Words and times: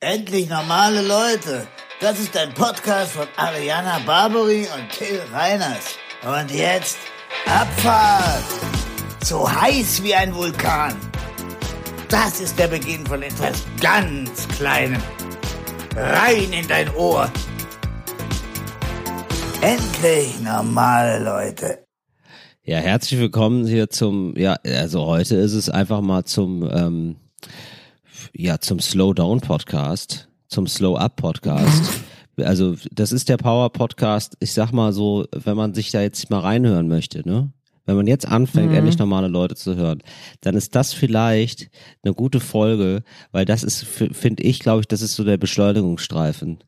Endlich 0.00 0.50
normale 0.50 1.00
Leute. 1.00 1.66
Das 2.02 2.20
ist 2.20 2.36
ein 2.36 2.52
Podcast 2.52 3.12
von 3.12 3.26
Ariana 3.38 3.98
Barbary 4.04 4.66
und 4.76 4.90
Till 4.90 5.22
Reiners. 5.32 5.96
Und 6.22 6.50
jetzt 6.50 6.98
Abfahrt. 7.46 8.44
So 9.24 9.50
heiß 9.50 10.02
wie 10.02 10.14
ein 10.14 10.34
Vulkan. 10.34 10.94
Das 12.10 12.40
ist 12.42 12.58
der 12.58 12.68
Beginn 12.68 13.06
von 13.06 13.22
etwas 13.22 13.64
ganz 13.80 14.46
Kleinem. 14.48 15.00
Rein 15.96 16.52
in 16.52 16.68
dein 16.68 16.94
Ohr. 16.94 17.32
Endlich 19.62 20.38
normale 20.42 21.24
Leute. 21.24 21.86
Ja, 22.64 22.80
herzlich 22.80 23.18
willkommen 23.18 23.66
hier 23.66 23.88
zum, 23.88 24.36
ja, 24.36 24.58
also 24.62 25.06
heute 25.06 25.36
ist 25.36 25.54
es 25.54 25.70
einfach 25.70 26.02
mal 26.02 26.24
zum, 26.24 26.70
ähm, 26.70 27.16
ja, 28.36 28.58
zum 28.60 28.80
Slow 28.80 29.14
Down 29.14 29.40
Podcast, 29.40 30.28
zum 30.48 30.66
Slow 30.66 30.96
Up 30.98 31.16
Podcast. 31.16 31.82
Also, 32.38 32.76
das 32.92 33.12
ist 33.12 33.30
der 33.30 33.38
Power 33.38 33.70
Podcast. 33.72 34.36
Ich 34.40 34.52
sag 34.52 34.70
mal 34.70 34.92
so, 34.92 35.24
wenn 35.32 35.56
man 35.56 35.72
sich 35.72 35.90
da 35.90 36.02
jetzt 36.02 36.28
mal 36.28 36.40
reinhören 36.40 36.86
möchte, 36.86 37.26
ne? 37.26 37.50
Wenn 37.86 37.96
man 37.96 38.06
jetzt 38.06 38.28
anfängt, 38.28 38.72
Mhm. 38.72 38.76
endlich 38.76 38.98
normale 38.98 39.28
Leute 39.28 39.54
zu 39.54 39.74
hören, 39.74 40.02
dann 40.42 40.54
ist 40.54 40.74
das 40.74 40.92
vielleicht 40.92 41.70
eine 42.04 42.12
gute 42.12 42.40
Folge, 42.40 43.04
weil 43.32 43.46
das 43.46 43.62
ist, 43.62 43.84
finde 43.86 44.42
ich, 44.42 44.58
glaube 44.58 44.80
ich, 44.82 44.86
das 44.86 45.00
ist 45.00 45.14
so 45.16 45.24
der 45.24 45.38
Beschleunigungsstreifen. 45.38 46.58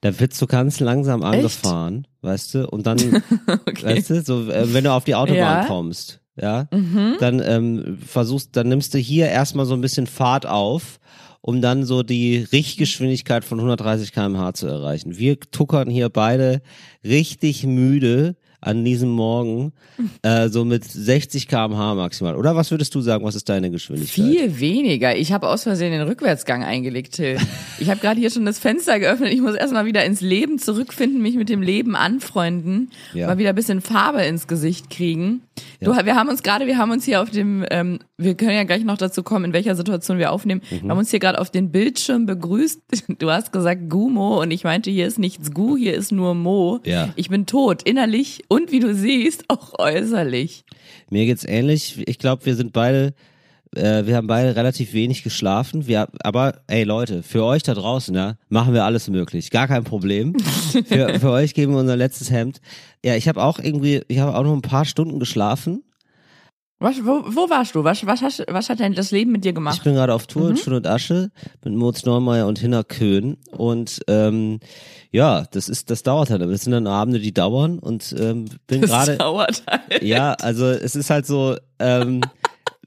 Da 0.00 0.18
wird 0.18 0.34
so 0.34 0.48
ganz 0.48 0.80
langsam 0.80 1.22
angefahren, 1.22 2.08
weißt 2.22 2.54
du, 2.54 2.68
und 2.68 2.88
dann, 2.88 2.98
Okay. 3.68 3.84
weißt 3.96 4.10
du, 4.10 4.22
so, 4.22 4.50
äh, 4.50 4.74
wenn 4.74 4.82
du 4.82 4.92
auf 4.92 5.04
die 5.04 5.14
Autobahn 5.14 5.62
Ja. 5.62 5.66
kommst, 5.66 6.20
ja, 6.34 6.66
Mhm. 6.72 7.14
dann 7.20 7.40
ähm, 7.44 7.98
versuchst, 8.04 8.56
dann 8.56 8.68
nimmst 8.68 8.92
du 8.94 8.98
hier 8.98 9.28
erstmal 9.28 9.66
so 9.66 9.74
ein 9.74 9.80
bisschen 9.80 10.08
Fahrt 10.08 10.46
auf, 10.46 10.98
um 11.42 11.60
dann 11.60 11.84
so 11.84 12.02
die 12.02 12.38
Richtgeschwindigkeit 12.38 13.44
von 13.44 13.58
130 13.58 14.12
km/h 14.12 14.54
zu 14.54 14.66
erreichen. 14.68 15.18
Wir 15.18 15.38
tuckern 15.38 15.90
hier 15.90 16.08
beide 16.08 16.62
richtig 17.04 17.64
müde 17.64 18.36
an 18.62 18.84
diesem 18.84 19.10
Morgen, 19.10 19.72
äh, 20.22 20.48
so 20.48 20.64
mit 20.64 20.84
60 20.84 21.48
km/h 21.48 21.94
maximal. 21.96 22.36
Oder 22.36 22.56
was 22.56 22.70
würdest 22.70 22.94
du 22.94 23.00
sagen, 23.00 23.24
was 23.24 23.34
ist 23.34 23.48
deine 23.48 23.70
Geschwindigkeit? 23.70 24.14
Viel 24.14 24.60
weniger. 24.60 25.16
Ich 25.16 25.32
habe 25.32 25.48
aus 25.48 25.64
Versehen 25.64 25.90
den 25.92 26.02
Rückwärtsgang 26.02 26.62
eingelegt, 26.64 27.14
Till. 27.16 27.36
Ich 27.80 27.90
habe 27.90 28.00
gerade 28.00 28.20
hier 28.20 28.30
schon 28.30 28.46
das 28.46 28.58
Fenster 28.60 28.98
geöffnet. 29.00 29.32
Ich 29.32 29.40
muss 29.40 29.54
erstmal 29.56 29.84
wieder 29.84 30.04
ins 30.04 30.20
Leben 30.20 30.58
zurückfinden, 30.58 31.20
mich 31.20 31.34
mit 31.36 31.48
dem 31.48 31.60
Leben 31.60 31.96
anfreunden, 31.96 32.90
Ja. 33.12 33.26
mal 33.26 33.36
wieder 33.38 33.50
ein 33.50 33.54
bisschen 33.56 33.80
Farbe 33.80 34.22
ins 34.22 34.46
Gesicht 34.46 34.88
kriegen. 34.90 35.42
Du, 35.80 35.90
wir 35.90 36.14
haben 36.14 36.28
uns 36.28 36.42
gerade, 36.42 36.66
wir 36.66 36.78
haben 36.78 36.92
uns 36.92 37.04
hier 37.04 37.20
auf 37.20 37.30
dem, 37.30 37.64
ähm, 37.70 37.98
wir 38.16 38.34
können 38.36 38.52
ja 38.52 38.64
gleich 38.64 38.84
noch 38.84 38.96
dazu 38.96 39.22
kommen, 39.22 39.46
in 39.46 39.52
welcher 39.52 39.74
Situation 39.74 40.16
wir 40.18 40.32
aufnehmen. 40.32 40.62
Mhm. 40.70 40.82
Wir 40.84 40.90
haben 40.90 40.98
uns 40.98 41.10
hier 41.10 41.18
gerade 41.18 41.40
auf 41.40 41.50
den 41.50 41.70
Bildschirm 41.72 42.26
begrüßt. 42.26 42.80
Du 43.18 43.30
hast 43.30 43.52
gesagt 43.52 43.90
Gumo 43.90 44.40
und 44.40 44.50
ich 44.50 44.64
meinte, 44.64 44.90
hier 44.90 45.06
ist 45.06 45.18
nichts 45.18 45.52
Gu, 45.52 45.76
hier 45.76 45.94
ist 45.94 46.12
nur 46.12 46.34
Mo. 46.34 46.80
Ja. 46.84 47.10
Ich 47.16 47.28
bin 47.28 47.46
tot, 47.46 47.82
innerlich 47.82 48.44
und 48.52 48.70
wie 48.70 48.80
du 48.80 48.94
siehst, 48.94 49.44
auch 49.48 49.78
äußerlich. 49.78 50.64
Mir 51.08 51.24
geht's 51.24 51.44
ähnlich. 51.44 52.02
Ich 52.06 52.18
glaube, 52.18 52.44
wir 52.44 52.54
sind 52.54 52.72
beide, 52.74 53.14
äh, 53.74 54.04
wir 54.04 54.16
haben 54.16 54.26
beide 54.26 54.54
relativ 54.56 54.92
wenig 54.92 55.22
geschlafen. 55.22 55.86
Wir, 55.86 56.08
aber 56.22 56.60
ey 56.66 56.84
Leute, 56.84 57.22
für 57.22 57.44
euch 57.44 57.62
da 57.62 57.72
draußen, 57.72 58.14
ja, 58.14 58.36
machen 58.50 58.74
wir 58.74 58.84
alles 58.84 59.08
möglich. 59.08 59.50
Gar 59.50 59.68
kein 59.68 59.84
Problem. 59.84 60.36
für, 60.86 61.18
für 61.18 61.30
euch 61.30 61.54
geben 61.54 61.72
wir 61.72 61.80
unser 61.80 61.96
letztes 61.96 62.30
Hemd. 62.30 62.60
Ja, 63.02 63.16
ich 63.16 63.26
habe 63.26 63.42
auch 63.42 63.58
irgendwie, 63.58 64.02
ich 64.08 64.18
habe 64.18 64.36
auch 64.36 64.42
noch 64.42 64.52
ein 64.52 64.60
paar 64.60 64.84
Stunden 64.84 65.18
geschlafen. 65.18 65.82
Was, 66.82 66.96
wo, 67.04 67.22
wo 67.26 67.48
warst 67.48 67.74
du? 67.74 67.84
Was, 67.84 68.04
was, 68.06 68.22
hast, 68.22 68.44
was 68.48 68.68
hat 68.68 68.80
denn 68.80 68.92
das 68.94 69.10
Leben 69.12 69.32
mit 69.32 69.44
dir 69.44 69.50
Ich 69.50 69.54
gemacht? 69.54 69.84
bin 69.84 69.94
gerade 69.94 70.12
auf 70.12 70.26
Tour 70.26 70.50
in 70.50 70.56
Schutt 70.56 70.72
und 70.74 70.86
Asche 70.86 71.30
mit 71.64 71.74
Moritz 71.74 72.04
Neumeier 72.04 72.46
und 72.46 72.58
Hinner 72.58 72.82
Köhn. 72.84 73.36
Und 73.52 74.00
ähm, 74.08 74.58
ja, 75.12 75.44
das 75.52 75.68
ist, 75.68 75.90
das 75.90 76.02
dauert 76.02 76.30
halt. 76.30 76.42
Das 76.42 76.62
sind 76.62 76.72
dann 76.72 76.86
Abende, 76.86 77.20
die 77.20 77.32
dauern 77.32 77.78
und 77.78 78.14
ähm, 78.18 78.46
bin 78.66 78.80
Das 78.80 78.90
gerade. 78.90 79.16
dauert 79.18 79.62
halt. 79.70 80.02
Ja, 80.02 80.32
also 80.34 80.66
es 80.66 80.96
ist 80.96 81.08
halt 81.10 81.24
so, 81.26 81.56
ähm, 81.78 82.20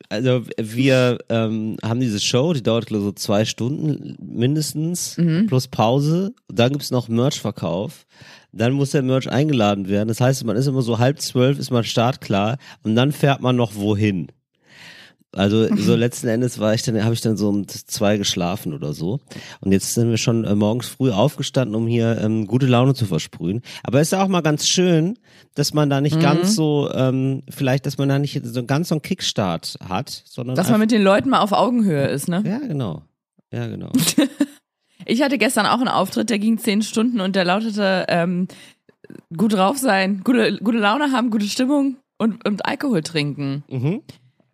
also 0.09 0.43
wir 0.57 1.17
ähm, 1.29 1.77
haben 1.83 1.99
diese 1.99 2.19
Show, 2.19 2.53
die 2.53 2.63
dauert 2.63 2.89
so 2.89 3.11
zwei 3.11 3.45
Stunden 3.45 4.15
mindestens, 4.19 5.15
plus 5.47 5.67
Pause. 5.67 6.33
Dann 6.47 6.71
gibt's 6.71 6.91
noch 6.91 7.07
Merch-Verkauf. 7.07 8.05
Dann 8.51 8.73
muss 8.73 8.91
der 8.91 9.01
Merch 9.01 9.29
eingeladen 9.29 9.89
werden. 9.89 10.07
Das 10.07 10.21
heißt, 10.21 10.45
man 10.45 10.55
ist 10.55 10.67
immer 10.67 10.81
so 10.81 10.99
halb 10.99 11.19
zwölf, 11.19 11.59
ist 11.59 11.71
man 11.71 11.83
startklar 11.83 12.57
und 12.83 12.95
dann 12.95 13.11
fährt 13.11 13.41
man 13.41 13.55
noch 13.55 13.75
wohin. 13.75 14.31
Also 15.35 15.67
so 15.75 15.95
letzten 15.95 16.27
Endes 16.27 16.59
war 16.59 16.73
ich 16.73 16.81
dann, 16.83 17.03
habe 17.03 17.13
ich 17.13 17.21
dann 17.21 17.37
so 17.37 17.49
um 17.49 17.67
zwei 17.67 18.17
geschlafen 18.17 18.73
oder 18.73 18.93
so. 18.93 19.19
Und 19.59 19.71
jetzt 19.71 19.93
sind 19.93 20.09
wir 20.09 20.17
schon 20.17 20.45
äh, 20.45 20.55
morgens 20.55 20.87
früh 20.87 21.11
aufgestanden, 21.11 21.75
um 21.75 21.87
hier 21.87 22.19
ähm, 22.21 22.47
gute 22.47 22.65
Laune 22.65 22.93
zu 22.93 23.05
versprühen. 23.05 23.61
Aber 23.83 23.99
es 23.99 24.07
ist 24.07 24.11
ja 24.11 24.23
auch 24.23 24.27
mal 24.29 24.41
ganz 24.41 24.67
schön, 24.67 25.19
dass 25.53 25.73
man 25.73 25.89
da 25.89 25.97
Mhm. 25.97 26.03
nicht 26.03 26.19
ganz 26.21 26.55
so, 26.55 26.89
ähm, 26.93 27.43
vielleicht, 27.49 27.85
dass 27.85 27.97
man 27.97 28.09
da 28.09 28.17
nicht 28.19 28.41
so 28.45 28.65
ganz 28.65 28.89
so 28.89 28.95
einen 28.95 29.01
Kickstart 29.01 29.77
hat, 29.87 30.23
sondern 30.25 30.55
Dass 30.55 30.69
man 30.69 30.79
mit 30.79 30.91
den 30.91 31.03
Leuten 31.03 31.29
mal 31.29 31.39
auf 31.41 31.51
Augenhöhe 31.51 32.07
ist, 32.07 32.27
ne? 32.27 32.41
ja 32.45 32.59
genau, 32.59 33.03
ja 33.51 33.67
genau. 33.67 33.91
Ich 35.07 35.21
hatte 35.21 35.37
gestern 35.37 35.65
auch 35.67 35.77
einen 35.79 35.87
Auftritt, 35.89 36.29
der 36.31 36.39
ging 36.39 36.57
zehn 36.57 36.81
Stunden 36.81 37.19
und 37.21 37.35
der 37.35 37.45
lautete 37.45 38.05
ähm, 38.07 38.47
gut 39.37 39.53
drauf 39.53 39.77
sein, 39.77 40.21
gute, 40.23 40.57
gute 40.63 40.79
Laune 40.79 41.11
haben, 41.11 41.29
gute 41.29 41.45
Stimmung 41.45 41.97
und, 42.17 42.43
und 42.47 42.65
Alkohol 42.65 43.03
trinken. 43.03 43.63
mhm. 43.69 44.01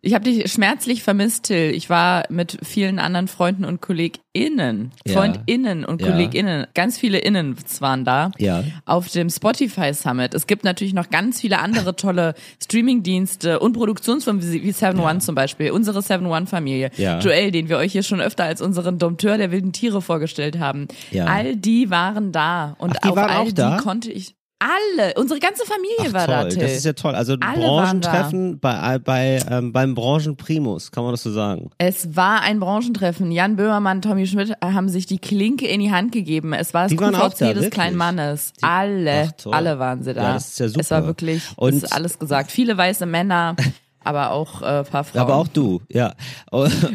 Ich 0.04 0.14
habe 0.14 0.24
dich 0.24 0.50
schmerzlich 0.50 1.04
vermisst, 1.04 1.44
Till. 1.44 1.70
Ich 1.70 1.88
war 1.88 2.24
mit 2.28 2.58
vielen 2.64 2.98
anderen 2.98 3.28
Freunden 3.28 3.64
und 3.64 3.80
KollegInnen, 3.80 4.90
Ja. 5.06 5.12
FreundInnen 5.12 5.84
und 5.84 6.00
Ja. 6.02 6.08
KollegInnen, 6.10 6.66
ganz 6.74 6.98
viele 6.98 7.18
Innen 7.18 7.54
waren 7.78 8.04
da. 8.04 8.32
Ja. 8.36 8.64
auf 8.84 9.08
dem 9.10 9.30
Spotify 9.30 9.94
Summit. 9.94 10.34
Es 10.34 10.48
gibt 10.48 10.64
natürlich 10.64 10.92
noch 10.92 11.08
ganz 11.10 11.40
viele 11.40 11.60
andere 11.60 11.94
tolle 11.94 12.34
Streamingdienste 12.60 13.60
und 13.60 13.74
Produktionsfirmen 13.74 14.42
wie 14.42 14.72
Seven 14.72 14.98
One 14.98 15.20
zum 15.20 15.36
Beispiel, 15.36 15.70
unsere 15.70 16.02
Seven 16.02 16.26
One 16.26 16.46
Familie. 16.46 16.90
Joel, 16.96 17.52
den 17.52 17.68
wir 17.68 17.76
euch 17.78 17.92
hier 17.92 18.02
schon 18.02 18.20
öfter 18.20 18.42
als 18.42 18.60
unseren 18.60 18.98
Dompteur 18.98 19.38
der 19.38 19.52
wilden 19.52 19.72
Tiere 19.72 20.02
vorgestellt 20.02 20.58
haben. 20.58 20.88
All 21.26 21.54
die 21.54 21.90
waren 21.90 22.32
da 22.32 22.74
und 22.78 22.96
Ach, 23.02 23.10
auf 23.10 23.18
all 23.18 23.30
auch 23.46 23.52
da? 23.52 23.76
die 23.76 23.82
konnte 23.84 24.10
ich 24.10 24.34
alle, 24.62 25.14
unsere 25.16 25.40
ganze 25.40 25.64
Familie 25.66 25.96
Ach, 26.08 26.12
war 26.12 26.26
toll, 26.26 26.34
da, 26.34 26.48
Till. 26.48 26.62
das 26.62 26.72
ist 26.72 26.84
ja 26.84 26.92
toll. 26.92 27.14
Also 27.14 27.36
Alle 27.40 27.66
Branchentreffen 27.66 28.60
bei, 28.60 28.98
bei 28.98 29.40
ähm, 29.50 29.72
beim 29.72 29.94
Branchenprimus, 29.94 30.90
kann 30.92 31.02
man 31.04 31.12
das 31.12 31.22
so 31.22 31.32
sagen? 31.32 31.70
es 31.78 32.14
war 32.16 32.42
ein 32.42 32.60
Branchentreffen. 32.60 33.32
Jan 33.32 33.56
Böhmermann, 33.56 34.02
Tommy 34.02 34.26
Schmidt 34.26 34.52
haben 34.62 34.88
sich 34.88 35.06
die 35.06 35.18
Klinke 35.18 35.66
in 35.66 35.80
die 35.80 35.90
Hand 35.90 36.12
gegeben. 36.12 36.52
Es 36.52 36.72
war 36.74 36.82
das 36.84 36.90
Die 36.90 36.96
QVC 36.96 37.38
da, 37.38 37.52
des 37.54 37.70
kleinen 37.70 37.96
Mannes. 37.96 38.52
alle, 38.62 39.32
Ach, 39.46 39.52
alle 39.52 39.78
waren 39.78 40.02
sie 40.02 40.14
da. 40.14 40.22
Ja, 40.22 40.32
das 40.34 40.48
ist 40.48 40.60
ja 40.60 40.68
super. 40.68 40.80
Es 40.80 40.90
war 40.90 41.06
wirklich, 41.06 41.42
Und- 41.56 41.74
es 41.74 41.82
ist 41.82 41.92
alles 41.92 42.18
gesagt. 42.18 42.50
Viele 42.52 42.76
weiße 42.76 43.06
Männer, 43.06 43.56
aber 44.04 44.30
auch 44.32 44.62
äh, 44.62 44.84
paar 44.84 45.04
Frauen. 45.04 45.20
Aber 45.22 45.36
auch 45.36 45.48
du, 45.48 45.80
ja. 45.88 46.12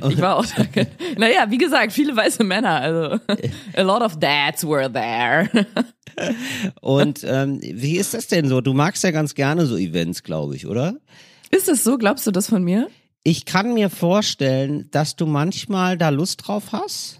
Ich 0.09 0.21
war 0.21 0.37
auch 0.37 0.45
da. 0.45 0.63
Naja, 1.17 1.45
wie 1.49 1.57
gesagt, 1.57 1.91
viele 1.93 2.15
weiße 2.15 2.43
Männer. 2.43 2.79
Also 2.81 3.19
a 3.75 3.81
lot 3.81 4.01
of 4.01 4.17
dads 4.19 4.65
were 4.67 4.91
there. 4.91 5.49
Und 6.81 7.21
ähm, 7.23 7.59
wie 7.61 7.97
ist 7.97 8.13
das 8.13 8.27
denn 8.27 8.47
so? 8.47 8.61
Du 8.61 8.73
magst 8.73 9.03
ja 9.03 9.11
ganz 9.11 9.35
gerne 9.35 9.65
so 9.65 9.77
Events, 9.77 10.23
glaube 10.23 10.55
ich, 10.55 10.67
oder? 10.67 10.97
Ist 11.51 11.69
es 11.69 11.83
so? 11.83 11.97
Glaubst 11.97 12.27
du 12.27 12.31
das 12.31 12.49
von 12.49 12.63
mir? 12.63 12.89
Ich 13.23 13.45
kann 13.45 13.73
mir 13.73 13.89
vorstellen, 13.89 14.89
dass 14.91 15.15
du 15.15 15.25
manchmal 15.25 15.97
da 15.97 16.09
Lust 16.09 16.47
drauf 16.47 16.71
hast 16.71 17.16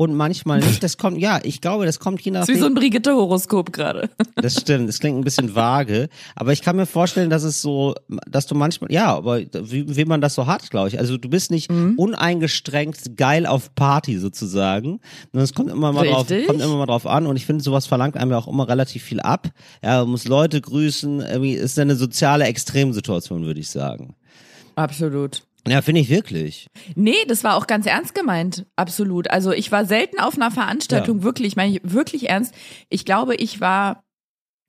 und 0.00 0.14
manchmal 0.14 0.60
nicht. 0.60 0.82
Das 0.82 0.96
kommt, 0.96 1.18
ja, 1.18 1.40
ich 1.42 1.60
glaube, 1.60 1.84
das 1.84 1.98
kommt 1.98 2.22
je 2.22 2.30
Das 2.32 2.48
ist 2.48 2.54
wie 2.54 2.58
so 2.58 2.64
ein 2.64 2.72
Brigitte-Horoskop 2.72 3.70
gerade. 3.70 4.08
Das 4.36 4.58
stimmt, 4.58 4.88
das 4.88 4.98
klingt 4.98 5.18
ein 5.18 5.24
bisschen 5.24 5.54
vage, 5.54 6.08
aber 6.34 6.54
ich 6.54 6.62
kann 6.62 6.74
mir 6.76 6.86
vorstellen, 6.86 7.28
dass 7.28 7.42
es 7.42 7.60
so, 7.60 7.94
dass 8.26 8.46
du 8.46 8.54
manchmal, 8.54 8.90
ja, 8.90 9.14
aber 9.14 9.40
wie, 9.40 9.94
wie 9.94 10.04
man 10.06 10.22
das 10.22 10.34
so 10.34 10.46
hat, 10.46 10.70
glaube 10.70 10.88
ich. 10.88 10.98
Also 10.98 11.18
du 11.18 11.28
bist 11.28 11.50
nicht 11.50 11.70
Mhm. 11.70 11.96
uneingeschränkt 11.98 13.18
geil 13.18 13.44
auf 13.44 13.74
Party 13.74 14.16
sozusagen. 14.18 15.00
Es 15.34 15.52
kommt 15.52 15.70
immer 15.70 15.92
mal 15.92 16.06
drauf, 16.06 16.30
Richtig. 16.30 16.46
kommt 16.46 16.62
immer 16.62 16.76
mal 16.78 16.86
drauf 16.86 17.06
an 17.06 17.26
und 17.26 17.36
ich 17.36 17.44
finde, 17.44 17.62
sowas 17.62 17.86
verlangt 17.86 18.16
einem 18.16 18.30
ja 18.30 18.38
auch 18.38 18.48
immer 18.48 18.66
relativ 18.66 19.02
viel 19.02 19.20
ab. 19.20 19.48
Ja, 19.84 20.00
man 20.00 20.12
muss 20.12 20.26
Leute 20.26 20.62
grüßen, 20.62 21.20
irgendwie 21.20 21.52
ist 21.52 21.78
eine 21.78 21.96
soziale 21.96 22.44
Extremsituation, 22.46 23.44
würde 23.44 23.60
ich 23.60 23.68
sagen. 23.68 24.14
Absolut. 24.76 25.42
Ja, 25.68 25.82
finde 25.82 26.00
ich 26.00 26.08
wirklich. 26.08 26.66
Nee, 26.94 27.24
das 27.28 27.44
war 27.44 27.56
auch 27.56 27.66
ganz 27.66 27.86
ernst 27.86 28.14
gemeint. 28.14 28.66
Absolut. 28.76 29.30
Also 29.30 29.52
ich 29.52 29.70
war 29.70 29.84
selten 29.84 30.18
auf 30.20 30.34
einer 30.36 30.50
Veranstaltung, 30.50 31.22
wirklich, 31.22 31.56
meine 31.56 31.76
ich 31.76 31.80
wirklich 31.84 32.28
ernst. 32.30 32.54
Ich 32.88 33.04
glaube, 33.04 33.34
ich 33.36 33.60
war 33.60 34.02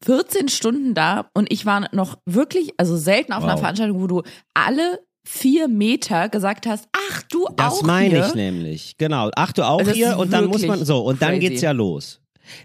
14 0.04 0.50
Stunden 0.50 0.94
da 0.94 1.30
und 1.34 1.52
ich 1.52 1.66
war 1.66 1.88
noch 1.94 2.18
wirklich, 2.26 2.72
also 2.78 2.98
selten 2.98 3.34
auf 3.34 3.44
einer 3.44 3.54
Wow. 3.54 3.60
Veranstaltung, 3.62 4.02
wo 4.02 4.08
du 4.08 4.24
alle 4.54 5.00
vier 5.28 5.68
Meter 5.68 6.30
gesagt 6.30 6.66
hast, 6.66 6.88
ach 7.12 7.22
du 7.24 7.48
Das 7.56 7.74
auch 7.76 7.84
meine 7.84 8.10
hier. 8.16 8.26
ich 8.28 8.34
nämlich. 8.34 8.98
Genau. 8.98 9.30
Ach 9.36 9.54
du 9.54 9.64
auch 9.64 9.82
Das 9.84 9.94
hier 9.94 10.18
und 10.18 10.34
dann 10.34 10.46
muss 10.48 10.66
man 10.66 10.84
so 10.84 11.00
und 11.06 11.22
dann 11.22 11.36
crazy. 11.36 11.40
geht's 11.50 11.62
ja 11.62 11.72
los. 11.72 12.20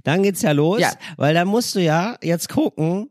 Dann 0.04 0.22
geht's 0.22 0.40
ja 0.40 0.52
los, 0.52 0.80
Ja. 0.80 0.90
weil 1.18 1.34
dann 1.34 1.46
musst 1.48 1.74
du 1.74 1.80
ja 1.80 2.16
jetzt 2.22 2.48
gucken, 2.48 3.10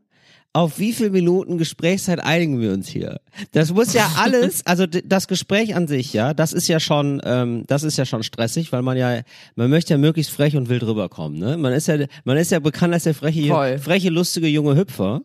auf 0.55 0.79
wie 0.79 0.93
viel 0.93 1.09
Minuten 1.09 1.57
Gesprächszeit 1.57 2.21
einigen 2.21 2.61
wir 2.61 2.71
uns 2.71 2.87
hier? 2.87 3.19
Das 3.51 3.73
muss 3.73 3.93
ja 3.93 4.09
alles, 4.17 4.65
also 4.65 4.85
das 4.85 5.27
Gespräch 5.27 5.75
an 5.75 5.87
sich, 5.87 6.13
ja, 6.13 6.33
das 6.33 6.53
ist 6.53 6.69
ja 6.69 6.79
schon, 6.79 7.21
ähm, 7.25 7.65
das 7.67 7.83
ist 7.83 7.97
ja 7.97 8.05
schon 8.05 8.23
stressig, 8.23 8.71
weil 8.71 8.81
man 8.81 8.95
ja, 8.95 9.21
man 9.55 9.69
möchte 9.69 9.93
ja 9.93 9.97
möglichst 9.97 10.31
frech 10.31 10.55
und 10.55 10.69
wild 10.69 10.83
rüberkommen, 10.83 11.37
ne? 11.37 11.57
Man 11.57 11.73
ist 11.73 11.87
ja, 11.87 11.97
man 12.23 12.37
ist 12.37 12.51
ja 12.51 12.59
bekannt 12.59 12.93
als 12.93 13.03
der 13.03 13.13
freche, 13.13 13.47
Voll. 13.47 13.77
freche, 13.79 14.09
lustige 14.09 14.47
junge 14.47 14.77
Hüpfer. 14.77 15.23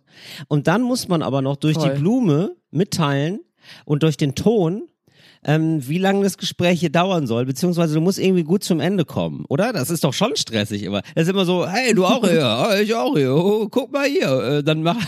Und 0.49 0.67
dann 0.67 0.83
muss 0.83 1.07
man 1.07 1.23
aber 1.23 1.43
noch 1.43 1.55
durch 1.57 1.77
Voll. 1.77 1.91
die 1.91 2.01
Blume 2.01 2.57
mitteilen 2.73 3.39
und 3.85 4.03
durch 4.03 4.17
den 4.17 4.35
Ton, 4.35 4.90
ähm, 5.45 5.87
wie 5.89 5.99
lange 5.99 6.23
das 6.23 6.37
Gespräch 6.37 6.81
hier 6.81 6.91
dauern 6.91 7.27
soll, 7.27 7.47
beziehungsweise 7.47 7.95
du 7.95 8.01
musst 8.01 8.19
irgendwie 8.19 8.45
gut 8.45 8.63
zum 8.63 8.81
Ende 8.81 9.05
kommen, 9.05 9.45
oder? 9.49 9.73
Das 9.73 9.91
ist 9.91 10.05
doch 10.05 10.13
schon 10.13 10.37
stressig 10.37 10.83
immer. 10.83 11.03
Das 11.15 11.25
ist 11.25 11.31
immer 11.31 11.45
so, 11.45 11.67
hey, 11.67 11.95
du 11.95 12.05
auch 12.05 12.27
hier, 12.27 12.81
ich 12.83 12.95
auch 12.95 13.17
hier, 13.17 13.35
oh, 13.35 13.69
guck 13.71 13.93
mal 13.93 14.07
hier. 14.07 14.29
Äh, 14.29 14.63
dann 14.63 14.83
mach, 14.83 14.99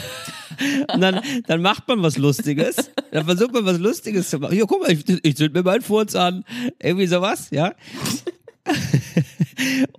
und 0.94 1.00
dann, 1.00 1.20
dann 1.46 1.62
macht 1.62 1.87
man 1.88 2.02
was 2.02 2.19
Lustiges, 2.19 2.90
dann 3.11 3.25
versucht 3.25 3.52
man 3.52 3.64
was 3.67 3.79
Lustiges 3.79 4.31
zu 4.31 4.38
machen. 4.38 4.55
Hier, 4.55 4.67
guck 4.67 4.82
mal, 4.82 4.93
ich, 4.93 5.05
ich 5.23 5.37
zünd 5.37 5.55
mir 5.55 5.62
meinen 5.62 5.82
Furz 5.82 6.14
an. 6.14 6.44
Irgendwie 6.82 7.06
sowas, 7.06 7.49
ja. 7.50 7.73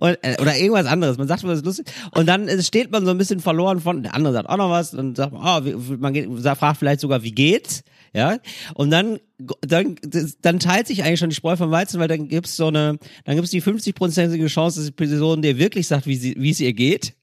Und, 0.00 0.18
äh, 0.22 0.36
oder 0.40 0.56
irgendwas 0.56 0.86
anderes. 0.86 1.16
Man 1.16 1.28
sagt 1.28 1.44
was 1.44 1.62
lustig. 1.64 1.86
Und 2.12 2.26
dann 2.26 2.48
äh, 2.48 2.62
steht 2.62 2.90
man 2.90 3.04
so 3.04 3.10
ein 3.10 3.18
bisschen 3.18 3.40
verloren 3.40 3.80
von, 3.80 4.02
der 4.02 4.14
andere 4.14 4.32
sagt 4.32 4.48
auch 4.48 4.56
noch 4.56 4.70
was, 4.70 4.90
dann 4.92 5.14
sagt 5.14 5.32
man, 5.32 5.42
oh, 5.42 5.64
wie, 5.64 5.96
man 5.96 6.12
geht, 6.12 6.28
fragt 6.58 6.78
vielleicht 6.78 7.00
sogar, 7.00 7.22
wie 7.22 7.32
geht's? 7.32 7.82
Ja. 8.14 8.38
Und 8.74 8.90
dann, 8.90 9.18
dann, 9.60 9.96
dann 10.40 10.60
teilt 10.60 10.86
sich 10.86 11.02
eigentlich 11.02 11.18
schon 11.18 11.30
die 11.30 11.36
Spreu 11.36 11.56
vom 11.56 11.70
Weizen, 11.70 11.98
weil 11.98 12.08
dann 12.08 12.28
gibt's 12.28 12.56
so 12.56 12.68
eine, 12.68 12.98
dann 13.24 13.34
gibt's 13.34 13.50
die 13.50 13.62
50-prozentige 13.62 14.46
Chance, 14.46 14.78
dass 14.78 14.86
die 14.86 14.92
Person 14.92 15.42
dir 15.42 15.58
wirklich 15.58 15.88
sagt, 15.88 16.06
wie 16.06 16.16
sie, 16.16 16.34
wie 16.38 16.50
es 16.50 16.60
ihr 16.60 16.72
geht. 16.72 17.14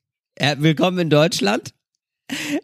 Willkommen 0.57 0.99
in 0.99 1.09
Deutschland. 1.09 1.73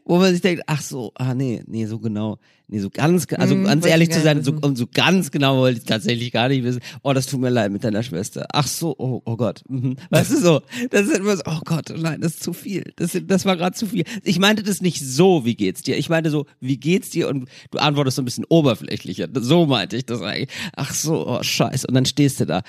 Wo 0.06 0.18
man 0.18 0.32
sich 0.32 0.42
denkt, 0.42 0.64
ach 0.68 0.82
so, 0.82 1.12
ah 1.16 1.34
nee, 1.34 1.64
nee, 1.68 1.86
so 1.86 2.00
genau, 2.00 2.40
nee, 2.68 2.80
so 2.80 2.90
ganz, 2.90 3.28
also 3.34 3.56
Hm, 3.56 3.66
ganz 3.66 3.86
ehrlich 3.86 4.10
ich 4.10 4.16
zu 4.16 4.22
sein, 4.22 4.44
so, 4.44 4.54
und 4.54 4.78
so 4.78 4.88
ganz 4.92 5.32
genau 5.32 5.58
wollte 5.58 5.80
ich 5.80 5.86
tatsächlich 5.86 6.32
gar 6.32 6.50
nicht 6.50 6.64
wissen. 6.64 6.82
Oh, 7.04 7.14
das 7.14 7.26
tut 7.26 7.40
mir 7.40 7.50
leid 7.50 7.72
mit 7.72 7.84
deiner 7.84 8.04
Schwester. 8.04 8.46
Ach 8.52 8.68
so, 8.68 8.96
oh, 8.98 9.22
oh 9.26 9.38
Gott. 9.38 9.64
Mhm. 9.68 9.96
Weißt 10.10 10.32
du 10.32 10.38
so, 10.38 10.62
das 10.90 11.08
ist 11.08 11.18
immer 11.18 11.38
so, 11.38 11.44
oh 11.46 11.60
Gott, 11.66 11.92
oh 11.92 11.98
nein, 11.98 12.22
das 12.22 12.34
ist 12.34 12.44
zu 12.44 12.54
viel. 12.54 12.94
Das, 12.96 13.18
das 13.26 13.46
war 13.46 13.58
gerade 13.58 13.76
zu 13.76 13.88
viel. 13.88 14.04
Ich 14.24 14.40
meinte 14.40 14.64
das 14.64 14.82
nicht 14.82 15.04
so, 15.04 15.46
wie 15.46 15.56
geht's 15.56 15.82
dir? 15.82 15.98
Ich 15.98 16.10
meinte 16.10 16.30
so, 16.30 16.46
wie 16.60 16.78
geht's 16.78 17.10
dir? 17.10 17.30
Und 17.30 17.50
du 17.72 17.78
antwortest 17.80 18.16
so 18.16 18.22
ein 18.22 18.26
bisschen 18.26 18.46
oberflächlicher. 18.50 19.28
So 19.34 19.66
meinte 19.66 19.98
ich 19.98 20.06
das 20.06 20.22
eigentlich. 20.22 20.50
Ach 20.76 20.94
so, 20.94 21.28
oh 21.28 21.44
scheiße. 21.44 21.88
Und 21.88 21.94
dann 21.94 22.06
stehst 22.06 22.40
du 22.40 22.46
da. 22.46 22.62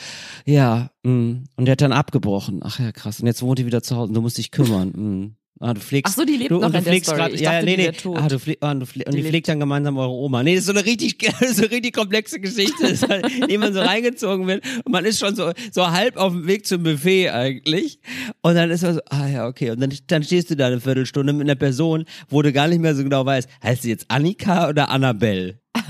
Ja, 0.46 0.90
mh. 1.02 1.42
und 1.56 1.64
der 1.64 1.72
hat 1.72 1.80
dann 1.80 1.92
abgebrochen. 1.92 2.60
Ach 2.62 2.78
ja, 2.78 2.92
krass. 2.92 3.20
Und 3.20 3.26
jetzt 3.26 3.42
wohnt 3.42 3.58
die 3.58 3.66
wieder 3.66 3.82
zu 3.82 3.96
Hause 3.96 4.08
und 4.08 4.14
du 4.14 4.20
musst 4.20 4.38
dich 4.38 4.50
kümmern. 4.50 4.92
Mh. 4.94 5.37
Ah, 5.60 5.74
du 5.74 5.80
pflegst, 5.80 6.12
Ach 6.12 6.16
so, 6.16 6.24
die 6.24 6.36
lebt 6.36 6.52
du, 6.52 6.60
noch 6.60 6.72
in 6.72 6.84
der 6.84 7.00
Story. 7.00 7.16
grad- 7.18 7.32
Ich 7.32 7.40
ja, 7.40 7.52
dachte, 7.52 7.64
nee, 7.64 7.76
die 7.76 7.82
nee. 7.82 7.92
tot. 7.92 8.16
Ah, 8.16 8.28
du 8.28 8.38
pfleg, 8.38 8.58
ah, 8.60 8.70
und 8.70 8.80
du 8.80 8.86
pfleg, 8.86 9.06
und 9.08 9.14
Die 9.14 9.22
die 9.22 9.28
pflegt 9.28 9.48
dann 9.48 9.58
gemeinsam 9.58 9.96
eure 9.98 10.12
Oma. 10.12 10.42
Nee, 10.44 10.54
das 10.54 10.60
ist 10.60 10.66
so 10.66 10.72
eine 10.72 10.84
richtig, 10.84 11.18
so 11.52 11.62
eine 11.62 11.70
richtig 11.72 11.94
komplexe 11.96 12.38
Geschichte, 12.38 12.86
ist 12.86 13.08
halt, 13.08 13.26
in 13.32 13.48
die 13.48 13.58
man 13.58 13.72
so 13.74 13.80
reingezogen 13.80 14.46
wird. 14.46 14.62
Und 14.84 14.92
man 14.92 15.04
ist 15.04 15.18
schon 15.18 15.34
so, 15.34 15.50
so 15.72 15.90
halb 15.90 16.16
auf 16.16 16.32
dem 16.32 16.46
Weg 16.46 16.64
zum 16.66 16.84
Buffet 16.84 17.30
eigentlich. 17.30 17.98
Und 18.40 18.54
dann 18.54 18.70
ist 18.70 18.82
man 18.82 18.94
so, 18.94 19.00
ah 19.10 19.26
ja, 19.26 19.46
okay. 19.48 19.70
Und 19.72 19.80
dann, 19.80 19.92
dann 20.06 20.22
stehst 20.22 20.48
du 20.50 20.56
da 20.56 20.68
eine 20.68 20.80
Viertelstunde 20.80 21.32
mit 21.32 21.42
einer 21.42 21.56
Person, 21.56 22.04
wo 22.28 22.40
du 22.42 22.52
gar 22.52 22.68
nicht 22.68 22.80
mehr 22.80 22.94
so 22.94 23.02
genau 23.02 23.26
weißt, 23.26 23.48
heißt 23.62 23.82
sie 23.82 23.88
jetzt 23.90 24.04
Annika 24.08 24.68
oder 24.68 24.90
Annabelle? 24.90 25.58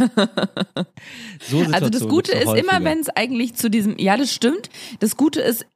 So 1.49 1.61
Also 1.73 1.89
das 1.91 2.07
Gute 2.09 2.33
ist 2.33 2.53
immer, 2.55 2.83
wenn 2.85 3.01
es 3.01 3.09
eigentlich 3.11 3.55
zu 3.55 3.69
diesem, 3.71 3.97
ja, 3.99 4.17
das 4.17 4.33
stimmt. 4.33 4.69
Das 5.01 5.17
Gute 5.17 5.41
ist 5.41 5.67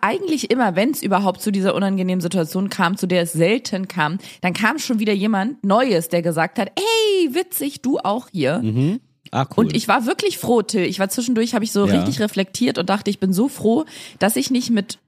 eigentlich 0.00 0.50
immer, 0.50 0.76
wenn 0.76 0.90
es 0.90 1.02
überhaupt 1.02 1.40
zu 1.42 1.50
dieser 1.50 1.74
unangenehmen 1.74 2.20
Situation 2.20 2.68
kam, 2.68 2.96
zu 2.96 3.06
der 3.06 3.22
es 3.22 3.32
selten 3.32 3.88
kam, 3.88 4.18
dann 4.40 4.52
kam 4.52 4.78
schon 4.78 4.98
wieder 4.98 5.12
jemand 5.12 5.64
Neues, 5.64 6.08
der 6.08 6.22
gesagt 6.22 6.58
hat, 6.58 6.70
ey, 6.76 7.34
witzig, 7.34 7.82
du 7.82 7.98
auch 7.98 8.28
hier. 8.30 8.62
Ah, 9.30 9.46
cool. 9.56 9.64
Und 9.66 9.76
ich 9.76 9.88
war 9.88 10.06
wirklich 10.06 10.38
froh, 10.38 10.62
Till. 10.62 10.84
Ich 10.84 10.98
war 10.98 11.08
zwischendurch, 11.08 11.54
habe 11.54 11.64
ich 11.64 11.72
so 11.72 11.86
Ja. 11.86 11.94
richtig 11.94 12.20
reflektiert 12.20 12.78
und 12.78 12.90
dachte, 12.90 13.10
ich 13.10 13.18
bin 13.18 13.32
so 13.32 13.48
froh, 13.48 13.84
dass 14.18 14.36
ich 14.36 14.50
nicht 14.50 14.70
mit 14.70 14.98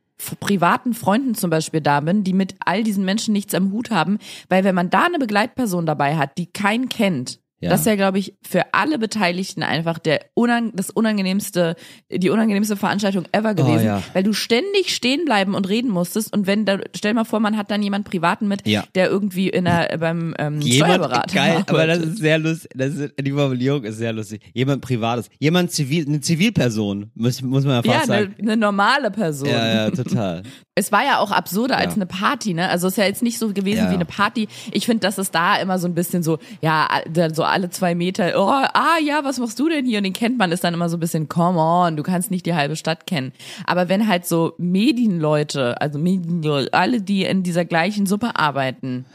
privaten 0.40 0.94
Freunden 0.94 1.34
zum 1.34 1.50
Beispiel 1.50 1.80
da 1.80 2.00
bin, 2.00 2.24
die 2.24 2.32
mit 2.32 2.54
all 2.64 2.82
diesen 2.82 3.04
Menschen 3.04 3.32
nichts 3.32 3.52
am 3.52 3.72
Hut 3.72 3.90
haben, 3.90 4.18
weil 4.48 4.64
wenn 4.64 4.74
man 4.74 4.88
da 4.88 5.04
eine 5.04 5.18
Begleitperson 5.18 5.84
dabei 5.86 6.16
hat, 6.16 6.38
die 6.38 6.46
keinen 6.46 6.88
kennt, 6.88 7.40
Ja. 7.64 7.70
das 7.70 7.80
ist 7.80 7.86
ja, 7.86 7.96
glaube 7.96 8.18
ich, 8.18 8.34
für 8.48 8.72
alle 8.72 8.98
Beteiligten 8.98 9.62
einfach 9.62 9.98
der 9.98 10.20
unang 10.34 10.72
das 10.74 10.90
unangenehmste, 10.90 11.76
die 12.10 12.30
unangenehmste 12.30 12.76
Veranstaltung 12.76 13.24
ever 13.32 13.54
gewesen, 13.54 13.84
Oh, 13.84 13.86
ja. 13.86 14.02
weil 14.12 14.22
du 14.22 14.32
ständig 14.32 14.94
stehen 14.94 15.24
bleiben 15.24 15.54
und 15.54 15.68
reden 15.68 15.90
musstest 15.90 16.32
und 16.32 16.46
wenn 16.46 16.64
da, 16.64 16.78
stell 16.94 17.14
mal 17.14 17.24
vor, 17.24 17.40
man 17.40 17.56
hat 17.56 17.70
dann 17.70 17.82
jemand 17.82 18.04
privaten 18.08 18.48
mit, 18.48 18.66
Ja. 18.66 18.84
der 18.94 19.08
irgendwie 19.08 19.48
in 19.48 19.64
der, 19.64 19.96
beim 19.98 20.34
ähm, 20.38 20.60
Jemand, 20.60 20.92
Steuerberater 20.92 21.34
geil, 21.34 21.64
aber 21.66 21.86
das 21.86 21.98
ist 21.98 22.18
sehr 22.18 22.38
lustig, 22.38 22.70
das 22.74 22.94
ist, 22.94 23.12
die 23.20 23.32
Formulierung 23.32 23.84
ist 23.84 23.96
sehr 23.98 24.12
lustig. 24.12 24.42
Jemand 24.52 24.82
Privates, 24.82 25.28
jemand 25.38 25.70
Zivil, 25.72 26.06
eine 26.06 26.20
Zivilperson, 26.20 27.10
muss, 27.14 27.42
muss 27.42 27.64
man 27.64 27.82
ja 27.84 27.92
ja, 27.92 27.98
fast 27.98 28.10
eine, 28.10 28.22
sagen. 28.24 28.34
eine 28.40 28.56
normale 28.56 29.10
Person. 29.10 29.48
Ja, 29.48 29.66
ja, 29.86 29.90
total. 29.90 30.42
Es 30.76 30.90
war 30.90 31.04
ja 31.04 31.18
auch 31.20 31.30
absurder 31.30 31.76
als 31.76 31.90
Ja. 31.92 31.96
eine 31.98 32.06
Party, 32.06 32.52
ne? 32.52 32.68
Also 32.68 32.88
es 32.88 32.94
ist 32.94 32.96
ja 32.96 33.04
jetzt 33.04 33.22
nicht 33.22 33.38
so 33.38 33.52
gewesen 33.52 33.84
Ja. 33.84 33.90
wie 33.90 33.94
eine 33.94 34.04
Party. 34.04 34.48
Ich 34.72 34.86
finde, 34.86 35.02
dass 35.02 35.18
es 35.18 35.30
da 35.30 35.54
immer 35.58 35.78
so 35.78 35.86
ein 35.86 35.94
bisschen 35.94 36.24
so, 36.24 36.40
ja, 36.62 36.88
so 37.32 37.44
alle 37.54 37.70
zwei 37.70 37.94
Meter, 37.94 38.32
oh, 38.36 38.48
ah 38.48 38.98
ja, 39.02 39.24
was 39.24 39.38
machst 39.38 39.58
du 39.58 39.68
denn 39.68 39.86
hier? 39.86 39.98
Und 39.98 40.04
den 40.04 40.12
kennt 40.12 40.36
man, 40.36 40.52
ist 40.52 40.64
dann 40.64 40.74
immer 40.74 40.88
so 40.90 40.96
ein 40.96 41.00
bisschen, 41.00 41.28
come 41.28 41.58
on, 41.58 41.96
du 41.96 42.02
kannst 42.02 42.30
nicht 42.30 42.44
die 42.44 42.54
halbe 42.54 42.76
Stadt 42.76 43.06
kennen. 43.06 43.32
Aber 43.66 43.88
wenn 43.88 44.06
halt 44.08 44.26
so 44.26 44.52
Medienleute, 44.58 45.80
also 45.80 45.98
Medienleute, 45.98 46.72
alle, 46.74 47.00
die 47.00 47.24
in 47.24 47.42
dieser 47.42 47.64
gleichen 47.64 48.06
Suppe 48.06 48.36
arbeiten, 48.36 49.06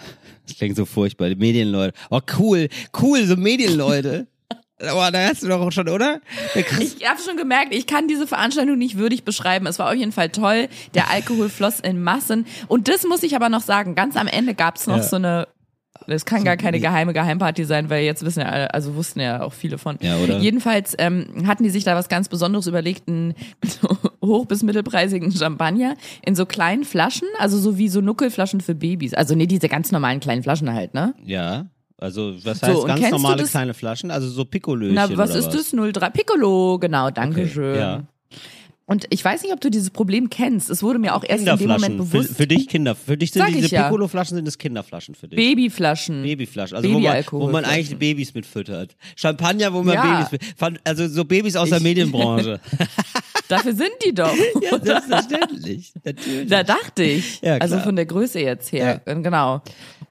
Das 0.47 0.57
klingt 0.57 0.75
so 0.75 0.85
furchtbar, 0.85 1.29
die 1.29 1.35
Medienleute. 1.35 1.93
Oh, 2.09 2.21
cool, 2.39 2.69
cool, 3.01 3.23
so 3.25 3.35
Medienleute. 3.35 4.27
Aber 4.81 5.11
da 5.11 5.27
hast 5.27 5.43
du 5.43 5.47
doch 5.49 5.59
auch 5.59 5.71
schon, 5.73 5.89
oder? 5.89 6.21
Ich 6.55 7.05
habe 7.05 7.19
schon 7.21 7.35
gemerkt, 7.35 7.75
ich 7.75 7.85
kann 7.85 8.07
diese 8.07 8.25
Veranstaltung 8.27 8.77
nicht 8.77 8.97
würdig 8.97 9.25
beschreiben. 9.25 9.65
Es 9.67 9.77
war 9.77 9.89
auf 9.89 9.95
jeden 9.95 10.13
Fall 10.13 10.29
toll. 10.29 10.69
Der 10.93 11.11
Alkohol 11.11 11.49
floss 11.49 11.81
in 11.81 12.01
Massen. 12.01 12.45
Und 12.69 12.87
das 12.87 13.03
muss 13.05 13.21
ich 13.23 13.35
aber 13.35 13.49
noch 13.49 13.61
sagen. 13.61 13.93
Ganz 13.93 14.15
am 14.15 14.27
Ende 14.27 14.53
gab's 14.55 14.87
noch 14.87 14.97
Ja. 14.97 15.03
so 15.03 15.17
eine. 15.17 15.47
Das 16.09 16.25
kann 16.25 16.43
gar 16.43 16.57
keine 16.57 16.79
geheime 16.79 17.13
Geheimparty 17.13 17.63
sein, 17.65 17.89
weil 17.89 18.03
jetzt 18.03 18.23
wissen 18.25 18.41
ja 18.41 18.47
alle, 18.47 18.73
also 18.73 18.95
wussten 18.95 19.19
ja 19.19 19.41
auch 19.41 19.53
viele 19.53 19.77
von. 19.77 19.97
Ja, 20.01 20.17
oder? 20.17 20.39
Jedenfalls 20.39 20.95
ähm, 20.97 21.45
hatten 21.47 21.63
die 21.63 21.69
sich 21.69 21.83
da 21.83 21.95
was 21.95 22.09
ganz 22.09 22.27
Besonderes 22.29 22.67
überlegt, 22.67 23.07
einen 23.07 23.33
hoch- 24.23 24.45
bis 24.45 24.63
mittelpreisigen 24.63 25.31
Champagner 25.31 25.95
in 26.25 26.35
so 26.35 26.45
kleinen 26.45 26.83
Flaschen, 26.83 27.27
also 27.37 27.57
so 27.57 27.77
wie 27.77 27.89
so 27.89 28.01
Nuckelflaschen 28.01 28.61
für 28.61 28.75
Babys. 28.75 29.13
Also 29.13 29.35
nee, 29.35 29.47
diese 29.47 29.69
ganz 29.69 29.91
normalen 29.91 30.19
kleinen 30.19 30.43
Flaschen 30.43 30.73
halt, 30.73 30.93
ne? 30.93 31.13
ja, 31.25 31.65
also 31.97 32.33
was 32.45 32.59
So, 32.59 32.67
heißt 32.67 32.77
und 32.77 32.87
ganz 32.87 33.09
normale 33.11 33.43
kleine 33.43 33.73
Flaschen? 33.73 34.09
Also 34.09 34.29
so 34.29 34.45
Pikolöchen 34.45 34.95
Na, 34.95 35.09
was 35.17 35.35
ist 35.35 35.47
was? 35.53 35.71
das? 35.71 35.93
03 35.93 36.09
Piccolo, 36.11 36.79
genau, 36.79 37.09
danke 37.11 37.41
Okay, 37.41 37.49
schön. 37.49 37.75
ja. 37.77 38.03
Und 38.89 39.05
ich 39.11 39.23
weiß 39.23 39.43
nicht, 39.43 39.53
ob 39.53 39.61
du 39.61 39.69
dieses 39.69 39.91
Problem 39.91 40.29
kennst. 40.31 40.69
Es 40.69 40.81
wurde 40.81 40.97
mir 40.97 41.15
auch 41.15 41.23
erst 41.23 41.45
in 41.47 41.57
dem. 41.57 41.67
Moment 41.69 41.97
Für, 41.97 42.03
bewusst. 42.05 42.35
für 42.35 42.47
dich 42.47 42.67
Kinder. 42.67 42.95
Für 42.95 43.17
dich 43.17 43.31
sind 43.31 43.43
Sag 43.43 43.53
diese 43.53 43.67
ja. 43.67 43.83
Piccolo-Flaschen 43.83 44.35
sind 44.35 44.47
es 44.47 44.57
Kinderflaschen 44.57 45.13
für 45.13 45.27
dich. 45.27 45.37
Babyflaschen. 45.37 46.23
Babyflaschen, 46.23 46.75
also 46.75 46.91
wo 46.91 46.99
man, 46.99 47.23
wo 47.31 47.47
man 47.49 47.65
eigentlich 47.65 47.97
Babys 47.99 48.33
mit 48.33 48.47
füttert. 48.47 48.95
Champagner, 49.15 49.71
wo 49.73 49.83
man 49.83 49.93
Ja. 49.93 50.17
Babys 50.17 50.31
mit, 50.31 50.41
fand- 50.57 50.79
also 50.83 51.07
so 51.07 51.23
Babys 51.23 51.55
aus 51.55 51.69
der 51.69 51.77
Ich- 51.77 51.83
Medienbranche. 51.83 52.59
Dafür 53.47 53.73
sind 53.73 53.91
die 54.05 54.13
doch. 54.13 54.33
ja, 54.61 54.79
selbstverständlich. 54.79 55.93
Natürlich. 56.03 56.49
Da 56.49 56.63
dachte 56.63 57.03
ich. 57.03 57.41
Ja, 57.41 57.57
also 57.57 57.79
von 57.79 57.95
der 57.95 58.05
Größe 58.05 58.39
jetzt 58.39 58.71
her. 58.71 59.01
Genau. 59.05 59.61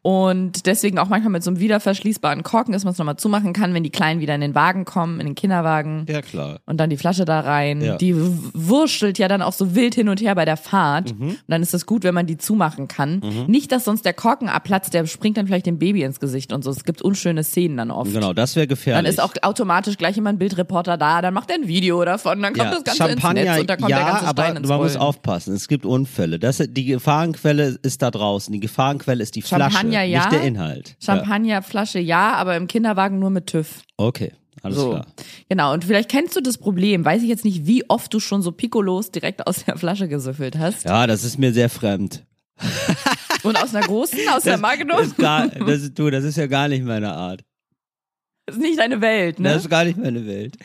Und 0.03 0.67
deswegen 0.67 0.99
auch 0.99 1.09
manchmal 1.09 1.33
mit 1.33 1.43
so 1.43 1.51
einem 1.51 1.61
wieder 1.61 1.81
verschließbaren 1.81 2.43
Korken, 2.43 2.73
dass 2.73 2.85
man 2.85 2.93
es 2.93 2.99
nochmal 2.99 3.17
zumachen 3.17 3.53
kann, 3.53 3.75
wenn 3.75 3.83
die 3.83 3.91
Kleinen 3.91 4.21
wieder 4.21 4.35
in 4.35 4.41
den 4.41 4.55
Wagen 4.55 4.85
kommen, 4.85 5.21
in 5.21 5.27
den 5.27 5.35
Kinderwagen. 5.35 6.07
Ja, 6.09 6.23
klar. 6.23 6.61
Und 6.67 6.79
dann 6.79 6.91
die 6.91 6.97
Flasche 6.97 7.25
da 7.25 7.41
rein. 7.41 7.81
Ja. 7.81 7.97
Die 7.97 8.15
wurschtelt 8.17 9.19
ja 9.19 9.29
dann 9.29 9.43
auch 9.43 9.53
so 9.53 9.75
wild 9.75 9.95
hin 9.95 10.09
und 10.09 10.21
her 10.21 10.35
bei 10.35 10.45
der 10.45 10.57
Fahrt. 10.57 11.19
Mhm. 11.19 11.29
Und 11.29 11.39
dann 11.49 11.63
ist 11.63 11.75
es 11.75 11.87
gut, 11.87 12.05
wenn 12.05 12.15
man 12.15 12.27
die 12.27 12.37
zumachen 12.37 12.89
kann. 12.89 13.23
Nicht, 13.47 13.73
dass 13.73 13.85
sonst 13.85 14.05
der 14.05 14.15
Korken 14.15 14.49
abplatzt, 14.49 14.95
der 14.95 15.07
springt 15.07 15.37
dann 15.37 15.47
vielleicht 15.47 15.67
dem 15.67 15.79
Baby 15.79 16.03
ins 16.03 16.21
Gesicht 16.21 16.53
und 16.53 16.65
so. 16.65 16.71
Es 16.71 16.85
gibt 16.85 17.03
unschöne 17.03 17.45
Szenen 17.45 17.77
dann 17.77 17.91
oft. 17.91 18.13
Genau, 18.13 18.33
das 18.33 18.57
wäre 18.57 18.67
gefährlich. 18.67 19.05
Dann 19.05 19.11
ist 19.11 19.21
auch 19.21 19.33
automatisch 19.43 19.97
gleich 19.97 20.17
immer 20.17 20.31
ein 20.31 20.39
Bildreporter 20.39 20.97
da, 20.97 21.23
dann 21.23 21.35
macht 21.35 21.51
er 21.51 21.57
ein 21.57 21.69
Video 21.69 22.05
davon, 22.05 22.41
dann 22.43 22.55
kommt 22.55 22.71
ja, 22.71 22.75
das 22.75 22.85
Ganze 22.85 23.03
Champagner, 23.03 23.41
ins 23.41 23.51
Netz 23.51 23.61
und 23.61 23.71
da 23.71 23.77
kommt 23.77 23.91
ja, 23.91 23.99
der 23.99 24.07
ganze 24.07 24.27
aber 24.27 24.43
Stein 24.43 24.57
ins 24.57 24.69
man 24.69 24.79
muss 24.79 24.91
Rollen. 24.93 25.01
aufpassen. 25.01 25.55
Es 25.55 25.69
gibt 25.69 25.87
Unfälle. 25.87 26.39
Das, 26.39 26.63
die 26.69 26.85
Gefahrenquelle 26.85 27.79
ist 27.83 28.03
da 28.03 28.11
draußen. 28.11 28.53
Die 28.53 28.61
Gefahrenquelle 28.61 29.23
ist 29.23 29.35
die 29.37 29.43
Flasche, 29.43 29.79
Champagner, 30.01 30.13
ja. 30.13 30.19
nicht 30.21 30.33
der 30.33 30.43
Inhalt. 30.43 30.97
Champagnerflasche 31.03 31.99
ja, 31.99 32.35
aber 32.35 32.57
im 32.57 32.67
Kinderwagen 32.67 33.19
nur 33.19 33.31
mit 33.31 33.47
TÜV. 33.47 33.83
Okay, 33.97 34.33
alles 34.63 34.79
So. 34.79 34.91
klar. 34.91 35.07
Genau, 35.49 35.73
und 35.73 35.85
vielleicht 35.85 36.09
kennst 36.11 36.37
du 36.37 36.41
das 36.41 36.59
Problem. 36.59 37.05
Weiß 37.05 37.23
ich 37.23 37.29
jetzt 37.29 37.45
nicht, 37.45 37.67
wie 37.67 37.89
oft 37.89 38.13
du 38.13 38.21
schon 38.21 38.43
so 38.43 38.53
Piccolos 38.53 39.11
direkt 39.11 39.47
aus 39.47 39.65
der 39.65 39.77
Flasche 39.77 40.09
gesüffelt 40.09 40.59
hast. 40.59 40.85
Ja, 40.85 41.07
das 41.07 41.25
ist 41.25 41.39
mir 41.39 41.53
sehr 41.53 41.69
fremd. 41.71 42.25
Und 43.45 43.57
aus 43.63 43.75
einer 43.75 43.87
großen, 43.87 44.19
aus 44.35 44.43
der 44.43 44.55
Das, 44.55 44.61
Magnum. 44.61 44.99
das, 44.99 45.17
gar, 45.17 45.47
das, 45.49 45.95
du, 45.95 46.11
das 46.11 46.25
ist 46.25 46.37
ja 46.37 46.47
gar 46.49 46.67
nicht 46.69 46.85
meine 46.85 47.13
Art. 47.13 47.43
Das 48.49 48.57
ist 48.57 48.63
nicht 48.63 48.79
deine 48.79 49.03
Welt, 49.03 49.41
ne? 49.41 49.51
Das 49.51 49.65
ist 49.65 49.69
gar 49.69 49.85
nicht 49.85 49.99
meine 49.99 50.27
Welt. 50.27 50.57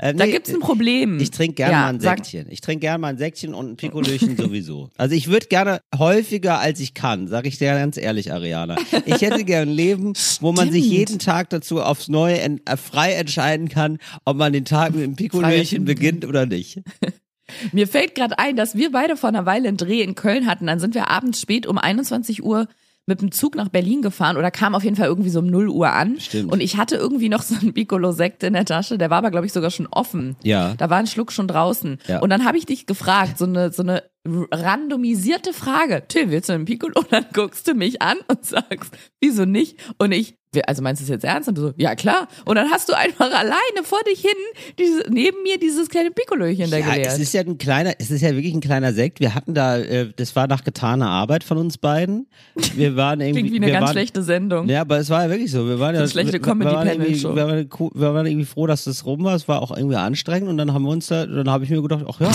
Ähm, 0.00 0.16
da 0.16 0.26
nee, 0.26 0.32
gibt's 0.32 0.52
ein 0.52 0.58
Problem. 0.58 1.20
Ich 1.20 1.30
trinke 1.30 1.54
gerne 1.54 1.72
Ja, 1.72 1.80
mal 1.82 1.88
ein 1.90 2.00
sag- 2.00 2.24
Säckchen. 2.24 2.50
Ich 2.50 2.60
trinke 2.60 2.80
gerne 2.80 2.98
mal 2.98 3.08
ein 3.08 3.18
Säckchen 3.18 3.54
und 3.54 3.70
ein 3.70 3.76
Pikolöchen 3.76 4.36
sowieso. 4.36 4.90
Also 4.96 5.14
ich 5.14 5.28
würde 5.28 5.46
gerne 5.46 5.80
häufiger 5.96 6.58
als 6.58 6.80
ich 6.80 6.94
kann, 6.94 7.28
sage 7.28 7.46
ich 7.46 7.56
dir 7.56 7.72
ganz 7.74 7.96
ehrlich, 7.96 8.32
Ariana. 8.32 8.74
Ich 9.06 9.22
hätte 9.22 9.44
gerne 9.44 9.70
ein 9.70 9.76
Leben, 9.76 10.14
wo 10.40 10.50
man 10.50 10.72
sich 10.72 10.84
jeden 10.84 11.20
Tag 11.20 11.50
dazu 11.50 11.80
aufs 11.80 12.08
Neue 12.08 12.40
en 12.40 12.60
äh, 12.66 12.76
frei 12.76 13.12
entscheiden 13.12 13.68
kann, 13.68 13.98
ob 14.24 14.36
man 14.36 14.52
den 14.52 14.64
Tag 14.64 14.92
mit 14.96 15.04
einem 15.04 15.14
Pikolöchen 15.14 15.84
beginnt 15.84 16.24
oder 16.24 16.44
nicht. 16.44 16.80
Mir 17.72 17.86
fällt 17.86 18.16
gerade 18.16 18.36
ein, 18.40 18.56
dass 18.56 18.74
wir 18.74 18.90
beide 18.90 19.16
vor 19.16 19.28
einer 19.28 19.46
Weile 19.46 19.68
einen 19.68 19.76
Dreh 19.76 20.02
in 20.02 20.16
Köln 20.16 20.46
hatten. 20.46 20.66
Dann 20.66 20.80
sind 20.80 20.96
wir 20.96 21.08
abends 21.08 21.40
spät 21.40 21.68
um 21.68 21.78
21 21.78 22.42
Uhr 22.42 22.66
mit 23.08 23.22
dem 23.22 23.32
Zug 23.32 23.56
nach 23.56 23.68
Berlin 23.68 24.02
gefahren 24.02 24.36
oder 24.36 24.50
kam 24.50 24.74
auf 24.74 24.84
jeden 24.84 24.94
Fall 24.94 25.06
irgendwie 25.06 25.30
so 25.30 25.40
um 25.40 25.46
0 25.46 25.68
Uhr 25.68 25.90
an. 25.92 26.20
Stimmt. 26.20 26.52
Und 26.52 26.60
ich 26.60 26.76
hatte 26.76 26.96
irgendwie 26.96 27.28
noch 27.28 27.42
so 27.42 27.56
einen 27.58 27.72
Piccolo-Sekt 27.72 28.42
in 28.44 28.52
der 28.52 28.64
Tasche. 28.64 28.98
Der 28.98 29.10
war 29.10 29.18
aber, 29.18 29.30
glaube 29.30 29.46
ich, 29.46 29.52
sogar 29.52 29.70
schon 29.70 29.88
offen. 29.90 30.36
Ja. 30.42 30.74
Da 30.76 30.90
war 30.90 30.98
ein 30.98 31.06
Schluck 31.06 31.32
schon 31.32 31.48
draußen. 31.48 31.98
Ja. 32.06 32.20
Und 32.20 32.30
dann 32.30 32.44
habe 32.44 32.58
ich 32.58 32.66
dich 32.66 32.86
gefragt, 32.86 33.38
so 33.38 33.46
eine, 33.46 33.72
so 33.72 33.82
eine 33.82 34.02
randomisierte 34.50 35.52
Frage. 35.52 36.04
Till, 36.08 36.30
willst 36.30 36.48
du 36.48 36.54
einen 36.54 36.64
Piccolo? 36.64 36.92
Und 37.00 37.12
dann 37.12 37.26
guckst 37.32 37.66
du 37.68 37.74
mich 37.74 38.02
an 38.02 38.18
und 38.28 38.44
sagst, 38.44 38.92
wieso 39.20 39.44
nicht? 39.44 39.78
Und 39.98 40.12
ich, 40.12 40.34
also 40.66 40.82
meinst 40.82 41.00
du 41.00 41.04
es 41.04 41.10
jetzt 41.10 41.24
ernst? 41.24 41.48
Und 41.48 41.58
du 41.58 41.62
so, 41.62 41.72
ja 41.76 41.94
klar. 41.94 42.26
Und 42.44 42.56
dann 42.56 42.70
hast 42.70 42.88
du 42.88 42.96
einfach 42.96 43.30
alleine 43.32 43.82
vor 43.84 44.00
dich 44.10 44.20
hin, 44.20 44.30
diese, 44.78 45.04
neben 45.10 45.42
mir 45.42 45.58
dieses 45.58 45.88
kleine 45.88 46.10
Piccolöchen 46.10 46.70
da 46.70 46.78
Ja, 46.78 46.90
geleert. 46.94 47.06
es 47.08 47.18
ist 47.18 47.34
ja 47.34 47.42
ein 47.42 47.58
kleiner, 47.58 47.92
es 47.98 48.10
ist 48.10 48.22
ja 48.22 48.30
wirklich 48.34 48.54
ein 48.54 48.60
kleiner 48.60 48.92
Sekt. 48.92 49.20
Wir 49.20 49.34
hatten 49.34 49.54
da, 49.54 49.78
äh, 49.78 50.10
das 50.16 50.34
war 50.36 50.46
nach 50.46 50.64
getaner 50.64 51.08
Arbeit 51.08 51.44
von 51.44 51.58
uns 51.58 51.78
beiden. 51.78 52.26
Wir 52.74 52.96
waren 52.96 53.20
irgendwie, 53.20 53.42
Klingt 53.42 53.54
wie 53.54 53.62
eine 53.64 53.72
ganz 53.72 53.84
waren, 53.86 53.92
schlechte 53.92 54.22
Sendung. 54.22 54.68
Ja, 54.68 54.80
aber 54.82 54.98
es 54.98 55.10
war 55.10 55.24
ja 55.24 55.30
wirklich 55.30 55.50
so. 55.50 55.66
Wir 55.68 55.78
waren 55.78 55.94
ja, 55.94 56.00
eine 56.00 56.08
schlechte 56.10 56.34
wir, 56.34 56.40
wir, 56.40 56.64
waren 56.64 56.86
irgendwie, 56.88 57.20
Comedy-Panel-Show. 57.20 57.36
wir, 57.36 57.46
waren, 57.46 57.90
wir 58.00 58.14
waren 58.14 58.26
irgendwie 58.26 58.46
froh, 58.46 58.66
dass 58.66 58.84
das 58.84 59.04
rum 59.04 59.24
war. 59.24 59.34
Es 59.34 59.48
war 59.48 59.60
auch 59.62 59.76
irgendwie 59.76 59.96
anstrengend 59.96 60.48
und 60.48 60.56
dann 60.56 60.72
haben 60.72 60.82
wir 60.84 60.90
uns 60.90 61.08
da, 61.08 61.26
dann 61.26 61.50
habe 61.50 61.64
ich 61.64 61.70
mir 61.70 61.82
gedacht, 61.82 62.04
ach 62.08 62.20
ja, 62.20 62.30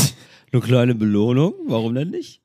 eine 0.54 0.62
kleine 0.62 0.96
Belohnung, 0.96 1.54
warum 1.66 1.96
denn 1.96 2.10
nicht? 2.12 2.42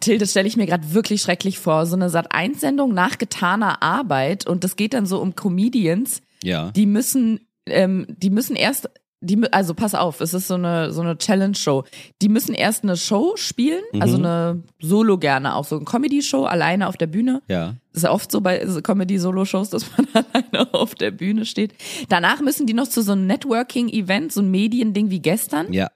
Till, 0.00 0.18
das 0.18 0.30
stelle 0.30 0.48
ich 0.48 0.56
mir 0.56 0.66
gerade 0.66 0.94
wirklich 0.94 1.20
schrecklich 1.22 1.58
vor. 1.58 1.86
So 1.86 1.96
eine 1.96 2.08
Sat1-Sendung 2.08 2.94
nach 2.94 3.18
getaner 3.18 3.82
Arbeit 3.82 4.46
und 4.46 4.64
das 4.64 4.76
geht 4.76 4.94
dann 4.94 5.06
so 5.06 5.20
um 5.20 5.34
Comedians, 5.36 6.22
Ja. 6.42 6.70
die 6.70 6.86
müssen, 6.86 7.40
ähm, 7.66 8.06
die 8.08 8.30
müssen 8.30 8.56
erst, 8.56 8.88
die, 9.20 9.40
also 9.52 9.74
pass 9.74 9.94
auf, 9.94 10.20
es 10.20 10.34
ist 10.34 10.48
so 10.48 10.54
eine, 10.54 10.92
so 10.92 11.00
eine 11.02 11.16
Challenge-Show. 11.18 11.84
Die 12.22 12.28
müssen 12.28 12.54
erst 12.54 12.82
eine 12.82 12.96
Show 12.96 13.34
spielen, 13.36 13.82
also 14.00 14.18
Mhm. 14.18 14.24
eine 14.24 14.62
Solo 14.80 15.18
gerne 15.18 15.54
auch, 15.54 15.64
so 15.64 15.76
eine 15.76 15.84
Comedy-Show 15.84 16.42
alleine 16.44 16.88
auf 16.88 16.96
der 16.96 17.06
Bühne. 17.06 17.42
Ja. 17.48 17.74
Das 17.92 17.98
ist 17.98 18.02
ja 18.04 18.10
oft 18.10 18.32
so 18.32 18.40
bei 18.40 18.66
so 18.66 18.80
Comedy-Solo-Shows, 18.82 19.70
dass 19.70 19.86
man 19.96 20.08
alleine 20.34 20.74
auf 20.74 20.94
der 20.96 21.12
Bühne 21.12 21.44
steht. 21.44 21.74
Danach 22.08 22.40
müssen 22.40 22.66
die 22.66 22.74
noch 22.74 22.88
zu 22.88 23.02
so 23.02 23.12
einem 23.12 23.26
Networking-Event, 23.26 24.32
so 24.32 24.40
ein 24.40 24.50
Mediending 24.50 25.10
wie 25.10 25.20
gestern. 25.20 25.72
Ja. 25.72 25.88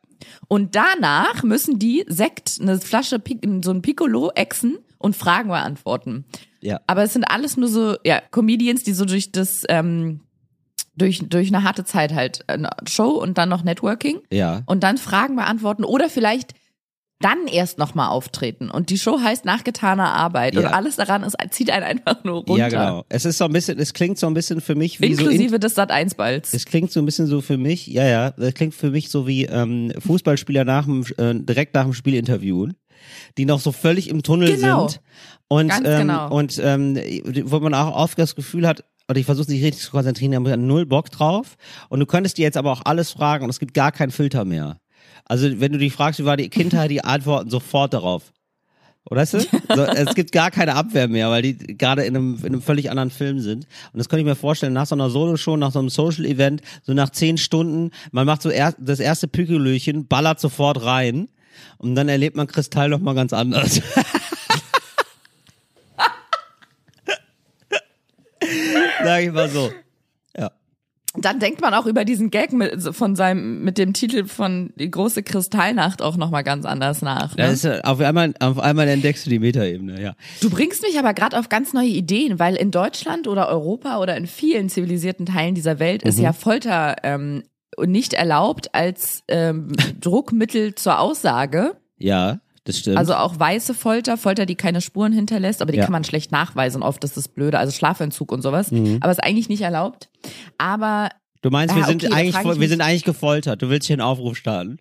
Und 0.48 0.74
danach 0.74 1.42
müssen 1.42 1.78
die 1.78 2.04
Sekt, 2.08 2.58
eine 2.60 2.78
Flasche, 2.80 3.22
so 3.62 3.70
ein 3.70 3.82
Piccolo 3.82 4.30
exen 4.34 4.78
und 4.98 5.16
Fragen 5.16 5.48
beantworten. 5.48 6.24
Ja. 6.60 6.80
Aber 6.86 7.02
es 7.02 7.12
sind 7.12 7.24
alles 7.24 7.56
nur 7.56 7.68
so, 7.68 7.96
ja, 8.04 8.20
Comedians, 8.30 8.82
die 8.82 8.92
so 8.92 9.04
durch 9.04 9.32
das, 9.32 9.62
ähm, 9.68 10.20
durch, 10.96 11.20
durch 11.28 11.48
eine 11.48 11.62
harte 11.62 11.84
Zeit 11.84 12.14
halt 12.14 12.48
eine 12.48 12.70
Show 12.88 13.10
und 13.10 13.36
dann 13.38 13.48
noch 13.48 13.62
Networking 13.62 14.20
Ja. 14.32 14.62
und 14.66 14.82
dann 14.82 14.96
Fragen 14.98 15.36
beantworten 15.36 15.84
oder 15.84 16.08
vielleicht 16.08 16.54
dann 17.20 17.46
erst 17.46 17.78
nochmal 17.78 18.08
auftreten. 18.10 18.70
Und 18.70 18.90
die 18.90 18.98
Show 18.98 19.18
heißt 19.20 19.44
nachgetaner 19.46 20.12
Arbeit 20.12 20.54
und 20.56 20.62
Ja. 20.64 20.70
alles 20.72 20.96
daran 20.96 21.22
ist, 21.22 21.36
zieht 21.50 21.70
einen 21.70 21.84
einfach 21.84 22.22
nur 22.24 22.44
runter. 22.44 22.56
Ja, 22.56 22.68
genau. 22.68 23.04
Es 23.08 23.24
ist 23.24 23.38
so 23.38 23.44
ein 23.46 23.52
bisschen, 23.52 23.78
es 23.78 23.94
klingt 23.94 24.18
so 24.18 24.26
ein 24.26 24.34
bisschen 24.34 24.60
für 24.60 24.74
mich 24.74 25.00
wie 25.00 25.14
so 25.14 25.22
in, 25.24 25.30
Inklusive 25.30 25.58
des 25.58 25.74
Sat 25.74 25.90
1 25.90 26.14
Balls. 26.16 26.52
Es 26.52 26.66
klingt 26.66 26.92
so 26.92 27.00
ein 27.00 27.06
bisschen 27.06 27.26
so 27.26 27.40
für 27.40 27.56
mich, 27.56 27.86
ja, 27.86 28.04
ja, 28.06 28.30
das 28.32 28.52
klingt 28.54 28.74
für 28.74 28.90
mich 28.90 29.08
so 29.08 29.26
wie 29.26 29.44
ähm, 29.46 29.92
Fußballspieler 29.98 30.64
nach 30.64 30.84
dem, 30.84 31.04
äh, 31.16 31.34
direkt 31.34 31.74
nach 31.74 31.84
dem 31.84 31.94
Spiel 31.94 32.14
interviewen, 32.16 32.74
die 33.38 33.46
noch 33.46 33.60
so 33.60 33.72
völlig 33.72 34.08
im 34.08 34.22
Tunnel 34.22 34.54
Genau. 34.54 34.88
sind 34.88 35.00
und 35.48 35.68
Ganz 35.68 35.88
ähm, 35.88 35.98
genau. 36.08 36.28
und 36.34 36.60
ähm, 36.62 36.98
wo 37.44 37.60
man 37.60 37.72
auch 37.72 37.94
oft 37.96 38.18
das 38.18 38.34
Gefühl 38.34 38.66
hat, 38.66 38.84
oder 39.08 39.18
ich 39.20 39.24
versuche 39.26 39.50
nicht 39.50 39.62
richtig 39.64 39.84
zu 39.84 39.90
konzentrieren, 39.92 40.32
da 40.44 40.50
haben 40.50 40.66
null 40.66 40.84
Bock 40.84 41.10
drauf 41.10 41.56
und 41.88 42.00
du 42.00 42.06
könntest 42.06 42.36
dir 42.38 42.42
jetzt 42.42 42.56
aber 42.56 42.72
auch 42.72 42.82
alles 42.84 43.12
fragen 43.12 43.44
und 43.44 43.50
es 43.50 43.60
gibt 43.60 43.72
gar 43.72 43.92
keinen 43.92 44.10
Filter 44.10 44.44
mehr. 44.44 44.78
Also 45.26 45.60
wenn 45.60 45.72
du 45.72 45.78
dich 45.78 45.92
fragst, 45.92 46.20
wie 46.20 46.24
war 46.24 46.36
die 46.36 46.48
Kindheit, 46.48 46.90
die 46.90 47.04
antworten 47.04 47.50
sofort 47.50 47.92
darauf. 47.92 48.32
Oder 49.08 49.20
weißt 49.20 49.34
du? 49.34 49.40
So, 49.40 49.82
es 49.84 50.14
gibt 50.16 50.32
gar 50.32 50.50
keine 50.50 50.74
Abwehr 50.74 51.06
mehr, 51.06 51.30
weil 51.30 51.42
die 51.42 51.56
gerade 51.56 52.04
in 52.04 52.16
einem, 52.16 52.38
in 52.38 52.46
einem 52.46 52.62
völlig 52.62 52.90
anderen 52.90 53.10
Film 53.10 53.38
sind. 53.38 53.66
Und 53.92 53.98
das 53.98 54.08
könnte 54.08 54.22
ich 54.22 54.26
mir 54.26 54.34
vorstellen, 54.34 54.72
nach 54.72 54.86
so 54.86 54.96
einer 54.96 55.10
Solo-Show, 55.10 55.56
nach 55.56 55.70
so 55.70 55.78
einem 55.78 55.90
Social-Event, 55.90 56.62
so 56.82 56.92
nach 56.92 57.10
zehn 57.10 57.38
Stunden, 57.38 57.92
man 58.10 58.26
macht 58.26 58.42
so 58.42 58.50
er, 58.50 58.74
das 58.78 58.98
erste 58.98 59.28
Pückelöchen, 59.28 60.08
ballert 60.08 60.40
sofort 60.40 60.84
rein 60.84 61.28
und 61.78 61.94
dann 61.94 62.08
erlebt 62.08 62.36
man 62.36 62.48
Kristall 62.48 62.88
noch 62.88 62.98
mal 63.00 63.14
ganz 63.14 63.32
anders. 63.32 63.80
Sag 69.04 69.22
ich 69.22 69.30
mal 69.32 69.48
so. 69.48 69.70
Dann 71.18 71.38
denkt 71.38 71.60
man 71.60 71.74
auch 71.74 71.86
über 71.86 72.04
diesen 72.04 72.30
Gag 72.30 72.52
mit, 72.52 72.82
von 72.94 73.16
seinem, 73.16 73.62
mit 73.62 73.78
dem 73.78 73.92
Titel 73.92 74.26
von 74.26 74.70
Die 74.76 74.90
große 74.90 75.22
Kristallnacht 75.22 76.02
auch 76.02 76.16
nochmal 76.16 76.44
ganz 76.44 76.64
anders 76.64 77.02
nach. 77.02 77.36
Ne? 77.36 77.44
Das 77.44 77.64
ist, 77.64 77.84
auf 77.84 78.00
einmal, 78.00 78.34
auf 78.40 78.58
einmal 78.58 78.88
entdeckst 78.88 79.26
du 79.26 79.30
die 79.30 79.38
Metaebene, 79.38 80.00
ja. 80.00 80.14
Du 80.40 80.50
bringst 80.50 80.82
mich 80.82 80.98
aber 80.98 81.14
gerade 81.14 81.38
auf 81.38 81.48
ganz 81.48 81.72
neue 81.72 81.88
Ideen, 81.88 82.38
weil 82.38 82.56
in 82.56 82.70
Deutschland 82.70 83.28
oder 83.28 83.48
Europa 83.48 83.98
oder 83.98 84.16
in 84.16 84.26
vielen 84.26 84.68
zivilisierten 84.68 85.26
Teilen 85.26 85.54
dieser 85.54 85.78
Welt 85.78 86.02
ist 86.02 86.18
ja 86.18 86.32
Folter 86.32 86.96
ähm, 87.02 87.44
nicht 87.84 88.14
erlaubt 88.14 88.74
als 88.74 89.22
ähm, 89.28 89.72
Druckmittel 90.00 90.74
zur 90.74 91.00
Aussage. 91.00 91.76
Ja, 91.98 92.40
das 92.66 92.78
stimmt. 92.78 92.98
Also 92.98 93.14
auch 93.14 93.38
weiße 93.38 93.72
Folter, 93.72 94.16
Folter, 94.18 94.44
die 94.44 94.54
keine 94.56 94.80
Spuren 94.82 95.12
hinterlässt, 95.12 95.62
aber 95.62 95.72
die 95.72 95.78
Ja. 95.78 95.84
kann 95.84 95.92
man 95.92 96.04
schlecht 96.04 96.30
nachweisen. 96.32 96.82
Oft 96.82 97.02
ist 97.04 97.16
das 97.16 97.28
blöde, 97.28 97.58
also 97.58 97.72
Schlafentzug 97.72 98.30
und 98.32 98.42
sowas. 98.42 98.70
Aber 99.00 99.10
ist 99.10 99.24
eigentlich 99.24 99.48
nicht 99.48 99.62
erlaubt. 99.62 100.10
Aber 100.58 101.08
du 101.42 101.50
meinst, 101.50 101.74
wir 101.74 101.82
Ah, 101.82 101.86
sind 101.86 102.02
okay, 102.04 102.10
da 102.10 102.16
eigentlich, 102.16 102.60
wir 102.60 102.68
sind 102.68 102.80
eigentlich 102.82 103.04
gefoltert. 103.04 103.62
Du 103.62 103.70
willst 103.70 103.86
hier 103.86 103.94
einen 103.94 104.02
Aufruf 104.02 104.36
starten. 104.36 104.78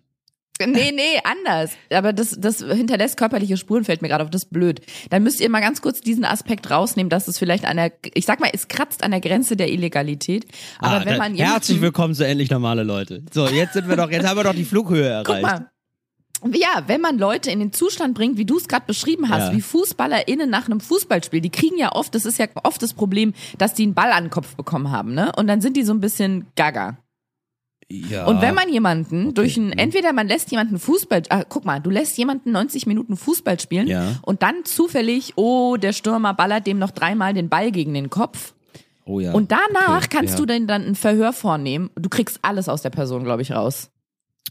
Nee, 0.58 0.90
nee, 0.90 1.02
anders. 1.22 1.72
Aber 1.92 2.14
das, 2.14 2.34
das 2.40 2.60
hinterlässt 2.64 3.18
körperliche 3.18 3.58
Spuren, 3.58 3.84
fällt 3.84 4.00
mir 4.00 4.08
gerade 4.08 4.24
auf, 4.24 4.30
das 4.30 4.44
ist 4.44 4.50
blöd. 4.50 4.80
Dann 5.10 5.22
müsst 5.22 5.38
ihr 5.42 5.50
mal 5.50 5.60
ganz 5.60 5.82
kurz 5.82 6.00
diesen 6.00 6.24
Aspekt 6.24 6.70
rausnehmen, 6.70 7.10
dass 7.10 7.28
es 7.28 7.38
vielleicht 7.38 7.66
an 7.66 7.76
der, 7.76 7.92
ich 8.14 8.24
sag 8.24 8.40
mal, 8.40 8.48
es 8.54 8.66
kratzt 8.66 9.02
an 9.02 9.10
der 9.10 9.20
Grenze 9.20 9.54
der 9.56 9.70
Illegalität. 9.70 10.46
Aber 10.78 10.92
Ah, 10.92 11.04
wenn 11.04 11.12
da- 11.12 11.18
man 11.18 11.34
herzlich 11.34 11.68
jemanden- 11.76 11.82
willkommen 11.82 12.14
zu 12.14 12.26
endlich 12.26 12.48
normale 12.50 12.84
Leute. 12.84 13.22
So, 13.34 13.46
jetzt 13.48 13.74
sind 13.74 13.86
wir 13.86 13.96
doch, 13.96 14.10
jetzt 14.10 14.26
haben 14.26 14.38
wir 14.38 14.44
doch 14.44 14.54
die 14.54 14.64
Flughöhe 14.64 15.06
erreicht. 15.06 15.26
Guck 15.26 15.42
mal. 15.42 15.70
Ja, 16.52 16.84
wenn 16.86 17.00
man 17.00 17.18
Leute 17.18 17.50
in 17.50 17.58
den 17.60 17.72
Zustand 17.72 18.14
bringt, 18.14 18.36
wie 18.36 18.44
du 18.44 18.56
es 18.58 18.68
gerade 18.68 18.84
beschrieben 18.86 19.28
hast, 19.30 19.48
Ja. 19.48 19.52
wie 19.56 19.60
FußballerInnen 19.60 20.48
nach 20.50 20.66
einem 20.66 20.80
Fußballspiel, 20.80 21.40
die 21.40 21.50
kriegen 21.50 21.78
ja 21.78 21.92
oft, 21.92 22.14
das 22.14 22.24
ist 22.26 22.38
ja 22.38 22.46
oft 22.62 22.82
das 22.82 22.92
Problem, 22.94 23.32
dass 23.58 23.74
die 23.74 23.84
einen 23.84 23.94
Ball 23.94 24.12
an 24.12 24.24
den 24.24 24.30
Kopf 24.30 24.54
bekommen 24.54 24.90
haben, 24.90 25.14
ne? 25.14 25.32
Und 25.36 25.46
dann 25.46 25.60
sind 25.60 25.76
die 25.76 25.82
so 25.82 25.92
ein 25.94 26.00
bisschen 26.00 26.46
gaga. 26.56 26.98
Ja. 27.88 28.26
Und 28.26 28.40
wenn 28.42 28.54
man 28.54 28.68
jemanden 28.68 29.32
durch 29.34 29.56
ein, 29.56 29.66
mhm. 29.68 29.72
entweder 29.78 30.12
man 30.12 30.26
lässt 30.26 30.50
jemanden 30.50 30.78
Fußball, 30.78 31.22
ah, 31.28 31.44
guck 31.48 31.64
mal, 31.64 31.80
du 31.80 31.88
lässt 31.90 32.18
jemanden 32.18 32.50
90 32.50 32.86
Minuten 32.86 33.16
Fußball 33.16 33.60
spielen 33.60 33.86
Ja. 33.86 34.16
und 34.22 34.42
dann 34.42 34.64
zufällig, 34.64 35.34
oh, 35.36 35.76
der 35.76 35.92
Stürmer 35.92 36.34
ballert 36.34 36.66
dem 36.66 36.78
noch 36.80 36.90
dreimal 36.90 37.32
den 37.32 37.48
Ball 37.48 37.70
gegen 37.70 37.94
den 37.94 38.10
Kopf. 38.10 38.54
oh 39.04 39.20
ja. 39.20 39.32
Und 39.32 39.52
danach 39.52 39.98
Okay, 39.98 40.08
kannst 40.10 40.34
ja. 40.34 40.38
du 40.40 40.46
dann, 40.46 40.66
dann 40.66 40.84
ein 40.84 40.94
Verhör 40.96 41.32
vornehmen. 41.32 41.90
Du 41.94 42.08
kriegst 42.08 42.40
alles 42.42 42.68
aus 42.68 42.82
der 42.82 42.90
Person, 42.90 43.22
glaube 43.22 43.42
ich, 43.42 43.52
raus. 43.52 43.88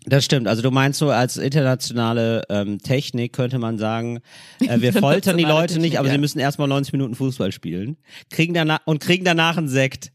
Das 0.03 0.23
stimmt. 0.25 0.47
Also 0.47 0.61
du 0.61 0.71
meinst 0.71 0.99
so 0.99 1.09
als 1.09 1.37
internationale 1.37 2.43
ähm, 2.49 2.79
Technik 2.79 3.33
könnte 3.33 3.57
man 3.57 3.77
sagen, 3.77 4.19
äh, 4.59 4.79
wir 4.81 4.93
foltern 4.93 5.37
die 5.37 5.43
Leute 5.43 5.75
nicht, 5.75 5.83
Technik, 5.83 5.99
aber 5.99 6.07
ja. 6.07 6.13
sie 6.13 6.19
müssen 6.19 6.39
erstmal 6.39 6.67
90 6.67 6.93
Minuten 6.93 7.15
Fußball 7.15 7.51
spielen, 7.51 7.97
kriegen 8.29 8.53
danach 8.53 8.81
und 8.85 8.99
kriegen 8.99 9.25
danach 9.25 9.57
einen 9.57 9.67
Sekt. 9.67 10.11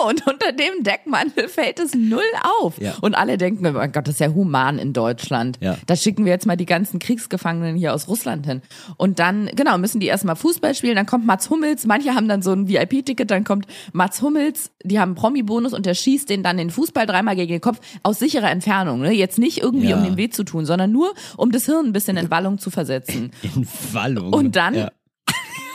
Genau, 0.00 0.08
und 0.08 0.26
unter 0.26 0.52
dem 0.52 0.82
Deckmantel 0.82 1.48
fällt 1.48 1.78
es 1.78 1.94
null 1.94 2.22
auf. 2.60 2.80
Ja. 2.80 2.94
Und 3.00 3.14
alle 3.14 3.36
denken, 3.38 3.66
oh 3.66 3.72
mein 3.72 3.92
Gott, 3.92 4.06
das 4.06 4.14
ist 4.14 4.20
ja 4.20 4.28
human 4.32 4.78
in 4.78 4.92
Deutschland. 4.92 5.58
Ja. 5.60 5.76
Da 5.86 5.96
schicken 5.96 6.24
wir 6.24 6.32
jetzt 6.32 6.46
mal 6.46 6.56
die 6.56 6.66
ganzen 6.66 6.98
Kriegsgefangenen 6.98 7.76
hier 7.76 7.94
aus 7.94 8.08
Russland 8.08 8.46
hin. 8.46 8.62
Und 8.96 9.18
dann, 9.18 9.46
genau, 9.54 9.78
müssen 9.78 10.00
die 10.00 10.06
erstmal 10.06 10.36
Fußball 10.36 10.74
spielen, 10.74 10.96
dann 10.96 11.06
kommt 11.06 11.26
Mats 11.26 11.50
Hummels, 11.50 11.86
manche 11.86 12.14
haben 12.14 12.28
dann 12.28 12.42
so 12.42 12.52
ein 12.52 12.68
VIP-Ticket, 12.68 13.30
dann 13.30 13.44
kommt 13.44 13.66
Mats 13.92 14.22
Hummels, 14.22 14.70
die 14.82 14.98
haben 14.98 15.10
einen 15.10 15.16
Promi-Bonus 15.16 15.72
und 15.74 15.86
der 15.86 15.94
schießt 15.94 16.28
den 16.30 16.42
dann 16.42 16.56
den 16.56 16.70
Fußball 16.70 17.06
dreimal 17.06 17.36
gegen 17.36 17.52
den 17.52 17.60
Kopf 17.60 17.80
aus 18.02 18.18
sicherer 18.18 18.50
Entfernung. 18.50 19.00
Ne? 19.00 19.12
Jetzt 19.12 19.38
nicht 19.38 19.58
irgendwie, 19.62 19.88
Ja. 19.90 19.96
um 19.98 20.04
dem 20.04 20.16
weh 20.16 20.30
zu 20.30 20.44
tun, 20.44 20.64
sondern 20.66 20.92
nur, 20.92 21.12
um 21.36 21.50
das 21.52 21.66
Hirn 21.66 21.86
ein 21.86 21.92
bisschen 21.92 22.16
in 22.16 22.30
Wallung 22.30 22.58
zu 22.58 22.70
versetzen. 22.70 23.32
In 23.42 23.66
Wallung. 23.92 24.32
Und 24.32 24.56
dann- 24.56 24.74
Ja. 24.74 24.90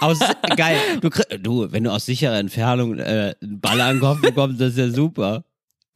Aus, 0.01 0.19
geil. 0.57 0.77
Du, 1.01 1.09
du, 1.39 1.71
wenn 1.71 1.83
du 1.83 1.91
aus 1.91 2.05
sicherer 2.05 2.37
Entfernung 2.37 2.97
äh, 2.99 3.33
einen 3.41 3.59
Ball 3.59 3.79
an 3.81 3.95
den 3.95 4.01
Kopf 4.01 4.21
bekommst, 4.21 4.59
das 4.61 4.71
ist 4.73 4.77
ja 4.79 4.89
super. 4.89 5.43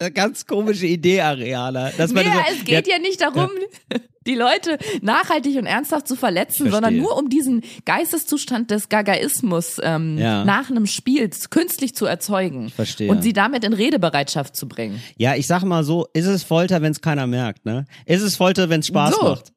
Eine 0.01 0.11
ganz 0.11 0.45
komische 0.45 0.85
Idee, 0.85 1.21
Ariana. 1.21 1.91
Dass 1.97 2.11
Nee, 2.13 2.23
so, 2.23 2.29
es 2.57 2.63
geht 2.63 2.87
ja, 2.87 2.99
nicht 2.99 3.19
darum, 3.19 3.49
die 4.25 4.35
Leute 4.35 4.77
nachhaltig 5.01 5.57
und 5.57 5.65
ernsthaft 5.65 6.07
zu 6.07 6.15
verletzen, 6.15 6.71
sondern 6.71 6.95
nur 6.95 7.17
um 7.17 7.29
diesen 7.29 7.63
Geisteszustand 7.85 8.71
des 8.71 8.87
Gagaismus 8.87 9.77
ähm, 9.83 10.17
Ja. 10.17 10.45
nach 10.45 10.69
einem 10.69 10.85
Spiel 10.85 11.29
künstlich 11.49 11.95
zu 11.95 12.05
erzeugen 12.05 12.69
verstehe. 12.69 13.09
und 13.11 13.23
sie 13.23 13.33
damit 13.33 13.65
in 13.65 13.73
Redebereitschaft 13.73 14.55
zu 14.55 14.69
bringen. 14.69 15.01
Ja, 15.17 15.35
ich 15.35 15.47
sag 15.47 15.63
mal 15.63 15.83
so, 15.83 16.07
ist 16.13 16.27
es 16.27 16.43
Folter, 16.43 16.81
wenn 16.81 16.91
es 16.93 17.01
keiner 17.01 17.27
merkt, 17.27 17.65
ne? 17.65 17.85
Ist 18.05 18.21
es 18.21 18.37
Folter, 18.37 18.69
wenn 18.69 18.79
es 18.79 18.87
Spaß 18.87 19.15
So. 19.15 19.21
macht? 19.23 19.51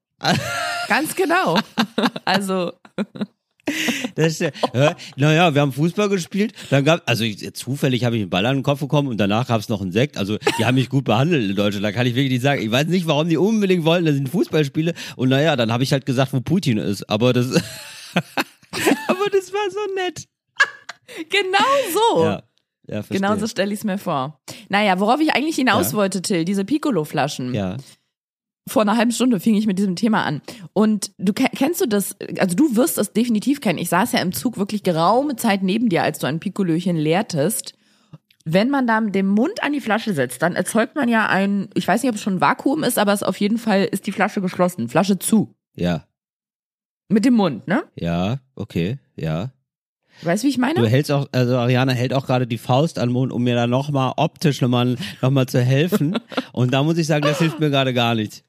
Ganz 0.88 1.14
genau. 1.14 1.56
also 2.24 2.72
Das 4.14 4.26
ist 4.26 4.40
ja, 4.40 4.50
naja, 5.16 5.54
wir 5.54 5.62
haben 5.62 5.72
Fußball 5.72 6.08
gespielt, 6.10 6.52
dann 6.68 6.84
gab, 6.84 7.02
also 7.08 7.24
ich, 7.24 7.54
zufällig 7.54 8.04
habe 8.04 8.16
ich 8.16 8.22
einen 8.22 8.28
Ball 8.30 8.44
an 8.44 8.56
den 8.56 8.62
Kopf 8.62 8.80
bekommen 8.80 9.08
und 9.08 9.16
danach 9.16 9.46
gab 9.48 9.58
es 9.60 9.70
noch 9.70 9.80
einen 9.80 9.92
Sekt. 9.92 10.18
Also 10.18 10.36
die 10.58 10.66
haben 10.66 10.74
mich 10.74 10.90
gut 10.90 11.04
behandelt 11.04 11.48
in 11.48 11.56
Deutschland, 11.56 11.82
da 11.84 11.92
kann 11.92 12.06
ich 12.06 12.14
wirklich 12.14 12.32
nicht 12.32 12.42
sagen. 12.42 12.60
Ich 12.60 12.70
weiß 12.70 12.88
nicht, 12.88 13.06
warum 13.06 13.28
die 13.30 13.38
unbedingt 13.38 13.84
wollten, 13.86 14.04
dass 14.04 14.14
ich 14.14 14.20
einen 14.20 14.26
Fußball 14.26 14.64
spiele. 14.66 14.92
Und 15.16 15.30
naja, 15.30 15.56
dann 15.56 15.72
habe 15.72 15.82
ich 15.82 15.92
halt 15.92 16.04
gesagt, 16.04 16.32
wo 16.34 16.40
Putin 16.42 16.76
ist. 16.76 17.08
Aber 17.08 17.32
das, 17.32 17.46
aber 18.14 19.30
das 19.32 19.52
war 19.52 19.70
so 19.70 19.94
nett. 19.94 20.26
genau 21.30 21.58
so. 21.92 22.24
Ja, 22.24 22.42
ja. 22.88 23.02
Genau 23.08 23.36
so 23.38 23.46
stelle 23.46 23.72
ich 23.72 23.78
es 23.80 23.84
mir 23.84 23.96
vor. 23.98 24.40
Naja, 24.68 24.98
worauf 25.00 25.20
ich 25.20 25.32
eigentlich 25.34 25.56
hinaus 25.56 25.92
Ja. 25.92 25.96
wollte, 25.98 26.20
Till, 26.20 26.44
diese 26.44 26.64
Piccolo-Flaschen. 26.64 27.54
Ja, 27.54 27.76
Vor 28.68 28.82
einer 28.82 28.96
halben 28.96 29.10
Stunde 29.12 29.40
fing 29.40 29.54
ich 29.56 29.66
mit 29.66 29.78
diesem 29.78 29.96
Thema 29.96 30.22
an. 30.24 30.40
Und 30.72 31.10
du 31.18 31.32
ke- 31.32 31.50
kennst 31.54 31.80
du 31.80 31.86
das, 31.86 32.16
also 32.38 32.54
du 32.54 32.76
wirst 32.76 32.96
es 32.96 33.12
definitiv 33.12 33.60
kennen. 33.60 33.78
Ich 33.78 33.88
saß 33.88 34.12
ja 34.12 34.20
im 34.20 34.32
Zug 34.32 34.56
wirklich 34.56 34.82
geraume 34.84 35.34
Zeit 35.36 35.62
neben 35.64 35.88
dir, 35.88 36.02
als 36.04 36.20
du 36.20 36.26
ein 36.28 36.38
Piccolöchen 36.40 36.96
leertest. 36.96 37.74
Wenn 38.44 38.70
man 38.70 38.86
da 38.86 39.00
den 39.00 39.26
Mund 39.26 39.62
an 39.62 39.72
die 39.72 39.80
Flasche 39.80 40.14
setzt, 40.14 40.42
dann 40.42 40.54
erzeugt 40.54 40.94
man 40.96 41.08
ja 41.08 41.26
ein, 41.28 41.68
ich 41.74 41.86
weiß 41.88 42.02
nicht, 42.02 42.10
ob 42.10 42.16
es 42.16 42.22
schon 42.22 42.34
ein 42.36 42.40
Vakuum 42.40 42.82
ist, 42.84 42.98
aber 42.98 43.12
es 43.12 43.22
auf 43.22 43.36
jeden 43.38 43.58
Fall 43.58 43.84
ist 43.84 44.06
die 44.06 44.12
Flasche 44.12 44.40
geschlossen, 44.40 44.88
Flasche 44.88 45.18
zu. 45.18 45.54
ja, 45.74 46.06
Mit 47.08 47.24
dem 47.24 47.34
Mund, 47.34 47.66
ne? 47.68 47.82
ja, 47.96 48.38
okay, 48.54 48.98
ja. 49.16 49.52
Weißt 50.22 50.42
du, 50.44 50.46
wie 50.46 50.50
ich 50.50 50.58
meine? 50.58 50.74
Du 50.80 50.86
hältst 50.86 51.10
auch, 51.10 51.26
also 51.32 51.56
Ariana 51.56 51.92
hält 51.92 52.14
auch 52.14 52.26
gerade 52.26 52.46
die 52.46 52.58
Faust 52.58 52.98
an 52.98 53.08
den 53.08 53.12
Mund, 53.12 53.32
um 53.32 53.42
mir 53.42 53.54
da 53.56 53.66
nochmal 53.66 54.12
optisch 54.16 54.60
nochmal 54.60 54.96
noch 55.20 55.30
mal 55.30 55.46
zu 55.46 55.60
helfen. 55.60 56.16
Und 56.52 56.72
da 56.72 56.82
muss 56.84 56.98
ich 56.98 57.06
sagen, 57.08 57.22
das 57.24 57.38
hilft 57.38 57.58
mir 57.60 57.70
gerade 57.70 57.92
gar 57.94 58.14
nicht. 58.14 58.44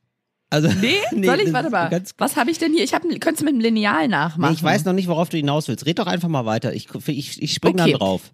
Also, 0.53 0.69
Nee, 0.81 1.25
soll 1.25 1.39
ich, 1.41 1.51
warte 1.51 1.72
mal. 1.72 1.89
Was 2.19 2.36
habe 2.36 2.51
ich 2.51 2.60
denn 2.60 2.74
hier? 2.74 2.83
Ich 2.83 2.91
könntest 2.91 3.41
du 3.41 3.45
mit 3.45 3.55
dem 3.55 3.60
Lineal 3.60 4.07
nachmachen? 4.07 4.51
nee, 4.51 4.55
ich 4.55 4.63
weiß 4.63 4.86
noch 4.86 4.93
nicht, 4.93 5.07
worauf 5.07 5.29
du 5.29 5.38
hinaus 5.38 5.67
willst. 5.67 5.88
Red 5.88 5.98
doch 5.98 6.05
einfach 6.05 6.27
mal 6.29 6.45
weiter. 6.45 6.74
Ich, 6.75 6.88
ich, 7.07 7.41
ich 7.41 7.53
spring 7.53 7.74
Okay. 7.79 7.91
dann 7.91 8.00
drauf. 8.00 8.31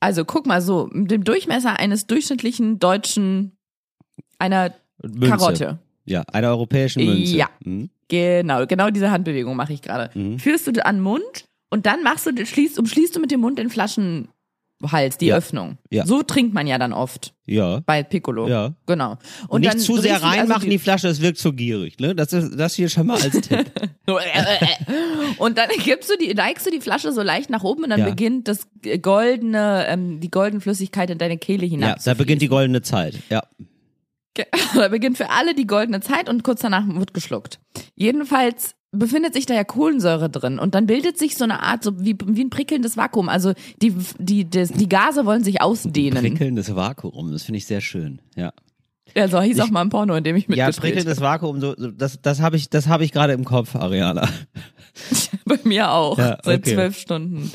Also 0.00 0.26
guck 0.26 0.44
mal 0.46 0.60
so, 0.60 0.90
mit 0.92 1.10
dem 1.10 1.24
Durchmesser 1.24 1.78
eines 1.78 2.06
durchschnittlichen 2.06 2.78
deutschen, 2.78 3.56
einer 4.38 4.74
Münze. 5.02 5.28
Karotte. 5.30 5.78
Ja, 6.04 6.24
einer 6.30 6.48
europäischen 6.48 7.02
Münze. 7.06 7.36
Ja. 7.36 7.48
Mhm. 7.64 7.88
Genau, 8.08 8.66
genau 8.66 8.90
diese 8.90 9.10
Handbewegung 9.10 9.56
mache 9.56 9.72
ich 9.72 9.80
gerade. 9.80 10.10
Mhm. 10.12 10.38
Führst 10.38 10.66
du 10.66 10.84
an 10.84 10.96
den 10.96 11.02
Mund 11.02 11.46
und 11.70 11.86
dann 11.86 12.02
machst 12.02 12.26
du, 12.26 12.44
schließt, 12.44 12.78
umschließt 12.78 13.16
du 13.16 13.20
mit 13.20 13.30
dem 13.30 13.40
Mund 13.40 13.58
den 13.58 13.70
Flaschenhals, 14.88 15.18
die 15.18 15.26
Ja. 15.26 15.36
Öffnung. 15.36 15.78
Ja. 15.90 16.06
So 16.06 16.22
trinkt 16.22 16.54
man 16.54 16.66
ja 16.66 16.78
dann 16.78 16.92
oft 16.92 17.34
Ja. 17.46 17.80
bei 17.86 18.02
Piccolo. 18.02 18.48
Ja. 18.48 18.74
Genau. 18.86 19.16
Und, 19.48 19.62
nicht 19.62 19.72
dann 19.72 19.80
zu 19.80 19.96
sehr 19.98 20.14
also 20.14 20.26
reinmachen 20.26 20.64
in 20.64 20.70
die 20.70 20.78
Flasche, 20.78 21.08
es 21.08 21.20
wirkt 21.20 21.38
zu 21.38 21.52
gierig. 21.52 21.98
Ne? 21.98 22.14
Das 22.14 22.32
ist 22.32 22.58
das 22.58 22.74
hier 22.74 22.88
schon 22.88 23.06
mal 23.06 23.20
als 23.20 23.40
Tipp. 23.40 23.70
und 25.38 25.58
dann 25.58 25.68
gibst 25.82 26.10
du 26.10 26.16
die, 26.16 26.34
neigst 26.34 26.66
du 26.66 26.70
die 26.70 26.80
Flasche 26.80 27.12
so 27.12 27.22
leicht 27.22 27.50
nach 27.50 27.64
oben 27.64 27.84
und 27.84 27.90
dann 27.90 28.00
Ja. 28.00 28.08
beginnt 28.10 28.48
das 28.48 28.68
goldene, 29.02 29.86
ähm, 29.88 30.20
die 30.20 30.30
goldene 30.30 30.60
Flüssigkeit 30.60 31.10
in 31.10 31.18
deine 31.18 31.38
Kehle 31.38 31.66
hinab. 31.66 31.98
ja, 31.98 32.02
da 32.04 32.14
beginnt 32.14 32.42
die 32.42 32.48
goldene 32.48 32.82
Zeit. 32.82 33.18
Ja. 33.30 33.42
Da 34.74 34.88
beginnt 34.88 35.16
für 35.16 35.30
alle 35.30 35.54
die 35.54 35.66
goldene 35.68 36.00
Zeit 36.00 36.28
und 36.28 36.42
kurz 36.42 36.60
danach 36.60 36.82
wird 36.88 37.14
geschluckt. 37.14 37.60
Jedenfalls 37.94 38.74
befindet 38.94 39.34
sich 39.34 39.46
da 39.46 39.54
ja 39.54 39.64
Kohlensäure 39.64 40.30
drin 40.30 40.58
und 40.58 40.74
dann 40.74 40.86
bildet 40.86 41.18
sich 41.18 41.36
so 41.36 41.44
eine 41.44 41.62
Art, 41.62 41.84
so 41.84 42.00
wie, 42.00 42.16
wie 42.24 42.44
ein 42.44 42.50
prickelndes 42.50 42.96
Vakuum. 42.96 43.28
Also 43.28 43.52
die, 43.82 43.94
die, 44.18 44.48
das, 44.48 44.70
die 44.70 44.88
Gase 44.88 45.26
wollen 45.26 45.44
sich 45.44 45.60
ausdehnen. 45.60 46.20
Prickelndes 46.20 46.74
Vakuum, 46.74 47.32
das 47.32 47.42
finde 47.42 47.58
ich 47.58 47.66
sehr 47.66 47.80
schön. 47.80 48.20
Ja. 48.36 48.52
Ja, 49.16 49.28
so 49.28 49.40
hieß 49.40 49.60
auch 49.60 49.70
mal 49.70 49.82
ein 49.82 49.90
Porno, 49.90 50.14
in 50.16 50.24
dem 50.24 50.34
ich 50.34 50.44
Ja, 50.48 50.66
mitgespielt 50.66 50.94
prickelndes 50.94 51.20
Vakuum, 51.20 51.60
so, 51.60 51.74
so, 51.76 51.90
das, 51.90 52.20
das 52.20 52.40
habe 52.40 52.56
ich, 52.56 52.68
das 52.68 52.88
habe 52.88 53.04
ich 53.04 53.12
gerade 53.12 53.32
im 53.32 53.44
Kopf, 53.44 53.76
Ariana. 53.76 54.28
Bei 55.44 55.58
mir 55.62 55.92
auch. 55.92 56.18
Ja, 56.18 56.38
Seit 56.42 56.60
okay. 56.60 56.74
zwölf 56.74 56.98
Stunden. 56.98 57.52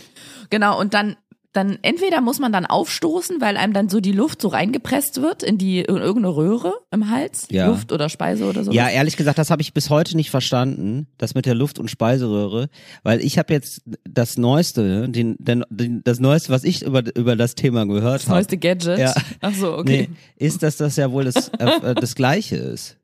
Genau, 0.50 0.80
und 0.80 0.94
dann, 0.94 1.18
dann 1.52 1.80
entweder 1.82 2.22
muss 2.22 2.40
man 2.40 2.52
dann 2.52 2.68
aufstoßen, 2.68 3.42
weil 3.42 3.58
einem 3.58 3.74
dann 3.74 3.90
so 3.90 4.00
die 4.00 4.12
Luft 4.12 4.42
so 4.42 4.50
reingepresst 4.50 5.22
wird 5.22 5.42
in 5.42 5.58
die 5.58 5.80
in 5.80 5.98
irgendeine 5.98 6.36
Röhre 6.36 6.74
im 6.92 7.10
Hals. 7.10 7.48
Ja. 7.50 7.68
Luft 7.68 7.92
oder 7.92 8.08
Speise 8.10 8.46
oder 8.46 8.64
so. 8.64 8.72
Ja, 8.72 8.88
ehrlich 8.88 9.18
gesagt, 9.18 9.40
das 9.40 9.50
habe 9.50 9.62
ich 9.64 9.74
bis 9.74 9.90
heute 9.90 10.16
nicht 10.16 10.30
verstanden, 10.30 11.08
das 11.18 11.34
mit 11.34 11.48
der 11.48 11.56
Luft- 11.56 11.80
und 11.80 11.90
Speiseröhre, 11.90 12.70
weil 13.02 13.22
ich 13.22 13.40
habe 13.40 13.52
jetzt 13.52 13.82
das 14.08 14.38
Neueste, 14.38 15.10
den, 15.10 15.38
den, 15.40 15.66
den, 15.70 16.04
das 16.04 16.20
Neueste, 16.20 16.52
was 16.52 16.64
ich 16.64 16.84
über, 16.84 17.04
über 17.16 17.36
das 17.36 17.56
Thema 17.56 17.86
gehört 17.88 18.22
Das 18.22 18.28
habe, 18.28 18.36
neueste 18.36 18.58
Gadget. 18.58 19.00
Ja. 19.00 19.14
Ach 19.42 19.54
so, 19.54 19.76
okay. 19.76 20.10
nee, 20.12 20.46
ist, 20.46 20.62
dass 20.62 20.78
das 20.78 20.98
ja 20.98 21.12
wohl 21.12 21.26
das, 21.26 21.50
äh, 21.58 21.96
das 21.96 22.14
Gleiche 22.14 22.58
ist. 22.58 22.98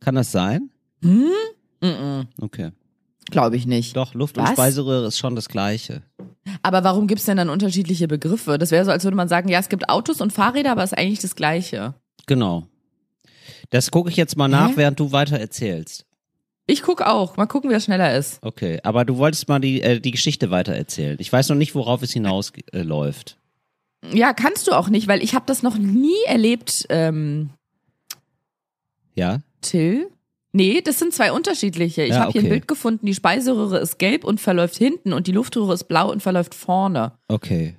Kann 0.00 0.16
das 0.16 0.32
sein? 0.32 0.70
Hm? 1.02 1.30
Mm 1.80 2.22
Okay. 2.40 2.70
Glaube 3.30 3.56
ich 3.56 3.66
nicht. 3.66 3.96
Doch, 3.96 4.14
Luft- 4.14 4.38
und 4.38 4.44
Was? 4.44 4.52
Speiseröhre 4.52 5.06
ist 5.06 5.18
schon 5.18 5.34
das 5.36 5.48
Gleiche. 5.48 6.02
Aber 6.62 6.84
warum 6.84 7.06
gibt's 7.06 7.26
denn 7.26 7.36
dann 7.36 7.50
unterschiedliche 7.50 8.08
Begriffe? 8.08 8.58
Das 8.58 8.70
wäre 8.70 8.84
so, 8.84 8.90
als 8.90 9.04
würde 9.04 9.16
man 9.16 9.28
sagen, 9.28 9.48
ja, 9.48 9.58
es 9.58 9.68
gibt 9.68 9.88
Autos 9.88 10.20
und 10.20 10.32
Fahrräder, 10.32 10.72
aber 10.72 10.82
es 10.82 10.92
ist 10.92 10.98
eigentlich 10.98 11.20
das 11.20 11.34
Gleiche. 11.36 11.94
Genau. 12.26 12.66
Das 13.70 13.90
gucke 13.90 14.10
ich 14.10 14.16
jetzt 14.16 14.36
mal 14.36 14.48
nach, 14.48 14.70
Hä? 14.70 14.76
während 14.76 14.98
du 14.98 15.12
weiter 15.12 15.38
erzählst. 15.38 16.06
Ich 16.66 16.82
guck 16.82 17.02
auch. 17.02 17.36
Mal 17.36 17.46
gucken, 17.46 17.70
wer 17.70 17.80
schneller 17.80 18.16
ist. 18.16 18.38
Okay, 18.42 18.78
aber 18.82 19.04
du 19.04 19.16
wolltest 19.16 19.48
mal 19.48 19.58
die, 19.58 19.80
äh, 19.80 20.00
die 20.00 20.10
Geschichte 20.10 20.50
weiter 20.50 20.74
erzählen. 20.74 21.16
Ich 21.18 21.32
weiß 21.32 21.48
noch 21.48 21.56
nicht, 21.56 21.74
worauf 21.74 22.02
es 22.02 22.12
hinausläuft. 22.12 23.38
Äh. 24.02 24.16
Ja, 24.16 24.32
kannst 24.32 24.66
du 24.68 24.72
auch 24.72 24.88
nicht, 24.88 25.08
weil 25.08 25.22
ich 25.22 25.34
habe 25.34 25.46
das 25.46 25.62
noch 25.62 25.76
nie 25.78 26.22
erlebt, 26.26 26.86
ähm, 26.90 27.50
ja? 29.14 29.40
Till. 29.62 30.08
Nee, 30.58 30.80
das 30.82 30.98
sind 30.98 31.14
zwei 31.14 31.30
unterschiedliche. 31.32 32.02
Ich 32.02 32.10
Ja, 32.10 32.20
habe 32.20 32.32
hier 32.32 32.40
ein 32.40 32.46
okay. 32.46 32.54
Bild 32.54 32.68
gefunden, 32.68 33.06
die 33.06 33.14
Speiseröhre 33.14 33.78
ist 33.78 33.98
gelb 33.98 34.24
und 34.24 34.40
verläuft 34.40 34.76
hinten 34.76 35.12
und 35.12 35.26
die 35.28 35.32
Luftröhre 35.32 35.72
ist 35.72 35.84
blau 35.84 36.10
und 36.10 36.20
verläuft 36.22 36.54
vorne. 36.54 37.12
Okay. 37.28 37.76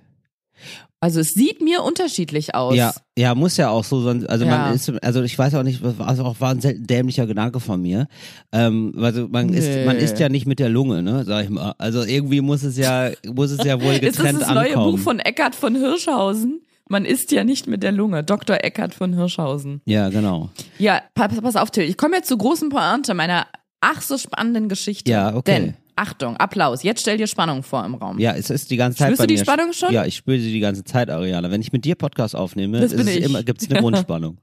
Also 1.01 1.19
es 1.21 1.29
sieht 1.29 1.61
mir 1.61 1.83
unterschiedlich 1.83 2.55
aus. 2.55 2.75
Ja, 2.75 2.93
ja, 3.17 3.33
muss 3.35 3.55
ja 3.57 3.69
auch 3.69 3.83
so 3.85 4.01
sein. 4.01 4.25
Also 4.27 4.43
Ja. 4.45 4.51
man 4.57 4.75
ist, 4.75 4.91
also 5.03 5.23
ich 5.23 5.37
weiß 5.37 5.55
auch 5.55 5.63
nicht, 5.63 5.81
was 5.83 5.99
also 5.99 6.23
auch 6.23 6.39
war 6.41 6.51
ein 6.51 6.59
selten 6.61 6.85
dämlicher 6.87 7.25
Gedanke 7.27 7.59
von 7.61 7.81
mir. 7.81 8.07
Ähm, 8.51 8.93
also 8.97 9.27
man 9.29 9.49
ist, 9.53 9.65
Nee. 9.67 9.85
man 9.85 9.95
isst 9.97 10.19
ja 10.19 10.27
nicht 10.29 10.45
mit 10.45 10.59
der 10.59 10.67
Lunge, 10.69 11.01
ne, 11.01 11.23
sag 11.25 11.43
ich 11.45 11.49
mal. 11.49 11.73
Also 11.77 12.03
irgendwie 12.03 12.41
muss 12.41 12.63
es 12.63 12.77
ja, 12.77 13.11
muss 13.33 13.51
es 13.51 13.63
ja 13.65 13.81
wohl 13.81 13.93
Ist 13.93 14.03
das 14.03 14.15
getrennt 14.17 14.41
das 14.41 14.49
neue 14.49 14.67
ankommen. 14.69 14.91
Buch 14.95 14.99
von 14.99 15.19
Eckhard 15.19 15.55
von 15.55 15.75
Hirschhausen? 15.75 16.61
Man 16.89 17.05
isst 17.05 17.31
ja 17.31 17.43
nicht 17.43 17.67
mit 17.67 17.83
der 17.83 17.91
Lunge. 17.91 18.23
Dr. 18.23 18.57
Eckhard 18.63 18.93
von 18.95 19.13
Hirschhausen. 19.13 19.81
ja, 19.85 20.09
genau. 20.09 20.49
Ja, 20.79 21.01
pass, 21.13 21.39
pass 21.39 21.55
auf, 21.55 21.69
Till. 21.71 21.83
Ich 21.83 21.97
komme 21.97 22.17
jetzt 22.17 22.27
zur 22.27 22.39
großen 22.39 22.69
Pointe 22.69 23.13
meiner 23.13 23.47
ach 23.79 24.01
so 24.01 24.17
spannenden 24.17 24.67
Geschichte. 24.69 25.09
Ja, 25.11 25.35
okay. 25.35 25.51
Denn, 25.51 25.73
Achtung, 25.95 26.37
Applaus. 26.37 26.81
Jetzt 26.81 27.01
stell 27.01 27.17
dir 27.17 27.27
Spannung 27.27 27.61
vor 27.61 27.85
im 27.85 27.93
Raum. 27.93 28.19
Ja, 28.19 28.33
es 28.33 28.49
ist 28.49 28.71
die 28.71 28.77
ganze 28.77 28.97
Zeit 28.99 29.09
Spürst 29.09 29.21
du 29.23 29.27
die 29.27 29.33
mir. 29.35 29.43
Spannung 29.43 29.73
schon? 29.73 29.93
Ja, 29.93 30.05
ich 30.05 30.15
spüre 30.15 30.39
sie 30.39 30.51
die 30.51 30.59
ganze 30.61 30.83
Zeit, 30.83 31.09
Ariana. 31.09 31.51
Wenn 31.51 31.61
ich 31.61 31.71
mit 31.71 31.85
dir 31.85 31.95
Podcast 31.95 32.35
aufnehme, 32.35 32.79
bin 32.79 33.07
es 33.07 33.09
eine 33.29 33.43
Grundspannung. 33.81 34.37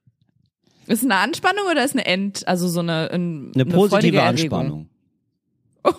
Ist 0.87 1.03
eine 1.03 1.17
Anspannung 1.17 1.65
oder 1.71 1.85
ist 1.85 1.95
eine 1.95 2.07
End, 2.07 2.47
also 2.47 2.69
so 2.69 2.81
eine, 2.81 3.11
ein, 3.11 3.51
Eine 3.55 3.65
positive 3.65 3.89
freudige 3.89 4.19
Erregung? 4.19 4.59
Anspannung. 4.61 4.89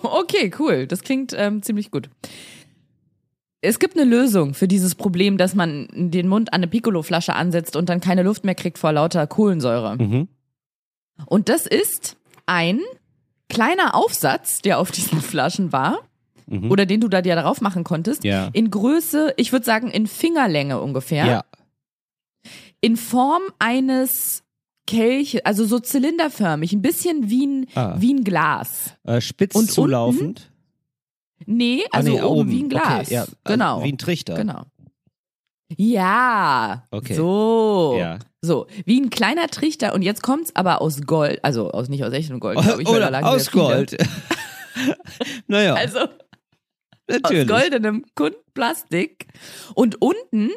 Okay, 0.02 0.50
cool. 0.58 0.86
Das 0.86 1.00
klingt 1.02 1.34
ähm, 1.36 1.62
ziemlich 1.62 1.90
gut. 1.90 2.10
Es 3.60 3.78
gibt 3.80 3.96
eine 3.98 4.08
Lösung 4.08 4.54
für 4.54 4.68
dieses 4.68 4.94
Problem, 4.94 5.36
dass 5.36 5.54
man 5.54 5.88
den 5.92 6.28
Mund 6.28 6.52
an 6.52 6.58
eine 6.58 6.68
Piccolo-Flasche 6.68 7.34
ansetzt 7.34 7.74
und 7.74 7.88
dann 7.88 8.00
keine 8.00 8.22
Luft 8.22 8.44
mehr 8.44 8.54
kriegt 8.54 8.78
vor 8.78 8.92
lauter 8.92 9.26
Kohlensäure. 9.26 9.96
Mhm. 9.96 10.28
Und 11.26 11.48
das 11.48 11.66
ist 11.66 12.16
ein 12.46 12.80
kleiner 13.48 13.94
Aufsatz, 13.96 14.62
der 14.62 14.78
auf 14.78 14.90
diesen 14.92 15.20
Flaschen 15.20 15.72
war, 15.72 15.98
Mhm. 16.46 16.70
oder 16.70 16.86
den 16.86 17.00
du 17.00 17.08
da 17.08 17.20
dir 17.20 17.34
darauf 17.34 17.60
machen 17.60 17.82
konntest, 17.84 18.24
Ja. 18.24 18.48
in 18.52 18.70
Größe, 18.70 19.34
ich 19.36 19.52
würde 19.52 19.66
sagen 19.66 19.90
in 19.90 20.06
Fingerlänge 20.06 20.80
ungefähr, 20.80 21.26
Ja. 21.26 21.44
in 22.80 22.96
Form 22.96 23.42
eines 23.58 24.44
Kelche, 24.86 25.44
also 25.44 25.66
so 25.66 25.78
zylinderförmig, 25.80 26.72
ein 26.72 26.80
bisschen 26.80 27.28
wie 27.28 27.46
ein, 27.46 27.66
Ah. 27.74 27.96
wie 27.98 28.14
ein 28.14 28.24
Glas. 28.24 28.94
Äh, 29.04 29.20
spitz 29.20 29.54
Und 29.56 29.70
zulaufend. 29.70 30.50
Nee, 31.50 31.82
Ah, 31.92 31.96
also 31.98 32.12
nee, 32.12 32.20
oben, 32.20 32.50
wie 32.50 32.62
ein 32.62 32.68
Glas. 32.68 33.06
Okay, 33.06 33.14
ja, 33.14 33.20
also 33.22 33.32
genau. 33.44 33.82
Wie 33.82 33.92
ein 33.92 33.98
Trichter. 33.98 34.34
Genau. 34.34 34.64
Ja. 35.76 36.86
Okay. 36.90 37.14
So. 37.14 37.96
Ja. 37.98 38.18
So, 38.42 38.66
wie 38.84 39.00
ein 39.00 39.10
kleiner 39.10 39.48
Trichter 39.48 39.94
und 39.94 40.02
jetzt 40.02 40.22
kommt's 40.22 40.54
aber 40.54 40.80
aus 40.80 41.00
Gold, 41.02 41.42
also 41.42 41.70
aus 41.70 41.88
nicht 41.88 42.04
aus 42.04 42.12
echtem 42.12 42.38
Gold, 42.38 42.60
glaube 42.60 42.82
ich, 42.82 42.88
Oder 42.88 43.26
aus. 43.26 43.50
Gold. 43.50 43.96
naja, 45.48 45.74
Also 45.74 46.00
aus 46.00 46.08
natürlich. 47.08 47.48
goldenem 47.48 48.04
Kunstplastik 48.14 49.26
und 49.74 50.00
unten 50.00 50.50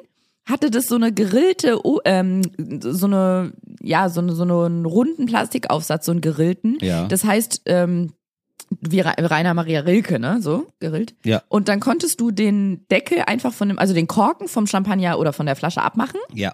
hatte 0.47 0.69
das 0.69 0.87
so 0.87 0.95
eine 0.95 1.13
gegrillte, 1.13 1.83
oh, 1.85 1.99
ähm, 2.05 2.41
so 2.81 3.07
eine, 3.07 3.53
ja, 3.81 4.09
so, 4.09 4.21
eine, 4.21 4.33
so 4.33 4.43
einen 4.43 4.85
runden 4.85 5.25
Plastikaufsatz, 5.25 6.05
so 6.05 6.11
einen 6.11 6.21
gerillten. 6.21 6.77
Ja. 6.81 7.07
Das 7.07 7.23
heißt, 7.23 7.61
ähm, 7.65 8.11
wie 8.79 9.01
Ra- 9.01 9.15
Rainer 9.17 9.53
Maria 9.53 9.81
Rilke, 9.81 10.19
ne, 10.19 10.37
so 10.41 10.67
gerillt. 10.79 11.13
Ja. 11.25 11.41
Und 11.49 11.67
dann 11.67 11.79
konntest 11.79 12.19
du 12.21 12.31
den 12.31 12.85
Deckel 12.89 13.19
einfach 13.27 13.53
von 13.53 13.67
dem, 13.67 13.77
also 13.79 13.93
den 13.93 14.07
Korken 14.07 14.47
vom 14.47 14.65
Champagner 14.67 15.19
oder 15.19 15.33
von 15.33 15.45
der 15.45 15.55
Flasche 15.55 15.81
abmachen, 15.81 16.19
Ja. 16.33 16.53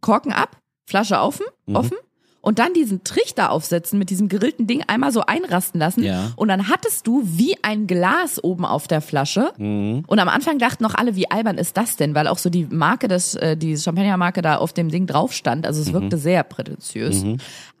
Korken 0.00 0.32
ab, 0.32 0.58
Flasche 0.86 1.18
offen, 1.20 1.46
Mhm. 1.66 1.76
offen. 1.76 1.96
Und 2.42 2.58
dann 2.58 2.74
diesen 2.74 3.04
Trichter 3.04 3.50
aufsetzen 3.50 3.98
mit 3.98 4.10
diesem 4.10 4.28
gerillten 4.28 4.66
Ding 4.66 4.84
einmal 4.86 5.12
so 5.12 5.22
einrasten 5.22 5.80
lassen. 5.80 6.02
Ja. 6.02 6.32
Und 6.36 6.48
dann 6.48 6.68
hattest 6.68 7.06
du 7.06 7.22
wie 7.24 7.56
ein 7.64 7.86
Glas 7.86 8.42
oben 8.44 8.66
auf 8.66 8.86
der 8.86 9.00
Flasche. 9.00 9.52
Mhm. 9.56 10.04
Und 10.06 10.18
am 10.18 10.28
Anfang 10.28 10.58
dachten 10.58 10.82
noch 10.82 10.94
alle, 10.94 11.16
wie 11.16 11.30
albern 11.30 11.56
ist 11.56 11.78
das 11.78 11.96
denn? 11.96 12.14
Weil 12.14 12.28
auch 12.28 12.36
so 12.36 12.50
die 12.50 12.66
Marke 12.66 13.08
des, 13.08 13.34
äh, 13.36 13.56
die 13.56 13.78
Champagnermarke 13.78 14.42
da 14.42 14.56
auf 14.56 14.74
dem 14.74 14.90
Ding 14.90 15.06
drauf 15.06 15.32
stand. 15.32 15.66
Also 15.66 15.80
es 15.80 15.88
Mhm. 15.88 15.92
wirkte 15.94 16.18
sehr 16.18 16.42
prätentiös. 16.42 17.24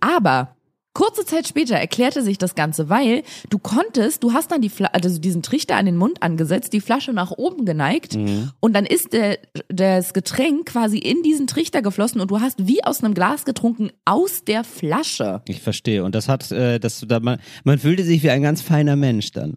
Aber 0.00 0.56
kurze 0.94 1.26
Zeit 1.26 1.46
später 1.46 1.74
erklärte 1.76 2.22
sich 2.22 2.38
das 2.38 2.54
Ganze, 2.54 2.88
weil 2.88 3.22
du 3.50 3.58
konntest, 3.58 4.22
du 4.22 4.32
hast 4.32 4.50
dann 4.50 4.62
die 4.62 4.68
Fla 4.70 4.88
also 4.92 5.18
diesen 5.18 5.42
Trichter 5.42 5.76
an 5.76 5.86
den 5.86 5.96
Mund 5.96 6.22
angesetzt, 6.22 6.72
die 6.72 6.80
Flasche 6.80 7.12
nach 7.12 7.32
oben 7.32 7.66
geneigt 7.66 8.14
Mhm. 8.14 8.52
und 8.60 8.74
dann 8.74 8.86
ist 8.86 9.12
der, 9.12 9.38
das 9.68 10.14
Getränk 10.14 10.66
quasi 10.66 10.98
in 10.98 11.22
diesen 11.22 11.46
Trichter 11.46 11.82
geflossen 11.82 12.20
und 12.20 12.30
du 12.30 12.40
hast 12.40 12.66
wie 12.66 12.82
aus 12.84 13.02
einem 13.02 13.14
Glas 13.14 13.44
getrunken 13.44 13.90
aus 14.04 14.44
der 14.44 14.64
Flasche. 14.64 15.42
Ich 15.48 15.60
verstehe. 15.60 16.04
Und 16.04 16.14
das 16.14 16.28
hat, 16.28 16.50
äh, 16.52 16.78
das, 16.78 17.04
da, 17.06 17.20
man, 17.20 17.38
man 17.64 17.78
fühlte 17.78 18.04
sich 18.04 18.22
wie 18.22 18.30
ein 18.30 18.42
ganz 18.42 18.62
feiner 18.62 18.96
Mensch 18.96 19.32
dann. 19.32 19.54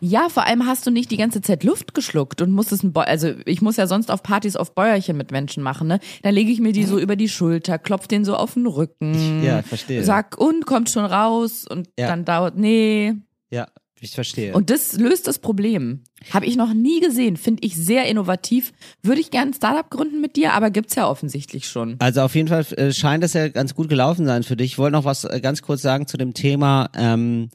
Ja, 0.00 0.28
vor 0.28 0.46
allem 0.46 0.66
hast 0.66 0.86
du 0.86 0.90
nicht 0.90 1.10
die 1.10 1.16
ganze 1.16 1.42
Zeit 1.42 1.62
Luft 1.64 1.94
geschluckt 1.94 2.42
und 2.42 2.50
musstest 2.50 2.82
ein 2.82 2.92
Bäu 2.92 3.02
also 3.02 3.32
ich 3.46 3.62
muss 3.62 3.76
ja 3.76 3.86
sonst 3.86 4.10
auf 4.10 4.22
Partys 4.22 4.56
auf 4.56 4.74
Bäuerchen 4.74 5.16
mit 5.16 5.30
Menschen 5.30 5.62
machen, 5.62 5.86
ne? 5.88 6.00
Da 6.22 6.30
lege 6.30 6.50
ich 6.50 6.60
mir 6.60 6.72
die 6.72 6.84
so 6.84 6.98
über 6.98 7.16
die 7.16 7.28
Schulter, 7.28 7.78
klopf 7.78 8.08
den 8.08 8.24
so 8.24 8.34
auf 8.36 8.54
den 8.54 8.66
Rücken. 8.66 9.42
Ja, 9.44 9.62
verstehe. 9.62 10.02
Sag, 10.04 10.38
und 10.38 10.66
kommt 10.66 10.90
schon 10.90 11.04
raus 11.04 11.66
und 11.68 11.88
Ja. 11.98 12.08
dann 12.08 12.24
dauert, 12.24 12.56
nee. 12.56 13.14
Ja, 13.50 13.68
ich 14.00 14.12
verstehe. 14.12 14.54
Und 14.54 14.70
das 14.70 14.94
löst 14.94 15.28
das 15.28 15.38
Problem. 15.38 16.02
Habe 16.32 16.46
ich 16.46 16.56
noch 16.56 16.74
nie 16.74 17.00
gesehen, 17.00 17.36
finde 17.36 17.62
ich 17.64 17.76
sehr 17.76 18.06
innovativ. 18.06 18.72
Würde 19.02 19.20
ich 19.20 19.30
gerne 19.30 19.52
ein 19.52 19.54
Startup 19.54 19.88
gründen 19.88 20.20
mit 20.20 20.36
dir, 20.36 20.54
aber 20.54 20.70
gibt's 20.70 20.94
ja 20.94 21.08
offensichtlich 21.08 21.68
schon. 21.68 21.96
Also 21.98 22.22
auf 22.22 22.34
jeden 22.34 22.48
Fall 22.48 22.64
äh, 22.76 22.92
scheint 22.92 23.22
es 23.22 23.34
ja 23.34 23.48
ganz 23.48 23.74
gut 23.74 23.88
gelaufen 23.88 24.26
sein 24.26 24.42
für 24.42 24.56
dich. 24.56 24.72
Ich 24.72 24.78
wollte 24.78 24.96
noch 24.96 25.04
was 25.04 25.24
äh, 25.24 25.40
ganz 25.40 25.62
kurz 25.62 25.82
sagen 25.82 26.06
zu 26.06 26.16
dem 26.16 26.34
Thema. 26.34 26.90
Ähm, 26.96 27.50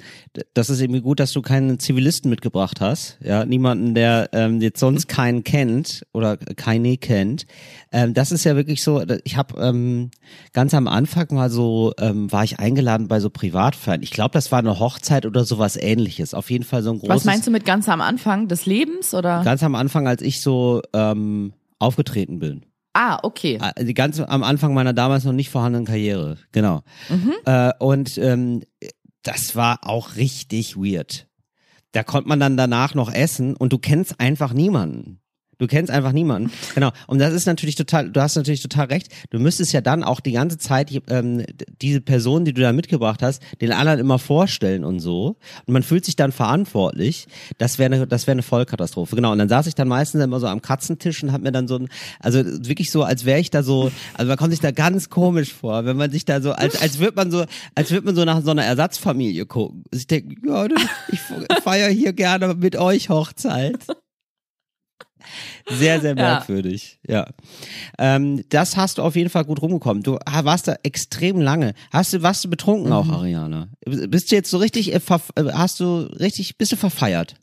das 0.54 0.69
ist 0.69 0.82
irgendwie 0.82 1.01
gut, 1.01 1.19
dass 1.19 1.32
du 1.32 1.41
keinen 1.41 1.80
Zivilisten 1.80 2.30
mitgebracht 2.30 2.80
hast. 2.80 3.17
Ja, 3.21 3.45
niemanden, 3.45 3.95
der 3.95 4.30
ähm, 4.32 4.62
jetzt 4.62 4.80
sonst 4.80 5.08
keinen 5.08 5.43
kennt 5.43 6.06
oder 6.13 6.38
keine 6.38 6.97
kennt. 6.97 7.47
Ähm, 7.91 8.13
das 8.13 8.32
ist 8.32 8.43
ja 8.45 8.56
wirklich 8.56 8.82
so. 8.82 9.04
Ich 9.23 9.36
habe 9.36 9.60
ähm, 9.62 10.12
ganz 10.54 10.73
am 10.73 10.88
Anfang 10.88 11.28
mal 11.32 11.49
so 11.49 11.93
war 11.97 12.36
war 12.36 12.43
ich 12.43 12.60
eingeladen 12.60 13.08
bei 13.08 13.21
so 13.21 13.30
Privatfeiern. 13.30 14.04
Ich 14.04 14.12
glaube, 14.12 14.32
das 14.34 14.51
war 14.51 14.60
eine 14.60 14.78
Hochzeit 14.78 15.25
oder 15.25 15.45
sowas 15.45 15.78
Ähnliches. 15.78 16.34
Auf 16.34 16.51
jeden 16.51 16.65
Fall 16.65 16.84
so 16.84 16.91
ein 16.91 16.99
großes. 16.99 17.15
Was 17.15 17.23
meinst 17.23 17.47
du 17.47 17.51
mit 17.51 17.63
ganz 17.63 17.88
am 17.88 18.01
Anfang 18.01 18.49
des 18.56 18.65
Lebens 18.65 19.13
oder? 19.13 19.44
Ganz 19.44 19.63
am 19.63 19.76
Anfang, 19.76 20.08
als 20.08 20.22
ich 20.22 20.41
so 20.41 20.82
ähm, 20.94 21.54
aufgetreten 21.80 22.39
bin. 22.39 22.65
Ah, 22.94 23.20
okay. 23.24 23.60
Äh, 23.62 23.84
die 23.84 23.94
ganz 23.94 24.20
am 24.20 24.44
Anfang 24.44 24.74
meiner 24.74 24.94
damals 24.94 25.26
noch 25.26 25.34
nicht 25.34 25.50
vorhandenen 25.50 25.86
Karriere, 25.86 26.38
genau. 26.52 26.82
Äh, 27.46 27.74
und 27.80 28.18
ähm, 28.18 28.63
das 29.24 29.56
war 29.56 29.80
auch 29.84 30.15
richtig 30.15 30.78
weird. 30.78 31.28
Da 31.91 32.04
konnte 32.04 32.30
man 32.30 32.39
dann 32.39 32.58
danach 32.58 32.96
noch 32.96 33.12
essen 33.13 33.56
und 33.56 33.74
du 33.74 33.78
kennst 33.78 34.20
einfach 34.20 34.54
niemanden. 34.54 35.20
Du 35.58 35.68
kennst 35.68 35.91
einfach 35.91 36.12
niemanden. 36.12 36.52
Genau. 36.76 36.91
Und 37.08 37.20
das 37.20 37.34
ist 37.34 37.46
natürlich 37.46 37.76
total, 37.76 38.10
du 38.10 38.22
hast 38.22 38.36
natürlich 38.36 38.62
total 38.62 38.88
recht. 38.88 39.08
Du 39.30 39.39
müsstest 39.39 39.72
ja 39.72 39.80
dann 39.80 40.04
auch 40.04 40.20
die 40.20 40.34
ganze 40.34 40.58
Zeit 40.58 40.91
ähm, 41.08 41.46
diese 41.82 42.02
Person, 42.02 42.44
die 42.44 42.54
du 42.54 42.62
da 42.62 42.74
mitgebracht 42.74 43.22
hast, 43.22 43.41
den 43.62 43.72
anderen 43.72 44.00
immer 44.00 44.20
vorstellen 44.20 44.84
und 44.84 45.00
so. 45.00 45.38
Und 45.65 45.74
man 45.74 45.84
fühlt 45.84 46.04
sich 46.04 46.18
dann 46.18 46.34
verantwortlich. 46.34 47.28
Das 47.58 47.80
wäre 47.80 47.94
eine, 47.94 48.08
das 48.08 48.28
wäre 48.28 48.34
eine 48.34 48.41
Vollkatastrophe. 48.41 49.15
Genau. 49.15 49.32
Und 49.32 49.38
dann 49.38 49.48
saß 49.48 49.68
ich 49.68 49.76
dann 49.76 49.88
meistens 49.88 50.22
immer 50.22 50.41
so 50.41 50.48
am 50.48 50.62
Katzentisch 50.62 51.24
und 51.24 51.32
hab 51.32 51.41
mir 51.41 51.54
dann 51.54 51.68
so 51.68 51.78
ein, 51.78 51.88
also 52.20 52.44
wirklich 52.44 52.91
so, 52.91 53.04
als 53.04 53.24
wäre 53.24 53.39
ich 53.39 53.52
da 53.52 53.63
so, 53.63 53.91
also 54.15 54.28
man 54.28 54.38
kommt 54.38 54.52
sich 54.52 54.62
da 54.62 54.72
ganz 54.72 55.10
komisch 55.10 55.54
vor, 55.54 55.86
wenn 55.86 55.96
man 55.96 56.12
sich 56.12 56.26
da 56.26 56.41
so, 56.41 56.52
als, 56.52 56.82
als 56.82 57.00
würde 57.00 57.15
man 57.15 57.32
so, 57.32 57.46
als 57.74 57.91
würde 57.91 58.06
man 58.06 58.15
so 58.15 58.26
nach 58.26 58.41
so 58.44 58.52
einer 58.52 58.65
Ersatzfamilie 58.65 59.46
gucken. 59.46 59.86
Also 59.91 60.02
ich 60.02 60.08
denke, 60.08 60.36
ja, 60.46 60.68
ich 61.12 61.20
feiere 61.63 61.89
hier 61.89 62.12
gerne 62.12 62.54
mit 62.54 62.76
euch 62.76 63.10
Hochzeit. 63.10 63.78
Sehr, 65.69 66.01
sehr 66.01 66.15
merkwürdig, 66.15 66.99
ja. 67.07 67.15
ja. 67.15 67.27
Ähm, 67.97 68.43
das 68.49 68.77
hast 68.77 68.97
du 68.97 69.01
auf 69.01 69.15
jeden 69.15 69.29
Fall 69.29 69.45
gut 69.45 69.61
rumgekommen. 69.61 70.03
Du 70.03 70.17
warst 70.43 70.67
da 70.67 70.75
extrem 70.83 71.39
lange. 71.39 71.73
Hast 71.91 72.13
du, 72.13 72.21
warst 72.21 72.43
du 72.45 72.49
betrunken 72.49 72.91
auch, 72.93 73.09
Ariane? 73.09 73.69
Bist 73.85 74.31
du 74.31 74.35
jetzt 74.35 74.49
so 74.49 74.57
richtig, 74.57 74.93
äh, 74.93 74.99
hast 75.53 75.79
du 75.79 75.99
richtig, 76.19 76.57
bist 76.57 76.71
du 76.71 76.75
verfeiert? 76.75 77.35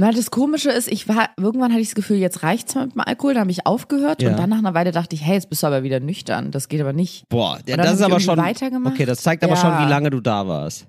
Na, 0.00 0.12
das 0.12 0.30
Komische 0.30 0.70
ist, 0.70 0.86
ich 0.86 1.08
war, 1.08 1.30
irgendwann 1.36 1.72
hatte 1.72 1.80
ich 1.80 1.88
das 1.88 1.96
Gefühl, 1.96 2.18
jetzt 2.18 2.44
reicht's 2.44 2.72
mal 2.76 2.86
mit 2.86 2.94
dem 2.94 3.00
Alkohol, 3.00 3.34
da 3.34 3.40
habe 3.40 3.50
ich 3.50 3.66
aufgehört 3.66 4.22
Ja. 4.22 4.30
und 4.30 4.38
dann 4.38 4.48
nach 4.48 4.58
einer 4.58 4.72
Weile 4.72 4.92
dachte 4.92 5.16
ich, 5.16 5.24
hey, 5.24 5.34
jetzt 5.34 5.50
bist 5.50 5.64
du 5.64 5.66
aber 5.66 5.82
wieder 5.82 5.98
nüchtern. 5.98 6.52
Das 6.52 6.68
geht 6.68 6.80
aber 6.80 6.92
nicht. 6.92 7.28
Boah, 7.28 7.58
dann 7.66 7.78
das 7.78 7.94
ist 7.94 8.02
aber 8.02 8.20
schon, 8.20 8.36
weitergemacht. 8.38 8.94
okay, 8.94 9.06
das 9.06 9.22
zeigt 9.22 9.42
aber 9.42 9.54
Ja. 9.54 9.60
schon, 9.60 9.84
wie 9.84 9.90
lange 9.90 10.10
du 10.10 10.20
da 10.20 10.46
warst. 10.46 10.86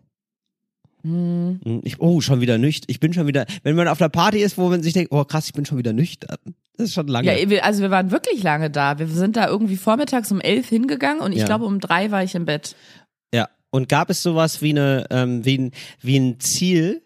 Hm. 1.04 1.60
Hm, 1.64 1.82
Ich, 1.84 2.00
oh, 2.02 2.22
schon 2.22 2.42
wieder 2.42 2.58
nüchtern. 2.58 2.86
Ich 2.90 3.00
bin 3.00 3.14
schon 3.14 3.28
wieder, 3.28 3.46
wenn 3.64 3.76
man 3.76 3.88
auf 3.88 3.98
der 3.98 4.10
Party 4.10 4.40
ist, 4.40 4.58
wo 4.58 4.70
man 4.70 4.84
sich 4.84 4.94
denkt, 4.94 5.12
oh 5.12 5.24
krass, 5.24 5.46
ich 5.48 5.54
bin 5.54 5.66
schon 5.66 5.78
wieder 5.78 5.94
nüchtern. 5.94 6.38
Das 6.78 6.88
ist 6.88 6.94
schon 6.94 7.08
lange. 7.08 7.28
Ja, 7.42 7.62
also 7.64 7.82
wir 7.82 7.92
waren 7.92 8.12
wirklich 8.12 8.42
lange 8.44 8.70
da. 8.70 9.00
Wir 9.00 9.08
sind 9.08 9.36
da 9.36 9.48
irgendwie 9.48 9.76
vormittags 9.78 10.32
um 10.32 10.40
elf 10.42 10.70
hingegangen 10.70 11.22
und 11.22 11.32
ich 11.34 11.40
Ja. 11.40 11.46
glaube 11.46 11.66
um 11.66 11.80
drei 11.80 12.12
war 12.12 12.24
ich 12.24 12.36
im 12.36 12.46
Bett. 12.46 12.76
Ja. 13.34 13.48
Und 13.72 13.88
gab 13.90 14.10
es 14.10 14.24
sowas 14.24 14.62
wie 14.62 14.72
eine, 14.72 15.06
ähm, 15.12 15.46
wie 15.46 15.58
ein, 15.58 15.72
wie 16.02 16.18
ein 16.18 16.40
Ziel? 16.40 17.02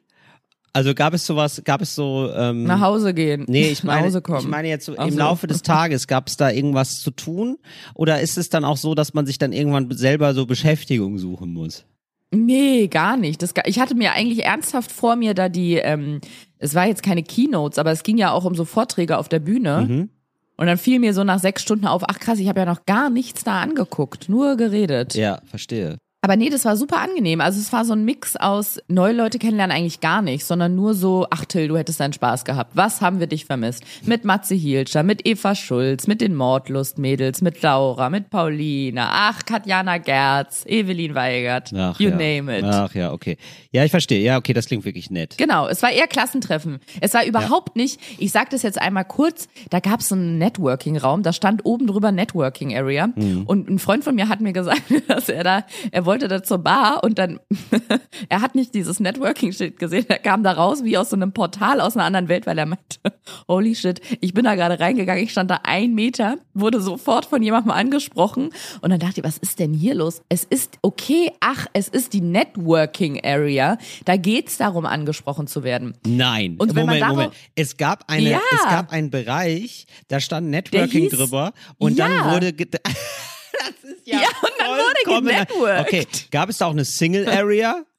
Also 0.76 0.96
gab 0.96 1.14
es 1.14 1.26
sowas, 1.28 1.62
gab 1.66 1.82
es 1.84 1.94
so, 1.94 2.32
ähm, 2.36 2.64
Nach 2.64 2.80
Hause 2.80 3.14
gehen. 3.14 3.46
Nee, 3.48 3.70
ich 3.70 3.84
Nach 3.84 3.94
meine, 3.96 4.08
Hause 4.08 4.22
kommen. 4.24 4.40
ich 4.40 4.48
meine 4.48 4.70
jetzt 4.70 4.86
so, 4.86 4.96
im 4.96 5.12
so. 5.12 5.20
Laufe 5.20 5.46
des 5.46 5.62
Tages, 5.62 6.08
gab 6.08 6.28
es 6.28 6.36
da 6.38 6.50
irgendwas 6.50 7.00
zu 7.02 7.12
tun? 7.12 7.58
Oder 7.94 8.22
ist 8.22 8.40
es 8.40 8.50
dann 8.50 8.66
auch 8.66 8.78
so, 8.78 8.96
dass 8.96 9.14
man 9.14 9.28
sich 9.28 9.38
dann 9.38 9.54
irgendwann 9.54 9.92
selber 9.96 10.34
so 10.34 10.48
Beschäftigung 10.48 11.20
suchen 11.20 11.54
muss? 11.54 11.86
Nee, 12.34 12.88
gar 12.88 13.16
nicht. 13.16 13.42
Das, 13.42 13.54
ich 13.66 13.80
hatte 13.80 13.96
mir 13.96 14.14
eigentlich 14.14 14.44
ernsthaft 14.44 14.92
vor 14.92 15.16
mir 15.16 15.34
da 15.34 15.50
die, 15.50 15.76
ähm, 15.76 16.20
es 16.58 16.74
war 16.74 16.88
jetzt 16.88 17.04
keine 17.04 17.24
Keynotes, 17.24 17.78
aber 17.78 17.92
es 17.92 18.04
ging 18.04 18.18
ja 18.18 18.32
auch 18.32 18.46
um 18.46 18.56
so 18.56 18.66
Vorträge 18.66 19.18
auf 19.18 19.30
der 19.30 19.40
Bühne. 19.40 19.86
Mhm. 19.88 20.10
Und 20.58 20.68
dann 20.68 20.78
fiel 20.78 21.00
mir 21.00 21.14
so 21.14 21.24
nach 21.24 21.40
sechs 21.40 21.62
Stunden 21.62 21.88
auf, 21.88 22.04
ach 22.08 22.20
krass, 22.20 22.40
ich 22.40 22.48
habe 22.48 22.60
ja 22.60 22.66
noch 22.66 22.86
gar 22.86 23.10
nichts 23.10 23.44
da 23.44 23.62
angeguckt, 23.62 24.30
nur 24.30 24.56
geredet. 24.56 25.14
Ja, 25.16 25.42
verstehe. 25.46 25.98
Aber 26.26 26.38
nee, 26.38 26.50
das 26.50 26.64
war 26.64 26.78
super 26.78 27.02
angenehm. 27.02 27.42
Also 27.42 27.60
es 27.60 27.74
war 27.74 27.84
so 27.84 27.92
ein 27.92 28.06
Mix 28.06 28.38
aus 28.38 28.80
neue 28.88 29.12
Leute 29.12 29.40
kennenlernen 29.40 29.76
eigentlich 29.76 30.00
gar 30.00 30.22
nicht, 30.22 30.46
sondern 30.46 30.74
nur 30.74 30.94
so, 30.94 31.28
ach 31.30 31.44
Till, 31.44 31.68
du 31.68 31.76
hättest 31.78 32.00
deinen 32.00 32.14
Spaß 32.14 32.46
gehabt. 32.46 32.72
Was 32.76 33.02
haben 33.02 33.20
wir 33.20 33.28
dich 33.28 33.44
vermisst? 33.44 33.84
Mit 34.06 34.24
Matze 34.24 34.56
Hielscher, 34.56 35.04
mit 35.04 35.28
Eva 35.28 35.54
Schulz, 35.54 36.08
mit 36.08 36.22
den 36.22 36.34
Mordlust-Mädels, 36.34 37.42
mit 37.42 37.62
Laura, 37.62 38.10
mit 38.10 38.30
Paulina, 38.30 39.10
ach, 39.12 39.44
Katjana 39.46 39.98
Gerz, 39.98 40.64
Evelyn 40.66 41.14
Weigert, 41.14 41.74
Ach, 41.76 42.00
you 42.00 42.10
ja. 42.12 42.16
name 42.16 42.58
it. 42.58 42.64
Ach 42.64 42.96
ja, 42.96 43.12
okay. 43.12 43.36
Ja, 43.74 43.84
ich 43.84 43.92
verstehe. 43.92 44.24
Ja, 44.24 44.38
okay, 44.38 44.54
das 44.54 44.68
klingt 44.68 44.86
wirklich 44.86 45.12
nett. 45.12 45.38
Genau, 45.38 45.68
es 45.68 45.84
war 45.84 45.92
eher 45.92 46.08
Klassentreffen. 46.08 46.80
Es 47.02 47.14
war 47.14 47.26
überhaupt 47.26 47.76
nicht, 47.76 48.00
ich 48.18 48.32
sag 48.32 48.50
das 48.52 48.62
jetzt 48.62 48.80
einmal 48.80 49.04
kurz, 49.04 49.50
da 49.72 49.82
gab 49.82 50.00
es 50.00 50.10
einen 50.14 50.38
Networking-Raum, 50.38 51.22
da 51.24 51.34
stand 51.34 51.66
oben 51.66 51.86
drüber 51.88 52.14
Networking 52.14 52.74
Area 52.74 53.08
Mhm. 53.08 53.44
und 53.46 53.70
ein 53.70 53.80
Freund 53.80 54.06
von 54.06 54.16
mir 54.16 54.30
hat 54.30 54.40
mir 54.40 54.54
gesagt, 54.54 54.84
dass 55.10 55.28
er 55.28 55.44
da, 55.44 55.66
er 55.92 56.06
wollte 56.06 56.13
da 56.22 56.44
zur 56.44 56.60
Bar 56.60 57.04
und 57.04 57.18
dann, 57.20 57.40
er 58.30 58.42
hat 58.42 58.56
nicht 58.56 58.74
dieses 58.74 59.00
Networking-Shit 59.00 59.78
gesehen, 59.80 60.06
er 60.08 60.20
kam 60.20 60.44
da 60.44 60.52
raus 60.54 60.84
wie 60.84 60.98
aus 60.98 61.10
so 61.10 61.16
einem 61.16 61.32
Portal 61.34 61.82
aus 61.82 61.96
einer 61.96 62.06
anderen 62.06 62.28
Welt, 62.30 62.46
weil 62.46 62.58
er 62.58 62.66
meinte, 62.66 63.00
holy 63.48 63.76
shit, 63.76 64.02
ich 64.22 64.34
bin 64.34 64.46
da 64.46 64.56
gerade 64.56 64.80
reingegangen, 64.80 65.24
ich 65.24 65.32
stand 65.32 65.50
da 65.52 65.60
ein 65.64 65.94
Meter, 65.96 66.38
wurde 66.54 66.82
sofort 66.82 67.26
von 67.26 67.42
jemandem 67.42 67.72
angesprochen 67.72 68.50
und 68.82 68.90
dann 68.90 69.00
dachte 69.00 69.20
ich, 69.22 69.24
was 69.26 69.38
ist 69.38 69.60
denn 69.60 69.74
hier 69.74 69.96
los? 69.96 70.22
Es 70.30 70.44
ist 70.44 70.78
okay, 70.82 71.32
ach, 71.40 71.68
es 71.74 71.88
ist 71.88 72.14
die 72.14 72.22
Networking 72.22 73.24
Area, 73.24 73.78
da 74.06 74.16
geht's 74.18 74.58
darum, 74.58 74.86
angesprochen 74.86 75.48
zu 75.48 75.64
werden. 75.64 75.94
Nein. 76.06 76.56
Und 76.58 76.74
Moment, 76.76 77.02
darauf- 77.02 77.16
Moment. 77.16 77.34
Es 77.56 77.78
gab 77.78 78.04
eine, 78.12 78.32
Ja. 78.32 78.40
es 78.54 78.64
gab 78.64 78.92
einen 78.92 79.10
Bereich, 79.10 79.86
da 80.08 80.20
stand 80.20 80.50
Networking 80.50 81.06
hieß- 81.08 81.16
drüber 81.16 81.54
und 81.78 81.98
Ja. 81.98 82.08
dann 82.08 82.32
wurde 82.34 82.54
das 83.84 83.92
ist 83.92 84.08
ja, 84.08 84.22
Ja, 84.22 84.28
und 84.42 84.52
dann 84.58 84.70
wurde 84.70 85.26
genetworked. 85.26 85.82
Okay, 85.82 86.08
gab 86.32 86.50
es 86.50 86.58
da 86.58 86.66
auch 86.68 86.72
eine 86.72 86.86
Single 86.86 87.28
Area? 87.28 87.84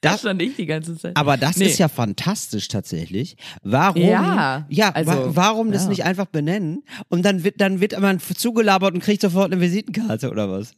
Das 0.00 0.12
Das, 0.12 0.20
stand 0.20 0.40
ich 0.40 0.56
die 0.56 0.64
ganze 0.64 0.96
Zeit. 0.96 1.14
aber 1.14 1.36
das 1.36 1.58
Nee. 1.58 1.66
ist 1.66 1.78
ja 1.78 1.88
fantastisch 1.88 2.68
tatsächlich. 2.68 3.36
Warum? 3.62 4.00
Ja, 4.00 4.64
ja 4.70 4.90
also, 4.92 5.10
wa 5.10 5.30
warum 5.34 5.70
das 5.70 5.82
ja. 5.82 5.88
nicht 5.90 6.04
einfach 6.04 6.24
benennen? 6.24 6.82
Und 7.08 7.26
dann 7.26 7.44
wird, 7.44 7.60
dann 7.60 7.80
wird 7.80 7.98
man 8.00 8.18
zugelabert 8.20 8.94
und 8.94 9.00
kriegt 9.00 9.20
sofort 9.20 9.52
eine 9.52 9.60
Visitenkarte 9.60 10.30
oder 10.30 10.50
was? 10.50 10.72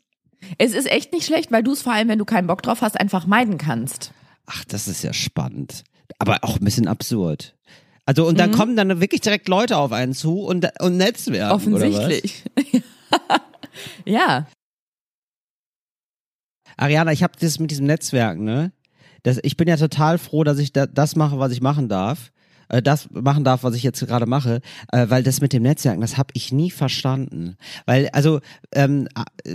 Es 0.59 0.73
ist 0.73 0.91
echt 0.91 1.13
nicht 1.13 1.27
schlecht, 1.27 1.53
weil 1.53 1.63
du 1.63 1.73
es 1.73 1.83
vor 1.83 1.93
allem, 1.93 2.09
wenn 2.09 2.19
du 2.19 2.25
keinen 2.25 2.49
Bock 2.49 2.63
drauf 2.63 2.81
hast, 2.81 2.99
einfach 2.99 3.27
meiden 3.27 3.59
kannst. 3.59 4.11
Ach, 4.47 4.65
das 4.65 4.89
ist 4.89 5.05
ja 5.05 5.13
spannend. 5.13 5.85
Aber 6.19 6.39
auch 6.43 6.59
ein 6.59 6.65
bisschen 6.65 6.89
absurd. 6.89 7.55
Also 8.05 8.27
und 8.27 8.41
dann 8.41 8.51
mhm. 8.51 8.55
kommen 8.55 8.77
dann 8.77 9.01
wirklich 9.01 9.21
direkt 9.21 9.47
Leute 9.49 9.77
auf 9.77 9.93
einen 9.93 10.15
zu 10.15 10.41
und, 10.41 10.69
und 10.81 10.97
Netzwerke. 10.97 11.55
Offensichtlich. 11.55 12.43
ja. 14.05 14.47
Ariana, 16.77 17.13
ich 17.13 17.23
habe 17.23 17.35
das 17.39 17.59
mit 17.59 17.71
diesem 17.71 17.87
Netzwerk, 17.87 18.39
ne? 18.39 18.73
Das, 19.23 19.39
ich 19.43 19.57
bin 19.57 19.69
ja 19.69 19.77
total 19.77 20.19
froh, 20.19 20.43
dass 20.43 20.59
ich 20.59 20.73
da, 20.73 20.87
das 20.87 21.17
mache, 21.17 21.39
was 21.39 21.53
ich 21.53 21.61
machen 21.61 21.89
darf. 21.89 22.33
Äh, 22.69 22.83
das 22.83 23.09
machen 23.11 23.45
darf, 23.45 23.63
was 23.63 23.75
ich 23.75 23.83
jetzt 23.83 24.05
gerade 24.07 24.27
mache, 24.27 24.61
äh, 24.91 25.09
weil 25.09 25.23
das 25.23 25.41
mit 25.41 25.53
dem 25.53 25.63
Netzwerken, 25.63 26.01
das 26.01 26.17
habe 26.17 26.31
ich 26.35 26.53
nie 26.53 26.71
verstanden. 26.71 27.57
Weil, 27.87 28.09
also, 28.09 28.41
ähm, 28.73 29.09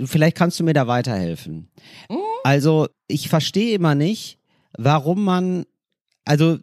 vielleicht 0.06 0.38
kannst 0.38 0.60
du 0.60 0.63
mir 0.63 0.73
da 0.73 0.88
weiterhelfen. 0.88 1.69
Mhm. 2.10 2.17
Also, 2.43 2.88
ich 3.08 3.27
verstehe 3.27 3.75
immer 3.75 3.95
nicht, 3.95 4.39
warum 4.77 5.23
man 5.23 5.65
also 6.27 6.60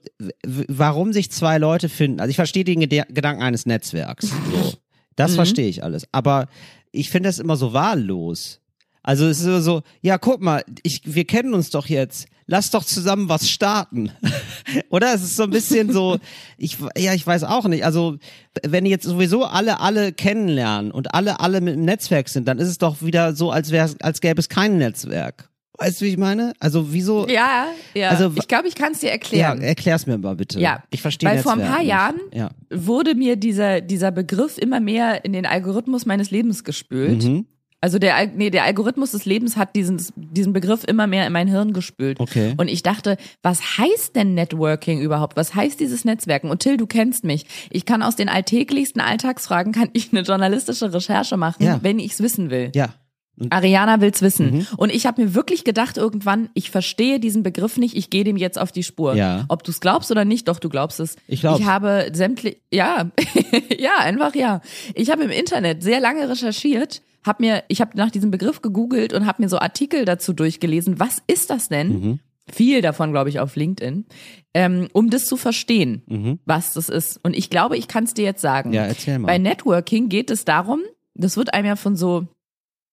warum 0.46 1.14
sich 1.14 1.30
zwei 1.30 1.56
Leute 1.56 1.88
finden. 1.88 2.20
Also 2.20 2.28
ich 2.28 2.36
verstehe 2.36 2.64
den 2.64 2.80
Ged 2.80 3.06
Gedanken 3.14 3.42
eines 3.42 3.66
Netzwerks. 3.66 4.28
So. 4.28 4.74
Das 5.16 5.30
mhm. 5.30 5.36
verstehe 5.36 5.68
ich 5.68 5.84
alles. 5.84 6.08
Aber 6.10 6.48
ich 6.94 7.10
finde 7.10 7.28
das 7.28 7.38
immer 7.38 7.56
so 7.56 7.72
wahllos. 7.72 8.60
Also 9.02 9.26
es 9.26 9.42
ist 9.42 9.64
so, 9.64 9.82
ja, 10.00 10.16
guck 10.16 10.40
mal, 10.40 10.64
ich, 10.82 11.02
wir 11.04 11.26
kennen 11.26 11.52
uns 11.52 11.68
doch 11.68 11.86
jetzt. 11.86 12.26
Lass 12.46 12.70
doch 12.70 12.84
zusammen 12.84 13.28
was 13.28 13.50
starten. 13.50 14.10
Oder? 14.90 15.14
Es 15.14 15.22
ist 15.22 15.36
so 15.36 15.44
ein 15.44 15.50
bisschen 15.50 15.92
so, 15.92 16.18
ich, 16.56 16.78
ja, 16.96 17.12
ich 17.12 17.26
weiß 17.26 17.44
auch 17.44 17.66
nicht. 17.66 17.84
Also, 17.84 18.16
wenn 18.62 18.86
jetzt 18.86 19.04
sowieso 19.04 19.44
alle 19.44 19.80
alle 19.80 20.12
kennenlernen 20.12 20.90
und 20.90 21.14
alle 21.14 21.40
alle 21.40 21.60
mit 21.60 21.74
dem 21.74 21.84
Netzwerk 21.84 22.28
sind, 22.28 22.48
dann 22.48 22.58
ist 22.58 22.68
es 22.68 22.78
doch 22.78 23.02
wieder 23.02 23.34
so, 23.34 23.50
als 23.50 23.70
wäre 23.70 23.94
als 24.00 24.20
gäbe 24.20 24.40
es 24.40 24.48
kein 24.48 24.78
Netzwerk. 24.78 25.50
Weißt 25.78 26.00
du, 26.00 26.04
wie 26.04 26.10
ich 26.10 26.16
meine? 26.16 26.52
Also 26.60 26.92
wieso? 26.92 27.26
Ja, 27.28 27.66
ja. 27.94 28.10
Also, 28.10 28.32
ich 28.36 28.46
glaube, 28.46 28.68
ich 28.68 28.76
kann 28.76 28.92
es 28.92 29.00
dir 29.00 29.10
erklären. 29.10 29.60
Ja, 29.60 29.66
erklär's 29.66 30.06
mir 30.06 30.16
mal 30.18 30.36
bitte. 30.36 30.60
Ja, 30.60 30.84
ich 30.90 31.02
verstehe. 31.02 31.28
Weil 31.28 31.38
vor 31.38 31.52
ein 31.52 31.66
paar 31.66 31.82
Jahren 31.82 32.20
ja. 32.32 32.50
wurde 32.72 33.14
mir 33.14 33.36
dieser 33.36 33.80
dieser 33.80 34.12
Begriff 34.12 34.56
immer 34.58 34.78
mehr 34.78 35.24
in 35.24 35.32
den 35.32 35.46
Algorithmus 35.46 36.06
meines 36.06 36.30
Lebens 36.30 36.62
gespült. 36.62 37.24
Mhm. 37.24 37.46
Also 37.84 37.98
der, 37.98 38.28
nee, 38.28 38.48
der 38.48 38.64
Algorithmus 38.64 39.10
des 39.10 39.26
Lebens 39.26 39.58
hat 39.58 39.76
diesen, 39.76 40.02
diesen 40.16 40.54
Begriff 40.54 40.84
immer 40.84 41.06
mehr 41.06 41.26
in 41.26 41.34
mein 41.34 41.48
Hirn 41.48 41.74
gespült. 41.74 42.18
Okay. 42.18 42.54
Und 42.56 42.68
ich 42.68 42.82
dachte, 42.82 43.18
was 43.42 43.76
heißt 43.76 44.16
denn 44.16 44.32
Networking 44.32 45.02
überhaupt? 45.02 45.36
Was 45.36 45.54
heißt 45.54 45.80
dieses 45.80 46.06
Netzwerken? 46.06 46.48
Und 46.48 46.60
Till, 46.60 46.78
du 46.78 46.86
kennst 46.86 47.24
mich. 47.24 47.44
Ich 47.68 47.84
kann 47.84 48.02
aus 48.02 48.16
den 48.16 48.30
alltäglichsten 48.30 49.02
Alltagsfragen 49.02 49.74
kann 49.74 49.90
ich 49.92 50.12
eine 50.12 50.22
journalistische 50.22 50.94
Recherche 50.94 51.36
machen, 51.36 51.62
ja. 51.62 51.78
wenn 51.82 51.98
ich 51.98 52.12
es 52.12 52.22
wissen 52.22 52.48
will. 52.48 52.72
Ja. 52.74 52.94
Und 53.36 53.52
Ariana 53.52 54.00
will's 54.00 54.22
wissen. 54.22 54.58
Mhm. 54.58 54.66
Und 54.76 54.92
ich 54.92 55.06
habe 55.06 55.22
mir 55.22 55.34
wirklich 55.34 55.64
gedacht 55.64 55.96
irgendwann, 55.96 56.50
ich 56.54 56.70
verstehe 56.70 57.18
diesen 57.18 57.42
Begriff 57.42 57.76
nicht, 57.76 57.96
ich 57.96 58.10
gehe 58.10 58.24
dem 58.24 58.36
jetzt 58.36 58.58
auf 58.58 58.70
die 58.70 58.82
Spur. 58.82 59.14
Ja. 59.14 59.44
Ob 59.48 59.64
du 59.64 59.70
es 59.70 59.80
glaubst 59.80 60.10
oder 60.10 60.24
nicht, 60.24 60.48
doch, 60.48 60.58
du 60.58 60.68
glaubst 60.68 61.00
es. 61.00 61.16
Ich 61.26 61.40
glaube. 61.40 61.60
Ich 61.60 61.66
habe 61.66 62.10
sämtlich, 62.12 62.58
ja, 62.72 63.10
ja, 63.78 63.96
einfach 63.98 64.34
ja. 64.34 64.60
Ich 64.94 65.10
habe 65.10 65.24
im 65.24 65.30
Internet 65.30 65.82
sehr 65.82 66.00
lange 66.00 66.28
recherchiert 66.28 67.02
habe 67.24 67.42
mir, 67.42 67.64
ich 67.68 67.80
habe 67.80 67.96
nach 67.96 68.10
diesem 68.10 68.30
Begriff 68.30 68.60
gegoogelt 68.62 69.12
und 69.12 69.26
habe 69.26 69.42
mir 69.42 69.48
so 69.48 69.58
Artikel 69.58 70.04
dazu 70.04 70.32
durchgelesen. 70.32 71.00
Was 71.00 71.22
ist 71.26 71.50
das 71.50 71.68
denn? 71.68 71.88
Mhm. 71.88 72.20
Viel 72.52 72.82
davon, 72.82 73.10
glaube 73.12 73.30
ich, 73.30 73.40
auf 73.40 73.56
LinkedIn, 73.56 74.04
ähm, 74.52 74.88
um 74.92 75.08
das 75.08 75.24
zu 75.24 75.38
verstehen, 75.38 76.02
mhm. 76.06 76.38
was 76.44 76.74
das 76.74 76.90
ist. 76.90 77.18
Und 77.22 77.34
ich 77.34 77.48
glaube, 77.48 77.78
ich 77.78 77.88
kann 77.88 78.04
es 78.04 78.12
dir 78.12 78.24
jetzt 78.24 78.42
sagen. 78.42 78.74
Ja, 78.74 78.82
erzähl 78.82 79.18
mal. 79.18 79.28
Bei 79.28 79.38
Networking 79.38 80.10
geht 80.10 80.30
es 80.30 80.44
darum, 80.44 80.82
das 81.14 81.38
wird 81.38 81.54
einem 81.54 81.68
ja 81.68 81.76
von 81.76 81.96
so 81.96 82.26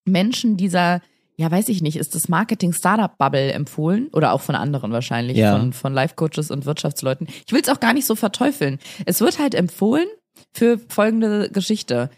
Menschen 0.05 0.57
dieser, 0.57 1.01
ja, 1.35 1.49
weiß 1.49 1.69
ich 1.69 1.81
nicht, 1.81 1.97
ist 1.97 2.15
das 2.15 2.29
Marketing 2.29 2.73
Startup 2.73 3.17
Bubble 3.17 3.51
empfohlen 3.51 4.07
oder 4.13 4.33
auch 4.33 4.41
von 4.41 4.55
anderen 4.55 4.91
wahrscheinlich, 4.91 5.37
ja. 5.37 5.57
von, 5.57 5.73
von 5.73 5.93
Life 5.93 6.15
Coaches 6.15 6.51
und 6.51 6.65
Wirtschaftsleuten. 6.65 7.27
Ich 7.45 7.53
will 7.53 7.61
es 7.61 7.69
auch 7.69 7.79
gar 7.79 7.93
nicht 7.93 8.05
so 8.05 8.15
verteufeln. 8.15 8.79
Es 9.05 9.21
wird 9.21 9.39
halt 9.39 9.55
empfohlen 9.55 10.07
für 10.53 10.79
folgende 10.89 11.49
Geschichte 11.49 12.09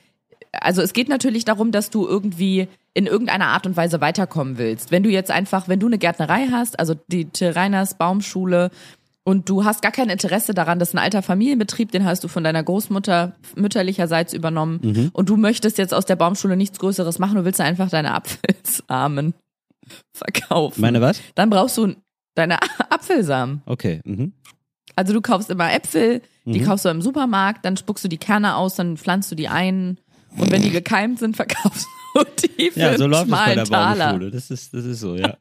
also 0.53 0.81
es 0.81 0.93
geht 0.93 1.09
natürlich 1.09 1.45
darum, 1.45 1.71
dass 1.71 1.89
du 1.89 2.07
irgendwie 2.07 2.67
in 2.93 3.07
irgendeiner 3.07 3.47
Art 3.47 3.65
und 3.65 3.75
Weise 3.75 4.01
weiterkommen 4.01 4.57
willst. 4.57 4.91
Wenn 4.91 5.03
du 5.03 5.09
jetzt 5.09 5.31
einfach, 5.31 5.67
wenn 5.67 5.79
du 5.79 5.87
eine 5.87 5.97
Gärtnerei 5.97 6.47
hast, 6.51 6.79
also 6.79 6.95
die 7.07 7.27
Reiners 7.41 7.97
Baumschule 7.97 8.69
und 9.23 9.49
du 9.49 9.63
hast 9.63 9.81
gar 9.81 9.91
kein 9.91 10.09
Interesse 10.09 10.53
daran, 10.53 10.79
das 10.79 10.89
ist 10.89 10.95
ein 10.95 10.99
alter 10.99 11.21
Familienbetrieb, 11.21 11.91
den 11.91 12.03
hast 12.05 12.23
du 12.23 12.27
von 12.27 12.43
deiner 12.43 12.63
Großmutter 12.63 13.33
mütterlicherseits 13.55 14.33
übernommen 14.33 14.79
mhm. 14.81 15.09
und 15.13 15.29
du 15.29 15.37
möchtest 15.37 15.77
jetzt 15.77 15.93
aus 15.93 16.05
der 16.05 16.15
Baumschule 16.15 16.57
nichts 16.57 16.79
Größeres 16.79 17.19
machen, 17.19 17.35
du 17.35 17.45
willst 17.45 17.61
einfach 17.61 17.89
deine 17.89 18.13
Apfelsamen 18.13 19.33
verkaufen. 20.13 20.81
Meine 20.81 21.01
was? 21.01 21.21
Dann 21.35 21.49
brauchst 21.49 21.77
du 21.77 21.95
deine 22.35 22.57
Apfelsamen. 22.89 23.61
Okay. 23.65 24.01
Mhm. 24.03 24.33
Also 24.95 25.13
du 25.13 25.21
kaufst 25.21 25.49
immer 25.49 25.73
Äpfel, 25.73 26.21
die 26.45 26.59
mhm. 26.59 26.65
kaufst 26.65 26.85
du 26.85 26.89
im 26.89 27.01
Supermarkt, 27.01 27.65
dann 27.65 27.77
spuckst 27.77 28.03
du 28.03 28.09
die 28.09 28.17
Kerne 28.17 28.57
aus, 28.57 28.75
dann 28.75 28.97
pflanzt 28.97 29.31
du 29.31 29.35
die 29.35 29.47
ein 29.47 29.97
und 30.37 30.51
wenn 30.51 30.61
die 30.61 30.69
gekeimt 30.71 31.19
sind, 31.19 31.35
verkaufst 31.35 31.87
du 32.15 32.23
die 32.57 32.71
für 32.71 32.79
Ja, 32.79 32.97
so 32.97 33.07
läuft 33.07 33.25
es 33.25 33.31
bei 33.31 33.55
der. 33.55 33.65
Baumschule. 33.65 34.31
Das 34.31 34.51
ist, 34.51 34.73
das 34.73 34.85
ist 34.85 34.99
so, 34.99 35.15
ja. 35.15 35.37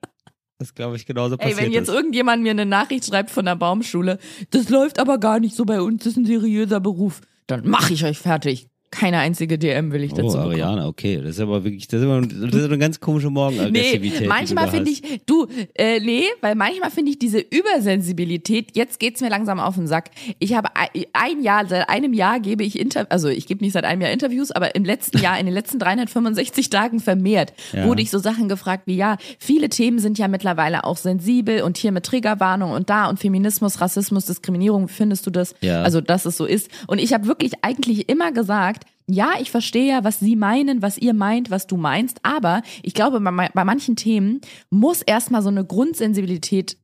Das 0.62 0.76
glaube 0.76 0.94
ich 0.94 1.06
genauso 1.06 1.36
passiert. 1.36 1.58
Ey, 1.58 1.64
wenn 1.64 1.72
jetzt 1.72 1.88
ist. 1.88 1.94
irgendjemand 1.94 2.44
mir 2.44 2.52
eine 2.52 2.64
Nachricht 2.64 3.04
schreibt 3.04 3.32
von 3.32 3.44
der 3.44 3.56
Baumschule, 3.56 4.18
das 4.50 4.68
läuft 4.68 5.00
aber 5.00 5.18
gar 5.18 5.40
nicht 5.40 5.56
so 5.56 5.64
bei 5.64 5.80
uns, 5.80 6.04
das 6.04 6.12
ist 6.12 6.18
ein 6.18 6.24
seriöser 6.24 6.78
Beruf, 6.78 7.20
dann 7.48 7.66
mache 7.68 7.92
ich 7.92 8.04
euch 8.04 8.20
fertig. 8.20 8.68
Keine 8.92 9.20
einzige 9.20 9.58
DM 9.58 9.90
will 9.90 10.04
ich 10.04 10.12
dazu. 10.12 10.36
Oh, 10.36 10.42
Ariana, 10.42 10.86
okay. 10.86 11.16
Das 11.16 11.30
ist 11.30 11.40
aber 11.40 11.64
wirklich, 11.64 11.88
das 11.88 12.00
ist, 12.00 12.04
immer, 12.04 12.20
das 12.20 12.54
ist 12.54 12.66
eine 12.66 12.76
ganz 12.76 13.00
komische 13.00 13.30
Morgenaggressivität. 13.30 14.20
Nee, 14.20 14.26
manchmal 14.26 14.68
finde 14.68 14.90
ich, 14.90 15.02
du, 15.24 15.46
äh, 15.74 15.98
nee, 15.98 16.24
weil 16.42 16.54
manchmal 16.54 16.90
finde 16.90 17.10
ich 17.10 17.18
diese 17.18 17.38
Übersensibilität, 17.38 18.76
jetzt 18.76 19.00
geht's 19.00 19.22
mir 19.22 19.30
langsam 19.30 19.60
auf 19.60 19.76
den 19.76 19.86
Sack. 19.86 20.10
Ich 20.38 20.52
habe 20.54 20.68
ein 21.14 21.42
Jahr, 21.42 21.66
seit 21.66 21.88
einem 21.88 22.12
Jahr 22.12 22.38
gebe 22.38 22.64
ich 22.64 22.78
Interviews, 22.78 23.10
also 23.10 23.28
ich 23.28 23.46
gebe 23.46 23.64
nicht 23.64 23.72
seit 23.72 23.84
einem 23.84 24.02
Jahr 24.02 24.10
Interviews, 24.10 24.50
aber 24.50 24.74
im 24.74 24.84
letzten 24.84 25.18
Jahr, 25.18 25.40
in 25.40 25.46
den 25.46 25.54
letzten 25.54 25.78
365 25.78 26.68
Tagen 26.68 27.00
vermehrt, 27.00 27.54
ja. 27.72 27.86
wurde 27.86 28.02
ich 28.02 28.10
so 28.10 28.18
Sachen 28.18 28.50
gefragt 28.50 28.82
wie, 28.84 28.96
ja, 28.96 29.16
viele 29.38 29.70
Themen 29.70 30.00
sind 30.00 30.18
ja 30.18 30.28
mittlerweile 30.28 30.84
auch 30.84 30.98
sensibel 30.98 31.62
und 31.62 31.78
hier 31.78 31.92
mit 31.92 32.04
Triggerwarnung 32.04 32.72
und 32.72 32.90
da 32.90 33.08
und 33.08 33.18
Feminismus, 33.18 33.80
Rassismus, 33.80 34.26
Diskriminierung, 34.26 34.88
findest 34.88 35.26
du 35.26 35.30
das? 35.30 35.54
Ja. 35.62 35.82
Also, 35.82 36.02
dass 36.02 36.26
es 36.26 36.36
so 36.36 36.44
ist. 36.44 36.68
Und 36.86 36.98
ich 36.98 37.14
habe 37.14 37.26
wirklich 37.26 37.52
eigentlich 37.62 38.10
immer 38.10 38.32
gesagt, 38.32 38.81
ja, 39.08 39.32
ich 39.40 39.50
verstehe 39.50 39.88
ja, 39.88 40.04
was 40.04 40.20
Sie 40.20 40.36
meinen, 40.36 40.82
was 40.82 40.98
ihr 40.98 41.14
meint, 41.14 41.50
was 41.50 41.66
du 41.66 41.76
meinst, 41.76 42.18
aber 42.22 42.62
ich 42.82 42.94
glaube, 42.94 43.20
bei, 43.20 43.64
manchen 43.64 43.96
Themen 43.96 44.40
muss 44.70 45.02
erstmal 45.02 45.42
so 45.42 45.48
eine 45.48 45.64
Grundsensibilität 45.64 46.76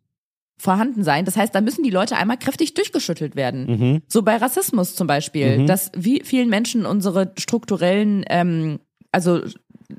vorhanden 0.61 1.04
sein. 1.04 1.24
Das 1.24 1.37
heißt, 1.37 1.54
da 1.54 1.61
müssen 1.61 1.85
die 1.85 1.90
Leute 1.90 2.16
einmal 2.16 2.37
kräftig 2.37 2.74
durchgeschüttelt 2.74 3.37
werden. 3.37 3.66
Mhm. 3.66 4.02
So 4.09 4.22
bei 4.22 4.37
Rassismus 4.37 4.96
zum 4.96 5.07
Beispiel, 5.07 5.59
mhm. 5.59 5.66
dass 5.66 5.92
wie 5.96 6.22
vielen 6.24 6.48
Menschen 6.48 6.85
unsere 6.85 7.33
strukturellen, 7.38 8.24
ähm, 8.28 8.81
also 9.12 9.42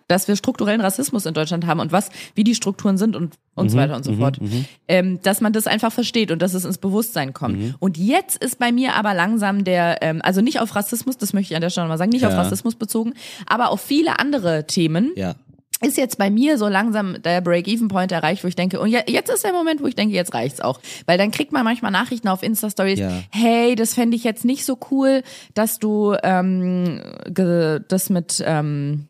dass 0.08 0.28
wir 0.28 0.36
strukturellen 0.36 0.82
Rassismus 0.82 1.26
in 1.26 1.34
Deutschland 1.34 1.66
haben 1.66 1.80
und 1.80 1.92
was, 1.92 2.10
wie 2.36 2.44
die 2.44 2.56
Strukturen 2.56 2.98
sind 2.98 3.16
und, 3.16 3.36
und 3.56 3.66
mhm, 3.66 3.70
so 3.70 3.78
weiter 3.78 3.96
und 3.96 4.04
so 4.04 4.12
mhm, 4.12 4.20
fort. 4.20 4.42
Mhm. 4.42 4.66
Ähm, 4.88 5.20
dass 5.24 5.42
man 5.42 5.52
das 5.52 5.68
einfach 5.68 5.92
versteht 5.92 6.32
und 6.32 6.42
dass 6.42 6.54
es 6.54 6.66
ins 6.66 6.78
Bewusstsein 6.78 7.34
kommt. 7.34 7.58
Mhm. 7.58 7.76
Und 7.80 7.98
jetzt 7.98 8.44
ist 8.44 8.60
bei 8.60 8.72
mir 8.72 8.96
aber 8.96 9.14
langsam 9.14 9.64
der, 9.64 10.02
ähm, 10.02 10.22
also 10.24 10.42
nicht 10.42 10.60
auf 10.60 10.76
Rassismus, 10.76 11.18
das 11.18 11.34
möchte 11.34 11.54
ich 11.54 11.56
an 11.56 11.62
der 11.62 11.70
Stelle 11.70 11.88
mal 11.88 11.98
sagen, 11.98 12.12
nicht 12.12 12.22
ja. 12.22 12.30
auf 12.30 12.36
Rassismus 12.36 12.76
bezogen, 12.76 13.14
aber 13.48 13.72
auf 13.72 13.82
viele 13.82 14.20
andere 14.20 14.68
Themen. 14.68 15.12
Ja 15.16 15.36
ist 15.82 15.98
jetzt 15.98 16.18
bei 16.18 16.30
mir 16.30 16.58
so 16.58 16.68
langsam 16.68 17.22
der 17.22 17.42
Break-Even-Point 17.42 18.12
erreicht, 18.12 18.44
wo 18.44 18.48
ich 18.48 18.56
denke, 18.56 18.80
und 18.80 18.90
jetzt 18.90 19.30
ist 19.30 19.44
der 19.44 19.54
Moment, 19.54 19.82
wo 19.82 19.88
ich 19.88 19.96
denke, 19.96 20.14
jetzt 20.14 20.34
reicht's 20.34 20.60
auch. 20.60 20.80
Weil 21.06 21.18
dann 21.18 21.32
kriegt 21.32 21.52
man 21.52 21.64
manchmal 21.64 21.92
Nachrichten 21.92 22.28
auf 22.28 22.44
Insta-Stories, 22.44 23.00
ja. 23.00 23.24
hey, 23.32 23.76
das 23.76 23.94
fände 23.94 24.18
ich 24.18 24.24
jetzt 24.24 24.44
nicht 24.44 24.66
so 24.66 24.78
cool, 24.92 25.24
dass 25.54 25.80
du 25.80 26.16
ähm, 26.22 27.02
das 27.34 28.10
mit 28.10 28.44
ähm, 28.46 29.08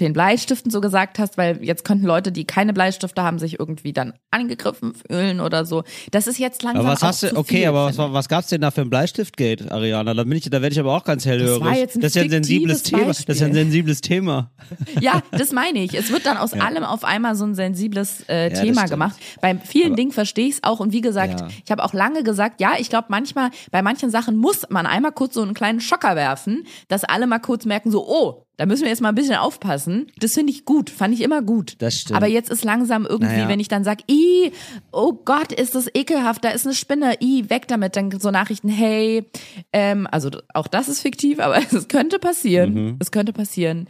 den 0.00 0.12
Bleistiften 0.12 0.70
so 0.70 0.80
gesagt 0.80 1.18
hast, 1.18 1.38
weil 1.38 1.62
jetzt 1.62 1.84
könnten 1.84 2.06
Leute, 2.06 2.32
die 2.32 2.44
keine 2.44 2.72
Bleistifte 2.72 3.22
haben, 3.22 3.38
sich 3.38 3.58
irgendwie 3.58 3.92
dann 3.92 4.14
angegriffen 4.30 4.94
fühlen 4.94 5.40
oder 5.40 5.64
so. 5.64 5.84
Das 6.10 6.26
ist 6.26 6.38
jetzt 6.38 6.62
langsam. 6.62 6.86
Aber 6.86 6.94
was 6.94 7.02
hast 7.02 7.22
du, 7.22 7.36
okay, 7.36 7.58
viel, 7.58 7.66
aber 7.68 7.86
was, 7.86 7.98
was 7.98 8.28
gab's 8.28 8.48
denn 8.48 8.60
da 8.60 8.70
für 8.70 8.80
ein 8.80 8.90
Bleistiftgate, 8.90 9.70
Ariana? 9.70 10.14
Da 10.14 10.24
bin 10.24 10.32
ich, 10.32 10.48
da 10.48 10.62
werde 10.62 10.72
ich 10.72 10.80
aber 10.80 10.96
auch 10.96 11.04
ganz 11.04 11.26
hellhörig. 11.26 11.60
Das, 11.60 11.68
war 11.68 11.76
jetzt 11.76 11.96
ein 11.96 12.00
das 12.00 12.08
ist 12.08 12.14
ja 12.16 12.22
ein 12.22 12.30
sensibles 12.30 12.82
Thema. 12.82 13.06
Das 13.06 13.20
ist 13.20 13.40
ja 13.40 13.46
ein 13.46 13.54
sensibles 13.54 14.00
Thema. 14.00 14.50
Ja, 15.00 15.22
das 15.32 15.52
meine 15.52 15.80
ich. 15.80 15.94
Es 15.94 16.10
wird 16.10 16.26
dann 16.26 16.36
aus 16.36 16.52
ja. 16.54 16.62
allem 16.62 16.84
auf 16.84 17.04
einmal 17.04 17.34
so 17.34 17.44
ein 17.44 17.54
sensibles 17.54 18.24
äh, 18.28 18.52
ja, 18.52 18.62
Thema 18.62 18.86
gemacht. 18.86 19.16
Bei 19.40 19.56
vielen 19.56 19.88
aber, 19.88 19.96
Dingen 19.96 20.12
verstehe 20.12 20.46
ich 20.46 20.54
es 20.54 20.62
auch 20.62 20.80
und 20.80 20.92
wie 20.92 21.00
gesagt, 21.00 21.40
ja. 21.40 21.48
ich 21.64 21.70
habe 21.70 21.84
auch 21.84 21.92
lange 21.92 22.22
gesagt, 22.22 22.60
ja, 22.60 22.72
ich 22.78 22.88
glaube 22.88 23.06
manchmal, 23.08 23.50
bei 23.70 23.82
manchen 23.82 24.10
Sachen 24.10 24.36
muss 24.36 24.66
man 24.68 24.86
einmal 24.86 25.12
kurz 25.12 25.34
so 25.34 25.42
einen 25.42 25.54
kleinen 25.54 25.80
Schocker 25.80 26.16
werfen, 26.16 26.64
dass 26.88 27.04
alle 27.04 27.26
mal 27.26 27.38
kurz 27.38 27.64
merken, 27.64 27.90
so, 27.90 28.06
oh, 28.06 28.46
Da 28.60 28.66
müssen 28.66 28.82
wir 28.82 28.90
jetzt 28.90 29.00
mal 29.00 29.08
ein 29.08 29.14
bisschen 29.14 29.36
aufpassen. 29.36 30.08
Das 30.18 30.34
finde 30.34 30.52
ich 30.52 30.66
gut, 30.66 30.90
fand 30.90 31.14
ich 31.14 31.22
immer 31.22 31.40
gut. 31.40 31.76
Das 31.78 31.94
stimmt. 31.94 32.18
Aber 32.18 32.26
jetzt 32.26 32.50
ist 32.50 32.62
langsam 32.62 33.06
irgendwie, 33.06 33.36
Naja. 33.36 33.48
wenn 33.48 33.58
ich 33.58 33.68
dann 33.68 33.84
sag, 33.84 34.00
i, 34.10 34.52
oh 34.92 35.14
Gott, 35.14 35.50
ist 35.50 35.74
das 35.74 35.88
ekelhaft, 35.94 36.44
da 36.44 36.50
ist 36.50 36.66
eine 36.66 36.74
Spinne, 36.74 37.14
i, 37.22 37.48
weg 37.48 37.68
damit. 37.68 37.96
Dann 37.96 38.10
so 38.20 38.30
Nachrichten, 38.30 38.68
hey, 38.68 39.24
ähm, 39.72 40.06
also 40.10 40.28
auch 40.52 40.66
das 40.66 40.90
ist 40.90 41.00
fiktiv, 41.00 41.40
aber 41.40 41.56
es 41.72 41.88
könnte 41.88 42.18
passieren. 42.18 42.74
Mhm. 42.74 42.96
Es 42.98 43.10
könnte 43.10 43.32
passieren. 43.32 43.86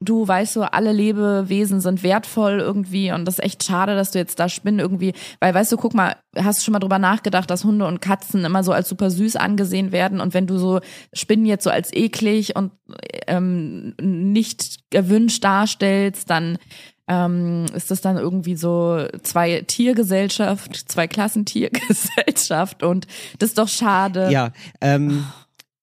Du 0.00 0.28
weißt 0.28 0.52
so, 0.52 0.64
alle 0.64 0.92
Lebewesen 0.92 1.80
sind 1.80 2.02
wertvoll 2.02 2.60
irgendwie 2.60 3.12
und 3.12 3.24
das 3.24 3.38
ist 3.38 3.44
echt 3.44 3.64
schade, 3.64 3.94
dass 3.94 4.10
du 4.10 4.18
jetzt 4.18 4.38
da 4.38 4.50
Spinnen 4.50 4.80
irgendwie, 4.80 5.14
weil 5.40 5.54
weißt 5.54 5.72
du, 5.72 5.78
guck 5.78 5.94
mal, 5.94 6.16
hast 6.36 6.58
du 6.60 6.64
schon 6.64 6.72
mal 6.72 6.78
drüber 6.78 6.98
nachgedacht, 6.98 7.50
dass 7.50 7.64
Hunde 7.64 7.86
und 7.86 8.02
Katzen 8.02 8.44
immer 8.44 8.62
so 8.64 8.72
als 8.72 8.88
super 8.88 9.10
süß 9.10 9.36
angesehen 9.36 9.92
werden 9.92 10.20
und 10.20 10.34
wenn 10.34 10.46
du 10.46 10.58
so 10.58 10.80
Spinnen 11.14 11.46
jetzt 11.46 11.64
so 11.64 11.70
als 11.70 11.92
eklig 11.92 12.56
und 12.56 12.72
ähm, 13.26 13.94
nicht 14.10 14.78
erwünscht 14.92 15.42
darstellst, 15.44 16.28
dann 16.30 16.58
ähm, 17.08 17.66
ist 17.74 17.90
das 17.90 18.00
dann 18.00 18.16
irgendwie 18.16 18.54
so 18.54 19.04
zwei 19.22 19.62
Tiergesellschaft, 19.62 20.76
zwei 20.90 21.08
Klassentiergesellschaft 21.08 22.82
und 22.82 23.06
das 23.38 23.50
ist 23.50 23.58
doch 23.58 23.68
schade. 23.68 24.30
Ja, 24.30 24.52
ähm, 24.80 25.24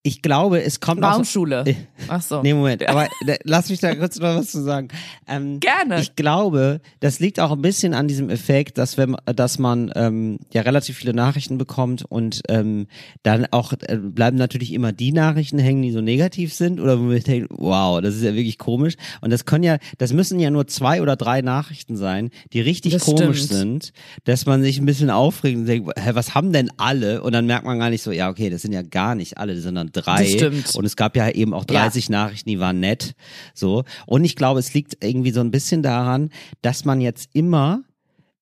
ich 0.03 0.21
glaube, 0.21 0.63
es 0.63 0.79
kommt 0.79 1.03
auch. 1.03 1.11
So, 1.11 1.17
Baumschule. 1.17 1.75
Ach 2.07 2.21
so. 2.21 2.41
nee, 2.41 2.53
Moment, 2.53 2.87
aber 2.87 3.07
äh, 3.25 3.37
lass 3.43 3.69
mich 3.69 3.79
da 3.81 3.93
kurz 3.93 4.17
noch 4.17 4.37
was 4.37 4.51
zu 4.51 4.63
sagen. 4.63 4.87
Ähm, 5.27 5.59
Gerne. 5.59 5.99
Ich 5.99 6.15
glaube, 6.15 6.79
das 7.01 7.19
liegt 7.19 7.39
auch 7.41 7.51
ein 7.51 7.61
bisschen 7.61 7.93
an 7.93 8.07
diesem 8.07 8.29
Effekt, 8.29 8.77
dass 8.77 8.97
wenn 8.97 9.17
dass 9.25 9.59
man 9.59 9.91
ähm, 9.95 10.39
ja 10.53 10.61
relativ 10.61 10.97
viele 10.97 11.13
Nachrichten 11.13 11.57
bekommt 11.57 12.05
und 12.07 12.41
ähm, 12.47 12.87
dann 13.23 13.47
auch 13.51 13.73
äh, 13.73 13.97
bleiben 13.97 14.37
natürlich 14.37 14.71
immer 14.71 14.93
die 14.93 15.11
Nachrichten 15.11 15.59
hängen, 15.59 15.81
die 15.81 15.91
so 15.91 15.99
negativ 15.99 16.53
sind 16.53 16.79
oder 16.79 16.99
wo 16.99 17.03
man 17.03 17.19
denkt, 17.19 17.49
wow, 17.51 17.99
das 17.99 18.15
ist 18.15 18.23
ja 18.23 18.33
wirklich 18.33 18.57
komisch. 18.57 18.95
Und 19.19 19.31
das 19.31 19.43
können 19.43 19.63
ja, 19.65 19.77
das 19.97 20.13
müssen 20.13 20.39
ja 20.39 20.49
nur 20.51 20.67
zwei 20.67 21.01
oder 21.01 21.17
drei 21.17 21.41
Nachrichten 21.41 21.97
sein, 21.97 22.29
die 22.53 22.61
richtig 22.61 22.93
Das 22.93 23.03
komisch 23.03 23.43
stimmt. 23.43 23.51
sind, 23.51 23.93
dass 24.23 24.45
man 24.45 24.61
sich 24.63 24.79
ein 24.79 24.85
bisschen 24.85 25.09
aufregt 25.09 25.57
und 25.57 25.65
denkt, 25.65 25.91
hä, 25.99 26.11
was 26.13 26.33
haben 26.33 26.53
denn 26.53 26.71
alle? 26.77 27.21
Und 27.23 27.33
dann 27.33 27.45
merkt 27.45 27.65
man 27.65 27.77
gar 27.77 27.89
nicht 27.89 28.03
so, 28.03 28.11
ja, 28.11 28.29
okay, 28.29 28.49
das 28.49 28.61
sind 28.61 28.71
ja 28.71 28.83
gar 28.83 29.13
nicht 29.15 29.37
alle, 29.37 29.59
sondern 29.59 29.91
drei. 30.01 30.23
Das 30.23 30.31
stimmt. 30.31 30.75
Und 30.75 30.85
es 30.85 30.95
gab 30.95 31.15
ja 31.17 31.29
eben 31.29 31.53
auch 31.53 31.65
30 31.65 32.09
Nachrichten, 32.09 32.49
die 32.49 32.59
waren 32.59 32.79
nett. 32.79 33.15
So. 33.53 33.83
Und 34.05 34.23
ich 34.23 34.35
glaube, 34.35 34.59
es 34.59 34.73
liegt 34.73 35.03
irgendwie 35.03 35.31
so 35.31 35.41
ein 35.41 35.51
bisschen 35.51 35.83
daran, 35.83 36.29
dass 36.61 36.85
man 36.85 37.01
jetzt 37.01 37.29
immer 37.33 37.83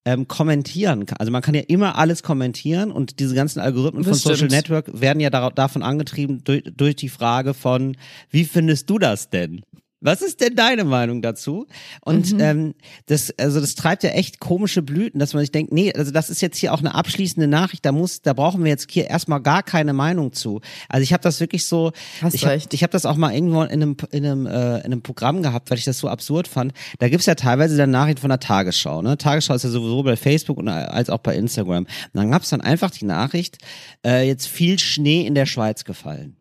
ähm, 0.06 0.28
kommentieren 0.28 1.06
kann. 1.08 1.18
Also 1.18 1.32
man 1.32 1.42
kann 1.42 1.56
ja 1.56 1.62
immer 1.62 1.98
alles 1.98 2.22
kommentieren 2.22 2.92
und 2.92 3.20
diese 3.20 3.34
ganzen 3.34 3.60
Algorithmen 3.60 4.04
Das 4.04 4.22
von 4.22 4.32
Social 4.34 4.36
stimmt. 4.50 4.52
Network 4.52 5.02
werden 5.02 5.20
ja 5.20 5.30
dara- 5.32 5.50
davon 5.50 5.82
angetrieben 5.82 6.44
durch, 6.44 6.64
durch 6.76 6.96
die 6.96 7.10
Frage 7.10 7.54
von, 7.56 7.98
wie 8.30 8.46
findest 8.46 8.90
du 8.90 9.00
das 9.00 9.30
denn? 9.32 9.64
Was 10.06 10.22
ist 10.22 10.40
denn 10.40 10.56
deine 10.56 10.84
Meinung 10.84 11.22
dazu? 11.22 11.66
Und 12.02 12.34
Mhm. 12.34 12.40
ähm, 12.40 12.74
das, 13.08 13.34
also 13.40 13.60
das 13.60 13.76
treibt 13.76 14.04
ja 14.04 14.12
echt 14.12 14.40
komische 14.40 14.82
Blüten, 14.82 15.20
dass 15.20 15.34
man 15.34 15.42
sich 15.42 15.52
denkt, 15.52 15.74
nee, 15.74 15.92
also 15.94 16.12
das 16.12 16.30
ist 16.30 16.42
jetzt 16.42 16.58
hier 16.58 16.74
auch 16.74 16.80
eine 16.80 16.94
abschließende 16.94 17.48
Nachricht, 17.48 17.86
da 17.86 17.92
muss, 17.92 18.22
da 18.22 18.34
brauchen 18.34 18.64
wir 18.64 18.70
jetzt 18.70 18.92
hier 18.92 19.10
erstmal 19.10 19.42
gar 19.42 19.64
keine 19.64 19.94
Meinung 19.94 20.32
zu. 20.32 20.62
Also 20.90 21.04
ich 21.04 21.12
habe 21.12 21.24
das 21.24 21.40
wirklich 21.40 21.66
so, 21.68 21.92
Hast 22.22 22.36
ich 22.36 22.46
habe 22.46 22.60
hab 22.60 22.92
das 22.92 23.06
auch 23.06 23.16
mal 23.16 23.34
irgendwo 23.34 23.64
in 23.64 23.70
einem, 23.72 23.98
in 24.12 24.26
einem, 24.26 24.46
äh, 24.46 24.78
in 24.78 24.86
einem 24.86 25.02
Programm 25.02 25.42
gehabt, 25.42 25.72
weil 25.72 25.80
ich 25.80 25.86
das 25.86 25.98
so 25.98 26.08
absurd 26.08 26.48
fand. 26.48 26.74
Da 27.00 27.10
gibt's 27.10 27.26
ja 27.26 27.36
teilweise 27.36 27.76
dann 27.76 27.90
Nachrichten 27.92 28.22
von 28.22 28.30
der 28.30 28.40
Tagesschau. 28.40 29.02
Ne? 29.02 29.18
Tagesschau 29.18 29.56
ist 29.56 29.64
ja 29.64 29.70
sowieso 29.70 30.04
bei 30.04 30.16
Facebook 30.16 30.58
und 30.58 30.68
als 30.68 31.10
auch 31.10 31.20
bei 31.20 31.36
Instagram. 31.36 31.86
Und 31.86 31.90
dann 32.14 32.30
gab's 32.30 32.50
dann 32.50 32.62
einfach 32.62 32.92
die 32.92 33.06
Nachricht, 33.06 33.58
äh, 34.06 34.28
jetzt 34.28 34.48
viel 34.48 34.78
Schnee 34.78 35.26
in 35.26 35.34
der 35.34 35.48
Schweiz 35.48 35.84
gefallen. 35.84 36.36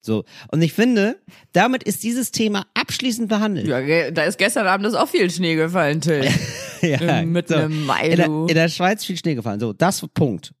So. 0.00 0.24
Und 0.50 0.62
ich 0.62 0.72
finde, 0.72 1.20
damit 1.52 1.82
ist 1.82 2.02
dieses 2.02 2.32
Thema 2.32 2.66
abschließend 2.74 3.28
behandelt. 3.28 3.66
Ja, 3.66 4.10
da 4.10 4.24
ist 4.24 4.38
gestern 4.38 4.66
Abend 4.66 4.86
ist 4.86 4.94
auch 4.94 5.08
viel 5.08 5.30
Schnee 5.30 5.56
gefallen, 5.56 6.00
Till. 6.00 6.26
ja, 6.80 7.22
Mitten 7.22 7.52
im 7.60 7.86
Mai, 7.86 8.08
in 8.08 8.16
der, 8.16 8.26
in 8.26 8.54
der 8.54 8.68
Schweiz 8.68 9.04
viel 9.04 9.16
Schnee 9.16 9.34
gefallen. 9.34 9.60
So, 9.60 9.72
das 9.72 10.06
Punkt. 10.14 10.52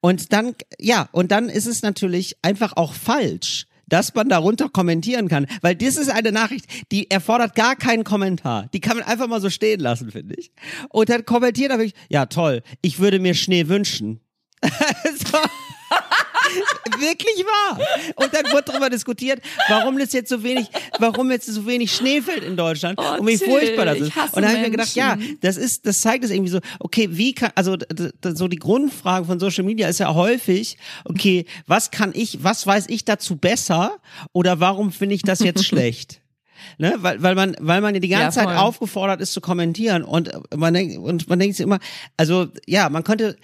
Und 0.00 0.32
dann, 0.32 0.54
ja, 0.78 1.08
und 1.12 1.32
dann 1.32 1.48
ist 1.48 1.66
es 1.66 1.82
natürlich 1.82 2.36
einfach 2.42 2.72
auch 2.76 2.94
falsch, 2.94 3.66
dass 3.86 4.14
man 4.14 4.28
darunter 4.28 4.68
kommentieren 4.68 5.28
kann, 5.28 5.46
weil 5.62 5.74
das 5.74 5.96
ist 5.96 6.10
eine 6.10 6.32
Nachricht, 6.32 6.66
die 6.92 7.10
erfordert 7.10 7.54
gar 7.54 7.74
keinen 7.76 8.04
Kommentar. 8.04 8.68
Die 8.72 8.80
kann 8.80 8.98
man 8.98 9.06
einfach 9.06 9.28
mal 9.28 9.40
so 9.40 9.50
stehen 9.50 9.80
lassen, 9.80 10.10
finde 10.10 10.34
ich. 10.36 10.52
Und 10.90 11.08
dann 11.08 11.24
kommentiert 11.24 11.70
er 11.70 11.78
wirklich, 11.78 12.00
ja 12.08 12.26
toll, 12.26 12.62
ich 12.82 12.98
würde 12.98 13.18
mir 13.18 13.34
Schnee 13.34 13.68
wünschen. 13.68 14.20
so. 14.62 15.38
Wirklich 16.98 17.44
wahr. 17.44 17.78
Und 18.16 18.34
dann 18.34 18.50
wurde 18.52 18.64
darüber 18.66 18.90
diskutiert, 18.90 19.40
warum 19.68 19.98
das 19.98 20.12
jetzt 20.12 20.28
so 20.28 20.42
wenig, 20.42 20.68
warum 20.98 21.30
jetzt 21.30 21.46
so 21.46 21.66
wenig 21.66 21.92
Schnee 21.92 22.20
fällt 22.22 22.44
in 22.44 22.56
Deutschland 22.56 22.98
Oh, 23.00 23.20
und 23.20 23.26
wie 23.26 23.36
furchtbar 23.36 23.84
das 23.84 23.98
ist. 23.98 24.12
Und 24.32 24.42
da 24.42 24.48
habe 24.48 24.56
ich 24.58 24.62
mir 24.64 24.70
gedacht, 24.70 24.94
ja, 24.94 25.16
das 25.40 25.56
ist, 25.56 25.86
das 25.86 26.00
zeigt 26.00 26.24
es 26.24 26.30
irgendwie 26.30 26.50
so, 26.50 26.60
okay, 26.80 27.08
wie 27.12 27.32
kann, 27.32 27.50
also 27.54 27.76
so 28.22 28.48
die 28.48 28.56
Grundfrage 28.56 29.26
von 29.26 29.38
Social 29.38 29.64
Media 29.64 29.88
ist 29.88 29.98
ja 30.00 30.14
häufig, 30.14 30.76
okay, 31.04 31.44
was 31.66 31.90
kann 31.90 32.12
ich, 32.14 32.42
was 32.42 32.66
weiß 32.66 32.86
ich 32.88 33.04
dazu 33.04 33.36
besser 33.36 33.98
oder 34.32 34.60
warum 34.60 34.92
finde 34.92 35.14
ich 35.14 35.22
das 35.22 35.40
jetzt 35.40 35.64
schlecht? 35.66 36.20
Ne, 36.76 36.94
weil, 36.98 37.22
weil 37.22 37.34
man, 37.34 37.56
weil 37.60 37.80
man 37.80 37.94
ja 37.94 38.00
die 38.00 38.08
ganze 38.08 38.40
Ja, 38.40 38.46
Zeit 38.46 38.56
aufgefordert 38.56 39.20
ist 39.20 39.32
zu 39.32 39.40
kommentieren 39.40 40.02
und 40.02 40.30
man 40.56 40.74
denkt, 40.74 40.98
und 40.98 41.28
man 41.28 41.38
denkt 41.38 41.56
sich 41.56 41.64
immer, 41.64 41.78
also 42.16 42.48
ja, 42.66 42.88
man 42.88 43.04
könnte, 43.04 43.36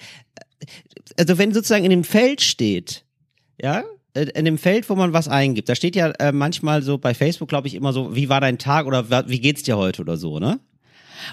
also 1.19 1.39
wenn 1.39 1.53
sozusagen 1.53 1.85
in 1.85 1.91
dem 1.91 2.05
Feld 2.05 2.41
steht, 2.41 3.05
ja, 3.61 3.85
äh, 4.15 4.27
in 4.35 4.45
dem 4.45 4.59
Feld, 4.59 4.89
wo 4.89 4.95
man 4.95 5.13
was 5.13 5.29
eingibt, 5.29 5.69
da 5.69 5.75
steht 5.75 5.97
ja 5.97 6.11
äh, 6.19 6.33
manchmal 6.33 6.83
so 6.83 6.99
bei 6.99 7.15
Facebook, 7.15 7.49
glaube 7.49 7.69
ich, 7.69 7.75
immer 7.75 7.93
so, 7.93 8.15
wie 8.15 8.29
war 8.29 8.41
dein 8.41 8.59
Tag 8.59 8.87
oder 8.87 9.29
wie 9.29 9.41
geht's 9.41 9.63
dir 9.63 9.77
heute 9.77 10.03
oder 10.03 10.17
so, 10.17 10.39
ne? 10.39 10.61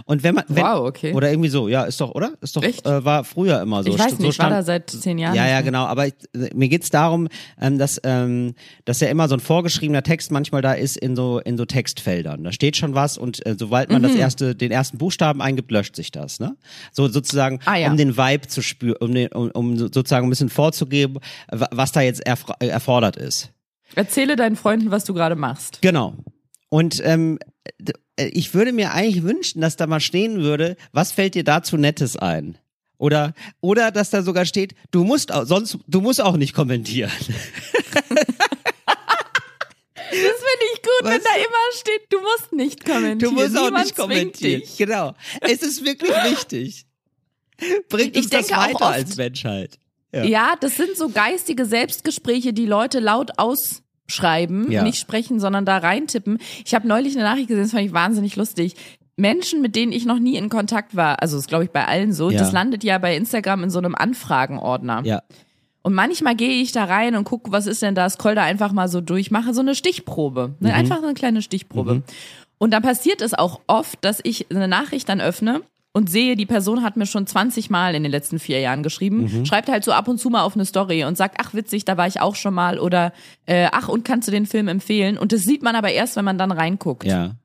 Und 0.06 0.24
wenn 0.24 0.36
man, 0.36 0.44
wenn, 0.48 0.64
Wow, 0.64 0.88
okay. 0.88 1.14
oder 1.14 1.30
irgendwie 1.30 1.50
so, 1.50 1.68
ja, 1.68 1.84
ist 1.84 2.00
doch, 2.02 2.12
oder? 2.16 2.34
Ist 2.42 2.56
doch, 2.56 2.64
äh, 2.64 3.06
war 3.06 3.24
früher 3.24 3.62
immer 3.62 3.84
so. 3.84 3.90
ich 3.90 4.00
weiß 4.00 4.12
nicht, 4.14 4.22
so 4.22 4.30
ich 4.30 4.40
war 4.40 4.46
stand- 4.48 4.52
da 4.54 4.64
seit 4.64 4.90
zehn 4.90 5.18
Jahren. 5.18 5.36
ja, 5.36 5.48
ja, 5.48 5.62
genau. 5.62 5.86
Aber 5.86 6.08
ich, 6.08 6.14
mir 6.54 6.70
geht's 6.70 6.90
darum, 6.90 7.28
ähm, 7.60 7.78
dass, 7.78 8.00
ähm, 8.04 8.54
dass 8.86 9.00
ja 9.00 9.08
immer 9.10 9.28
so 9.28 9.36
ein 9.36 9.40
vorgeschriebener 9.40 10.04
Text 10.04 10.32
manchmal 10.32 10.62
da 10.62 10.74
ist 10.74 10.98
in 10.98 11.16
so 11.16 11.40
in 11.40 11.58
so 11.58 11.66
Textfeldern. 11.66 12.44
Da 12.44 12.52
steht 12.52 12.78
schon 12.78 12.96
was 12.96 13.18
und 13.18 13.46
äh, 13.46 13.56
sobald 13.58 13.90
man 13.92 14.02
das 14.04 14.14
Mhm. 14.14 14.20
erste, 14.20 14.56
den 14.56 14.72
ersten 14.72 14.98
Buchstaben 14.98 15.42
eingibt, 15.42 15.72
löscht 15.72 15.96
sich 15.96 16.12
das. 16.12 16.40
Ne? 16.40 16.56
So 16.92 17.08
sozusagen, 17.08 17.60
Ah, 17.66 17.76
ja. 17.78 17.90
um 17.90 17.98
den 17.98 18.18
Vibe 18.18 18.48
zu 18.48 18.62
spüren, 18.62 18.98
um, 19.00 19.14
den, 19.14 19.28
um, 19.30 19.52
um 19.52 19.78
so- 19.78 19.86
sozusagen 19.92 20.28
ein 20.28 20.30
bisschen 20.30 20.50
vorzugeben, 20.50 21.18
wa- 21.52 21.70
was 21.72 21.92
da 21.92 22.02
jetzt 22.02 22.22
erfordert 22.26 23.16
ist. 23.18 23.50
Erzähle 23.96 24.36
deinen 24.36 24.56
Freunden, 24.56 24.92
was 24.92 25.04
du 25.04 25.14
gerade 25.14 25.36
machst. 25.36 25.80
Genau. 25.82 26.14
Und 26.72 27.02
ähm, 27.04 27.38
äh, 28.16 28.28
ich 28.28 28.54
würde 28.54 28.72
mir 28.72 28.94
eigentlich 28.94 29.24
wünschen, 29.24 29.60
dass 29.60 29.76
da 29.76 29.88
mal 29.88 30.00
stehen 30.00 30.40
würde, 30.40 30.78
was 30.94 31.12
fällt 31.12 31.36
dir 31.36 31.44
dazu 31.44 31.76
Nettes 31.76 32.16
ein? 32.16 32.58
Oder, 32.98 33.34
oder 33.60 33.92
dass 33.92 34.10
da 34.10 34.22
sogar 34.24 34.46
steht, 34.46 34.74
du 34.92 35.04
musst 35.04 35.34
auch, 35.34 35.46
sonst, 35.46 35.80
du 35.88 36.00
musst 36.00 36.22
auch 36.22 36.38
nicht 36.38 36.54
kommentieren. 36.56 37.12
Das 40.12 40.20
finde 40.20 40.66
ich 40.74 40.82
gut, 40.82 41.04
wenn 41.04 41.20
Was? 41.20 41.24
da 41.24 41.36
immer 41.38 41.80
steht, 41.80 42.02
du 42.10 42.20
musst 42.20 42.52
nicht 42.52 42.86
kommentieren. 42.86 43.20
Du 43.20 43.32
musst 43.32 43.58
auch 43.58 43.66
Niemand 43.68 43.86
nicht 43.86 43.96
kommentieren. 43.96 44.60
Dich. 44.60 44.76
Genau. 44.78 45.16
Es 45.40 45.62
ist 45.62 45.86
wirklich 45.86 46.12
wichtig. 46.12 46.86
Bringt 47.88 48.18
Ich 48.18 48.24
uns 48.24 48.30
das 48.30 48.48
denke 48.48 48.62
auch 48.62 48.74
weiter 48.74 48.88
als 48.88 49.16
Menschheit. 49.16 49.80
Ja. 50.12 50.24
Ja. 50.26 50.56
das 50.60 50.76
sind 50.76 50.98
so 50.98 51.08
geistige 51.08 51.66
Selbstgespräche, 51.66 52.52
die 52.52 52.66
Leute 52.66 53.00
laut 53.00 53.40
ausschreiben, 54.10 54.72
Ja. 54.72 54.84
nicht 54.84 55.00
sprechen, 55.00 55.40
sondern 55.40 55.66
da 55.66 55.78
reintippen. 55.78 56.40
Ich 56.66 56.74
habe 56.76 56.88
neulich 56.88 57.16
eine 57.16 57.24
Nachricht 57.26 57.48
gesehen, 57.48 57.64
das 57.64 57.72
fand 57.72 57.86
ich 57.86 57.94
wahnsinnig 57.94 58.36
lustig. 58.36 58.76
Menschen, 59.18 59.62
mit 59.62 59.76
denen 59.76 59.92
ich 59.92 60.06
noch 60.06 60.20
nie 60.20 60.36
in 60.36 60.50
Kontakt 60.50 60.96
war, 60.96 61.22
also 61.22 61.36
das 61.38 61.48
glaube 61.48 61.66
ich 61.66 61.72
bei 61.72 61.86
allen 61.86 62.14
so, 62.14 62.30
Ja. 62.32 62.40
das 62.40 62.52
landet 62.52 62.84
ja 62.84 62.98
bei 62.98 63.16
Instagram 63.16 63.64
in 63.64 63.70
so 63.70 63.80
einem 63.80 63.96
Anfragenordner. 63.96 65.02
Ja. 65.06 65.22
Und 65.84 65.94
manchmal 65.94 66.36
gehe 66.36 66.62
ich 66.62 66.72
da 66.72 66.86
rein 66.86 67.16
und 67.16 67.24
gucke, 67.24 67.52
was 67.52 67.66
ist 67.68 67.82
denn 67.82 67.96
da, 67.96 68.10
scroll 68.10 68.36
da 68.36 68.44
einfach 68.44 68.72
mal 68.72 68.88
so 68.88 69.02
durch, 69.02 69.32
mache 69.32 69.54
so 69.54 69.62
eine 69.62 69.76
Stichprobe. 69.76 70.56
Ne? 70.60 70.74
Einfach 70.74 71.00
so 71.00 71.06
eine 71.06 71.14
kleine 71.16 71.42
Stichprobe. 71.42 72.04
Und 72.60 72.72
dann 72.72 72.84
passiert 72.84 73.22
es 73.22 73.34
auch 73.34 73.62
oft, 73.66 73.98
dass 74.06 74.20
ich 74.24 74.46
eine 74.52 74.68
Nachricht 74.68 75.10
dann 75.10 75.20
öffne 75.22 75.62
und 75.94 76.10
sehe, 76.10 76.36
die 76.36 76.46
Person 76.46 76.84
hat 76.84 76.96
mir 76.96 77.06
schon 77.06 77.28
20 77.28 77.70
Mal 77.70 77.96
in 77.96 78.04
den 78.04 78.12
letzten 78.12 78.40
vier 78.40 78.60
Jahren 78.60 78.82
geschrieben, 78.84 79.46
schreibt 79.46 79.70
halt 79.70 79.84
so 79.84 79.92
ab 79.92 80.08
und 80.08 80.20
zu 80.20 80.30
mal 80.30 80.44
auf 80.44 80.56
eine 80.56 80.66
Story 80.66 81.04
und 81.04 81.18
sagt, 81.18 81.36
ach 81.40 81.54
witzig, 81.54 81.86
da 81.86 81.98
war 81.98 82.08
ich 82.08 82.22
auch 82.22 82.36
schon 82.36 82.54
mal 82.54 82.80
oder 82.80 83.12
äh, 83.46 83.68
ach 83.72 83.90
und 83.90 84.06
kannst 84.06 84.28
du 84.28 84.32
den 84.32 84.46
Film 84.46 84.68
empfehlen? 84.68 85.18
Und 85.18 85.34
das 85.34 85.42
sieht 85.42 85.64
man 85.64 85.76
aber 85.76 85.92
erst, 85.92 86.16
wenn 86.16 86.26
man 86.26 86.38
dann 86.38 86.52
reinguckt. 86.52 87.04
Ja. 87.04 87.36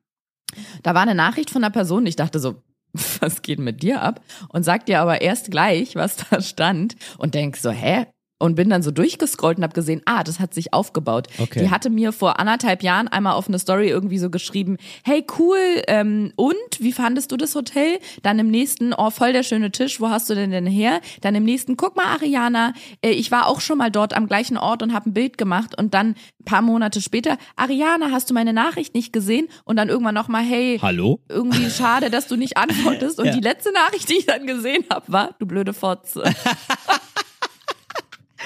Da 0.82 0.94
war 0.94 1.02
eine 1.02 1.14
Nachricht 1.14 1.50
von 1.50 1.64
einer 1.64 1.72
Person, 1.72 2.06
ich 2.06 2.16
dachte 2.16 2.38
so, 2.38 2.62
was 3.20 3.42
geht 3.42 3.58
mit 3.58 3.82
dir 3.82 4.02
ab? 4.02 4.20
Und 4.48 4.64
sagt 4.64 4.88
dir 4.88 5.00
aber 5.00 5.20
erst 5.20 5.50
gleich, 5.50 5.96
was 5.96 6.16
da 6.16 6.40
stand 6.40 6.96
und 7.18 7.34
denk 7.34 7.56
so, 7.56 7.70
hä? 7.70 8.06
Und 8.38 8.54
bin 8.54 8.68
dann 8.68 8.82
so 8.82 8.90
durchgescrollt 8.90 9.56
und 9.58 9.62
habe 9.64 9.72
gesehen, 9.74 10.02
ah, 10.04 10.22
das 10.22 10.40
hat 10.40 10.52
sich 10.54 10.72
aufgebaut. 10.74 11.28
Okay. 11.38 11.60
Die 11.60 11.70
hatte 11.70 11.88
mir 11.90 12.12
vor 12.12 12.38
anderthalb 12.38 12.82
Jahren 12.82 13.08
einmal 13.08 13.32
auf 13.34 13.48
eine 13.48 13.58
Story 13.58 13.88
irgendwie 13.88 14.18
so 14.18 14.28
geschrieben, 14.30 14.76
hey 15.04 15.24
cool, 15.38 15.58
ähm, 15.88 16.32
und 16.36 16.54
wie 16.78 16.92
fandest 16.92 17.32
du 17.32 17.36
das 17.36 17.54
Hotel? 17.54 17.98
Dann 18.22 18.38
im 18.38 18.50
nächsten, 18.50 18.92
oh 18.92 19.10
voll 19.10 19.32
der 19.32 19.42
schöne 19.42 19.70
Tisch, 19.72 20.00
wo 20.00 20.08
hast 20.10 20.28
du 20.28 20.34
denn 20.34 20.50
denn 20.50 20.66
her? 20.66 21.00
Dann 21.22 21.34
im 21.34 21.44
nächsten, 21.44 21.76
guck 21.76 21.96
mal 21.96 22.06
Ariana, 22.06 22.72
äh, 23.02 23.10
ich 23.10 23.30
war 23.30 23.46
auch 23.46 23.60
schon 23.60 23.78
mal 23.78 23.90
dort 23.90 24.14
am 24.14 24.26
gleichen 24.26 24.58
Ort 24.58 24.82
und 24.82 24.92
habe 24.92 25.08
ein 25.10 25.14
Bild 25.14 25.38
gemacht 25.38 25.76
und 25.78 25.94
dann 25.94 26.08
ein 26.40 26.44
paar 26.44 26.62
Monate 26.62 27.00
später, 27.00 27.38
Ariana, 27.56 28.10
hast 28.10 28.28
du 28.30 28.34
meine 28.34 28.52
Nachricht 28.52 28.94
nicht 28.94 29.12
gesehen? 29.12 29.48
Und 29.64 29.76
dann 29.76 29.88
irgendwann 29.88 30.14
nochmal, 30.14 30.42
hey, 30.44 30.78
Hallo? 30.82 31.20
irgendwie 31.28 31.70
schade, 31.70 32.10
dass 32.10 32.28
du 32.28 32.36
nicht 32.36 32.56
antwortest. 32.58 33.18
Und 33.18 33.26
Ja. 33.26 33.32
die 33.32 33.40
letzte 33.40 33.72
Nachricht, 33.72 34.08
die 34.10 34.18
ich 34.18 34.26
dann 34.26 34.46
gesehen 34.46 34.84
habe, 34.90 35.10
war, 35.12 35.34
du 35.38 35.46
blöde 35.46 35.72
Fotze. 35.72 36.22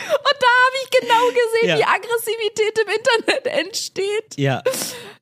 Und 0.08 0.36
da 0.40 0.46
habe 0.46 0.76
ich 0.84 1.00
genau 1.00 1.26
gesehen, 1.28 1.68
Ja. 1.68 1.78
wie 1.78 1.84
Aggressivität 1.84 2.78
im 2.84 2.94
Internet 2.96 3.66
entsteht. 3.66 4.36
Ja. 4.36 4.62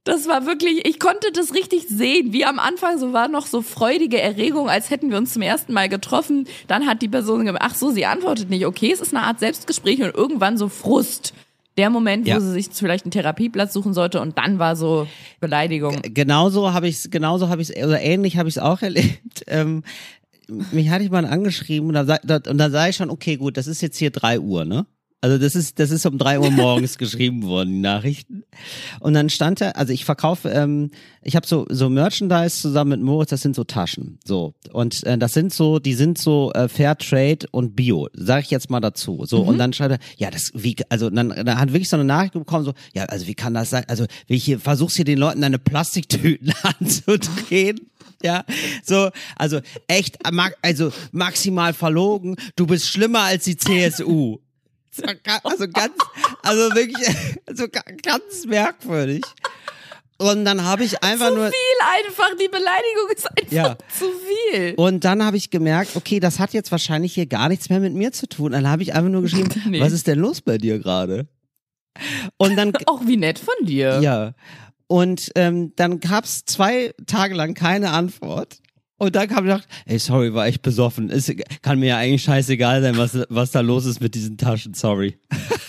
Das 0.05 0.27
war 0.27 0.47
wirklich, 0.47 0.87
ich 0.87 0.99
konnte 0.99 1.31
das 1.33 1.55
richtig 1.55 1.87
sehen, 1.89 2.33
wie 2.33 2.45
am 2.45 2.59
Anfang 2.59 2.99
so 2.99 3.13
war 3.13 3.29
noch 3.29 3.47
so 3.47 3.61
freudige 3.63 4.21
Erregung, 4.21 4.71
als 4.71 4.91
hätten 4.91 5.11
wir 5.11 5.19
uns 5.19 5.33
zum 5.35 5.43
ersten 5.43 5.73
Mal 5.73 5.89
getroffen. 5.89 6.49
Dann 6.67 6.87
hat 6.87 7.03
die 7.03 7.09
Person 7.09 7.45
gemacht, 7.45 7.63
ach 7.65 7.75
so, 7.75 7.91
sie 7.91 8.07
antwortet 8.07 8.49
nicht. 8.49 8.65
Okay, 8.67 8.91
es 8.93 9.01
ist 9.01 9.15
eine 9.15 9.25
Art 9.25 9.39
Selbstgespräch 9.41 10.01
und 10.03 10.15
irgendwann 10.15 10.57
so 10.57 10.69
Frust. 10.69 11.35
Der 11.77 11.91
Moment, 11.91 12.27
Ja. 12.27 12.37
wo 12.37 12.41
sie 12.41 12.51
sich 12.53 12.71
vielleicht 12.73 13.05
einen 13.05 13.13
Therapieplatz 13.13 13.73
suchen 13.73 13.95
sollte 13.95 14.21
und 14.21 14.37
dann 14.37 14.59
war 14.59 14.75
so 14.75 15.07
Beleidigung. 15.39 16.01
genauso 16.03 16.73
habe 16.73 16.89
ich 16.89 16.97
es, 16.97 17.11
genauso 17.11 17.51
habe 17.51 17.63
ich 17.63 17.71
es, 17.71 17.77
oder 17.85 18.01
ähnlich 18.01 18.37
habe 18.37 18.49
ich 18.49 18.57
es 18.57 18.63
auch 18.63 18.83
erlebt. 18.83 19.19
Ähm, 19.47 19.85
mich 20.73 20.89
hatte 20.91 21.05
jemand 21.05 21.29
angeschrieben 21.29 21.89
und 21.89 21.95
da, 21.95 22.05
sa- 22.05 22.21
da, 22.25 22.41
und 22.51 22.59
da 22.59 22.71
sah 22.71 22.89
ich 22.89 22.97
schon, 22.97 23.11
okay, 23.11 23.37
gut, 23.37 23.57
das 23.57 23.67
ist 23.67 23.81
jetzt 23.83 23.99
hier 23.99 24.11
drei 24.11 24.41
Uhr, 24.41 24.65
ne? 24.65 24.87
Also 25.21 25.37
das 25.37 25.57
ist, 25.57 25.81
das 25.81 25.91
ist 25.91 26.07
um 26.07 26.17
drei 26.17 26.39
Uhr 26.39 26.49
morgens 26.53 26.97
geschrieben 26.99 27.43
worden, 27.43 27.71
die 27.73 27.81
Nachrichten. 27.81 28.45
Und 29.01 29.15
dann 29.15 29.31
stand 29.31 29.61
da, 29.61 29.71
also 29.71 29.93
ich 29.93 30.05
verkaufe, 30.05 30.49
ähm, 30.49 30.93
ich 31.25 31.35
habe 31.35 31.45
so 31.45 31.67
so 31.71 31.89
Merchandise 31.91 32.61
zusammen 32.61 32.91
mit 32.91 33.01
Moritz, 33.03 33.31
das 33.31 33.41
sind 33.41 33.57
so 33.57 33.65
Taschen, 33.65 34.21
so 34.25 34.55
und 34.73 35.03
äh, 35.03 35.19
das 35.19 35.33
sind 35.35 35.53
so, 35.53 35.81
die 35.81 35.95
sind 35.95 36.19
so 36.19 36.53
äh, 36.53 36.69
Fair 36.69 36.97
Trade 36.97 37.47
und 37.51 37.75
Bio, 37.75 38.07
sage 38.13 38.43
ich 38.45 38.51
jetzt 38.53 38.71
mal 38.71 38.79
dazu. 38.79 39.25
So 39.27 39.41
und 39.43 39.59
dann 39.59 39.73
schreibt 39.73 39.95
er, 39.95 39.99
ja 40.19 40.31
das 40.31 40.53
wie, 40.55 40.77
also 40.89 41.11
dann, 41.11 41.31
dann 41.31 41.59
hat 41.59 41.73
wirklich 41.73 41.89
so 41.89 41.97
eine 41.97 42.05
Nachricht 42.05 42.35
bekommen, 42.35 42.65
so 42.65 42.75
ja 42.95 43.03
also 43.07 43.27
wie 43.27 43.35
kann 43.35 43.55
das 43.55 43.71
sein? 43.71 43.83
Also 43.89 44.07
wie 44.29 44.37
ich 44.37 44.45
hier 44.45 44.61
versuchst 44.61 44.95
hier 44.95 45.05
den 45.05 45.19
Leuten 45.19 45.41
deine 45.41 45.59
Plastiktüten 45.59 46.53
anzudrehen. 46.79 47.81
Ja, 48.23 48.45
so, 48.85 49.11
also 49.37 49.61
echt, 49.87 50.19
also 50.63 50.93
maximal 51.13 51.73
verlogen. 51.73 52.37
Du 52.57 52.67
bist 52.67 52.89
schlimmer 52.89 53.21
als 53.21 53.45
die 53.45 53.57
CSU. 53.57 54.39
Also 55.45 55.69
ganz, 55.69 55.93
also 56.43 56.75
wirklich, 56.75 57.09
also 57.47 57.69
ga- 57.69 57.85
ganz 58.03 58.45
merkwürdig. 58.47 59.23
Und 60.21 60.45
dann 60.45 60.65
habe 60.65 60.83
ich 60.83 61.01
einfach 61.05 61.29
zu 61.29 61.35
nur, 61.37 61.47
viel 61.47 62.09
einfach, 62.09 62.31
die 62.41 62.49
Beleidigung 62.49 63.09
ist 63.15 63.27
einfach 63.31 63.53
Ja. 63.53 63.79
zu 63.97 64.07
viel. 64.51 64.75
und 64.77 65.05
dann 65.05 65.23
habe 65.25 65.37
ich 65.37 65.51
gemerkt, 65.51 65.95
okay, 65.95 66.19
das 66.19 66.41
hat 66.41 66.53
jetzt 66.53 66.73
wahrscheinlich 66.73 67.15
hier 67.15 67.27
gar 67.27 67.49
nichts 67.49 67.69
mehr 67.69 67.79
mit 67.79 67.95
mir 67.95 68.11
zu 68.11 68.27
tun. 68.29 68.51
Dann 68.51 68.69
habe 68.69 68.83
ich 68.83 68.95
einfach 68.95 69.11
nur 69.11 69.23
geschrieben, 69.23 69.49
Nee. 69.71 69.81
was 69.81 69.93
ist 69.93 70.09
denn 70.09 70.19
los 70.19 70.41
bei 70.41 70.59
dir 70.59 70.81
gerade? 70.81 71.29
Und 72.37 72.57
dann, 72.57 72.73
Auch 72.87 73.07
wie 73.07 73.17
nett 73.17 73.39
von 73.39 73.55
dir. 73.65 74.01
ja, 74.03 74.35
und 74.89 75.31
ähm, 75.37 75.73
dann 75.77 76.01
gab's 76.01 76.45
zwei 76.45 76.93
Tage 77.07 77.35
lang 77.35 77.55
keine 77.55 77.91
Antwort. 77.91 78.59
Und 79.01 79.15
dann 79.15 79.29
kam 79.29 79.45
ich 79.45 79.53
gedacht, 79.53 79.69
ey, 79.87 79.99
sorry, 79.99 80.35
war 80.35 80.47
echt 80.47 80.63
besoffen. 80.63 81.09
Ist, 81.09 81.33
kann 81.63 81.79
mir 81.79 81.87
ja 81.87 81.99
eigentlich 81.99 82.25
scheißegal 82.25 82.83
sein, 82.83 82.97
was, 82.97 83.17
was 83.29 83.53
da 83.53 83.61
los 83.61 83.87
ist 83.87 84.01
mit 84.01 84.17
diesen 84.17 84.37
Taschen, 84.37 84.75
sorry. 84.75 85.19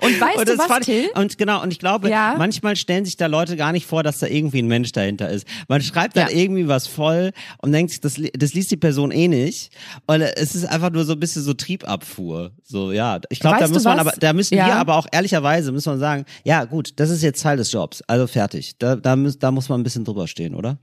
Und 0.00 0.20
weißt 0.20 0.38
Und 0.38 0.48
du 0.48 0.58
was, 0.58 0.80
Till? 0.86 1.08
Und 1.14 1.38
genau, 1.38 1.62
und 1.62 1.72
ich 1.72 1.78
glaube, 1.78 2.08
Ja. 2.10 2.34
manchmal 2.38 2.76
stellen 2.76 3.04
sich 3.04 3.16
da 3.16 3.26
Leute 3.26 3.56
gar 3.56 3.72
nicht 3.72 3.86
vor, 3.86 4.02
dass 4.02 4.18
da 4.18 4.26
irgendwie 4.26 4.58
ein 4.60 4.66
Mensch 4.68 4.92
dahinter 4.92 5.28
ist. 5.30 5.46
Man 5.68 5.82
schreibt 5.82 6.16
dann 6.16 6.28
Ja. 6.30 6.36
irgendwie 6.36 6.68
was 6.68 6.86
voll 6.86 7.32
und 7.62 7.72
denkt 7.72 7.90
sich, 7.90 8.00
das, 8.00 8.14
das 8.36 8.54
liest 8.54 8.70
die 8.70 8.76
Person 8.76 9.10
eh 9.10 9.28
nicht. 9.28 9.70
Und 10.06 10.20
es 10.22 10.54
ist 10.54 10.64
einfach 10.66 10.90
nur 10.90 11.04
so 11.04 11.12
ein 11.14 11.20
bisschen 11.20 11.42
so 11.42 11.54
Triebabfuhr. 11.54 12.52
So, 12.62 12.92
ja. 12.92 13.20
Ich 13.30 13.40
glaube, 13.40 13.58
da 13.58 13.68
muss 13.68 13.84
man 13.84 13.98
aber, 13.98 14.12
da 14.18 14.32
müssen 14.32 14.54
Ja. 14.56 14.66
wir 14.66 14.76
aber 14.76 14.96
auch 14.96 15.06
ehrlicherweise, 15.10 15.72
müssen 15.72 15.92
wir 15.92 15.98
sagen, 15.98 16.24
ja, 16.44 16.64
gut, 16.64 16.92
das 16.96 17.10
ist 17.10 17.22
jetzt 17.22 17.42
Teil 17.42 17.56
des 17.56 17.72
Jobs. 17.72 18.02
Also 18.06 18.26
fertig. 18.26 18.78
Da, 18.78 18.96
da, 18.96 19.16
muss, 19.16 19.38
da 19.38 19.50
muss 19.50 19.68
man 19.68 19.80
ein 19.80 19.84
bisschen 19.84 20.04
drüber 20.04 20.26
stehen, 20.28 20.54
oder? 20.54 20.78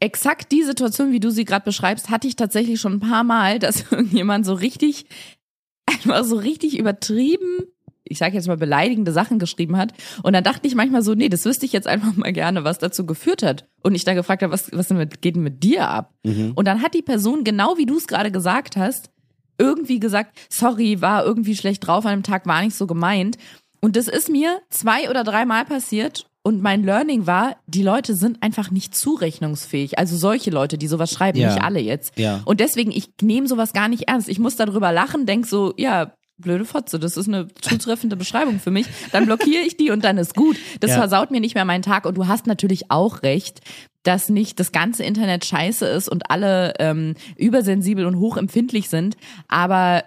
Exakt 0.00 0.52
die 0.52 0.62
Situation, 0.62 1.10
wie 1.12 1.18
du 1.20 1.30
sie 1.30 1.44
gerade 1.44 1.64
beschreibst, 1.64 2.08
hatte 2.08 2.28
ich 2.28 2.36
tatsächlich 2.36 2.80
schon 2.80 2.94
ein 2.94 3.00
paar 3.00 3.24
Mal, 3.24 3.58
dass 3.58 3.84
irgendjemand 3.90 4.46
so 4.46 4.54
richtig, 4.54 5.06
einfach 5.86 6.24
so 6.24 6.36
richtig 6.36 6.78
übertrieben, 6.78 7.58
ich 8.04 8.18
sage 8.18 8.34
jetzt 8.34 8.48
mal 8.48 8.56
beleidigende 8.56 9.12
Sachen 9.12 9.38
geschrieben 9.38 9.76
hat. 9.76 9.92
Und 10.22 10.32
dann 10.34 10.44
dachte 10.44 10.66
ich 10.66 10.74
manchmal 10.74 11.02
so, 11.02 11.14
nee, 11.14 11.28
das 11.28 11.44
wüsste 11.44 11.64
ich 11.66 11.72
jetzt 11.72 11.86
einfach 11.86 12.14
mal 12.16 12.32
gerne, 12.32 12.62
was 12.64 12.78
dazu 12.78 13.06
geführt 13.06 13.42
hat. 13.42 13.66
Und 13.82 13.94
ich 13.94 14.04
dann 14.04 14.14
gefragt 14.16 14.42
habe, 14.42 14.52
was, 14.52 14.70
was 14.72 14.88
denn 14.88 14.98
mit, 14.98 15.22
geht 15.22 15.36
denn 15.36 15.42
mit 15.42 15.62
dir 15.62 15.88
ab? 15.88 16.12
Und 16.54 16.66
dann 16.66 16.82
hat 16.82 16.94
die 16.94 17.02
Person, 17.02 17.44
genau 17.44 17.76
wie 17.78 17.86
du 17.86 17.96
es 17.96 18.06
gerade 18.06 18.30
gesagt 18.30 18.76
hast, 18.76 19.10
irgendwie 19.58 20.00
gesagt, 20.00 20.36
sorry, 20.50 21.00
war 21.00 21.24
irgendwie 21.24 21.56
schlecht 21.56 21.86
drauf 21.86 22.04
an 22.06 22.18
dem 22.18 22.22
Tag, 22.22 22.46
war 22.46 22.62
nicht 22.62 22.74
so 22.76 22.86
gemeint. 22.86 23.36
Und 23.80 23.96
das 23.96 24.08
ist 24.08 24.28
mir 24.28 24.60
zwei 24.70 25.08
oder 25.10 25.24
dreimal 25.24 25.64
passiert. 25.64 26.26
Und 26.42 26.60
mein 26.60 26.82
Learning 26.84 27.26
war, 27.26 27.56
die 27.66 27.82
Leute 27.82 28.14
sind 28.14 28.42
einfach 28.42 28.70
nicht 28.70 28.94
zurechnungsfähig. 28.94 29.98
Also 29.98 30.16
solche 30.16 30.50
Leute, 30.50 30.76
die 30.76 30.88
sowas 30.88 31.10
schreiben, 31.10 31.38
Ja. 31.38 31.52
nicht 31.54 31.62
alle 31.62 31.80
jetzt. 31.80 32.18
Ja. 32.18 32.42
Und 32.44 32.60
deswegen, 32.60 32.90
ich 32.90 33.10
nehme 33.22 33.46
sowas 33.48 33.72
gar 33.72 33.88
nicht 33.88 34.08
ernst. 34.08 34.28
Ich 34.28 34.38
muss 34.38 34.56
darüber 34.56 34.92
lachen, 34.92 35.24
denk 35.24 35.46
so, 35.46 35.72
ja, 35.78 36.12
blöde 36.38 36.64
Fotze, 36.64 36.98
das 36.98 37.16
ist 37.16 37.28
eine 37.28 37.48
zutreffende 37.60 38.16
Beschreibung 38.16 38.58
für 38.60 38.70
mich. 38.70 38.86
Dann 39.12 39.26
blockiere 39.26 39.62
ich 39.62 39.76
die 39.76 39.90
und 39.90 40.04
dann 40.04 40.18
ist 40.18 40.34
gut. 40.34 40.56
Das 40.80 40.90
Ja. 40.90 40.96
versaut 40.98 41.30
mir 41.30 41.40
nicht 41.40 41.54
mehr 41.54 41.64
meinen 41.64 41.82
Tag. 41.82 42.06
Und 42.06 42.16
du 42.16 42.26
hast 42.26 42.46
natürlich 42.46 42.90
auch 42.90 43.22
recht, 43.22 43.60
dass 44.02 44.28
nicht 44.28 44.60
das 44.60 44.72
ganze 44.72 45.02
Internet 45.04 45.44
scheiße 45.44 45.86
ist 45.86 46.08
und 46.08 46.30
alle 46.30 46.74
ähm, 46.78 47.14
übersensibel 47.36 48.04
und 48.04 48.18
hochempfindlich 48.18 48.88
sind. 48.90 49.16
Aber 49.48 50.04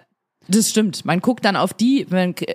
das 0.50 0.68
stimmt. 0.68 1.04
Man 1.04 1.20
guckt 1.20 1.44
dann 1.44 1.56
auf 1.56 1.74
die, 1.74 2.06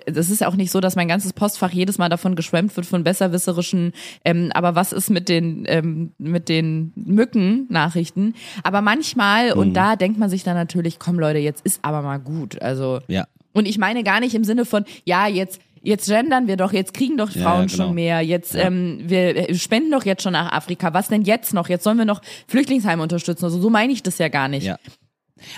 das 0.06 0.28
ist 0.30 0.40
ja 0.40 0.48
auch 0.48 0.56
nicht 0.56 0.72
so, 0.72 0.80
dass 0.80 0.96
mein 0.96 1.06
ganzes 1.06 1.32
Postfach 1.32 1.70
jedes 1.70 1.96
Mal 1.96 2.08
davon 2.08 2.34
geschwemmt 2.34 2.74
wird 2.76 2.86
von 2.86 3.04
besserwisserischen, 3.04 3.92
ähm, 4.24 4.50
aber 4.52 4.74
was 4.74 4.92
ist 4.92 5.10
mit 5.10 5.28
den, 5.28 5.64
ähm, 5.68 6.12
mit 6.18 6.48
den 6.48 6.92
Mücken-Nachrichten? 6.96 8.34
Aber 8.62 8.80
manchmal, 8.80 9.52
und 9.52 9.74
da 9.74 9.96
denkt 9.96 10.18
man 10.18 10.28
sich 10.30 10.42
dann 10.42 10.56
natürlich, 10.56 10.98
komm 10.98 11.18
Leute, 11.20 11.38
jetzt 11.38 11.64
ist 11.64 11.78
aber 11.82 12.02
mal 12.02 12.18
gut. 12.18 12.60
Also, 12.62 12.98
Ja. 13.06 13.26
Und 13.54 13.66
ich 13.66 13.78
meine 13.78 14.02
gar 14.04 14.20
nicht 14.20 14.34
im 14.34 14.44
Sinne 14.44 14.64
von, 14.66 14.84
ja, 15.04 15.26
jetzt, 15.26 15.60
jetzt 15.82 16.06
gendern 16.06 16.46
wir 16.46 16.56
doch, 16.56 16.72
jetzt 16.72 16.92
kriegen 16.94 17.16
doch 17.16 17.30
Ja, 17.30 17.42
Frauen 17.42 17.60
ja, 17.62 17.66
genau. 17.66 17.84
schon 17.86 17.94
mehr, 17.94 18.20
jetzt, 18.20 18.54
ähm, 18.54 19.00
wir 19.06 19.54
spenden 19.54 19.90
doch 19.90 20.04
jetzt 20.04 20.22
schon 20.22 20.32
nach 20.32 20.52
Afrika. 20.52 20.92
Was 20.92 21.08
denn 21.08 21.22
jetzt 21.22 21.54
noch? 21.54 21.68
Jetzt 21.68 21.84
sollen 21.84 21.98
wir 21.98 22.04
noch 22.04 22.20
Flüchtlingsheime 22.48 23.02
unterstützen. 23.02 23.44
Also 23.44 23.60
so 23.60 23.70
meine 23.70 23.92
ich 23.92 24.02
das 24.02 24.18
ja 24.18 24.28
gar 24.28 24.48
nicht. 24.48 24.66
Ja. 24.66 24.76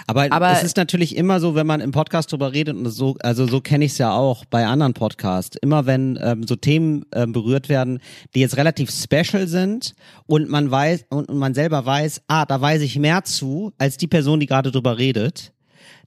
Aber, 0.06 0.26
Aber- 0.32 0.50
es 0.52 0.62
ist 0.64 0.76
natürlich 0.76 1.16
immer 1.16 1.38
so, 1.38 1.54
wenn 1.54 1.66
man 1.66 1.80
im 1.80 1.92
Podcast 1.92 2.32
drüber 2.32 2.52
redet 2.52 2.76
und 2.76 2.88
so, 2.90 3.16
also 3.20 3.46
so 3.46 3.60
kenne 3.60 3.84
ich 3.84 3.92
es 3.92 3.98
ja 3.98 4.12
auch 4.12 4.44
bei 4.46 4.66
anderen 4.66 4.94
Podcasts. 4.94 5.56
Immer 5.62 5.86
wenn 5.86 6.18
ähm, 6.20 6.44
so 6.46 6.56
Themen 6.56 7.04
ähm, 7.14 7.32
berührt 7.32 7.68
werden, 7.68 8.00
die 8.34 8.40
jetzt 8.40 8.56
relativ 8.56 8.90
special 8.90 9.46
sind 9.46 9.94
und 10.26 10.48
man 10.48 10.70
weiß 10.70 11.04
und, 11.10 11.28
und 11.28 11.38
man 11.38 11.54
selber 11.54 11.86
weiß, 11.86 12.22
ah, 12.26 12.46
da 12.46 12.60
weiß 12.60 12.82
ich 12.82 12.98
mehr 12.98 13.22
zu 13.24 13.72
als 13.78 13.96
die 13.96 14.08
Person, 14.08 14.40
die 14.40 14.46
gerade 14.46 14.72
drüber 14.72 14.98
redet, 14.98 15.52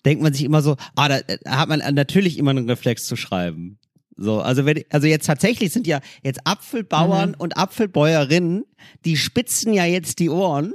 denkt 0.05 0.23
man 0.23 0.33
sich 0.33 0.43
immer 0.43 0.61
so, 0.61 0.75
ah, 0.95 1.07
da 1.07 1.17
äh, 1.19 1.37
hat 1.47 1.69
man 1.69 1.79
natürlich 1.93 2.37
immer 2.37 2.51
einen 2.51 2.69
Reflex 2.69 3.05
zu 3.05 3.15
schreiben. 3.15 3.79
So, 4.15 4.41
also 4.41 4.65
wenn, 4.65 4.83
also 4.89 5.07
jetzt 5.07 5.25
tatsächlich 5.25 5.71
sind 5.71 5.87
ja 5.87 6.01
jetzt 6.23 6.41
Apfelbauern 6.43 7.35
und 7.35 7.57
Apfelbäuerinnen, 7.57 8.65
die 9.05 9.15
spitzen 9.15 9.73
ja 9.73 9.85
jetzt 9.85 10.19
die 10.19 10.29
Ohren, 10.29 10.73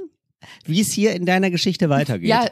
wie 0.65 0.81
es 0.81 0.91
hier 0.91 1.13
in 1.13 1.25
deiner 1.25 1.51
Geschichte 1.51 1.89
weitergeht. 1.89 2.29
Ja. 2.29 2.47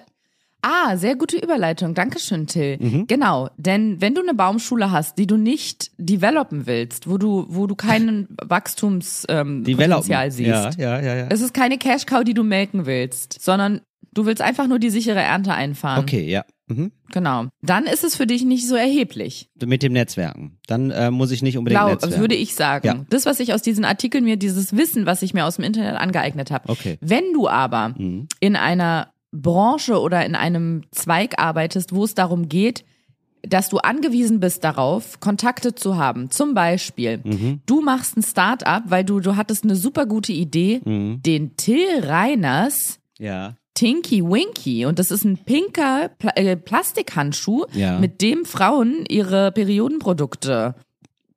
Ah, 0.65 0.95
sehr 0.95 1.17
gute 1.17 1.35
Überleitung. 1.37 1.93
Dankeschön, 1.93 2.47
Till. 2.47 2.77
Mhm. 2.79 3.07
Genau. 3.07 3.49
Denn 3.57 3.99
wenn 3.99 4.15
du 4.15 4.21
eine 4.21 4.33
Baumschule 4.33 4.91
hast, 4.91 5.17
die 5.17 5.27
du 5.27 5.35
nicht 5.35 5.91
developen 5.97 6.65
willst, 6.65 7.09
wo 7.09 7.17
du, 7.17 7.45
wo 7.49 7.67
du 7.67 7.75
keinen 7.75 8.29
Wachstumspotenzial 8.41 10.25
ähm, 10.25 10.31
siehst. 10.31 10.47
Ja, 10.47 10.69
ja, 10.77 11.01
ja, 11.01 11.15
ja. 11.15 11.27
Es 11.29 11.41
ist 11.41 11.53
keine 11.53 11.77
Cash-Cow, 11.77 12.23
die 12.23 12.33
du 12.33 12.43
melken 12.43 12.85
willst, 12.85 13.41
sondern 13.41 13.81
du 14.13 14.25
willst 14.25 14.41
einfach 14.41 14.67
nur 14.67 14.79
die 14.79 14.89
sichere 14.89 15.19
Ernte 15.21 15.53
einfahren. 15.53 15.99
Okay, 16.01 16.29
ja. 16.29 16.43
Mhm. 16.67 16.91
Genau. 17.11 17.47
Dann 17.61 17.85
ist 17.85 18.03
es 18.03 18.15
für 18.15 18.25
dich 18.25 18.43
nicht 18.45 18.67
so 18.67 18.75
erheblich. 18.75 19.49
Mit 19.63 19.83
dem 19.83 19.91
Netzwerken. 19.93 20.59
Dann 20.67 20.91
äh, 20.91 21.11
muss 21.11 21.31
ich 21.31 21.41
nicht 21.41 21.57
unbedingt 21.57 21.79
Glaub, 21.81 21.91
Netzwerken. 21.91 22.19
würde 22.21 22.35
ich 22.35 22.55
sagen. 22.55 22.87
Ja. 22.87 23.05
Das, 23.09 23.25
was 23.25 23.39
ich 23.41 23.53
aus 23.53 23.61
diesen 23.61 23.83
Artikeln 23.85 24.23
mir, 24.23 24.37
dieses 24.37 24.75
Wissen, 24.75 25.05
was 25.05 25.21
ich 25.21 25.33
mir 25.33 25.45
aus 25.45 25.57
dem 25.57 25.65
Internet 25.65 25.95
angeeignet 25.99 26.51
habe. 26.51 26.69
Okay. 26.69 26.97
Wenn 27.01 27.33
du 27.33 27.47
aber 27.49 27.89
Mhm. 27.97 28.27
in 28.39 28.55
einer 28.55 29.11
Branche 29.33 29.99
oder 29.99 30.25
in 30.25 30.35
einem 30.35 30.83
Zweig 30.91 31.39
arbeitest, 31.39 31.93
wo 31.93 32.05
es 32.05 32.13
darum 32.15 32.47
geht, 32.49 32.85
dass 33.45 33.67
du 33.67 33.79
angewiesen 33.79 34.39
bist 34.39 34.63
darauf, 34.63 35.19
Kontakte 35.19 35.75
zu 35.75 35.97
haben. 35.97 36.31
Zum 36.31 36.53
Beispiel, 36.53 37.19
Mhm. 37.25 37.59
du 37.65 37.81
machst 37.81 38.15
ein 38.15 38.23
Start-up, 38.23 38.83
weil 38.87 39.03
du, 39.03 39.19
du 39.19 39.35
hattest 39.35 39.65
eine 39.65 39.75
super 39.75 40.05
gute 40.05 40.31
Idee, 40.31 40.79
Mhm. 40.85 41.21
den 41.23 41.57
Till 41.57 41.99
Reiners 42.03 42.99
Ja. 43.19 43.55
Tinky 43.73 44.23
Winky 44.23 44.85
und 44.85 44.99
das 44.99 45.09
ist 45.11 45.23
ein 45.23 45.37
pinker 45.37 46.09
Pla 46.19 46.31
äh, 46.35 46.55
Plastikhandschuh, 46.55 47.65
Ja. 47.73 47.99
mit 47.99 48.21
dem 48.21 48.45
Frauen 48.45 49.05
ihre 49.09 49.51
Periodenprodukte 49.51 50.75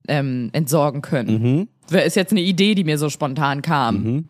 ähm, 0.09 0.51
entsorgen 0.53 1.03
können. 1.03 1.43
Mhm. 1.43 1.69
Wäre 1.89 2.05
ist 2.05 2.17
jetzt 2.17 2.33
eine 2.33 2.41
Idee, 2.43 2.75
die 2.75 2.85
mir 2.85 2.99
so 2.99 3.09
spontan 3.11 3.63
kam. 3.63 4.29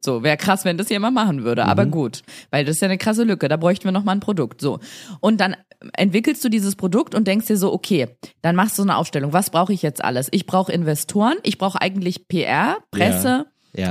So, 0.00 0.22
wäre 0.22 0.36
krass, 0.36 0.64
wenn 0.64 0.76
das 0.78 0.88
jemand 0.90 1.14
machen 1.14 1.42
würde, 1.42 1.64
aber 1.64 1.84
gut, 1.84 2.22
weil 2.50 2.64
das 2.64 2.76
ist 2.76 2.82
ja 2.82 2.86
eine 2.86 2.98
krasse 2.98 3.24
Lücke, 3.24 3.48
da 3.48 3.56
bräuchten 3.56 3.84
wir 3.84 3.92
nochmal 3.92 4.14
ein 4.14 4.20
Produkt, 4.20 4.60
so. 4.60 4.78
Und 5.20 5.40
dann 5.40 5.56
entwickelst 5.94 6.44
du 6.44 6.48
dieses 6.48 6.76
Produkt 6.76 7.14
und 7.16 7.26
denkst 7.26 7.46
dir 7.46 7.56
so, 7.56 7.72
okay, 7.72 8.06
dann 8.40 8.54
machst 8.54 8.78
du 8.78 8.82
so 8.82 8.88
eine 8.88 8.96
Aufstellung, 8.96 9.32
was 9.32 9.50
brauche 9.50 9.72
ich 9.72 9.82
jetzt 9.82 10.04
alles? 10.04 10.28
Ich 10.30 10.46
brauche 10.46 10.70
Investoren, 10.72 11.34
ich 11.42 11.58
brauche 11.58 11.80
eigentlich 11.80 12.28
PR, 12.28 12.76
Presse, 12.92 13.28
Ja. 13.28 13.46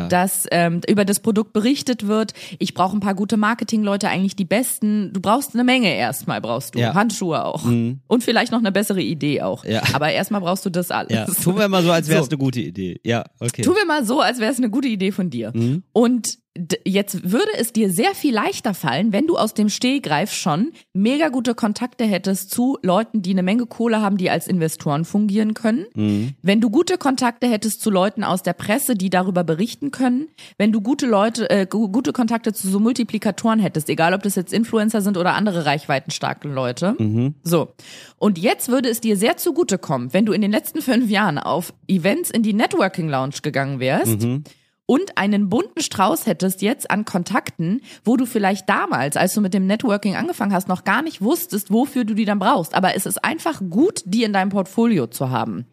Dass 0.09 0.45
ähm, 0.51 0.81
über 0.87 1.05
das 1.05 1.19
Produkt 1.19 1.53
berichtet 1.53 2.07
wird. 2.07 2.33
Ich 2.59 2.73
brauche 2.73 2.95
ein 2.95 2.99
paar 2.99 3.15
gute 3.15 3.37
Marketingleute, 3.37 4.09
eigentlich 4.09 4.35
die 4.35 4.45
besten. 4.45 5.11
Du 5.13 5.21
brauchst 5.21 5.53
eine 5.53 5.63
Menge 5.63 5.93
erstmal, 5.95 6.41
brauchst 6.41 6.75
du. 6.75 6.79
Ja. 6.79 6.91
Mhm. 6.91 6.95
Handschuhe 6.95 7.43
auch. 7.45 7.63
Und 7.65 8.23
vielleicht 8.23 8.51
noch 8.51 8.59
eine 8.59 8.71
bessere 8.71 9.01
Idee 9.01 9.41
auch. 9.41 9.65
Ja. 9.65 9.81
Aber 9.93 10.11
erstmal 10.11 10.41
brauchst 10.41 10.65
du 10.65 10.69
das 10.69 10.91
alles. 10.91 11.11
Ja, 11.13 11.25
tun 11.25 11.57
wir 11.57 11.67
mal 11.67 11.83
so, 11.83 11.91
als 11.91 12.07
wäre 12.09 12.19
es 12.21 12.25
So. 12.25 12.31
eine 12.31 12.37
gute 12.37 12.59
Idee. 12.59 12.99
Ja, 13.03 13.23
okay. 13.39 13.61
Tu 13.61 13.71
mir 13.71 13.85
mal 13.85 14.05
so, 14.05 14.21
als 14.21 14.39
wäre 14.39 14.51
es 14.51 14.57
eine 14.57 14.69
gute 14.69 14.87
Idee 14.87 15.11
von 15.11 15.29
dir. 15.29 15.51
Mhm. 15.53 15.83
Und 15.93 16.37
jetzt 16.85 17.31
würde 17.31 17.51
es 17.57 17.73
dir 17.73 17.91
sehr 17.91 18.13
viel 18.15 18.33
leichter 18.33 18.73
fallen, 18.73 19.13
wenn 19.13 19.27
du 19.27 19.37
aus 19.37 19.53
dem 19.53 19.69
Stehgreif 19.69 20.31
schon 20.31 20.71
mega 20.93 21.29
gute 21.29 21.55
Kontakte 21.55 22.05
hättest 22.05 22.51
zu 22.51 22.77
Leuten, 22.81 23.21
die 23.21 23.31
eine 23.31 23.43
Menge 23.43 23.65
Kohle 23.65 24.01
haben, 24.01 24.17
die 24.17 24.29
als 24.29 24.47
Investoren 24.47 25.05
fungieren 25.05 25.53
können. 25.53 25.85
Mhm. 25.95 26.33
Wenn 26.41 26.61
du 26.61 26.69
gute 26.69 26.97
Kontakte 26.97 27.47
hättest 27.47 27.81
zu 27.81 27.89
Leuten 27.89 28.23
aus 28.23 28.43
der 28.43 28.53
Presse, 28.53 28.95
die 28.95 29.09
darüber 29.09 29.43
berichten 29.43 29.91
können. 29.91 30.27
Wenn 30.57 30.71
du 30.71 30.81
gute 30.81 31.05
Leute, 31.05 31.49
äh, 31.49 31.65
gu- 31.65 31.89
gute 31.89 32.13
Kontakte 32.13 32.53
zu 32.53 32.67
so 32.69 32.79
Multiplikatoren 32.79 33.59
hättest, 33.59 33.89
egal 33.89 34.13
ob 34.13 34.23
das 34.23 34.35
jetzt 34.35 34.53
Influencer 34.53 35.01
sind 35.01 35.17
oder 35.17 35.33
andere 35.35 35.65
reichweitenstarke 35.65 36.47
Leute. 36.47 36.95
Mhm. 36.97 37.35
So. 37.43 37.69
Und 38.17 38.37
jetzt 38.37 38.69
würde 38.69 38.89
es 38.89 39.01
dir 39.01 39.17
sehr 39.17 39.37
zugutekommen, 39.37 40.13
wenn 40.13 40.25
du 40.25 40.33
in 40.33 40.41
den 40.41 40.51
letzten 40.51 40.81
fünf 40.81 41.09
Jahren 41.09 41.37
auf 41.37 41.73
Events 41.87 42.29
in 42.31 42.43
die 42.43 42.53
Networking 42.53 43.09
Lounge 43.09 43.35
gegangen 43.43 43.79
wärst 43.79 44.21
Mhm. 44.21 44.43
Und 44.87 45.17
einen 45.17 45.49
bunten 45.49 45.81
Strauß 45.81 46.25
hättest 46.25 46.63
jetzt 46.63 46.89
an 46.89 47.05
Kontakten, 47.05 47.81
wo 48.03 48.17
du 48.17 48.25
vielleicht 48.25 48.67
damals, 48.67 49.17
als 49.17 49.33
du 49.33 49.41
mit 49.41 49.53
dem 49.53 49.67
Networking 49.67 50.15
angefangen 50.15 50.53
hast, 50.53 50.67
noch 50.67 50.83
gar 50.83 51.03
nicht 51.03 51.21
wusstest, 51.21 51.71
wofür 51.71 52.05
du 52.05 52.15
die 52.15 52.25
dann 52.25 52.39
brauchst. 52.39 52.73
Aber 52.73 52.95
es 52.95 53.05
ist 53.05 53.23
einfach 53.23 53.61
gut, 53.69 54.01
die 54.05 54.23
in 54.23 54.33
deinem 54.33 54.49
Portfolio 54.49 55.05
zu 55.05 55.29
haben. 55.29 55.67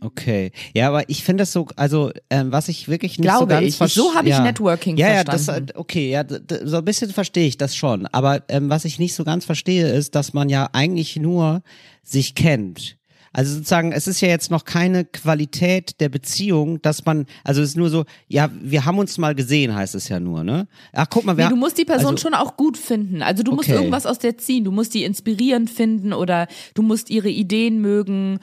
Okay. 0.00 0.52
Ja, 0.74 0.88
aber 0.88 1.08
ich 1.08 1.24
finde 1.24 1.42
das 1.42 1.52
so, 1.52 1.66
also 1.76 2.12
ähm, 2.30 2.52
was 2.52 2.68
ich 2.68 2.88
wirklich 2.88 3.18
nicht 3.18 3.30
so 3.30 3.46
Glaube 3.46 3.54
ganz 3.54 3.80
ich. 3.80 3.92
So 3.92 4.14
habe 4.14 4.28
ich 4.28 4.34
ja. 4.34 4.42
Networking 4.42 4.96
ja, 4.96 5.24
verstanden. 5.24 5.68
Ja, 5.68 5.72
das, 5.72 5.76
okay, 5.76 6.10
ja, 6.10 6.24
so 6.64 6.76
ein 6.76 6.84
bisschen 6.84 7.10
verstehe 7.10 7.48
ich 7.48 7.56
das 7.56 7.74
schon. 7.74 8.06
Aber 8.08 8.42
ähm, 8.48 8.68
was 8.68 8.84
ich 8.84 8.98
nicht 8.98 9.14
so 9.14 9.24
ganz 9.24 9.44
verstehe, 9.46 9.88
ist, 9.88 10.14
dass 10.14 10.34
man 10.34 10.48
ja 10.48 10.68
eigentlich 10.72 11.16
nur 11.16 11.62
sich 12.02 12.34
kennt. 12.34 12.98
Also 13.34 13.52
sozusagen, 13.52 13.90
es 13.90 14.06
ist 14.06 14.20
ja 14.20 14.28
jetzt 14.28 14.52
noch 14.52 14.64
keine 14.64 15.04
Qualität 15.04 16.00
der 16.00 16.08
Beziehung, 16.08 16.80
dass 16.82 17.04
man, 17.04 17.26
also 17.42 17.62
es 17.62 17.70
ist 17.70 17.76
nur 17.76 17.90
so, 17.90 18.04
ja, 18.28 18.48
wir 18.62 18.84
haben 18.84 18.98
uns 18.98 19.18
mal 19.18 19.34
gesehen, 19.34 19.74
heißt 19.74 19.96
es 19.96 20.08
ja 20.08 20.20
nur, 20.20 20.44
ne? 20.44 20.68
Ach, 20.92 21.06
guck 21.10 21.24
mal, 21.24 21.36
wir 21.36 21.46
Nee, 21.46 21.50
du 21.50 21.56
musst 21.56 21.76
die 21.76 21.84
Person 21.84 22.12
also, 22.12 22.22
schon 22.22 22.34
auch 22.34 22.56
gut 22.56 22.78
finden. 22.78 23.22
Also 23.22 23.42
du 23.42 23.50
musst 23.50 23.68
Okay. 23.68 23.76
irgendwas 23.76 24.06
aus 24.06 24.20
der 24.20 24.38
ziehen. 24.38 24.62
Du 24.62 24.70
musst 24.70 24.94
die 24.94 25.02
inspirierend 25.02 25.68
finden 25.68 26.12
oder 26.12 26.46
du 26.74 26.82
musst 26.82 27.10
ihre 27.10 27.28
Ideen 27.28 27.80
mögen. 27.80 28.38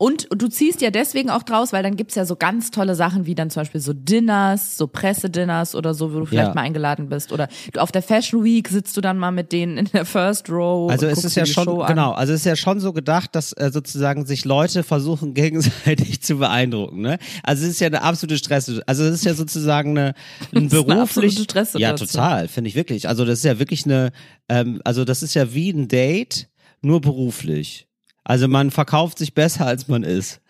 Und 0.00 0.28
du 0.30 0.46
ziehst 0.46 0.80
ja 0.80 0.92
deswegen 0.92 1.28
auch 1.28 1.42
draus, 1.42 1.72
weil 1.72 1.82
dann 1.82 1.96
gibt's 1.96 2.14
ja 2.14 2.24
so 2.24 2.36
ganz 2.36 2.70
tolle 2.70 2.94
Sachen 2.94 3.26
wie 3.26 3.34
dann 3.34 3.50
zum 3.50 3.62
Beispiel 3.62 3.80
so 3.80 3.92
Dinners, 3.92 4.76
so 4.76 4.86
Pressedinners 4.86 5.74
oder 5.74 5.92
so, 5.92 6.14
wo 6.14 6.20
du 6.20 6.24
vielleicht 6.26 6.50
Ja. 6.50 6.54
mal 6.54 6.60
eingeladen 6.62 7.08
bist. 7.08 7.32
Oder 7.32 7.48
du 7.72 7.80
auf 7.80 7.90
der 7.90 8.02
Fashion 8.02 8.44
Week 8.44 8.68
sitzt 8.68 8.96
du 8.96 9.00
dann 9.00 9.18
mal 9.18 9.32
mit 9.32 9.50
denen 9.50 9.76
in 9.76 9.86
der 9.86 10.04
First 10.04 10.50
Row. 10.50 10.88
Also 10.88 11.06
es 11.06 11.24
ist 11.24 11.34
ja 11.34 11.44
schon, 11.46 11.66
genau, 11.86 12.12
also 12.12 12.32
es 12.32 12.40
ist 12.40 12.46
ja 12.46 12.54
schon 12.54 12.78
so 12.78 12.92
gedacht, 12.92 13.34
dass 13.34 13.52
äh, 13.54 13.70
sozusagen 13.72 14.24
sich 14.24 14.44
Leute 14.44 14.84
versuchen 14.84 15.34
gegenseitig 15.34 16.22
zu 16.22 16.36
beeindrucken, 16.36 17.00
ne? 17.00 17.18
Also 17.42 17.64
es 17.64 17.70
ist 17.70 17.80
ja 17.80 17.88
eine 17.88 18.02
absolute 18.02 18.38
Stress, 18.38 18.70
also 18.86 19.02
es 19.02 19.14
ist 19.14 19.24
ja 19.24 19.34
sozusagen 19.34 19.98
eine, 19.98 20.14
ein 20.54 20.68
beruflich, 20.68 21.00
absolute 21.00 21.42
Stresssituation. 21.42 21.80
ja 21.80 21.94
total, 21.94 22.46
finde 22.46 22.68
ich 22.68 22.76
wirklich. 22.76 23.08
Also 23.08 23.24
das 23.24 23.38
ist 23.40 23.44
ja 23.44 23.58
wirklich 23.58 23.84
eine, 23.84 24.12
ähm, 24.48 24.80
also 24.84 25.04
das 25.04 25.24
ist 25.24 25.34
ja 25.34 25.52
wie 25.54 25.70
ein 25.70 25.88
Date, 25.88 26.48
nur 26.82 27.00
beruflich. 27.00 27.87
Also 28.28 28.46
man 28.46 28.70
verkauft 28.70 29.18
sich 29.18 29.34
besser 29.34 29.66
als 29.66 29.88
man 29.88 30.02
ist, 30.04 30.40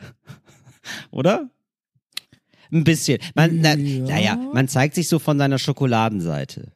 oder? 1.11 1.49
Ein 2.71 2.85
bisschen. 2.85 3.19
Man, 3.35 3.61
na, 3.61 3.75
Ja. 3.75 4.03
naja, 4.05 4.39
man 4.53 4.69
zeigt 4.69 4.95
sich 4.95 5.09
so 5.09 5.19
von 5.19 5.39
seiner 5.39 5.59
Schokoladenseite. 5.59 6.73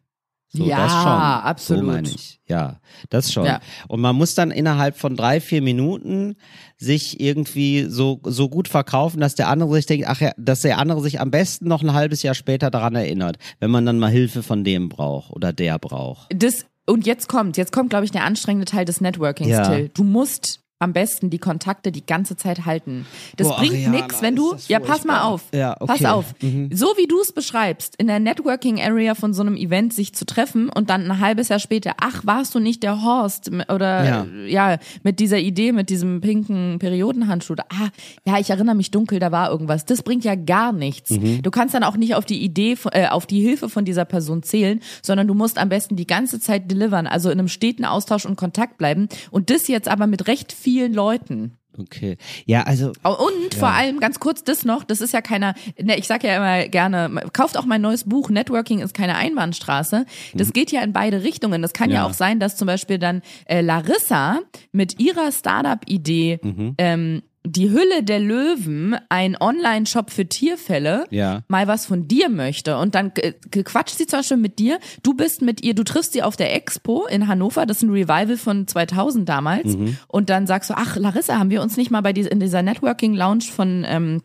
So, 0.54 0.64
Ja, 0.64 0.84
das 0.84 0.92
schon. 0.92 1.02
absolut. 1.06 1.80
So 1.84 1.90
meine 1.90 2.08
ich. 2.08 2.40
Ja, 2.46 2.78
das 3.10 3.32
schon. 3.32 3.46
Ja. 3.46 3.60
Und 3.88 4.00
man 4.00 4.14
muss 4.14 4.34
dann 4.34 4.50
innerhalb 4.50 4.96
von 4.98 5.16
drei, 5.16 5.40
vier 5.40 5.60
Minuten 5.62 6.36
sich 6.78 7.20
irgendwie 7.20 7.86
so, 7.88 8.20
so 8.24 8.48
gut 8.50 8.68
verkaufen, 8.68 9.20
dass 9.20 9.34
der 9.34 9.48
andere 9.48 9.72
sich 9.74 9.86
denkt, 9.86 10.06
ach 10.08 10.20
ja, 10.20 10.32
dass 10.36 10.60
der 10.60 10.78
andere 10.78 11.00
sich 11.00 11.20
am 11.20 11.30
besten 11.30 11.68
noch 11.68 11.82
ein 11.82 11.94
halbes 11.94 12.22
Jahr 12.22 12.34
später 12.34 12.70
daran 12.70 12.94
erinnert, 12.94 13.38
wenn 13.60 13.70
man 13.70 13.84
dann 13.86 13.98
mal 13.98 14.10
Hilfe 14.10 14.42
von 14.42 14.62
dem 14.62 14.88
braucht 14.90 15.30
oder 15.32 15.52
der 15.54 15.78
braucht. 15.78 16.28
Das, 16.34 16.66
und 16.86 17.06
jetzt 17.06 17.28
kommt, 17.28 17.56
jetzt 17.56 17.72
kommt, 17.72 17.90
glaube 17.90 18.04
ich, 18.04 18.10
der 18.12 18.24
anstrengende 18.24 18.66
Teil 18.66 18.84
des 18.84 19.00
Networkings, 19.00 19.50
Ja. 19.50 19.68
Till. 19.68 19.90
Du 19.94 20.04
musst 20.04 20.60
am 20.82 20.92
besten 20.92 21.30
die 21.30 21.38
Kontakte 21.38 21.92
die 21.92 22.04
ganze 22.04 22.36
Zeit 22.36 22.66
halten. 22.66 23.06
Das 23.36 23.48
Boah, 23.48 23.56
bringt 23.58 23.88
nix, 23.88 24.20
wenn 24.20 24.34
du, 24.36 24.54
ja, 24.68 24.80
pass 24.80 25.04
mal 25.04 25.22
auf. 25.22 25.42
Ja, 25.54 25.76
okay. 25.78 25.92
Pass 25.92 26.04
auf. 26.04 26.34
Mhm. 26.42 26.70
So 26.74 26.86
wie 26.96 27.06
du 27.06 27.20
es 27.20 27.32
beschreibst, 27.32 27.94
in 27.96 28.08
der 28.08 28.18
Networking 28.18 28.80
Area 28.80 29.14
von 29.14 29.32
so 29.32 29.42
einem 29.42 29.56
Event 29.56 29.94
sich 29.94 30.12
zu 30.14 30.26
treffen 30.26 30.68
und 30.68 30.90
dann 30.90 31.10
ein 31.10 31.20
halbes 31.20 31.48
Jahr 31.48 31.60
später, 31.60 31.92
ach, 32.00 32.22
warst 32.26 32.54
du 32.54 32.58
nicht 32.58 32.82
der 32.82 33.02
Horst 33.02 33.50
oder 33.68 34.04
Ja. 34.04 34.26
ja, 34.46 34.78
mit 35.02 35.20
dieser 35.20 35.38
Idee, 35.38 35.72
mit 35.72 35.88
diesem 35.88 36.20
pinken 36.20 36.78
Periodenhandschuh. 36.78 37.54
Ah, 37.68 37.88
ja, 38.24 38.38
ich 38.38 38.50
erinnere 38.50 38.74
mich 38.74 38.90
dunkel, 38.90 39.18
da 39.18 39.30
war 39.30 39.50
irgendwas. 39.50 39.84
Das 39.84 40.02
bringt 40.02 40.24
ja 40.24 40.34
gar 40.34 40.72
nichts. 40.72 41.10
Mhm. 41.10 41.42
Du 41.42 41.50
kannst 41.50 41.74
dann 41.74 41.84
auch 41.84 41.96
nicht 41.96 42.14
auf 42.14 42.24
die 42.24 42.42
Idee, 42.42 42.76
äh, 42.90 43.08
auf 43.08 43.26
die 43.26 43.40
Hilfe 43.40 43.68
von 43.68 43.84
dieser 43.84 44.04
Person 44.04 44.42
zählen, 44.42 44.80
sondern 45.02 45.28
du 45.28 45.34
musst 45.34 45.58
am 45.58 45.68
besten 45.68 45.96
die 45.96 46.06
ganze 46.06 46.40
Zeit 46.40 46.70
delivern, 46.70 47.06
also 47.06 47.30
in 47.30 47.38
einem 47.38 47.48
steten 47.48 47.84
Austausch 47.84 48.26
und 48.26 48.36
Kontakt 48.36 48.78
bleiben. 48.78 49.08
Und 49.30 49.50
das 49.50 49.68
jetzt 49.68 49.88
aber 49.88 50.06
mit 50.06 50.26
recht 50.26 50.52
vielen 50.72 50.94
Leuten. 50.94 51.58
Okay. 51.78 52.16
Ja, 52.44 52.62
also, 52.64 52.92
Und 53.02 53.54
vor 53.54 53.68
allem 53.70 53.98
ganz 53.98 54.20
kurz 54.20 54.44
das 54.44 54.64
noch, 54.66 54.84
das 54.84 55.00
ist 55.00 55.12
ja 55.14 55.20
keiner, 55.22 55.54
ne, 55.80 55.96
ich 55.98 56.06
sage 56.06 56.26
ja 56.28 56.36
immer 56.36 56.68
gerne, 56.68 57.10
kauft 57.32 57.56
auch 57.58 57.64
mein 57.64 57.80
neues 57.80 58.04
Buch, 58.04 58.28
Networking 58.30 58.80
ist 58.80 58.92
keine 58.94 59.16
Einbahnstraße. 59.16 60.04
Das 60.34 60.52
geht 60.52 60.70
ja 60.70 60.82
in 60.82 60.92
beide 60.92 61.22
Richtungen. 61.22 61.62
Das 61.62 61.72
kann 61.72 61.88
ja, 61.90 61.96
Ja. 61.96 62.06
auch 62.06 62.12
sein, 62.12 62.40
dass 62.40 62.56
zum 62.56 62.66
Beispiel 62.66 62.98
dann 62.98 63.22
äh, 63.46 63.60
Larissa 63.62 64.40
mit 64.72 65.00
ihrer 65.00 65.32
Startup-Idee 65.32 66.40
ähm, 66.78 67.22
die 67.44 67.70
Hülle 67.70 68.02
der 68.04 68.20
Löwen, 68.20 68.96
ein 69.08 69.36
Online-Shop 69.40 70.10
für 70.10 70.26
Tierfälle, 70.26 71.06
Ja. 71.10 71.42
mal 71.48 71.66
was 71.66 71.86
von 71.86 72.06
dir 72.06 72.28
möchte. 72.28 72.76
Und 72.78 72.94
dann 72.94 73.12
quatscht 73.50 73.96
sie 73.98 74.06
zum 74.06 74.20
Beispiel 74.20 74.36
mit 74.36 74.58
dir, 74.58 74.78
du 75.02 75.14
bist 75.14 75.42
mit 75.42 75.64
ihr, 75.64 75.74
du 75.74 75.82
triffst 75.82 76.12
sie 76.12 76.22
auf 76.22 76.36
der 76.36 76.54
Expo 76.54 77.06
in 77.06 77.26
Hannover, 77.26 77.66
das 77.66 77.78
ist 77.78 77.82
ein 77.82 77.90
Revival 77.90 78.36
von 78.36 78.68
2000 78.68 79.28
damals. 79.28 79.76
Und 80.06 80.30
dann 80.30 80.46
sagst 80.46 80.70
du, 80.70 80.74
ach 80.76 80.96
Larissa, 80.96 81.38
haben 81.38 81.50
wir 81.50 81.62
uns 81.62 81.76
nicht 81.76 81.90
mal 81.90 82.00
bei 82.02 82.12
dieser, 82.12 82.30
in 82.30 82.38
dieser 82.40 82.62
Networking-Lounge 82.62 83.44
von 83.52 83.84
ähm, 83.88 84.22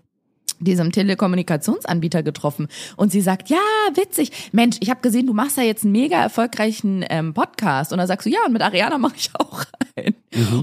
diesem 0.60 0.92
Telekommunikationsanbieter 0.92 2.24
getroffen 2.24 2.68
und 2.96 3.12
sie 3.12 3.22
sagt, 3.22 3.50
ja, 3.50 3.58
witzig, 3.94 4.32
Mensch, 4.52 4.78
ich 4.80 4.90
habe 4.90 5.02
gesehen, 5.02 5.28
du 5.28 5.34
machst 5.34 5.58
ja 5.58 5.64
jetzt 5.64 5.84
einen 5.84 5.92
mega 5.92 6.22
erfolgreichen 6.22 7.06
ähm, 7.10 7.34
Podcast 7.34 7.92
und 7.92 8.00
dann 8.00 8.08
sagst 8.08 8.26
du, 8.26 8.30
ja, 8.30 8.40
und 8.46 8.54
mit 8.54 8.62
Ariana 8.62 8.98
mache 8.98 9.16
ich 9.18 9.30
auch 9.38 9.64
einen. 9.96 10.16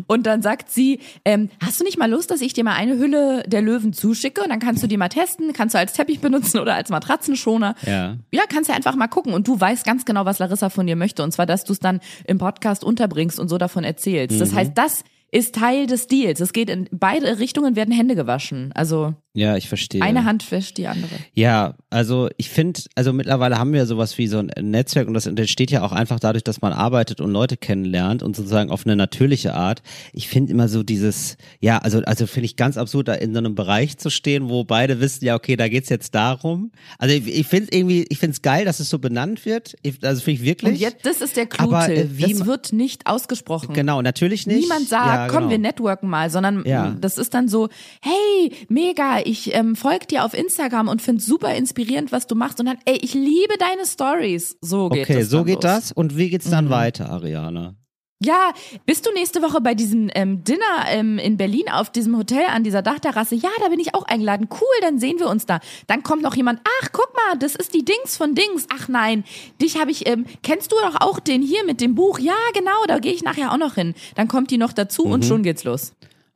Und 0.06 0.26
dann 0.26 0.42
sagt 0.42 0.70
sie, 0.70 1.00
ähm, 1.24 1.50
hast 1.62 1.80
du 1.80 1.84
nicht 1.84 1.98
mal 1.98 2.10
Lust, 2.10 2.30
dass 2.30 2.40
ich 2.40 2.52
dir 2.52 2.64
mal 2.64 2.74
eine 2.74 2.98
Hülle 2.98 3.42
der 3.46 3.62
Löwen 3.62 3.92
zuschicke 3.92 4.42
und 4.42 4.50
dann 4.50 4.60
kannst 4.60 4.82
du 4.82 4.86
die 4.86 4.96
mal 4.96 5.08
testen, 5.08 5.52
kannst 5.52 5.74
du 5.74 5.78
als 5.78 5.92
Teppich 5.92 6.20
benutzen 6.20 6.58
oder 6.58 6.74
als 6.74 6.90
Matratzenschoner. 6.90 7.74
ja. 7.82 8.16
Ja, 8.30 8.42
kannst 8.48 8.68
ja 8.68 8.76
einfach 8.76 8.94
mal 8.96 9.08
gucken 9.08 9.32
und 9.32 9.48
du 9.48 9.58
weißt 9.58 9.84
ganz 9.84 10.04
genau, 10.04 10.24
was 10.24 10.38
Larissa 10.38 10.68
von 10.68 10.86
dir 10.86 10.96
möchte 10.96 11.22
und 11.22 11.32
zwar, 11.32 11.46
dass 11.46 11.64
du 11.64 11.72
es 11.72 11.78
dann 11.78 12.00
im 12.26 12.38
Podcast 12.38 12.84
unterbringst 12.84 13.38
und 13.38 13.48
so 13.48 13.58
davon 13.58 13.84
erzählst. 13.84 14.40
Das 14.40 14.52
heißt, 14.54 14.72
das 14.74 15.04
ist 15.30 15.54
Teil 15.56 15.86
des 15.86 16.06
Deals. 16.06 16.40
Es 16.40 16.52
geht 16.52 16.70
in 16.70 16.88
beide 16.92 17.38
Richtungen 17.38 17.74
werden 17.74 17.92
Hände 17.92 18.14
gewaschen. 18.14 18.70
Also 18.74 19.14
Ja, 19.36 19.56
ich 19.56 19.68
verstehe. 19.68 20.00
eine 20.00 20.24
Hand 20.24 20.48
wäscht 20.52 20.78
die 20.78 20.86
andere. 20.86 21.10
Ja, 21.34 21.74
also 21.90 22.28
ich 22.36 22.50
finde, 22.50 22.80
also 22.94 23.12
mittlerweile 23.12 23.58
haben 23.58 23.72
wir 23.72 23.84
sowas 23.84 24.16
wie 24.16 24.28
so 24.28 24.38
ein 24.38 24.70
Netzwerk 24.70 25.08
und 25.08 25.14
das 25.14 25.26
entsteht 25.26 25.72
ja 25.72 25.82
auch 25.82 25.90
einfach 25.90 26.20
dadurch, 26.20 26.44
dass 26.44 26.60
man 26.62 26.72
arbeitet 26.72 27.20
und 27.20 27.32
Leute 27.32 27.56
kennenlernt 27.56 28.22
und 28.22 28.36
sozusagen 28.36 28.70
auf 28.70 28.86
eine 28.86 28.94
natürliche 28.94 29.54
Art. 29.54 29.82
Ich 30.12 30.28
finde 30.28 30.52
immer 30.52 30.68
so 30.68 30.84
dieses, 30.84 31.36
ja, 31.58 31.78
also 31.78 32.00
also 32.04 32.28
finde 32.28 32.46
ich 32.46 32.54
ganz 32.54 32.76
absurd, 32.78 33.08
da 33.08 33.14
in 33.14 33.32
so 33.32 33.38
einem 33.38 33.56
Bereich 33.56 33.98
zu 33.98 34.08
stehen, 34.08 34.48
wo 34.48 34.62
beide 34.62 35.00
wissen, 35.00 35.24
ja, 35.24 35.34
okay, 35.34 35.56
da 35.56 35.68
geht's 35.68 35.88
jetzt 35.88 36.14
darum. 36.14 36.70
Also 36.98 37.16
ich, 37.16 37.26
ich 37.26 37.46
finde 37.48 37.76
irgendwie, 37.76 38.06
ich 38.08 38.18
finde 38.18 38.34
es 38.34 38.42
geil, 38.42 38.64
dass 38.64 38.78
es 38.78 38.88
so 38.88 39.00
benannt 39.00 39.44
wird. 39.44 39.74
Ich, 39.82 39.98
also 40.04 40.22
finde 40.22 40.40
ich 40.40 40.46
wirklich. 40.46 40.72
Und 40.74 40.78
jetzt, 40.80 41.04
das 41.04 41.20
ist 41.20 41.36
der 41.36 41.46
Clou, 41.46 41.64
Aber, 41.74 41.88
äh, 41.88 42.06
wie 42.16 42.32
das 42.34 42.46
wird 42.46 42.72
nicht 42.72 43.08
ausgesprochen. 43.08 43.74
Genau, 43.74 44.00
natürlich 44.00 44.46
nicht. 44.46 44.60
Niemand 44.60 44.88
sagt, 44.88 45.06
ja, 45.06 45.26
komm, 45.26 45.38
genau. 45.38 45.50
wir 45.50 45.58
networken 45.58 46.08
mal, 46.08 46.30
sondern 46.30 46.64
Ja. 46.64 46.96
das 47.00 47.18
ist 47.18 47.34
dann 47.34 47.48
so, 47.48 47.68
hey, 48.00 48.52
mega, 48.68 49.23
ich 49.24 49.54
ähm, 49.54 49.76
folge 49.76 50.06
dir 50.06 50.24
auf 50.24 50.34
Instagram 50.34 50.88
und 50.88 51.02
finde 51.02 51.22
super 51.22 51.54
inspirierend, 51.54 52.12
was 52.12 52.26
du 52.26 52.34
machst. 52.34 52.60
Und 52.60 52.66
dann, 52.66 52.78
ey, 52.84 52.96
ich 53.00 53.14
liebe 53.14 53.54
deine 53.58 53.86
Stories. 53.86 54.56
So 54.60 54.88
geht 54.88 55.04
Okay, 55.04 55.20
das. 55.20 55.30
so 55.30 55.38
dann 55.38 55.46
geht 55.46 55.54
los. 55.56 55.62
das. 55.62 55.92
Und 55.92 56.16
wie 56.16 56.30
geht's 56.30 56.46
Mhm. 56.46 56.50
dann 56.52 56.70
weiter, 56.70 57.10
Ariana? 57.10 57.74
Ja, 58.22 58.52
bist 58.86 59.04
du 59.04 59.12
nächste 59.12 59.42
Woche 59.42 59.60
bei 59.60 59.74
diesem 59.74 60.08
ähm, 60.14 60.44
Dinner 60.44 60.86
ähm, 60.88 61.18
in 61.18 61.36
Berlin 61.36 61.64
auf 61.70 61.90
diesem 61.90 62.16
Hotel 62.16 62.44
an 62.48 62.64
dieser 62.64 62.80
Dachterrasse? 62.80 63.34
Ja, 63.34 63.50
da 63.60 63.68
bin 63.68 63.80
ich 63.80 63.94
auch 63.94 64.04
eingeladen. 64.04 64.48
Cool, 64.50 64.80
dann 64.80 64.98
sehen 64.98 65.18
wir 65.18 65.28
uns 65.28 65.44
da. 65.44 65.60
Dann 65.88 66.02
kommt 66.04 66.22
noch 66.22 66.34
jemand. 66.34 66.60
Ach, 66.82 66.88
guck 66.92 67.12
mal, 67.14 67.36
das 67.38 67.54
ist 67.54 67.74
die 67.74 67.84
Dings 67.84 68.16
von 68.16 68.34
Dings. 68.34 68.66
Ach 68.72 68.88
nein, 68.88 69.24
dich 69.60 69.78
habe 69.78 69.90
ich. 69.90 70.08
Ähm, 70.08 70.24
kennst 70.42 70.72
du 70.72 70.76
doch 70.76 71.00
auch 71.02 71.20
den 71.20 71.42
hier 71.42 71.64
mit 71.64 71.82
dem 71.82 71.94
Buch? 71.96 72.18
Ja, 72.18 72.32
genau, 72.54 72.84
da 72.88 72.98
gehe 72.98 73.12
ich 73.12 73.22
nachher 73.24 73.52
auch 73.52 73.58
noch 73.58 73.74
hin. 73.74 73.94
Dann 74.14 74.28
kommt 74.28 74.50
die 74.50 74.58
noch 74.58 74.72
dazu 74.72 75.04
Mhm. 75.06 75.12
und 75.12 75.24
schon 75.26 75.42
geht's 75.42 75.64
los. 75.64 75.92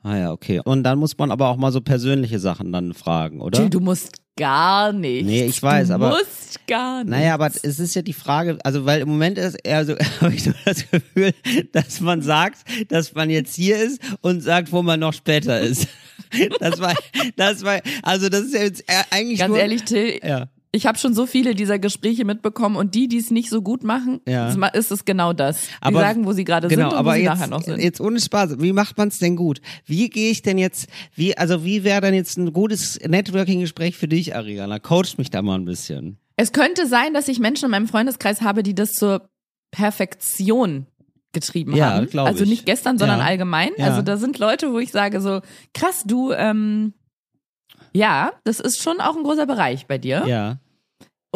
Ah 0.08 0.16
ja, 0.16 0.32
okay. 0.32 0.60
Und 0.64 0.84
dann 0.84 0.98
muss 0.98 1.18
man 1.18 1.30
aber 1.30 1.48
auch 1.48 1.56
mal 1.58 1.70
so 1.70 1.82
persönliche 1.82 2.38
Sachen 2.38 2.72
dann 2.72 2.94
fragen, 2.94 3.42
oder? 3.42 3.58
Jill, 3.60 3.68
du 3.68 3.80
musst 3.80 4.12
gar 4.38 4.90
nicht. 4.92 5.26
Nee, 5.26 5.44
ich 5.44 5.62
weiß, 5.62 5.88
du 5.88 5.94
aber- 5.94 6.10
musst 6.10 6.66
gar 6.66 7.04
nicht. 7.04 7.10
Naja, 7.10 7.34
aber 7.34 7.46
es 7.48 7.56
ist 7.78 7.94
ja 7.94 8.00
die 8.00 8.14
Frage, 8.14 8.56
also 8.64 8.86
weil 8.86 9.02
im 9.02 9.08
Moment 9.08 9.36
ist 9.36 9.56
eher 9.64 9.84
so, 9.84 9.94
habe 10.22 10.32
ich 10.34 10.44
so 10.44 10.52
das 10.64 10.88
Gefühl, 10.90 11.34
dass 11.72 12.00
man 12.00 12.22
sagt, 12.22 12.58
dass 12.88 13.14
man 13.14 13.28
jetzt 13.28 13.54
hier 13.54 13.76
ist 13.82 14.00
und 14.22 14.40
sagt, 14.40 14.72
wo 14.72 14.82
man 14.82 14.98
noch 15.00 15.12
später 15.12 15.60
ist. 15.60 15.86
Das 16.60 16.78
war, 16.78 16.94
das 17.36 17.64
war, 17.64 17.80
also 18.02 18.28
das 18.28 18.42
ist 18.42 18.54
ja 18.54 18.60
jetzt 18.62 18.84
eigentlich 19.10 19.38
Ganz 19.38 19.48
nur, 19.48 19.58
ehrlich, 19.60 19.84
Till, 19.84 20.20
Ja. 20.22 20.48
Ich 20.70 20.86
habe 20.86 20.98
schon 20.98 21.14
so 21.14 21.24
viele 21.26 21.54
dieser 21.54 21.78
Gespräche 21.78 22.24
mitbekommen 22.24 22.76
und 22.76 22.94
die, 22.94 23.08
die 23.08 23.16
es 23.18 23.30
nicht 23.30 23.48
so 23.50 23.62
gut 23.62 23.82
machen, 23.84 24.20
Ja. 24.28 24.48
ist 24.74 24.90
es 24.90 25.04
genau 25.04 25.32
das. 25.32 25.62
Die 25.62 25.68
Aber- 25.80 26.00
sagen, 26.00 26.26
wo 26.26 26.32
sie 26.32 26.44
gerade 26.44 26.68
Genau, 26.68 26.82
sind 26.90 26.92
und 26.92 26.98
aber 26.98 27.10
wo 27.10 27.14
sie 27.14 27.20
jetzt, 27.22 27.28
nachher 27.28 27.46
noch 27.48 27.62
sind. 27.62 27.80
jetzt 27.80 28.00
ohne 28.00 28.20
Spaß, 28.20 28.60
wie 28.60 28.72
macht 28.72 28.98
man 28.98 29.08
es 29.08 29.18
denn 29.18 29.34
gut? 29.36 29.60
Wie 29.86 30.10
gehe 30.10 30.30
ich 30.30 30.42
denn 30.42 30.58
jetzt, 30.58 30.88
wie, 31.14 31.36
also 31.38 31.64
wie 31.64 31.84
wäre 31.84 32.00
denn 32.02 32.14
jetzt 32.14 32.36
ein 32.36 32.52
gutes 32.52 32.98
Networking-Gespräch 33.06 33.96
für 33.96 34.08
dich, 34.08 34.34
Ariana? 34.36 34.78
Coach 34.78 35.16
mich 35.18 35.30
da 35.30 35.40
mal 35.42 35.54
ein 35.56 35.64
bisschen. 35.64 36.18
Es 36.36 36.52
könnte 36.52 36.86
sein, 36.86 37.14
dass 37.14 37.28
ich 37.28 37.38
Menschen 37.40 37.64
in 37.64 37.70
meinem 37.70 37.88
Freundeskreis 37.88 38.42
habe, 38.42 38.62
die 38.62 38.74
das 38.74 38.92
zur 38.92 39.28
Perfektion 39.70 40.86
getrieben 41.32 41.74
Ja, 41.76 41.92
haben. 41.94 42.08
Also 42.20 42.44
ich. 42.44 42.50
nicht 42.50 42.66
gestern, 42.66 42.98
sondern 42.98 43.18
Ja. 43.20 43.24
allgemein. 43.26 43.70
Ja. 43.76 43.86
Also 43.86 44.02
da 44.02 44.16
sind 44.16 44.38
Leute, 44.38 44.72
wo 44.72 44.78
ich 44.78 44.90
sage 44.92 45.20
so, 45.20 45.40
krass, 45.74 46.02
du, 46.06 46.32
ähm, 46.32 46.94
ja, 47.98 48.32
das 48.44 48.60
ist 48.60 48.80
schon 48.82 49.00
auch 49.00 49.16
ein 49.16 49.24
großer 49.24 49.46
Bereich 49.46 49.86
bei 49.86 49.98
dir. 49.98 50.24
Ja, 50.26 50.58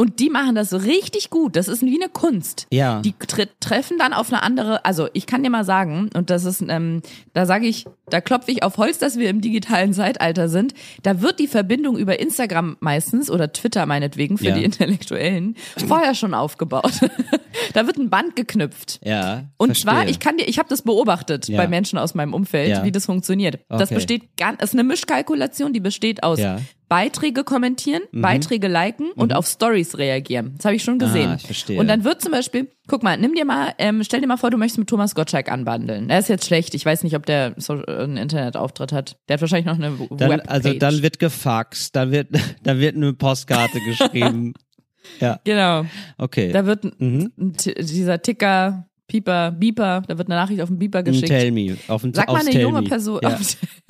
Und 0.02 0.18
die 0.18 0.30
machen 0.30 0.56
das 0.56 0.72
richtig 0.72 1.30
gut. 1.30 1.54
Das 1.54 1.68
ist 1.68 1.82
wie 1.82 1.94
eine 1.94 2.08
Kunst. 2.10 2.66
ja. 2.72 3.00
Die 3.02 3.12
tre 3.12 3.46
treffen 3.60 3.98
dann 3.98 4.12
auf 4.12 4.32
eine 4.32 4.42
andere, 4.42 4.84
also 4.84 5.06
ich 5.12 5.26
kann 5.26 5.44
dir 5.44 5.50
mal 5.50 5.64
sagen, 5.64 6.10
und 6.16 6.28
das 6.28 6.44
ist, 6.44 6.60
ähm, 6.66 7.02
da 7.34 7.46
sage 7.46 7.68
ich, 7.68 7.86
da 8.10 8.20
klopfe 8.20 8.50
ich 8.50 8.64
auf 8.64 8.78
Holz, 8.78 8.98
dass 8.98 9.16
wir 9.16 9.30
im 9.30 9.40
digitalen 9.40 9.92
Zeitalter 9.92 10.48
sind. 10.48 10.74
Da 11.04 11.20
wird 11.20 11.38
die 11.38 11.46
Verbindung 11.46 11.96
über 11.96 12.18
Instagram 12.18 12.76
meistens 12.80 13.30
oder 13.30 13.52
Twitter 13.52 13.86
meinetwegen 13.86 14.38
für 14.38 14.46
Ja. 14.48 14.54
die 14.56 14.64
Intellektuellen 14.64 15.54
vorher 15.86 16.16
schon 16.16 16.34
aufgebaut. 16.34 16.92
da 17.74 17.86
wird 17.86 17.96
ein 17.98 18.10
Band 18.10 18.34
geknüpft. 18.34 18.98
ja. 19.04 19.44
Und 19.56 19.68
verstehe. 19.68 19.84
zwar, 19.92 20.08
ich 20.08 20.18
kann 20.18 20.36
dir, 20.36 20.48
ich 20.48 20.58
habe 20.58 20.68
das 20.68 20.82
beobachtet 20.82 21.46
Ja. 21.48 21.58
bei 21.58 21.68
Menschen 21.68 21.96
aus 22.00 22.14
meinem 22.16 22.34
Umfeld, 22.34 22.70
Ja. 22.70 22.82
wie 22.84 22.90
das 22.90 23.06
funktioniert. 23.06 23.60
Das 23.68 23.82
Okay. 23.82 23.94
besteht 23.94 24.36
ganz, 24.36 24.58
das 24.58 24.70
ist 24.70 24.74
eine 24.74 24.84
Mischkalkulation, 24.84 25.72
die 25.72 25.80
besteht 25.80 26.24
aus 26.24 26.40
Ja. 26.40 26.58
Beiträge 26.92 27.42
kommentieren, 27.44 28.02
Mhm. 28.12 28.20
Beiträge 28.22 28.68
liken 28.68 29.12
und 29.12 29.34
auf 29.34 29.46
Stories 29.46 29.96
reagieren. 29.96 30.54
Das 30.56 30.66
habe 30.66 30.76
ich 30.76 30.82
schon 30.82 30.98
gesehen. 30.98 31.30
Ah, 31.30 31.34
ich 31.36 31.46
verstehe. 31.46 31.80
Und 31.80 31.88
dann 31.88 32.04
wird 32.04 32.20
zum 32.20 32.32
Beispiel, 32.32 32.68
guck 32.86 33.02
mal, 33.02 33.16
nimm 33.16 33.34
dir 33.34 33.44
mal, 33.46 33.72
ähm, 33.78 34.02
stell 34.04 34.20
dir 34.20 34.26
mal 34.26 34.36
vor, 34.36 34.50
du 34.50 34.58
möchtest 34.58 34.78
mit 34.78 34.88
Thomas 34.88 35.14
Gottschalk 35.14 35.50
anbandeln. 35.50 36.10
Er 36.10 36.18
ist 36.18 36.28
jetzt 36.28 36.44
schlecht. 36.44 36.74
Ich 36.74 36.84
weiß 36.84 37.02
nicht, 37.04 37.16
ob 37.16 37.24
der 37.24 37.54
so 37.56 37.74
einen 37.84 38.16
Internetauftritt 38.18 38.92
hat. 38.92 39.16
Der 39.28 39.34
hat 39.34 39.40
wahrscheinlich 39.40 39.66
noch 39.66 39.76
eine 39.82 39.96
Dann, 40.16 40.30
Webpage. 40.30 40.48
also 40.50 40.72
dann 40.74 41.02
wird 41.02 41.18
gefaxt, 41.18 41.96
dann 41.96 42.10
wird, 42.12 42.28
dann 42.62 42.78
wird 42.78 42.96
eine 42.96 43.12
Postkarte 43.14 43.78
geschrieben. 43.80 44.52
ja, 45.20 45.40
genau. 45.44 45.86
okay. 46.18 46.52
Da 46.52 46.66
wird 46.66 46.84
Mhm. 47.00 47.32
dieser 47.78 48.20
Ticker, 48.20 48.86
Pieper, 49.12 49.50
Beeper, 49.50 50.00
da 50.08 50.16
wird 50.16 50.28
eine 50.28 50.36
Nachricht 50.36 50.62
auf 50.62 50.70
den 50.70 50.78
Beeper 50.78 51.00
Ein 51.00 51.04
geschickt. 51.04 51.28
Tell 51.28 51.50
me. 51.50 51.76
Auf 51.86 52.02
ein, 52.02 52.14
Sag 52.14 52.28
mal 52.28 52.40
eine 52.40 52.58
junge 52.58 52.80
me. 52.80 52.88
Person. 52.88 53.20
Ja. 53.22 53.38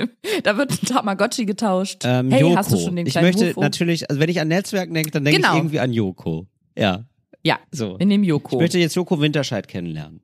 da 0.43 0.57
wird 0.57 0.73
ein 0.73 0.85
Tamagotchi 0.89 1.45
getauscht. 1.45 2.03
Ähm, 2.05 2.33
hey, 2.33 2.41
Joko. 2.41 2.57
hast 2.57 2.73
du 2.73 2.77
schon 2.77 2.97
den 2.97 3.07
ich 3.07 3.15
möchte 3.15 3.51
Wufo? 3.51 3.61
natürlich, 3.61 4.11
also 4.11 4.21
wenn 4.21 4.29
ich 4.29 4.41
an 4.41 4.49
Netzwerken 4.49 4.93
denke, 4.93 5.13
dann 5.13 5.25
denke 5.25 5.41
Genau. 5.41 5.53
ich 5.53 5.59
irgendwie 5.61 5.79
an 5.79 5.93
Joko. 5.93 6.49
Ja, 6.77 7.05
Ja, 7.45 7.61
so. 7.71 7.97
in 7.99 8.11
dem 8.11 8.25
Joko. 8.25 8.57
Ich 8.57 8.63
möchte 8.63 8.79
jetzt 8.81 8.97
Joko 8.97 9.21
Winterscheid 9.21 9.69
kennenlernen. 9.69 10.23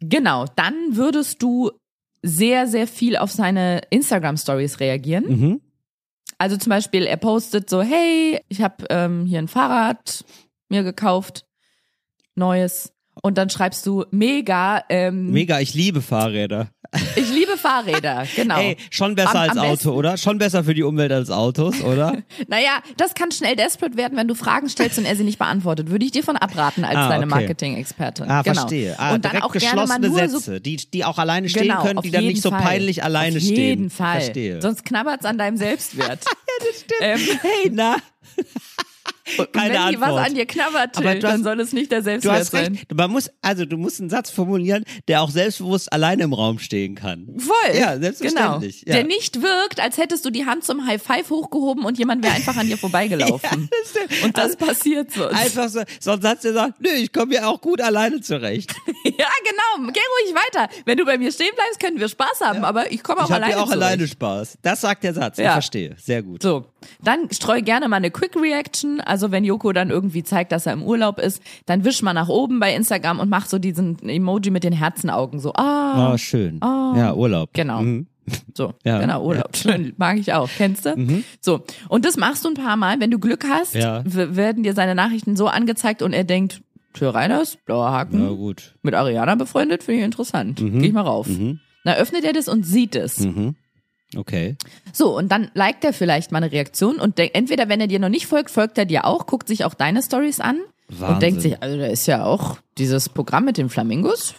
Genau, 0.00 0.46
dann 0.56 0.74
würdest 0.96 1.40
du 1.40 1.70
sehr, 2.22 2.66
sehr 2.66 2.88
viel 2.88 3.16
auf 3.16 3.30
seine 3.30 3.82
Instagram-Stories 3.90 4.80
reagieren. 4.80 5.24
Mhm. 5.28 5.60
Also 6.38 6.56
zum 6.56 6.70
Beispiel, 6.70 7.04
er 7.04 7.18
postet 7.18 7.70
so, 7.70 7.82
hey, 7.82 8.40
ich 8.48 8.60
habe 8.62 8.84
ähm, 8.90 9.26
hier 9.26 9.38
ein 9.38 9.46
Fahrrad 9.46 10.24
mir 10.68 10.82
gekauft, 10.82 11.46
neues. 12.34 12.90
Und 13.22 13.38
dann 13.38 13.48
schreibst 13.48 13.86
du, 13.86 14.04
mega, 14.10 14.82
ähm, 14.88 15.30
Mega, 15.30 15.60
ich 15.60 15.72
liebe 15.72 16.02
Fahrräder. 16.02 16.68
ich 17.16 17.32
liebe 17.32 17.56
Fahrräder, 17.56 18.24
genau. 18.36 18.58
Ey, 18.60 18.76
schon 18.90 19.14
besser 19.14 19.30
Am- 19.30 19.36
als 19.36 19.50
am 19.52 19.58
Auto, 19.58 19.70
besten- 19.70 19.88
oder? 19.88 20.16
Schon 20.18 20.38
besser 20.38 20.64
für 20.64 20.74
die 20.74 20.82
Umwelt 20.82 21.10
als 21.12 21.30
Autos, 21.30 21.80
oder? 21.80 22.18
Naja, 22.48 22.80
das 22.96 23.14
kann 23.14 23.30
schnell 23.32 23.56
desperate 23.56 23.96
werden, 23.96 24.18
wenn 24.18 24.28
du 24.28 24.34
Fragen 24.34 24.68
stellst 24.68 24.98
und 24.98 25.04
er 25.06 25.16
sie 25.16 25.24
nicht 25.24 25.38
beantwortet. 25.38 25.90
Würde 25.90 26.04
ich 26.04 26.10
dir 26.10 26.22
von 26.22 26.36
abraten 26.36 26.84
als 26.84 26.96
Ah, 26.96 27.08
deine 27.08 27.24
okay. 27.24 27.34
Marketing-Expertin. 27.34 28.26
Ah, 28.28 28.42
genau. 28.42 28.54
verstehe. 28.60 28.98
Ah, 28.98 29.14
und 29.14 29.24
dann 29.24 29.40
auch 29.42 29.52
geschlossene 29.52 30.08
nur 30.08 30.28
so 30.28 30.38
Sätze, 30.38 30.60
die, 30.60 30.76
die 30.76 31.04
auch 31.04 31.18
alleine 31.18 31.48
stehen 31.48 31.62
Genau, 31.68 31.82
können, 31.82 31.98
auf 31.98 32.04
die 32.04 32.10
dann 32.10 32.24
nicht 32.26 32.42
so 32.42 32.50
Fall. 32.50 32.60
peinlich 32.62 33.02
alleine 33.04 33.36
auf 33.38 33.42
stehen. 33.42 33.56
jeden 33.56 33.90
Fall. 33.90 34.20
Verstehe. 34.20 34.60
Sonst 34.60 34.84
knabbert's 34.84 35.24
an 35.24 35.38
deinem 35.38 35.56
Selbstwert. 35.56 36.20
ja, 36.24 36.66
das 36.66 36.80
stimmt. 36.80 37.00
Ähm, 37.00 37.38
hey, 37.42 37.70
na. 37.72 37.96
Und 39.38 39.52
Keine 39.52 39.74
wenn 39.74 39.88
die 39.92 40.00
was 40.00 40.08
Antwort. 40.08 40.26
an 40.26 40.34
dir 40.34 40.46
knabbert, 40.46 40.96
Aber 40.96 41.14
du 41.14 41.26
hast- 41.26 41.32
dann 41.32 41.42
soll 41.44 41.60
es 41.60 41.72
nicht 41.72 41.90
der 41.90 41.98
Du 42.00 42.04
Selbstwert 42.04 42.36
hast 42.40 42.50
sein. 42.50 42.74
recht. 42.74 42.94
Man 42.94 43.10
muss, 43.10 43.30
also 43.42 43.64
du 43.64 43.76
musst 43.76 44.00
einen 44.00 44.10
Satz 44.10 44.30
formulieren, 44.30 44.84
der 45.08 45.22
auch 45.22 45.30
selbstbewusst 45.30 45.92
alleine 45.92 46.24
im 46.24 46.32
Raum 46.32 46.58
stehen 46.58 46.94
kann. 46.94 47.28
Voll. 47.38 47.76
Ja, 47.78 47.98
selbstverständlich. 47.98 48.80
Genau. 48.84 48.96
Ja. 48.96 49.02
Der 49.02 49.04
nicht 49.08 49.40
wirkt, 49.42 49.80
als 49.80 49.96
hättest 49.98 50.24
du 50.24 50.30
die 50.30 50.46
Hand 50.46 50.64
zum 50.64 50.86
High 50.86 51.02
Five 51.02 51.30
hochgehoben 51.30 51.84
und 51.84 51.98
jemand 51.98 52.22
wäre 52.22 52.34
einfach 52.34 52.56
an 52.56 52.66
dir 52.66 52.76
vorbeigelaufen. 52.78 53.68
Und 54.22 54.36
das 54.38 54.56
passiert 54.56 55.10
sonst. 55.12 55.34
Einfach 55.34 55.68
so, 55.68 55.82
so 56.00 56.10
ein 56.12 56.20
Satz, 56.22 56.42
der 56.42 56.52
sagt, 56.52 56.80
nö, 56.80 56.90
ich 56.90 57.12
komme 57.12 57.34
ja 57.34 57.46
auch 57.46 57.60
gut 57.60 57.80
alleine 57.80 58.20
zurecht. 58.20 58.72
ja, 59.04 59.10
genau. 59.44 59.90
Geh 59.92 60.00
ruhig 60.00 60.34
weiter. 60.34 60.68
Wenn 60.84 60.98
du 60.98 61.04
bei 61.04 61.18
mir 61.18 61.32
stehen 61.32 61.50
bleibst, 61.54 61.80
können 61.80 61.98
wir 61.98 62.08
Spaß 62.08 62.40
haben, 62.42 62.64
aber 62.64 62.92
ich 62.92 63.02
komme 63.02 63.20
auch 63.20 63.24
ich 63.26 63.30
habe 63.30 63.36
alleine 63.44 63.52
ja 63.56 63.62
auch 63.62 63.66
zurecht. 63.66 63.82
alleine 63.82 64.08
Spaß. 64.08 64.58
Das 64.62 64.80
sagt 64.82 65.04
der 65.04 65.14
Satz. 65.14 65.38
Ich 65.38 65.44
Ja. 65.44 65.52
verstehe. 65.52 65.96
Sehr 66.02 66.22
gut. 66.22 66.42
So, 66.42 66.66
dann 67.02 67.30
streu 67.30 67.60
gerne 67.62 67.88
mal 67.88 67.96
eine 67.96 68.10
Quick 68.10 68.36
Reaction. 68.36 69.00
Also 69.00 69.30
wenn 69.30 69.44
Joko 69.44 69.72
dann 69.72 69.90
irgendwie 69.90 70.22
zeigt, 70.22 70.52
dass 70.52 70.66
er 70.66 70.72
im 70.72 70.82
Urlaub 70.82 71.18
ist, 71.18 71.42
dann 71.66 71.84
wisch 71.84 72.02
mal 72.02 72.12
nach 72.14 72.28
oben 72.28 72.60
bei 72.60 72.74
Instagram 72.74 73.20
und 73.20 73.28
mach 73.30 73.46
so 73.46 73.58
diesen 73.58 73.98
Emoji 74.08 74.50
mit 74.50 74.64
den 74.64 74.72
Herzenaugen. 74.72 75.40
So, 75.40 75.52
ah, 75.54 76.12
Oh, 76.12 76.16
schön. 76.18 76.60
Ja, 76.62 77.14
Urlaub. 77.14 77.50
Genau. 77.52 77.80
Mhm. 77.82 78.06
so, 78.54 78.72
Ja. 78.84 79.00
genau, 79.00 79.24
Urlaub. 79.24 79.56
Schön, 79.56 79.92
mag 79.98 80.18
ich 80.18 80.32
auch. 80.32 80.48
Kennst 80.56 80.86
du? 80.86 81.22
So, 81.40 81.62
und 81.88 82.04
das 82.04 82.16
machst 82.16 82.44
du 82.44 82.48
ein 82.48 82.54
paar 82.54 82.76
Mal. 82.76 82.98
Wenn 83.00 83.10
du 83.10 83.18
Glück 83.18 83.44
hast, 83.48 83.74
Ja. 83.74 84.02
werden 84.06 84.62
dir 84.62 84.72
seine 84.74 84.94
Nachrichten 84.94 85.36
so 85.36 85.46
angezeigt 85.48 86.00
und 86.02 86.12
er 86.12 86.24
denkt, 86.24 86.62
Tür 86.94 87.14
Reiners, 87.14 87.58
blauer 87.66 87.90
Haken, 87.90 88.20
Na 88.22 88.28
gut. 88.30 88.74
mit 88.82 88.94
Ariana 88.94 89.34
befreundet, 89.34 89.82
finde 89.82 89.98
ich 90.00 90.04
interessant. 90.04 90.58
Geh 90.62 90.86
ich 90.86 90.92
mal 90.92 91.00
rauf. 91.02 91.28
Na, 91.82 91.94
öffnet 91.96 92.24
er 92.24 92.32
das 92.32 92.48
und 92.48 92.64
sieht 92.64 92.94
es. 92.96 93.18
Mhm. 93.18 93.56
Okay. 94.16 94.56
So, 94.92 95.16
und 95.16 95.30
dann 95.30 95.50
liked 95.54 95.84
er 95.84 95.92
vielleicht 95.92 96.32
mal 96.32 96.38
eine 96.42 96.52
Reaktion 96.52 96.96
und 97.00 97.18
entweder, 97.18 97.68
wenn 97.68 97.80
er 97.80 97.86
dir 97.86 97.98
noch 97.98 98.08
nicht 98.08 98.26
folgt, 98.26 98.50
folgt 98.50 98.78
er 98.78 98.84
dir 98.84 99.04
auch, 99.04 99.26
guckt 99.26 99.48
sich 99.48 99.64
auch 99.64 99.74
deine 99.74 100.02
Stories 100.02 100.40
an 100.40 100.58
Wahnsinn. 100.88 101.08
und 101.14 101.22
denkt 101.22 101.40
sich, 101.42 101.62
also 101.62 101.78
da 101.78 101.86
ist 101.86 102.06
ja 102.06 102.24
auch 102.24 102.58
dieses 102.78 103.08
Programm 103.08 103.44
mit 103.44 103.56
den 103.56 103.68
Flamingos 103.68 104.34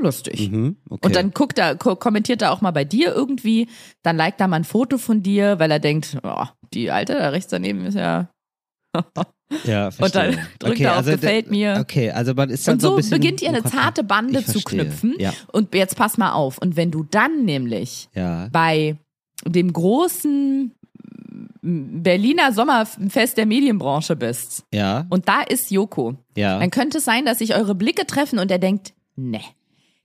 lustig. 0.00 0.50
Mhm. 0.50 0.76
okay. 0.88 1.06
Und 1.06 1.16
dann 1.16 1.32
guckt 1.32 1.58
er, 1.58 1.74
ko 1.74 1.96
kommentiert 1.96 2.40
er 2.42 2.52
auch 2.52 2.60
mal 2.60 2.70
bei 2.70 2.84
dir 2.84 3.12
irgendwie, 3.14 3.68
dann 4.02 4.16
liked 4.16 4.40
er 4.40 4.46
mal 4.48 4.56
ein 4.56 4.64
Foto 4.64 4.96
von 4.98 5.22
dir, 5.22 5.58
weil 5.58 5.70
er 5.70 5.80
denkt, 5.80 6.16
oh, 6.22 6.44
die 6.72 6.90
Alte 6.90 7.14
da 7.14 7.30
rechts 7.30 7.50
daneben 7.50 7.84
ist 7.86 7.94
ja. 7.94 8.28
ja, 9.64 9.86
Und 9.88 10.14
dann 10.14 10.32
verstehe. 10.34 10.46
drückt 10.58 10.80
er 10.80 10.90
auf 10.92 10.96
also, 10.98 11.10
Gefällt 11.12 11.50
mir. 11.50 11.76
Okay, 11.80 12.10
also 12.10 12.32
man 12.34 12.48
ist 12.50 12.66
dann 12.66 12.74
Und 12.74 12.80
so 12.80 12.88
so 12.88 12.94
ein 12.94 12.96
bisschen 12.98 13.10
beginnt 13.20 13.42
ihr 13.42 13.48
eine 13.48 13.62
zarte 13.64 14.02
Bande 14.04 14.44
zu 14.44 14.52
verstehe. 14.52 14.84
knüpfen. 14.84 15.14
Ja. 15.18 15.32
Und 15.52 15.74
jetzt 15.74 15.96
pass 15.96 16.16
mal 16.16 16.32
auf. 16.32 16.58
Und 16.58 16.76
wenn 16.76 16.90
du 16.90 17.04
dann 17.04 17.44
nämlich 17.44 18.08
Ja. 18.14 18.48
bei 18.52 18.96
dem 19.46 19.72
großen 19.72 20.72
Berliner 21.60 22.52
Sommerfest 22.52 23.36
der 23.36 23.46
Medienbranche 23.46 24.16
bist 24.16 24.64
Ja. 24.72 25.06
und 25.10 25.28
da 25.28 25.42
ist 25.42 25.70
Joko, 25.70 26.14
Ja. 26.36 26.58
dann 26.58 26.70
könnte 26.70 26.98
es 26.98 27.04
sein, 27.04 27.24
dass 27.24 27.38
sich 27.38 27.54
eure 27.54 27.74
Blicke 27.74 28.06
treffen 28.06 28.38
und 28.38 28.50
er 28.50 28.58
denkt, 28.58 28.94
ne, 29.16 29.40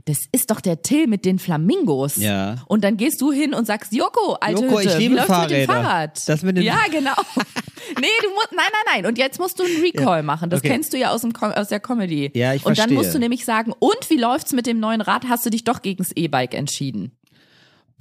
das 0.06 0.18
ist 0.34 0.52
doch 0.52 0.60
der 0.60 0.82
Till 0.82 1.08
mit 1.08 1.24
den 1.24 1.40
Flamingos. 1.40 2.18
Ja. 2.18 2.56
Und 2.68 2.84
dann 2.84 2.98
gehst 2.98 3.22
du 3.22 3.32
hin 3.32 3.54
und 3.54 3.66
sagst, 3.66 3.94
Joko, 3.94 4.34
alte 4.42 4.64
Joko, 4.64 4.80
ich 4.80 4.88
Hütte, 4.88 4.98
liebe 4.98 5.14
wie 5.14 5.18
läuft's 5.20 5.30
mit 5.40 5.52
dem 5.52 5.66
Fahrräder. 5.68 5.74
Fahrrad? 5.74 6.28
Das 6.30 6.42
mit 6.44 6.58
dem- 6.58 6.64
ja, 6.64 6.80
genau. 6.92 7.14
nee, 8.02 8.08
du 8.22 8.30
musst, 8.34 8.50
nein, 8.52 8.66
nein, 8.70 8.96
nein. 8.96 9.06
Und 9.06 9.18
jetzt 9.18 9.40
musst 9.40 9.58
du 9.60 9.64
einen 9.64 9.80
Recall 9.82 10.22
machen. 10.24 10.50
Das 10.50 10.60
Okay. 10.60 10.68
kennst 10.70 10.92
du 10.92 10.98
ja 10.98 11.12
aus, 11.12 11.22
dem, 11.22 11.34
aus 11.34 11.70
der 11.70 11.80
Comedy. 11.80 12.32
Ja, 12.34 12.54
ich 12.54 12.66
Und 12.66 12.72
dann 12.78 12.90
verstehe. 12.90 12.98
musst 12.98 13.16
du 13.16 13.20
nämlich 13.20 13.46
sagen, 13.46 13.72
und 13.80 14.10
wie 14.10 14.18
läuft's 14.18 14.52
mit 14.52 14.68
dem 14.68 14.82
neuen 14.82 15.00
Rad? 15.00 15.30
Hast 15.30 15.46
du 15.46 15.50
dich 15.50 15.64
doch 15.64 15.82
gegens 15.82 16.12
E-Bike 16.14 16.54
entschieden? 16.54 17.14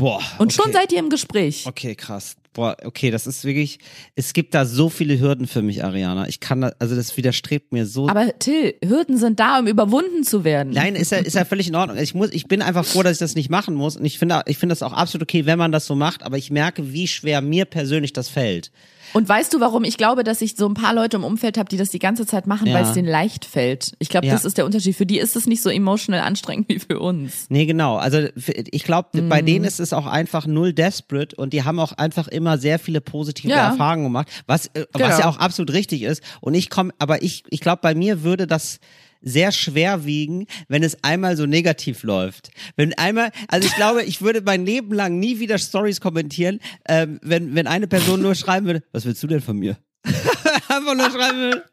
Boah. 0.02 0.20
Und 0.38 0.52
okay. 0.52 0.62
schon 0.62 0.72
seid 0.72 0.90
ihr 0.90 0.98
im 0.98 1.10
Gespräch. 1.10 1.64
Okay, 1.64 1.94
krass. 1.94 2.34
Boah, 2.54 2.76
okay, 2.84 3.12
das 3.12 3.28
ist 3.28 3.44
wirklich, 3.44 3.78
es 4.16 4.32
gibt 4.32 4.52
da 4.52 4.66
so 4.66 4.88
viele 4.88 5.18
Hürden 5.20 5.46
für 5.46 5.62
mich, 5.62 5.84
Ariana. 5.84 6.28
Ich 6.28 6.40
kann 6.40 6.60
da, 6.60 6.72
also 6.80 6.96
das 6.96 7.16
widerstrebt 7.16 7.72
mir 7.72 7.86
so. 7.86 8.08
Aber 8.08 8.36
Till, 8.40 8.74
Hürden 8.84 9.16
sind 9.16 9.38
da, 9.38 9.60
um 9.60 9.68
überwunden 9.68 10.24
zu 10.24 10.42
werden. 10.42 10.72
Nein, 10.74 10.96
ist 10.96 11.12
ja, 11.12 11.18
ist 11.18 11.34
ja 11.34 11.44
völlig 11.44 11.68
in 11.68 11.76
Ordnung. 11.76 11.96
Ich 11.98 12.14
muss, 12.14 12.30
ich 12.32 12.48
bin 12.48 12.62
einfach 12.62 12.84
froh, 12.84 13.04
dass 13.04 13.12
ich 13.12 13.18
das 13.20 13.36
nicht 13.36 13.48
machen 13.48 13.74
muss. 13.76 13.96
Und 13.96 14.04
ich 14.04 14.18
finde, 14.18 14.42
ich 14.46 14.58
finde 14.58 14.72
das 14.72 14.82
auch 14.82 14.92
absolut 14.92 15.22
okay, 15.22 15.46
wenn 15.46 15.58
man 15.58 15.70
das 15.70 15.86
so 15.86 15.94
macht. 15.94 16.24
Aber 16.24 16.36
ich 16.36 16.50
merke, 16.50 16.92
wie 16.92 17.06
schwer 17.06 17.40
mir 17.40 17.64
persönlich 17.64 18.12
das 18.12 18.28
fällt. 18.28 18.72
Und 19.12 19.28
weißt 19.28 19.52
du, 19.52 19.60
warum 19.60 19.84
ich 19.84 19.96
glaube, 19.96 20.24
dass 20.24 20.40
ich 20.40 20.56
so 20.56 20.66
ein 20.66 20.74
paar 20.74 20.94
Leute 20.94 21.16
im 21.16 21.24
Umfeld 21.24 21.58
habe, 21.58 21.68
die 21.68 21.76
das 21.76 21.90
die 21.90 21.98
ganze 21.98 22.26
Zeit 22.26 22.46
machen, 22.46 22.66
Ja. 22.66 22.74
weil 22.74 22.84
es 22.84 22.92
denen 22.92 23.08
leicht 23.08 23.44
fällt. 23.44 23.92
Ich 23.98 24.08
glaube, 24.08 24.26
Ja. 24.26 24.32
das 24.32 24.44
ist 24.44 24.56
der 24.58 24.64
Unterschied. 24.64 24.96
Für 24.96 25.06
die 25.06 25.18
ist 25.18 25.36
es 25.36 25.46
nicht 25.46 25.62
so 25.62 25.70
emotional 25.70 26.20
anstrengend 26.20 26.68
wie 26.68 26.78
für 26.78 26.98
uns. 27.00 27.46
Nee, 27.48 27.66
genau. 27.66 27.96
Also 27.96 28.26
ich 28.70 28.84
glaube, 28.84 29.08
Mhm. 29.20 29.28
bei 29.28 29.42
denen 29.42 29.64
ist 29.64 29.80
es 29.80 29.92
auch 29.92 30.06
einfach 30.06 30.46
null 30.46 30.72
desperate 30.72 31.36
und 31.36 31.52
die 31.52 31.64
haben 31.64 31.78
auch 31.78 31.92
einfach 31.92 32.28
immer 32.28 32.58
sehr 32.58 32.78
viele 32.78 33.00
positive 33.00 33.52
Ja. 33.52 33.68
Erfahrungen 33.70 34.04
gemacht, 34.04 34.28
was, 34.46 34.66
äh, 34.68 34.86
was 34.92 35.02
Genau. 35.02 35.18
ja 35.18 35.28
auch 35.28 35.38
absolut 35.38 35.72
richtig 35.72 36.02
ist. 36.02 36.22
Und 36.40 36.54
ich 36.54 36.70
komme, 36.70 36.92
aber 36.98 37.22
ich, 37.22 37.44
ich 37.50 37.60
glaube, 37.60 37.80
bei 37.82 37.94
mir 37.94 38.22
würde 38.22 38.46
das 38.46 38.78
sehr 39.22 39.52
schwer 39.52 40.04
wiegen, 40.04 40.46
wenn 40.68 40.82
es 40.82 41.02
einmal 41.02 41.36
so 41.36 41.46
negativ 41.46 42.02
läuft. 42.02 42.50
Wenn 42.76 42.92
einmal, 42.98 43.30
also 43.48 43.66
ich 43.66 43.74
glaube, 43.76 44.02
ich 44.02 44.20
würde 44.20 44.42
mein 44.42 44.66
Leben 44.66 44.92
lang 44.92 45.18
nie 45.18 45.38
wieder 45.38 45.58
Stories 45.58 46.00
kommentieren, 46.00 46.58
ähm, 46.88 47.18
wenn, 47.22 47.54
wenn 47.54 47.66
eine 47.66 47.86
Person 47.86 48.20
nur 48.22 48.34
schreiben 48.34 48.66
würde, 48.66 48.82
was 48.92 49.04
willst 49.04 49.22
du 49.22 49.26
denn 49.26 49.40
von 49.40 49.58
mir? 49.58 49.76
Einfach 50.68 50.94
nur 50.94 51.10
schreiben 51.10 51.38
würde, 51.38 51.64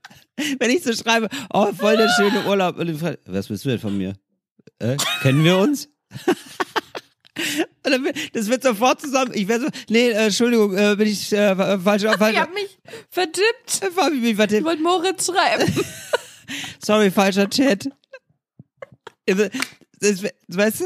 wenn 0.59 0.69
ich 0.71 0.83
so 0.83 0.93
schreibe, 0.93 1.27
oh, 1.53 1.71
voll 1.73 1.97
der 1.97 2.09
schöne 2.15 2.45
Urlaub. 2.45 2.77
Und 2.77 2.89
ich 2.89 2.99
frage, 2.99 3.19
was 3.25 3.49
willst 3.49 3.65
du 3.65 3.69
denn 3.69 3.79
von 3.79 3.97
mir? 3.97 4.13
Äh, 4.79 4.95
kennen 5.21 5.43
wir 5.43 5.57
uns? 5.57 5.89
Das 8.33 8.49
wird 8.49 8.63
sofort 8.63 9.01
zusammen. 9.01 9.31
Ich 9.33 9.47
werde 9.47 9.65
so, 9.65 9.69
nee, 9.89 10.09
äh, 10.09 10.25
Entschuldigung, 10.25 10.75
äh, 10.77 10.95
bin 10.97 11.07
ich 11.07 11.31
äh, 11.31 11.55
falsch, 11.79 12.03
falsch, 12.03 12.33
Ich 12.33 12.39
habe 12.39 12.53
mich 12.53 12.77
vertippt. 13.09 13.81
hab 13.97 14.11
ich 14.13 14.19
mich 14.21 14.31
Ich 14.31 14.35
vertippt. 14.35 14.65
wollte 14.65 14.83
Moritz 14.83 15.25
schreiben. 15.27 15.73
Sorry, 16.83 17.11
falscher 17.11 17.49
Chat. 17.49 17.89
Weißt 20.47 20.81
du, 20.81 20.85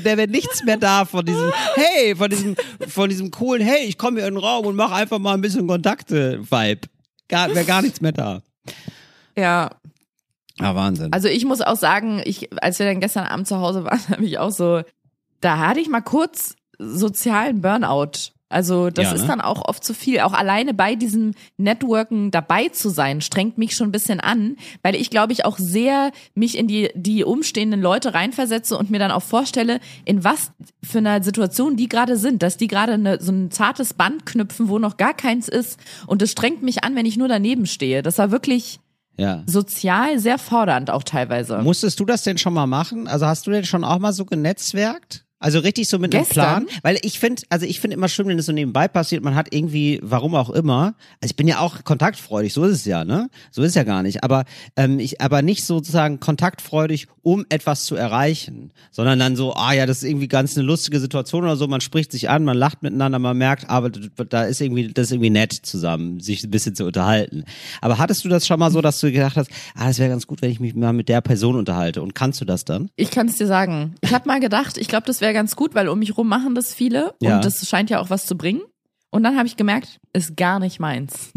der 0.00 0.16
wäre 0.18 0.28
nichts 0.28 0.62
mehr 0.64 0.76
da 0.76 1.04
von 1.04 1.24
diesem, 1.24 1.52
hey, 1.74 2.14
von 2.14 2.28
diesem, 2.30 2.54
von 2.86 3.08
diesem 3.08 3.30
coolen, 3.30 3.62
hey, 3.62 3.84
ich 3.86 3.96
komme 3.98 4.18
hier 4.18 4.28
in 4.28 4.34
den 4.34 4.42
Raum 4.44 4.66
und 4.66 4.76
mache 4.76 4.94
einfach 4.94 5.18
mal 5.18 5.34
ein 5.34 5.40
bisschen 5.40 5.66
Kontakte-Vibe. 5.66 6.80
Wäre 7.28 7.64
gar 7.64 7.80
nichts 7.82 8.00
mehr 8.00 8.12
da. 8.12 8.42
Ja, 9.36 9.70
Ah, 10.60 10.74
Wahnsinn. 10.74 11.12
also 11.14 11.28
ich 11.28 11.46
muss 11.46 11.62
auch 11.62 11.76
sagen, 11.76 12.20
ich, 12.26 12.50
als 12.62 12.78
wir 12.78 12.84
dann 12.86 13.00
gestern 13.00 13.24
Abend 13.24 13.48
zu 13.48 13.58
Hause 13.58 13.84
waren, 13.84 13.98
habe 14.10 14.24
ich 14.24 14.38
auch 14.38 14.50
so, 14.50 14.82
da 15.40 15.58
hatte 15.58 15.80
ich 15.80 15.88
mal 15.88 16.02
kurz 16.02 16.54
sozialen 16.78 17.62
Burnout. 17.62 18.32
Also 18.52 18.90
das 18.90 19.06
Ja, 19.06 19.12
ist 19.12 19.22
ne? 19.22 19.28
dann 19.28 19.40
auch 19.40 19.66
oft 19.68 19.82
zu 19.84 19.94
viel. 19.94 20.20
Auch 20.20 20.32
alleine 20.32 20.74
bei 20.74 20.94
diesem 20.94 21.32
Networken 21.56 22.30
dabei 22.30 22.68
zu 22.68 22.88
sein, 22.88 23.20
strengt 23.20 23.58
mich 23.58 23.74
schon 23.74 23.88
ein 23.88 23.92
bisschen 23.92 24.20
an, 24.20 24.56
weil 24.82 24.94
ich 24.94 25.10
glaube 25.10 25.32
ich 25.32 25.44
auch 25.44 25.58
sehr 25.58 26.12
mich 26.34 26.58
in 26.58 26.66
die, 26.66 26.90
die 26.94 27.24
umstehenden 27.24 27.80
Leute 27.80 28.14
reinversetze 28.14 28.76
und 28.76 28.90
mir 28.90 28.98
dann 28.98 29.10
auch 29.10 29.22
vorstelle, 29.22 29.80
in 30.04 30.24
was 30.24 30.52
für 30.82 30.98
einer 30.98 31.22
Situation 31.22 31.76
die 31.76 31.88
gerade 31.88 32.16
sind, 32.16 32.42
dass 32.42 32.56
die 32.56 32.68
gerade 32.68 32.92
eine, 32.92 33.20
so 33.20 33.32
ein 33.32 33.50
zartes 33.50 33.94
Band 33.94 34.26
knüpfen, 34.26 34.68
wo 34.68 34.78
noch 34.78 34.96
gar 34.96 35.14
keins 35.14 35.48
ist. 35.48 35.78
Und 36.06 36.22
es 36.22 36.32
strengt 36.32 36.62
mich 36.62 36.84
an, 36.84 36.94
wenn 36.94 37.06
ich 37.06 37.16
nur 37.16 37.28
daneben 37.28 37.66
stehe. 37.66 38.02
Das 38.02 38.18
war 38.18 38.30
wirklich 38.30 38.80
ja. 39.16 39.42
sozial 39.46 40.18
sehr 40.18 40.38
fordernd 40.38 40.90
auch 40.90 41.02
teilweise. 41.02 41.58
Musstest 41.58 42.00
du 42.00 42.04
das 42.04 42.22
denn 42.22 42.38
schon 42.38 42.54
mal 42.54 42.66
machen? 42.66 43.08
Also 43.08 43.26
hast 43.26 43.46
du 43.46 43.50
denn 43.50 43.64
schon 43.64 43.84
auch 43.84 43.98
mal 43.98 44.12
so 44.12 44.24
genetzwerkt? 44.24 45.24
Also 45.42 45.58
richtig 45.58 45.88
so 45.88 45.98
mit 45.98 46.14
einem 46.14 46.24
Gestern? 46.24 46.66
Plan? 46.66 46.80
Weil 46.82 46.98
ich 47.02 47.18
finde, 47.18 47.42
also 47.48 47.66
ich 47.66 47.80
finde 47.80 47.96
immer 47.96 48.08
schön, 48.08 48.28
wenn 48.28 48.38
es 48.38 48.46
so 48.46 48.52
nebenbei 48.52 48.86
passiert, 48.86 49.24
man 49.24 49.34
hat 49.34 49.52
irgendwie, 49.52 49.98
warum 50.02 50.34
auch 50.34 50.50
immer, 50.50 50.94
also 51.20 51.32
ich 51.32 51.36
bin 51.36 51.48
ja 51.48 51.58
auch 51.58 51.82
kontaktfreudig, 51.82 52.52
so 52.52 52.64
ist 52.64 52.76
es 52.76 52.84
ja, 52.84 53.04
ne? 53.04 53.28
So 53.50 53.62
ist 53.62 53.70
es 53.70 53.74
ja 53.74 53.82
gar 53.82 54.02
nicht. 54.02 54.22
Aber 54.22 54.44
ähm, 54.76 55.00
ich, 55.00 55.20
aber 55.20 55.42
nicht 55.42 55.64
sozusagen 55.64 56.20
kontaktfreudig, 56.20 57.08
um 57.22 57.44
etwas 57.48 57.84
zu 57.84 57.96
erreichen, 57.96 58.72
sondern 58.90 59.18
dann 59.18 59.36
so, 59.36 59.54
ah 59.54 59.72
ja, 59.72 59.86
das 59.86 59.98
ist 59.98 60.08
irgendwie 60.08 60.28
ganz 60.28 60.56
eine 60.56 60.66
lustige 60.66 61.00
Situation 61.00 61.42
oder 61.42 61.56
so, 61.56 61.66
man 61.66 61.80
spricht 61.80 62.12
sich 62.12 62.30
an, 62.30 62.44
man 62.44 62.56
lacht 62.56 62.82
miteinander, 62.82 63.18
man 63.18 63.36
merkt, 63.36 63.68
aber 63.68 63.90
da 63.90 64.44
ist 64.44 64.60
irgendwie, 64.60 64.92
das 64.92 65.06
ist 65.06 65.12
irgendwie 65.12 65.30
nett 65.30 65.52
zusammen, 65.52 66.20
sich 66.20 66.44
ein 66.44 66.50
bisschen 66.50 66.74
zu 66.74 66.84
unterhalten. 66.84 67.44
Aber 67.80 67.98
hattest 67.98 68.24
du 68.24 68.28
das 68.28 68.46
schon 68.46 68.58
mal 68.60 68.70
so, 68.70 68.80
dass 68.80 69.00
du 69.00 69.10
gedacht 69.10 69.36
hast, 69.36 69.50
ah, 69.74 69.88
das 69.88 69.98
wäre 69.98 70.10
ganz 70.10 70.26
gut, 70.26 70.40
wenn 70.42 70.50
ich 70.50 70.60
mich 70.60 70.74
mal 70.74 70.92
mit 70.92 71.08
der 71.08 71.20
Person 71.20 71.56
unterhalte 71.56 72.00
und 72.00 72.14
kannst 72.14 72.40
du 72.40 72.44
das 72.44 72.64
dann? 72.64 72.90
Ich 72.96 73.10
kann 73.10 73.28
es 73.28 73.36
dir 73.36 73.46
sagen. 73.46 73.94
Ich 74.00 74.12
habe 74.12 74.28
mal 74.28 74.40
gedacht, 74.40 74.78
ich 74.78 74.88
glaube, 74.88 75.06
das 75.06 75.20
wäre 75.20 75.31
ganz 75.32 75.56
gut, 75.56 75.74
weil 75.74 75.88
um 75.88 75.98
mich 75.98 76.16
rum 76.16 76.28
machen 76.28 76.54
das 76.54 76.74
viele 76.74 77.14
Ja. 77.20 77.36
und 77.36 77.44
das 77.44 77.66
scheint 77.68 77.90
ja 77.90 78.00
auch 78.00 78.10
was 78.10 78.26
zu 78.26 78.36
bringen. 78.36 78.62
Und 79.10 79.22
dann 79.24 79.36
habe 79.36 79.46
ich 79.46 79.56
gemerkt, 79.56 80.00
ist 80.12 80.36
gar 80.36 80.58
nicht 80.58 80.80
meins. 80.80 81.32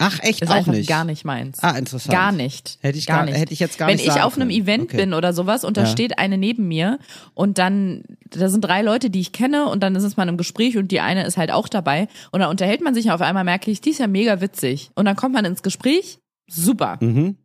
Ach, 0.00 0.18
echt 0.22 0.42
Ist 0.42 0.50
auch 0.50 0.66
nicht. 0.66 0.88
gar 0.88 1.04
nicht 1.04 1.24
meins. 1.24 1.60
Ah, 1.62 1.78
interessant. 1.78 2.12
Gar 2.12 2.32
nicht. 2.32 2.78
Hätte 2.82 2.98
ich 2.98 3.06
gar 3.06 3.18
gar- 3.18 3.26
nicht. 3.26 3.36
hätte 3.38 3.52
ich 3.52 3.60
jetzt 3.60 3.78
gar 3.78 3.86
Wenn 3.88 3.94
nicht 3.96 4.06
ich 4.06 4.12
sagen 4.12 4.24
auf 4.24 4.34
einem 4.36 4.48
können. 4.48 4.60
Event 4.62 4.82
Okay. 4.84 4.96
bin 4.96 5.14
oder 5.14 5.32
sowas 5.32 5.62
und 5.64 5.76
da 5.76 5.82
Ja. 5.82 5.86
steht 5.86 6.18
eine 6.18 6.36
neben 6.36 6.66
mir 6.66 6.98
und 7.32 7.58
dann, 7.58 8.02
da 8.28 8.48
sind 8.48 8.62
drei 8.62 8.82
Leute, 8.82 9.08
die 9.08 9.20
ich 9.20 9.30
kenne 9.32 9.66
und 9.68 9.84
dann 9.84 9.94
ist 9.94 10.02
es 10.02 10.16
mal 10.16 10.28
im 10.28 10.36
Gespräch 10.36 10.76
und 10.76 10.90
die 10.90 10.98
eine 11.00 11.24
ist 11.24 11.36
halt 11.36 11.52
auch 11.52 11.68
dabei 11.68 12.08
und 12.32 12.40
dann 12.40 12.50
unterhält 12.50 12.80
man 12.82 12.92
sich 12.92 13.06
und 13.06 13.12
auf 13.12 13.20
einmal 13.20 13.44
merke 13.44 13.70
ich, 13.70 13.80
die 13.80 13.90
ist 13.90 14.00
ja 14.00 14.08
mega 14.08 14.40
witzig. 14.40 14.90
Und 14.96 15.04
dann 15.04 15.14
kommt 15.14 15.32
man 15.32 15.44
ins 15.44 15.62
Gespräch, 15.62 16.18
super. 16.50 16.98
Mhm. 17.00 17.36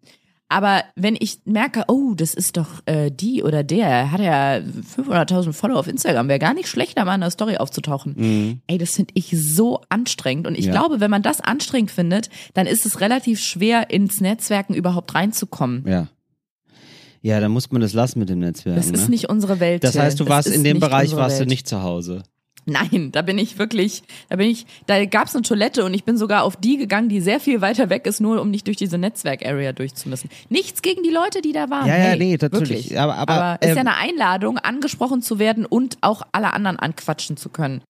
Aber 0.51 0.83
wenn 0.95 1.15
ich 1.19 1.41
merke, 1.45 1.83
oh, 1.87 2.15
das 2.15 2.33
ist 2.33 2.57
doch 2.57 2.67
äh, 2.87 3.11
die 3.11 3.43
oder 3.43 3.63
der, 3.63 4.11
hat 4.11 4.19
ja 4.19 4.55
500.000 4.57 5.53
Follower 5.53 5.79
auf 5.79 5.87
Instagram, 5.87 6.27
wäre 6.27 6.39
gar 6.39 6.55
nicht 6.55 6.67
schlecht, 6.67 6.97
da 6.97 7.05
mal 7.05 7.13
in 7.15 7.21
der 7.21 7.29
Story 7.29 7.57
aufzutauchen. 7.57 8.59
Ey, 8.65 8.79
das 8.79 8.95
finde 8.95 9.11
ich 9.13 9.31
so 9.39 9.81
anstrengend. 9.89 10.47
Und 10.47 10.57
ich 10.57 10.65
Ja. 10.65 10.71
glaube, 10.71 10.99
wenn 10.99 11.11
man 11.11 11.21
das 11.21 11.39
anstrengend 11.39 11.91
findet, 11.91 12.29
dann 12.55 12.65
ist 12.65 12.87
es 12.87 12.99
relativ 12.99 13.39
schwer, 13.39 13.91
ins 13.91 14.21
Netzwerken 14.21 14.73
überhaupt 14.73 15.13
reinzukommen. 15.13 15.85
Ja. 15.87 16.07
Ja, 17.21 17.39
dann 17.39 17.51
muss 17.51 17.69
man 17.71 17.81
das 17.81 17.93
lassen 17.93 18.19
mit 18.19 18.29
dem 18.29 18.39
Netzwerk. 18.39 18.77
Das 18.77 18.87
ne? 18.87 18.97
ist 18.97 19.09
nicht 19.09 19.29
unsere 19.29 19.59
Welt. 19.59 19.83
das 19.83 19.97
heißt, 19.97 20.19
du 20.19 20.27
warst 20.27 20.47
in 20.47 20.63
dem 20.63 20.79
Bereich 20.79 21.15
warst 21.15 21.39
du 21.39 21.45
nicht 21.45 21.67
zu 21.67 21.83
Hause. 21.83 22.23
Nein, 22.66 23.12
da 23.12 23.22
bin 23.22 23.38
ich 23.38 23.57
wirklich, 23.57 24.03
da 24.30 24.36
bin 24.36 24.49
ich, 24.49 24.66
da 24.86 25.03
gab's 25.05 25.34
eine 25.36 25.41
Toilette 25.41 25.84
und 25.86 25.93
ich 25.93 26.03
bin 26.03 26.18
sogar 26.18 26.43
auf 26.43 26.55
die 26.55 26.78
gegangen, 26.78 27.10
die 27.10 27.22
sehr 27.22 27.39
viel 27.39 27.62
weiter 27.62 27.89
weg 27.89 28.05
ist, 28.05 28.20
nur 28.20 28.41
um 28.41 28.51
nicht 28.51 28.68
durch 28.68 28.78
diese 28.78 28.97
Netzwerk-Area 28.97 29.72
durchzumüssen. 29.74 30.30
Nichts 30.49 30.82
gegen 30.82 31.01
die 31.03 31.10
Leute, 31.10 31.41
die 31.41 31.51
da 31.51 31.70
waren. 31.70 31.88
Ja, 31.88 31.95
ja, 31.97 32.03
hey, 32.03 32.20
nee, 32.20 32.38
natürlich. 32.39 32.70
Wirklich. 32.70 32.99
Aber- 32.99 33.16
aber, 33.16 33.57
ist 33.62 33.70
ähm, 33.70 33.76
ja 33.76 33.82
eine 33.82 33.95
Einladung, 33.97 34.57
angesprochen 34.57 35.22
zu 35.22 35.39
werden 35.39 35.66
und 35.66 35.97
auch 36.01 36.22
alle 36.32 36.53
anderen 36.53 36.78
anquatschen 36.78 37.38
zu 37.38 37.49
können. 37.49 37.82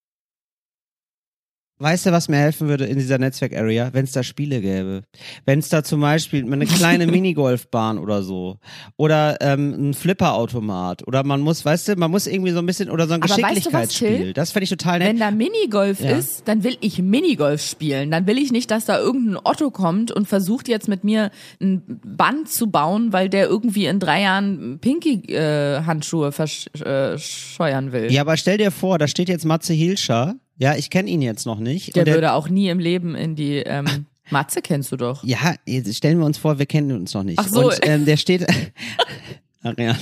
Weißt 1.82 2.06
du, 2.06 2.12
was 2.12 2.28
mir 2.28 2.36
helfen 2.36 2.68
würde 2.68 2.86
in 2.86 2.98
dieser 2.98 3.18
Netzwerk-Area? 3.18 3.92
Wenn 3.94 4.04
es 4.04 4.12
da 4.12 4.22
Spiele 4.22 4.60
gäbe. 4.60 5.04
Wenn 5.46 5.60
es 5.60 5.70
da 5.70 5.82
zum 5.82 6.02
Beispiel 6.02 6.44
eine 6.52 6.66
kleine 6.66 7.08
Minigolfbahn 7.12 7.98
oder 7.98 8.22
so. 8.22 8.58
Oder 8.98 9.38
ähm, 9.40 9.92
ein 9.92 9.94
Flipperautomat. 9.94 11.08
Oder 11.08 11.24
man 11.24 11.40
muss, 11.40 11.64
weißt 11.64 11.88
du, 11.88 11.96
man 11.96 12.12
muss 12.12 12.28
irgendwie 12.28 12.52
so 12.52 12.60
ein 12.60 12.66
bisschen, 12.66 12.90
oder 12.90 13.08
so 13.08 13.14
ein 13.14 13.24
Aber 13.24 13.32
weißt 13.32 13.40
du 13.68 13.72
was, 13.72 13.88
Geschicklichkeitsspiel. 13.88 14.34
Das 14.34 14.52
fände 14.52 14.66
ich 14.66 14.70
total 14.72 15.00
nett. 15.00 15.08
Wenn 15.08 15.20
da 15.20 15.32
Minigolf 15.32 16.02
Ja. 16.02 16.18
ist, 16.18 16.48
dann 16.50 16.66
will 16.66 16.76
ich 16.82 17.02
Minigolf 17.02 17.62
spielen. 17.62 18.12
Dann 18.12 18.28
will 18.28 18.38
ich 18.40 18.52
nicht, 18.52 18.70
dass 18.72 18.84
da 18.84 19.00
irgendein 19.00 19.38
Otto 19.42 19.72
kommt 19.72 20.12
und 20.12 20.28
versucht 20.28 20.68
jetzt 20.68 20.90
mit 20.90 21.06
mir 21.06 21.32
ein 21.62 21.82
Band 22.06 22.50
zu 22.50 22.68
bauen, 22.70 23.14
weil 23.14 23.30
der 23.30 23.48
irgendwie 23.48 23.86
in 23.86 24.00
drei 24.02 24.24
Jahren 24.24 24.80
Pinky-Handschuhe 24.82 26.34
verscheuern 26.34 27.92
will. 27.94 28.12
ja, 28.12 28.20
aber 28.22 28.36
stell 28.36 28.58
dir 28.58 28.72
vor, 28.72 28.98
da 28.98 29.08
steht 29.08 29.30
jetzt 29.30 29.46
Matze 29.46 29.72
Hilscher. 29.74 30.36
Ja, 30.60 30.76
ich 30.76 30.90
kenne 30.90 31.10
ihn 31.10 31.22
jetzt 31.22 31.46
noch 31.46 31.60
nicht. 31.60 31.96
Der, 31.96 32.06
Und 32.06 32.14
würde 32.14 32.34
auch 32.34 32.50
nie 32.50 32.70
im 32.70 32.80
Leben 32.80 33.16
in 33.16 33.36
die 33.36 33.58
ähm, 33.58 34.06
Matze 34.30 34.62
kennst 34.62 34.92
du 34.92 34.98
doch. 34.98 35.24
Ja, 35.24 35.56
stellen 35.92 36.20
wir 36.20 36.26
uns 36.26 36.38
vor, 36.38 36.60
wir 36.60 36.66
kennen 36.66 36.92
uns 36.92 37.14
noch 37.14 37.24
nicht. 37.24 37.40
Ach 37.40 37.48
so. 37.48 37.68
Und 37.70 37.80
ähm, 37.82 38.06
der 38.06 38.18
steht. 38.18 38.46
Ja. 39.78 39.94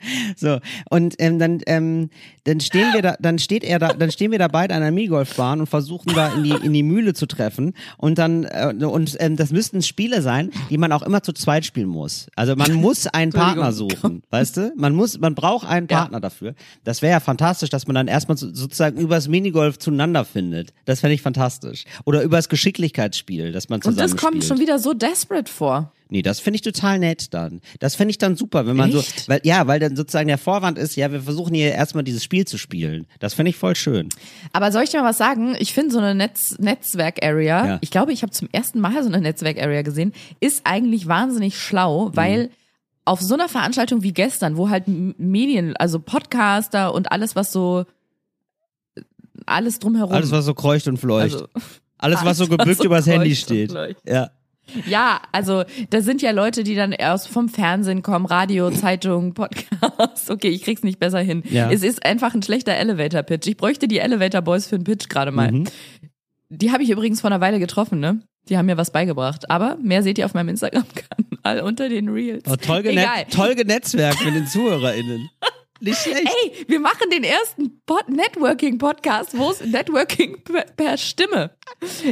So, 0.36 0.58
und 0.90 1.14
ähm, 1.18 1.38
dann, 1.38 1.60
ähm, 1.66 2.10
dann 2.44 2.60
stehen 2.60 2.92
wir 2.92 3.02
da, 3.02 3.16
dann 3.20 3.38
steht 3.38 3.64
er 3.64 3.78
da, 3.78 3.88
dann 3.88 4.10
stehen 4.10 4.30
wir 4.30 4.38
da 4.38 4.48
beide 4.48 4.74
an 4.74 4.82
einer 4.82 4.90
Minigolfbahn 4.92 5.60
und 5.60 5.66
versuchen 5.66 6.14
da 6.14 6.32
in 6.34 6.44
die, 6.44 6.50
in 6.50 6.72
die 6.72 6.82
Mühle 6.82 7.14
zu 7.14 7.26
treffen. 7.26 7.72
Und 7.96 8.18
dann, 8.18 8.44
äh, 8.44 8.74
und 8.84 9.16
ähm, 9.20 9.36
das 9.36 9.50
müssten 9.50 9.82
Spiele 9.82 10.20
sein, 10.22 10.50
die 10.70 10.78
man 10.78 10.92
auch 10.92 11.02
immer 11.02 11.22
zu 11.22 11.32
zweit 11.32 11.64
spielen 11.64 11.88
muss. 11.88 12.26
Also 12.36 12.54
man 12.56 12.72
muss 12.74 13.06
einen 13.06 13.32
Partner 13.32 13.72
suchen, 13.72 14.22
weißt 14.30 14.56
du? 14.58 14.72
Man 14.76 14.94
muss, 14.94 15.18
man 15.18 15.34
braucht 15.34 15.66
einen 15.66 15.86
Ja. 15.90 15.98
Partner 16.00 16.20
dafür. 16.20 16.54
Das 16.84 17.02
wäre 17.02 17.12
ja 17.12 17.20
fantastisch, 17.20 17.70
dass 17.70 17.86
man 17.86 17.94
dann 17.94 18.08
erstmal 18.08 18.36
so, 18.36 18.52
sozusagen 18.54 18.98
übers 18.98 19.28
Minigolf 19.28 19.78
zueinander 19.78 20.24
findet. 20.24 20.72
Das 20.84 21.00
fände 21.00 21.14
ich 21.14 21.22
fantastisch. 21.22 21.84
Oder 22.04 22.22
übers 22.22 22.48
Geschicklichkeitsspiel, 22.48 23.52
dass 23.52 23.68
man 23.68 23.78
Und 23.78 23.82
zusammen 23.84 23.98
das 23.98 24.16
kommt 24.16 24.34
spielt. 24.36 24.44
schon 24.44 24.58
wieder 24.60 24.78
so 24.78 24.92
desperate 24.94 25.50
vor. 25.50 25.92
Nee, 26.08 26.22
das 26.22 26.38
finde 26.38 26.56
ich 26.56 26.62
total 26.62 27.00
nett 27.00 27.34
dann. 27.34 27.60
Das 27.80 27.96
finde 27.96 28.10
ich 28.12 28.18
dann 28.18 28.36
super, 28.36 28.64
wenn 28.66 28.76
man 28.76 28.92
Echt? 28.94 29.20
so, 29.22 29.28
weil, 29.28 29.40
ja, 29.42 29.66
weil 29.66 29.80
dann 29.80 29.96
sozusagen 29.96 30.28
der 30.28 30.38
Vorwand 30.38 30.78
ist, 30.78 30.94
ja, 30.94 31.10
wir 31.10 31.20
versuchen 31.22 31.52
hier 31.52 31.72
erstmal 31.72 32.04
dieses 32.04 32.22
Spiel 32.22 32.46
zu 32.46 32.58
spielen. 32.58 33.06
Das 33.18 33.34
finde 33.34 33.50
ich 33.50 33.56
voll 33.56 33.74
schön. 33.74 34.08
Aber 34.52 34.70
soll 34.70 34.84
ich 34.84 34.90
dir 34.90 35.00
mal 35.02 35.08
was 35.08 35.18
sagen? 35.18 35.56
Ich 35.58 35.72
finde 35.74 35.90
so 35.92 35.98
eine 35.98 36.14
Netz 36.14 36.58
Netzwerk-Area, 36.60 37.66
Ja. 37.66 37.78
ich 37.80 37.90
glaube, 37.90 38.12
ich 38.12 38.22
habe 38.22 38.30
zum 38.30 38.48
ersten 38.52 38.78
Mal 38.80 39.02
so 39.02 39.08
eine 39.08 39.20
Netzwerk-Area 39.20 39.82
gesehen, 39.82 40.12
ist 40.38 40.60
eigentlich 40.64 41.08
wahnsinnig 41.08 41.58
schlau, 41.58 42.10
Mhm. 42.10 42.16
weil 42.16 42.50
auf 43.04 43.20
so 43.20 43.34
einer 43.34 43.48
Veranstaltung 43.48 44.02
wie 44.04 44.12
gestern, 44.12 44.56
wo 44.56 44.68
halt 44.70 44.84
Medien, 44.86 45.76
also 45.76 45.98
Podcaster 45.98 46.94
und 46.94 47.10
alles, 47.10 47.34
was 47.34 47.50
so 47.52 47.84
alles 49.44 49.78
drumherum. 49.78 50.12
Alles, 50.12 50.30
was 50.30 50.44
so 50.44 50.54
kreucht 50.54 50.86
und 50.88 50.98
fleucht. 50.98 51.34
Also- 51.34 51.48
alles, 51.98 52.24
was 52.24 52.36
so 52.36 52.44
was 52.44 52.50
gebückt 52.58 52.78
so 52.78 52.84
übers 52.84 53.06
Handy 53.06 53.34
steht. 53.34 53.72
Ja. 54.04 54.30
Ja, 54.86 55.20
also 55.32 55.64
da 55.90 56.00
sind 56.00 56.22
ja 56.22 56.32
Leute, 56.32 56.64
die 56.64 56.74
dann 56.74 56.92
erst 56.92 57.28
vom 57.28 57.48
Fernsehen 57.48 58.02
kommen, 58.02 58.26
Radio, 58.26 58.70
Zeitung, 58.70 59.34
Podcast. 59.34 60.30
Okay, 60.30 60.48
ich 60.48 60.62
krieg's 60.62 60.82
nicht 60.82 60.98
besser 60.98 61.20
hin. 61.20 61.42
Ja. 61.50 61.70
Es 61.70 61.82
ist 61.82 62.04
einfach 62.04 62.34
ein 62.34 62.42
schlechter 62.42 62.72
Elevator-Pitch. 62.74 63.46
Ich 63.46 63.56
bräuchte 63.56 63.88
die 63.88 63.98
Elevator 63.98 64.42
Boys 64.42 64.66
für 64.66 64.76
einen 64.76 64.84
Pitch 64.84 65.08
gerade 65.08 65.30
mal. 65.30 65.52
Mhm. 65.52 65.64
Die 66.48 66.72
habe 66.72 66.82
ich 66.82 66.90
übrigens 66.90 67.20
vor 67.20 67.30
einer 67.30 67.40
Weile 67.40 67.58
getroffen, 67.58 68.00
ne? 68.00 68.20
Die 68.48 68.56
haben 68.56 68.66
mir 68.66 68.76
was 68.76 68.92
beigebracht. 68.92 69.50
Aber 69.50 69.76
mehr 69.82 70.02
seht 70.02 70.18
ihr 70.18 70.24
auf 70.24 70.34
meinem 70.34 70.50
Instagram-Kanal 70.50 71.60
unter 71.64 71.88
den 71.88 72.08
Reels. 72.08 72.44
Oh, 72.48 72.56
toll, 72.56 72.82
gene 72.82 73.00
Egal. 73.00 73.24
toll 73.30 73.54
genetzwerkt 73.54 74.24
mit 74.24 74.34
den 74.34 74.46
ZuhörerInnen. 74.46 75.28
Nicht 75.80 75.98
schlecht. 75.98 76.26
Ey, 76.44 76.64
wir 76.68 76.80
machen 76.80 77.10
den 77.12 77.24
ersten 77.24 77.80
Pod 77.86 78.08
Networking-Podcast, 78.08 79.36
wo 79.36 79.50
es 79.50 79.60
Networking 79.64 80.40
per, 80.44 80.62
per 80.76 80.96
Stimme. 80.96 81.50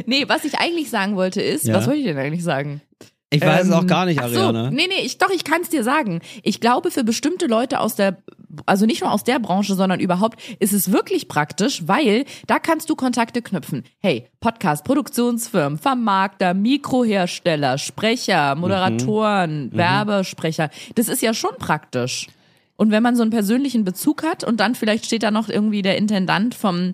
Nee, 0.06 0.24
was 0.28 0.44
ich 0.44 0.58
eigentlich 0.58 0.90
sagen 0.90 1.16
wollte 1.16 1.40
ist, 1.40 1.66
Ja. 1.66 1.74
was 1.74 1.86
wollte 1.86 2.00
ich 2.00 2.06
denn 2.06 2.18
eigentlich 2.18 2.44
sagen? 2.44 2.82
ich 3.30 3.40
weiß 3.40 3.66
es 3.66 3.72
auch 3.72 3.80
Ähm, 3.80 3.86
gar 3.88 4.04
nicht, 4.06 4.20
ach 4.20 4.28
so. 4.28 4.52
Nee, 4.52 4.86
nee, 4.88 5.00
ich, 5.02 5.18
doch, 5.18 5.30
ich 5.30 5.42
kann 5.42 5.62
es 5.62 5.68
dir 5.68 5.82
sagen. 5.82 6.20
Ich 6.44 6.60
glaube, 6.60 6.92
für 6.92 7.02
bestimmte 7.02 7.46
Leute 7.46 7.80
aus 7.80 7.96
der, 7.96 8.18
also 8.64 8.86
nicht 8.86 9.00
nur 9.00 9.10
aus 9.10 9.24
der 9.24 9.40
Branche, 9.40 9.74
sondern 9.74 9.98
überhaupt, 9.98 10.38
ist 10.60 10.72
es 10.72 10.92
wirklich 10.92 11.26
praktisch, 11.26 11.82
weil 11.88 12.26
da 12.46 12.60
kannst 12.60 12.90
du 12.90 12.94
Kontakte 12.94 13.42
knüpfen. 13.42 13.82
Hey, 13.98 14.28
Podcast, 14.38 14.84
Produktionsfirmen, 14.84 15.78
Vermarkter, 15.78 16.54
Mikrohersteller, 16.54 17.78
Sprecher, 17.78 18.54
Moderatoren, 18.54 19.70
Werbesprecher. 19.72 20.70
Das 20.94 21.08
ist 21.08 21.20
ja 21.22 21.34
schon 21.34 21.56
praktisch. 21.58 22.28
Und 22.76 22.90
wenn 22.90 23.02
man 23.02 23.16
so 23.16 23.22
einen 23.22 23.30
persönlichen 23.30 23.84
Bezug 23.84 24.22
hat 24.24 24.44
und 24.44 24.58
dann 24.60 24.74
vielleicht 24.74 25.06
steht 25.06 25.22
da 25.22 25.30
noch 25.30 25.48
irgendwie 25.48 25.82
der 25.82 25.96
Intendant 25.96 26.54
vom 26.54 26.92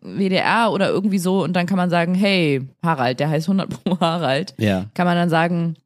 WDR 0.00 0.72
oder 0.72 0.88
irgendwie 0.88 1.18
so 1.18 1.44
und 1.44 1.52
dann 1.54 1.66
kann 1.66 1.76
man 1.76 1.90
sagen, 1.90 2.14
hey, 2.14 2.62
Harald, 2.82 3.20
der 3.20 3.28
heißt 3.28 3.48
100 3.48 3.84
pro 3.84 4.00
Harald 4.00 4.54
Ja. 4.58 4.86
kann 4.94 5.06
man 5.06 5.16
dann 5.16 5.30
sagen, 5.30 5.76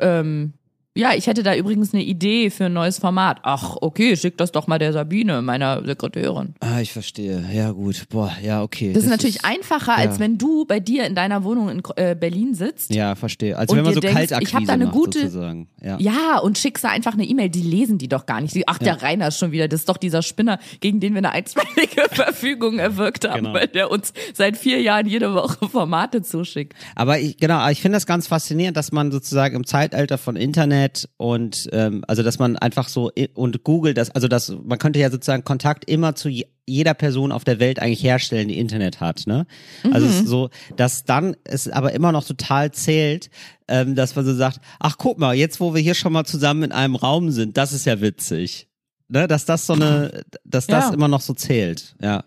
ähm, 0.00 0.54
ja, 0.96 1.12
ich 1.14 1.26
hätte 1.26 1.42
da 1.42 1.54
übrigens 1.56 1.92
eine 1.92 2.02
Idee 2.04 2.50
für 2.50 2.66
ein 2.66 2.72
neues 2.72 2.98
Format. 2.98 3.38
Ach, 3.42 3.76
okay, 3.80 4.16
schick 4.16 4.38
das 4.38 4.52
doch 4.52 4.66
mal 4.68 4.78
der 4.78 4.92
Sabine, 4.92 5.42
meiner 5.42 5.84
Sekretärin. 5.84 6.54
Ah, 6.60 6.80
ich 6.80 6.92
verstehe. 6.92 7.44
Ja, 7.52 7.72
gut. 7.72 8.08
Boah, 8.10 8.32
ja, 8.42 8.62
okay. 8.62 8.92
Das, 8.92 9.02
ist 9.02 9.10
natürlich 9.10 9.44
einfacher, 9.44 9.96
als 9.96 10.14
ja. 10.16 10.20
wenn 10.20 10.38
du 10.38 10.64
bei 10.66 10.78
dir 10.78 11.04
in 11.06 11.14
deiner 11.16 11.42
Wohnung 11.42 11.68
in 11.68 11.82
äh, 11.96 12.14
Berlin 12.14 12.54
sitzt. 12.54 12.94
Ja, 12.94 13.16
verstehe. 13.16 13.58
Als 13.58 13.72
wenn 13.74 13.82
man 13.82 13.92
so 13.94 13.98
denkst, 13.98 14.14
Kaltakquise 14.16 14.48
ich 14.50 14.54
hab 14.54 14.64
da 14.66 14.72
eine 14.74 14.84
macht, 14.86 14.94
gute- 14.94 15.18
sozusagen. 15.22 15.68
Ja. 15.82 15.98
Ja, 15.98 16.38
und 16.38 16.58
schickst 16.58 16.84
da 16.84 16.90
einfach 16.90 17.14
eine 17.14 17.24
E-Mail, 17.24 17.48
die 17.50 17.62
lesen 17.62 17.98
die 17.98 18.08
doch 18.08 18.24
gar 18.26 18.40
nicht. 18.40 18.54
Die- 18.54 18.68
Ach, 18.68 18.78
der 18.78 19.02
Rainer 19.02 19.28
ist 19.28 19.38
schon 19.38 19.50
wieder, 19.50 19.66
das 19.66 19.80
ist 19.80 19.88
doch 19.88 19.96
dieser 19.96 20.22
Spinner, 20.22 20.60
gegen 20.80 21.00
den 21.00 21.14
wir 21.14 21.18
eine 21.18 21.32
einstweilige 21.32 22.02
Verfügung 22.12 22.78
erwirkt 22.78 23.28
haben, 23.28 23.44
Genau. 23.46 23.54
weil 23.54 23.66
der 23.66 23.90
uns 23.90 24.12
seit 24.32 24.56
vier 24.56 24.80
Jahren 24.80 25.06
jede 25.06 25.34
Woche 25.34 25.68
Formate 25.68 26.22
zuschickt. 26.22 26.74
Aber 26.94 27.18
ich, 27.18 27.36
genau, 27.36 27.68
ich 27.68 27.82
finde 27.82 27.96
das 27.96 28.06
ganz 28.06 28.28
faszinierend, 28.28 28.76
dass 28.76 28.92
man 28.92 29.10
sozusagen 29.10 29.56
im 29.56 29.66
Zeitalter 29.66 30.18
von 30.18 30.36
Internet 30.36 30.83
und 31.16 31.68
ähm, 31.72 32.04
also 32.08 32.22
dass 32.22 32.38
man 32.38 32.56
einfach 32.56 32.88
so 32.88 33.10
und 33.34 33.64
Google 33.64 33.94
das, 33.94 34.10
also 34.10 34.28
das, 34.28 34.54
man 34.64 34.78
könnte 34.78 34.98
ja 34.98 35.10
sozusagen 35.10 35.44
Kontakt 35.44 35.84
immer 35.90 36.14
zu 36.14 36.28
je- 36.28 36.46
jeder 36.66 36.94
Person 36.94 37.32
auf 37.32 37.44
der 37.44 37.60
Welt 37.60 37.78
eigentlich 37.78 38.02
herstellen, 38.02 38.48
die 38.48 38.58
Internet 38.58 39.00
hat, 39.00 39.24
ne? 39.26 39.46
Also 39.90 40.06
es 40.06 40.20
ist 40.20 40.26
so, 40.28 40.48
dass 40.76 41.04
dann 41.04 41.36
es 41.44 41.68
aber 41.68 41.92
immer 41.92 42.10
noch 42.12 42.24
total 42.24 42.72
zählt, 42.72 43.28
ähm, 43.68 43.94
dass 43.94 44.16
man 44.16 44.24
so 44.24 44.34
sagt, 44.34 44.60
ach 44.80 44.96
guck 44.98 45.18
mal, 45.18 45.34
jetzt 45.34 45.60
wo 45.60 45.74
wir 45.74 45.80
hier 45.82 45.94
schon 45.94 46.12
mal 46.12 46.24
zusammen 46.24 46.62
in 46.62 46.72
einem 46.72 46.96
Raum 46.96 47.30
sind, 47.30 47.56
das 47.56 47.72
ist 47.72 47.84
ja 47.86 48.00
witzig. 48.00 48.68
Ne, 49.08 49.28
dass 49.28 49.44
das 49.44 49.66
so 49.66 49.74
eine, 49.74 50.22
dass 50.44 50.66
das 50.66 50.86
Ja. 50.88 50.94
immer 50.94 51.08
noch 51.08 51.20
so 51.20 51.34
zählt, 51.34 51.94
ja. 52.00 52.24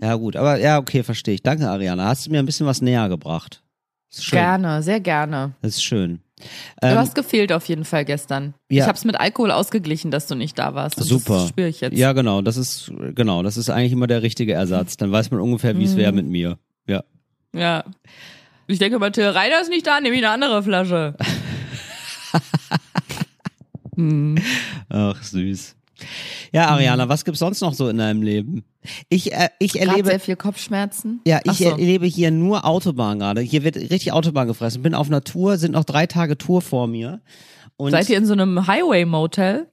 Ja, 0.00 0.14
gut, 0.14 0.36
aber 0.36 0.58
ja, 0.58 0.78
okay, 0.78 1.02
verstehe 1.02 1.34
ich. 1.34 1.42
Danke, 1.42 1.68
Ariana. 1.68 2.06
Hast 2.06 2.26
du 2.26 2.30
mir 2.30 2.38
ein 2.38 2.46
bisschen 2.46 2.66
was 2.66 2.80
näher 2.80 3.08
gebracht. 3.08 3.62
Gerne, 4.30 4.82
sehr 4.82 5.00
gerne. 5.00 5.52
Das 5.60 5.72
ist 5.74 5.82
schön. 5.82 6.20
Du 6.80 6.86
Ähm, 6.88 6.96
hast 6.98 7.14
gefehlt 7.14 7.52
auf 7.52 7.66
jeden 7.68 7.84
Fall 7.84 8.04
gestern. 8.04 8.54
ja. 8.70 8.82
Ich 8.84 8.88
habe 8.88 8.96
es 8.98 9.04
mit 9.04 9.18
Alkohol 9.18 9.50
ausgeglichen, 9.50 10.10
dass 10.10 10.26
du 10.26 10.34
nicht 10.34 10.58
da 10.58 10.74
warst. 10.74 10.96
Super. 11.02 11.34
Das 11.40 11.48
spüre 11.48 11.68
ich 11.68 11.80
jetzt. 11.80 11.96
Ja, 11.96 12.12
genau. 12.12 12.42
Das 12.42 12.56
ist, 12.56 12.90
genau. 13.14 13.42
Das 13.42 13.56
ist 13.56 13.70
eigentlich 13.70 13.92
immer 13.92 14.06
der 14.06 14.22
richtige 14.22 14.52
Ersatz. 14.54 14.96
Dann 14.96 15.10
weiß 15.12 15.30
man 15.30 15.40
ungefähr, 15.40 15.76
wie 15.78 15.84
es 15.84 15.96
wäre 15.96 16.12
mit 16.12 16.26
mir. 16.26 16.58
Ja. 16.86 17.04
Ja. 17.54 17.84
Ich 18.66 18.78
denke 18.78 18.98
mal, 18.98 19.10
Till 19.12 19.24
Reiner 19.28 19.60
ist 19.62 19.70
nicht 19.70 19.86
da, 19.86 20.00
nehme 20.00 20.14
ich 20.16 20.22
eine 20.24 20.30
andere 20.32 20.62
Flasche. 20.62 21.14
Ach, 24.90 25.22
süß. 25.22 25.74
Ja, 26.52 26.68
Ariana, 26.68 27.08
was 27.08 27.24
gibt's 27.24 27.40
sonst 27.40 27.60
noch 27.60 27.74
so 27.74 27.88
in 27.88 27.98
deinem 27.98 28.22
Leben? 28.22 28.64
Ich, 29.08 29.32
äh, 29.32 29.48
ich 29.58 29.80
erlebe, 29.80 30.08
sehr 30.08 30.20
viel 30.20 30.36
Kopfschmerzen. 30.36 31.20
ja, 31.26 31.40
ich 31.44 31.58
so. 31.58 31.70
erlebe 31.70 32.06
hier 32.06 32.30
nur 32.30 32.64
Autobahn 32.64 33.18
gerade. 33.18 33.40
Hier 33.40 33.64
wird 33.64 33.76
richtig 33.76 34.12
Autobahn 34.12 34.46
gefressen. 34.46 34.82
Bin 34.82 34.94
auf 34.94 35.08
einer 35.08 35.22
Tour, 35.22 35.58
sind 35.58 35.72
noch 35.72 35.84
drei 35.84 36.06
Tage 36.06 36.38
Tour 36.38 36.62
vor 36.62 36.86
mir. 36.86 37.20
Und 37.76 37.90
Seid 37.90 38.08
ihr 38.08 38.18
in 38.18 38.26
so 38.26 38.32
einem 38.32 38.66
Highway-Motel? 38.66 39.68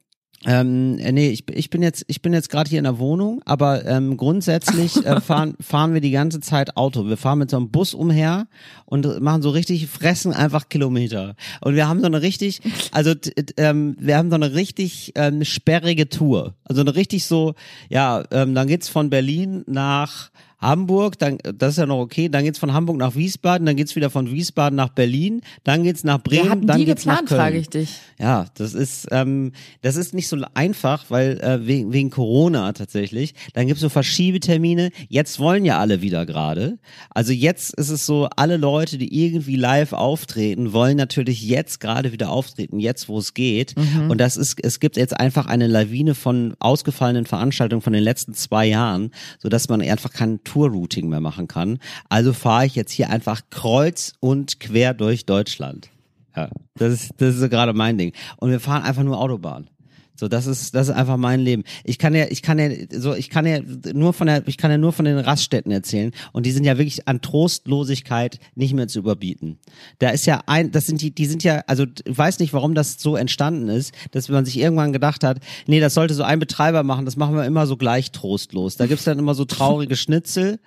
Ähm, 0.46 1.00
äh, 1.00 1.12
nee, 1.12 1.30
ich, 1.30 1.50
ich 1.50 1.70
bin 1.70 1.82
jetzt, 1.82 2.06
ich 2.08 2.22
bin 2.22 2.34
jetzt 2.34 2.50
gerade 2.50 2.70
hier 2.70 2.78
in 2.78 2.84
der 2.84 3.00
Wohnung, 3.00 3.42
aber 3.46 3.86
ähm, 3.86 4.18
grundsätzlich 4.18 4.96
äh, 5.06 5.20
fahren, 5.20 5.56
fahren 5.60 5.94
wir 5.94 6.02
die 6.02 6.12
ganze 6.12 6.40
Zeit 6.40 6.78
Auto. 6.78 7.08
Wir 7.08 7.18
fahren 7.18 7.40
mit 7.40 7.50
so 7.50 7.58
einem 7.58 7.72
Bus 7.72 7.94
umher 7.94 8.48
und 8.86 9.22
machen 9.22 9.42
so 9.42 9.50
richtig, 9.50 9.88
fressen 9.88 10.34
einfach 10.34 10.70
Kilometer. 10.70 11.36
Und 11.62 11.76
wir 11.76 11.88
haben 11.88 12.00
so 12.00 12.06
eine 12.06 12.22
richtig, 12.22 12.62
also 12.92 13.14
ähm, 13.58 13.96
wir 14.00 14.18
haben 14.18 14.30
so 14.30 14.36
eine 14.36 14.54
richtig 14.54 15.14
ähm, 15.16 15.44
sperrige 15.44 16.10
Tour. 16.10 16.56
Also 16.64 16.82
eine 16.82 16.96
richtig 16.96 17.26
so, 17.26 17.56
ja, 17.90 18.24
ähm, 18.32 18.56
dann 18.56 18.68
geht's 18.68 18.90
von 18.90 19.10
Berlin 19.10 19.64
nach 19.68 20.30
Hamburg, 20.60 21.18
dann, 21.20 21.38
das 21.58 21.72
ist 21.72 21.78
ja 21.78 21.86
noch 21.86 22.00
okay, 22.00 22.30
dann 22.30 22.44
geht's 22.44 22.60
von 22.60 22.74
Hamburg 22.74 22.98
nach 22.98 23.16
Wiesbaden, 23.16 23.66
dann 23.66 23.76
geht's 23.76 23.96
wieder 23.96 24.10
von 24.10 24.32
Wiesbaden 24.32 24.76
nach 24.76 24.90
Berlin, 24.90 25.42
dann 25.64 25.84
geht's 25.84 26.04
nach 26.04 26.22
Bremen, 26.22 26.66
dann 26.66 26.80
die 26.80 26.86
geht's 26.86 27.04
geplant, 27.04 27.24
nach 27.24 27.30
Köln. 27.30 27.42
frage 27.42 27.58
ich 27.58 27.70
dich. 27.70 28.00
Ja, 28.20 28.46
das 28.56 28.74
ist 28.74 29.08
ähm, 29.12 29.52
das 29.82 29.96
ist 29.96 30.14
nicht 30.14 30.28
so 30.28 30.38
einfach, 30.54 31.06
weil 31.10 31.40
äh, 31.40 31.66
wegen, 31.66 31.94
wegen 31.94 32.10
Corona 32.10 32.74
tatsächlich. 32.74 33.34
Dann 33.54 33.68
gibt's 33.68 33.82
so 33.82 33.90
Verschiebetermine. 33.90 34.92
Jetzt 35.10 35.40
wollen 35.40 35.66
ja 35.66 35.80
alle 35.80 36.02
wieder 36.02 36.26
gerade. 36.26 36.78
Also 37.10 37.32
jetzt 37.34 37.74
ist 37.74 37.90
es 37.90 38.06
so, 38.06 38.28
alle 38.36 38.58
Leute, 38.58 38.98
die 38.98 39.26
irgendwie 39.26 39.56
live 39.56 39.94
auftreten, 39.94 40.74
wollen 40.74 40.98
natürlich 40.98 41.44
jetzt 41.44 41.80
gerade 41.80 42.12
wieder 42.12 42.30
auftreten, 42.30 42.80
jetzt 42.80 43.10
wo 43.10 43.20
es 43.20 43.34
geht. 43.34 43.76
Und 44.10 44.20
das 44.20 44.38
ist, 44.38 44.64
es 44.64 44.80
gibt 44.80 44.98
jetzt 44.98 45.20
einfach 45.20 45.46
eine 45.46 45.68
Lawine 45.68 46.16
von 46.16 46.56
ausgefallenen 46.60 47.26
Veranstaltungen 47.26 47.82
von 47.82 47.94
den 47.94 48.04
letzten 48.04 48.34
zwei 48.34 48.66
Jahren, 48.66 49.12
so 49.40 49.50
dass 49.50 49.70
man 49.70 49.82
einfach 49.82 50.12
kein 50.12 50.40
Tour-Routing 50.46 51.10
mehr 51.10 51.20
machen 51.20 51.48
kann. 51.50 51.80
Also 52.08 52.32
fahre 52.32 52.66
ich 52.66 52.76
jetzt 52.76 52.92
hier 52.92 53.10
einfach 53.10 53.42
kreuz 53.50 54.14
und 54.22 54.60
quer 54.62 54.94
durch 54.94 55.26
Deutschland. 55.26 55.90
Ja, 56.36 56.50
das 56.76 56.94
ist, 56.94 57.14
das 57.18 57.36
ist 57.36 57.50
gerade 57.50 57.74
mein 57.74 57.98
Ding. 57.98 58.14
Und 58.38 58.52
wir 58.52 58.60
fahren 58.60 58.84
einfach 58.84 59.04
nur 59.04 59.20
Autobahn. 59.20 59.68
So, 60.16 60.30
das 60.30 60.48
ist, 60.48 60.74
das 60.74 60.88
ist 60.88 60.96
einfach 60.96 61.18
mein 61.18 61.42
Leben. 61.42 61.64
Ich 61.84 62.00
kann 62.00 62.16
ja, 62.16 62.26
ich 62.30 62.42
kann 62.42 62.58
ja, 62.58 62.70
so, 62.90 63.14
ich 63.14 63.30
kann 63.30 63.46
ja 63.46 63.60
nur 63.94 64.14
von 64.14 64.28
der, 64.28 64.48
ich 64.48 64.58
kann 64.58 64.72
ja 64.72 64.78
nur 64.78 64.94
von 64.94 65.04
den 65.04 65.18
Raststätten 65.18 65.72
erzählen. 65.72 66.12
Und 66.32 66.46
die 66.46 66.52
sind 66.52 66.64
ja 66.64 66.78
wirklich 66.78 67.08
an 67.08 67.22
Trostlosigkeit 67.22 68.40
nicht 68.56 68.74
mehr 68.74 68.88
zu 68.88 69.00
überbieten. 69.00 69.60
Da 70.00 70.10
ist 70.10 70.26
ja 70.26 70.42
ein, 70.46 70.72
das 70.72 70.86
sind 70.86 71.02
die, 71.02 71.12
die 71.12 71.26
sind 71.26 71.44
ja, 71.44 71.64
also, 71.68 71.86
ich 72.06 72.18
weiß 72.18 72.40
nicht, 72.40 72.54
warum 72.54 72.76
das 72.76 73.02
so 73.02 73.18
entstanden 73.18 73.68
ist, 73.68 73.94
dass 74.12 74.30
man 74.30 74.46
sich 74.46 74.58
irgendwann 74.58 74.94
gedacht 74.94 75.24
hat, 75.24 75.40
nee, 75.68 75.82
das 75.82 75.94
sollte 75.94 76.14
so 76.14 76.24
ein 76.24 76.40
Betreiber 76.40 76.84
machen, 76.84 77.04
das 77.04 77.18
machen 77.18 77.36
wir 77.36 77.46
immer 77.46 77.68
so 77.68 77.76
gleich 77.76 78.12
trostlos. 78.12 78.78
Da 78.78 78.86
gibt's 78.88 79.04
dann 79.04 79.20
immer 79.20 79.36
so 79.36 79.44
traurige 79.44 79.98
Schnitzel, 79.98 80.60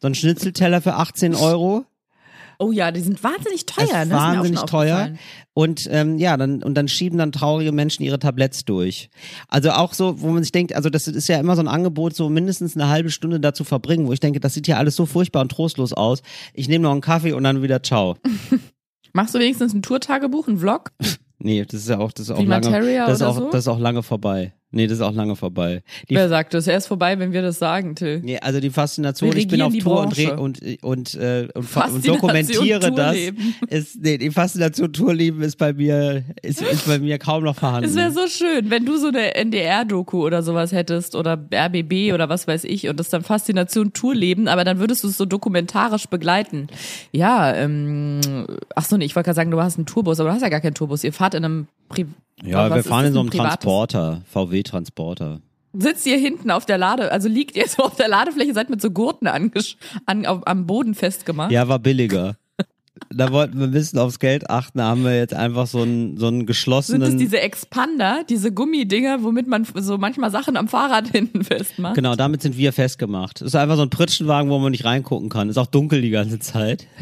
so 0.00 0.06
ein 0.06 0.14
Schnitzelteller 0.14 0.80
für 0.80 0.94
18 0.94 1.34
Euro. 1.34 1.86
Oh 2.62 2.70
ja, 2.70 2.92
die 2.92 3.00
sind 3.00 3.22
wahnsinnig 3.24 3.66
teuer. 3.66 3.88
Das 3.90 4.08
ne? 4.08 4.14
Wahnsinnig 4.14 4.60
teuer. 4.62 5.10
Und 5.52 5.88
ähm, 5.90 6.16
ja, 6.18 6.36
dann 6.36 6.62
und 6.62 6.74
dann 6.74 6.86
schieben 6.86 7.18
dann 7.18 7.32
traurige 7.32 7.72
Menschen 7.72 8.04
ihre 8.04 8.20
Tabletts 8.20 8.64
durch. 8.64 9.10
Also 9.48 9.72
auch 9.72 9.94
so, 9.94 10.20
wo 10.20 10.28
man 10.28 10.44
sich 10.44 10.52
denkt, 10.52 10.74
also 10.74 10.88
das 10.88 11.08
ist 11.08 11.28
ja 11.28 11.40
immer 11.40 11.56
so 11.56 11.62
ein 11.62 11.68
Angebot, 11.68 12.14
so 12.14 12.28
mindestens 12.28 12.76
eine 12.76 12.88
halbe 12.88 13.10
Stunde 13.10 13.40
dazu 13.40 13.64
verbringen, 13.64 14.06
wo 14.06 14.12
ich 14.12 14.20
denke, 14.20 14.38
das 14.38 14.54
sieht 14.54 14.68
ja 14.68 14.76
alles 14.76 14.94
so 14.94 15.06
furchtbar 15.06 15.42
und 15.42 15.50
trostlos 15.50 15.92
aus. 15.92 16.22
Ich 16.54 16.68
nehme 16.68 16.84
noch 16.84 16.92
einen 16.92 17.00
Kaffee 17.00 17.32
und 17.32 17.42
dann 17.42 17.62
wieder 17.62 17.82
ciao. 17.82 18.16
Machst 19.12 19.34
du 19.34 19.40
wenigstens 19.40 19.74
ein 19.74 19.82
Tourtagebuch, 19.82 20.46
ein 20.46 20.58
Vlog? 20.58 20.92
Nee, 21.38 21.64
das 21.64 21.80
ist 21.80 21.88
ja 21.88 21.98
auch, 21.98 22.12
das 22.12 22.26
ist 22.26 22.30
auch 22.30 22.38
Wie 22.38 22.46
lange, 22.46 22.70
Materia 22.70 23.06
das 23.06 23.16
ist 23.16 23.22
auch, 23.22 23.36
so? 23.36 23.50
das 23.50 23.64
ist 23.64 23.68
auch 23.68 23.80
lange 23.80 24.04
vorbei. 24.04 24.54
Nee, 24.74 24.86
das 24.86 24.98
ist 24.98 25.02
auch 25.02 25.12
lange 25.12 25.36
vorbei. 25.36 25.82
Die, 26.08 26.14
Wer 26.14 26.28
sagt 26.30 26.54
das? 26.54 26.66
Er 26.66 26.78
ist 26.78 26.86
vorbei, 26.86 27.18
wenn 27.18 27.32
wir 27.32 27.42
das 27.42 27.58
sagen, 27.58 27.94
Till. 27.94 28.20
nee, 28.20 28.38
also 28.38 28.58
die 28.58 28.70
Faszination, 28.70 29.36
ich 29.36 29.46
bin 29.46 29.60
auf 29.62 29.72
Tour 29.76 30.00
und, 30.00 30.14
Branche. 30.14 30.32
re- 30.32 30.40
und, 30.40 30.60
und, 30.82 31.14
äh, 31.14 31.48
und, 31.54 31.62
fa- 31.62 31.84
und 31.88 32.06
dokumentiere 32.08 32.80
das. 32.80 32.90
Tourleben. 32.90 33.54
Ist, 33.68 34.02
nee, 34.02 34.16
die 34.18 34.30
Faszination 34.30 34.92
Tourleben 34.92 35.42
ist 35.42 35.56
bei 35.56 35.72
mir, 35.74 36.24
ist, 36.42 36.62
ist 36.62 36.86
bei 36.86 36.98
mir 36.98 37.18
kaum 37.18 37.44
noch 37.44 37.56
vorhanden. 37.56 37.88
Es 37.88 37.94
wäre 37.96 38.10
so 38.10 38.26
schön, 38.26 38.70
wenn 38.70 38.86
du 38.86 38.96
so 38.96 39.08
eine 39.08 39.34
NDR-Doku 39.34 40.24
oder 40.24 40.42
sowas 40.42 40.72
hättest 40.72 41.14
oder 41.14 41.38
RBB 41.54 42.12
oder 42.14 42.28
was 42.28 42.48
weiß 42.48 42.64
ich 42.64 42.88
und 42.88 42.98
das 42.98 43.10
dann 43.10 43.22
Faszination 43.22 43.92
Tourleben, 43.92 44.48
aber 44.48 44.64
dann 44.64 44.78
würdest 44.78 45.04
du 45.04 45.08
es 45.08 45.18
so 45.18 45.26
dokumentarisch 45.26 46.06
begleiten. 46.06 46.68
Ja, 47.12 47.54
ähm, 47.54 48.20
ach 48.74 48.84
so, 48.86 48.96
nee, 48.96 49.04
ich 49.04 49.14
wollte 49.16 49.26
gerade 49.26 49.36
sagen, 49.36 49.50
du 49.50 49.60
hast 49.62 49.76
einen 49.76 49.86
Tourbus, 49.86 50.18
aber 50.18 50.30
du 50.30 50.34
hast 50.34 50.42
ja 50.42 50.48
gar 50.48 50.60
keinen 50.60 50.74
Tourbus. 50.74 51.04
Ihr 51.04 51.12
fahrt 51.12 51.34
in 51.34 51.44
einem 51.44 51.66
Pri 51.92 52.06
Ja, 52.44 52.74
wir 52.74 52.82
fahren 52.82 53.06
in 53.06 53.12
so 53.12 53.20
ein 53.20 53.30
einem 53.30 53.38
Transporter, 53.38 54.22
VW-Transporter. 54.32 55.40
sitzt 55.72 56.06
ihr 56.06 56.18
hinten 56.18 56.50
auf 56.50 56.66
der 56.66 56.78
Lade, 56.78 57.12
also 57.12 57.28
liegt 57.28 57.56
ihr 57.56 57.68
so 57.68 57.82
auf 57.84 57.96
der 57.96 58.08
Ladefläche, 58.08 58.52
seid 58.54 58.68
mit 58.70 58.80
so 58.82 58.90
Gurten 58.90 59.26
angesch 59.26 59.76
an, 60.06 60.26
auf, 60.26 60.46
am 60.46 60.66
Boden 60.66 60.94
festgemacht. 60.94 61.50
Ja, 61.52 61.68
war 61.68 61.78
billiger. 61.78 62.36
da 63.10 63.32
wollten 63.32 63.58
wir 63.58 63.66
ein 63.66 63.70
bisschen 63.72 63.98
aufs 63.98 64.18
Geld 64.18 64.48
achten, 64.50 64.78
da 64.78 64.84
haben 64.86 65.04
wir 65.04 65.16
jetzt 65.16 65.34
einfach 65.34 65.66
so 65.66 65.82
einen, 65.82 66.16
so 66.18 66.26
einen 66.28 66.46
geschlossenen. 66.46 67.02
Sind 67.02 67.14
es 67.14 67.18
diese 67.18 67.40
Expander, 67.40 68.22
diese 68.28 68.52
Gummidinger, 68.52 69.22
womit 69.22 69.46
man 69.46 69.66
so 69.74 69.98
manchmal 69.98 70.30
Sachen 70.30 70.56
am 70.56 70.68
Fahrrad 70.68 71.08
hinten 71.12 71.44
festmacht? 71.44 71.94
Genau, 71.94 72.16
damit 72.16 72.42
sind 72.42 72.56
wir 72.56 72.72
festgemacht. 72.72 73.40
Das 73.40 73.48
ist 73.48 73.56
einfach 73.56 73.76
so 73.76 73.82
ein 73.82 73.90
Pritschenwagen, 73.90 74.50
wo 74.50 74.58
man 74.58 74.72
nicht 74.72 74.84
reingucken 74.84 75.28
kann. 75.28 75.48
Ist 75.48 75.58
auch 75.58 75.66
dunkel 75.66 76.02
die 76.02 76.10
ganze 76.10 76.38
Zeit. 76.38 76.86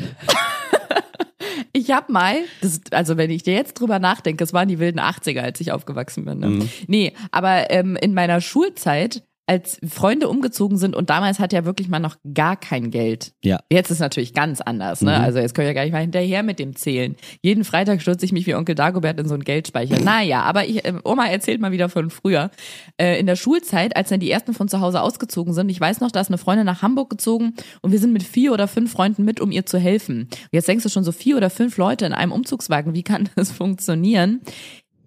Ich 1.73 1.91
habe 1.91 2.13
mal, 2.13 2.37
das, 2.61 2.81
also 2.91 3.17
wenn 3.17 3.31
ich 3.31 3.43
dir 3.43 3.55
jetzt 3.55 3.75
drüber 3.75 3.99
nachdenke, 3.99 4.45
es 4.45 4.53
waren 4.53 4.69
die 4.69 4.79
wilden 4.79 5.01
80er, 5.01 5.41
als 5.41 5.61
ich 5.61 5.73
aufgewachsen 5.73 6.25
bin. 6.25 6.39
Ne? 6.39 6.47
Mhm. 6.49 6.69
Nee, 6.87 7.13
aber 7.31 7.71
ähm, 7.71 7.97
in 7.97 8.15
meiner 8.15 8.41
Schulzeit 8.41 9.23
als 9.51 9.81
Freunde 9.85 10.29
umgezogen 10.29 10.79
sind 10.79 10.95
und 10.95 11.11
damals 11.11 11.41
hat 11.41 11.53
ja 11.53 11.65
wirklich 11.65 11.89
man 11.89 12.03
noch 12.03 12.15
gar 12.35 12.57
kein 12.57 12.93
Geld. 12.93 13.33
Ja. 13.43 13.59
Jetzt 13.69 13.91
ist 13.91 13.99
natürlich 13.99 14.33
ganz 14.33 14.61
anders, 14.61 15.03
ne? 15.03 15.19
Mhm. 15.19 15.25
Also 15.25 15.41
jetzt 15.41 15.57
können 15.57 15.65
wir 15.65 15.71
ja 15.71 15.75
gar 15.75 15.83
nicht 15.83 15.93
mal 15.93 15.99
hinterher 15.99 16.45
mit 16.45 16.61
dem 16.61 16.77
zählen. 16.77 17.17
Jeden 17.43 17.65
Freitag 17.65 18.01
stürze 18.01 18.25
ich 18.25 18.31
mich 18.31 18.47
wie 18.47 18.55
Onkel 18.55 18.77
Dagobert 18.77 19.19
in 19.19 19.27
so 19.27 19.35
einen 19.35 19.43
Geldspeicher. 19.43 19.99
Naja, 19.99 20.43
aber 20.43 20.69
ich, 20.69 20.85
äh, 20.85 20.93
Oma 21.03 21.27
erzählt 21.27 21.61
mal 21.61 21.73
wieder 21.73 21.89
von 21.89 22.11
früher. 22.11 22.53
Äh, 22.97 23.19
in 23.19 23.27
der 23.27 23.35
Schulzeit, 23.35 23.97
als 23.97 24.11
dann 24.11 24.21
die 24.21 24.31
ersten 24.31 24.55
von 24.55 24.69
zu 24.69 24.81
Hause 24.81 25.03
ausgezogen 25.03 25.53
sind, 25.53 25.69
ich 25.69 25.81
weiß 25.81 25.99
noch, 25.99 26.13
da 26.13 26.21
ist 26.21 26.29
eine 26.29 26.39
Freundin 26.39 26.67
nach 26.67 26.83
Hamburg 26.83 27.11
gezogen 27.11 27.55
und 27.83 27.91
wir 27.91 27.99
sind 27.99 28.13
mit 28.13 28.23
vier 28.23 28.53
oder 28.53 28.69
fünf 28.69 28.93
Freunden 28.93 29.25
mit, 29.25 29.41
um 29.41 29.51
ihr 29.51 29.67
zu 29.67 29.81
helfen. 29.81 30.29
Und 30.31 30.49
jetzt 30.53 30.69
denkst 30.69 30.85
du 30.85 30.91
schon 30.91 31.03
so 31.03 31.11
vier 31.11 31.37
oder 31.37 31.51
fünf 31.51 31.77
Leute 31.77 32.07
in 32.07 32.13
einem 32.13 32.31
Umzugswagen, 32.31 32.95
wie 32.95 33.03
kann 33.03 33.29
das 33.35 33.51
funktionieren? 33.51 34.43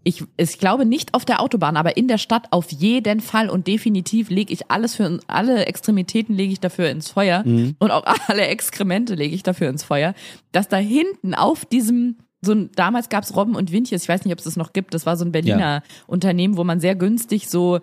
Ich, 0.04 0.24
ich 0.38 0.60
glaube 0.60 0.86
nicht 0.86 1.14
auf 1.14 1.26
der 1.26 1.42
Autobahn, 1.42 1.78
aber 1.78 1.96
in 1.98 2.08
der 2.08 2.18
Stadt 2.18 2.48
auf 2.52 2.72
jeden 2.72 3.22
Fall. 3.22 3.50
Und 3.50 3.68
definitiv 3.68 4.30
lege 4.30 4.54
ich 4.54 4.70
alles 4.70 4.96
für 4.96 5.20
alle 5.28 5.66
Extremitäten 5.66 6.36
lege 6.36 6.54
ich 6.54 6.60
dafür 6.60 6.90
ins 6.90 7.10
Feuer. 7.10 7.44
Mhm. 7.46 7.76
und 7.80 7.92
auch 7.92 8.04
alle 8.28 8.48
Exkremente 8.48 9.16
lege 9.16 9.36
ich 9.36 9.44
dafür 9.44 9.70
ins 9.70 9.84
Feuer, 9.84 10.14
dass 10.52 10.68
da 10.68 10.78
hinten 10.78 11.34
auf 11.34 11.66
diesem 11.66 12.18
so 12.46 12.52
ein, 12.52 12.72
damals 12.76 13.08
gab's 13.08 13.36
Robben 13.36 13.56
und 13.56 13.72
Windjes, 13.72 14.04
ich 14.04 14.10
weiß 14.10 14.26
nicht, 14.26 14.34
ob 14.34 14.40
es 14.40 14.46
das 14.46 14.58
noch 14.58 14.74
gibt, 14.74 14.94
das 14.94 15.06
war 15.06 15.16
so 15.16 15.24
ein 15.24 15.32
Berliner 15.32 15.60
ja. 15.60 15.84
Unternehmen, 16.08 16.58
wo 16.58 16.66
man 16.66 16.82
sehr 16.82 16.96
günstig 16.96 17.48
so 17.48 17.80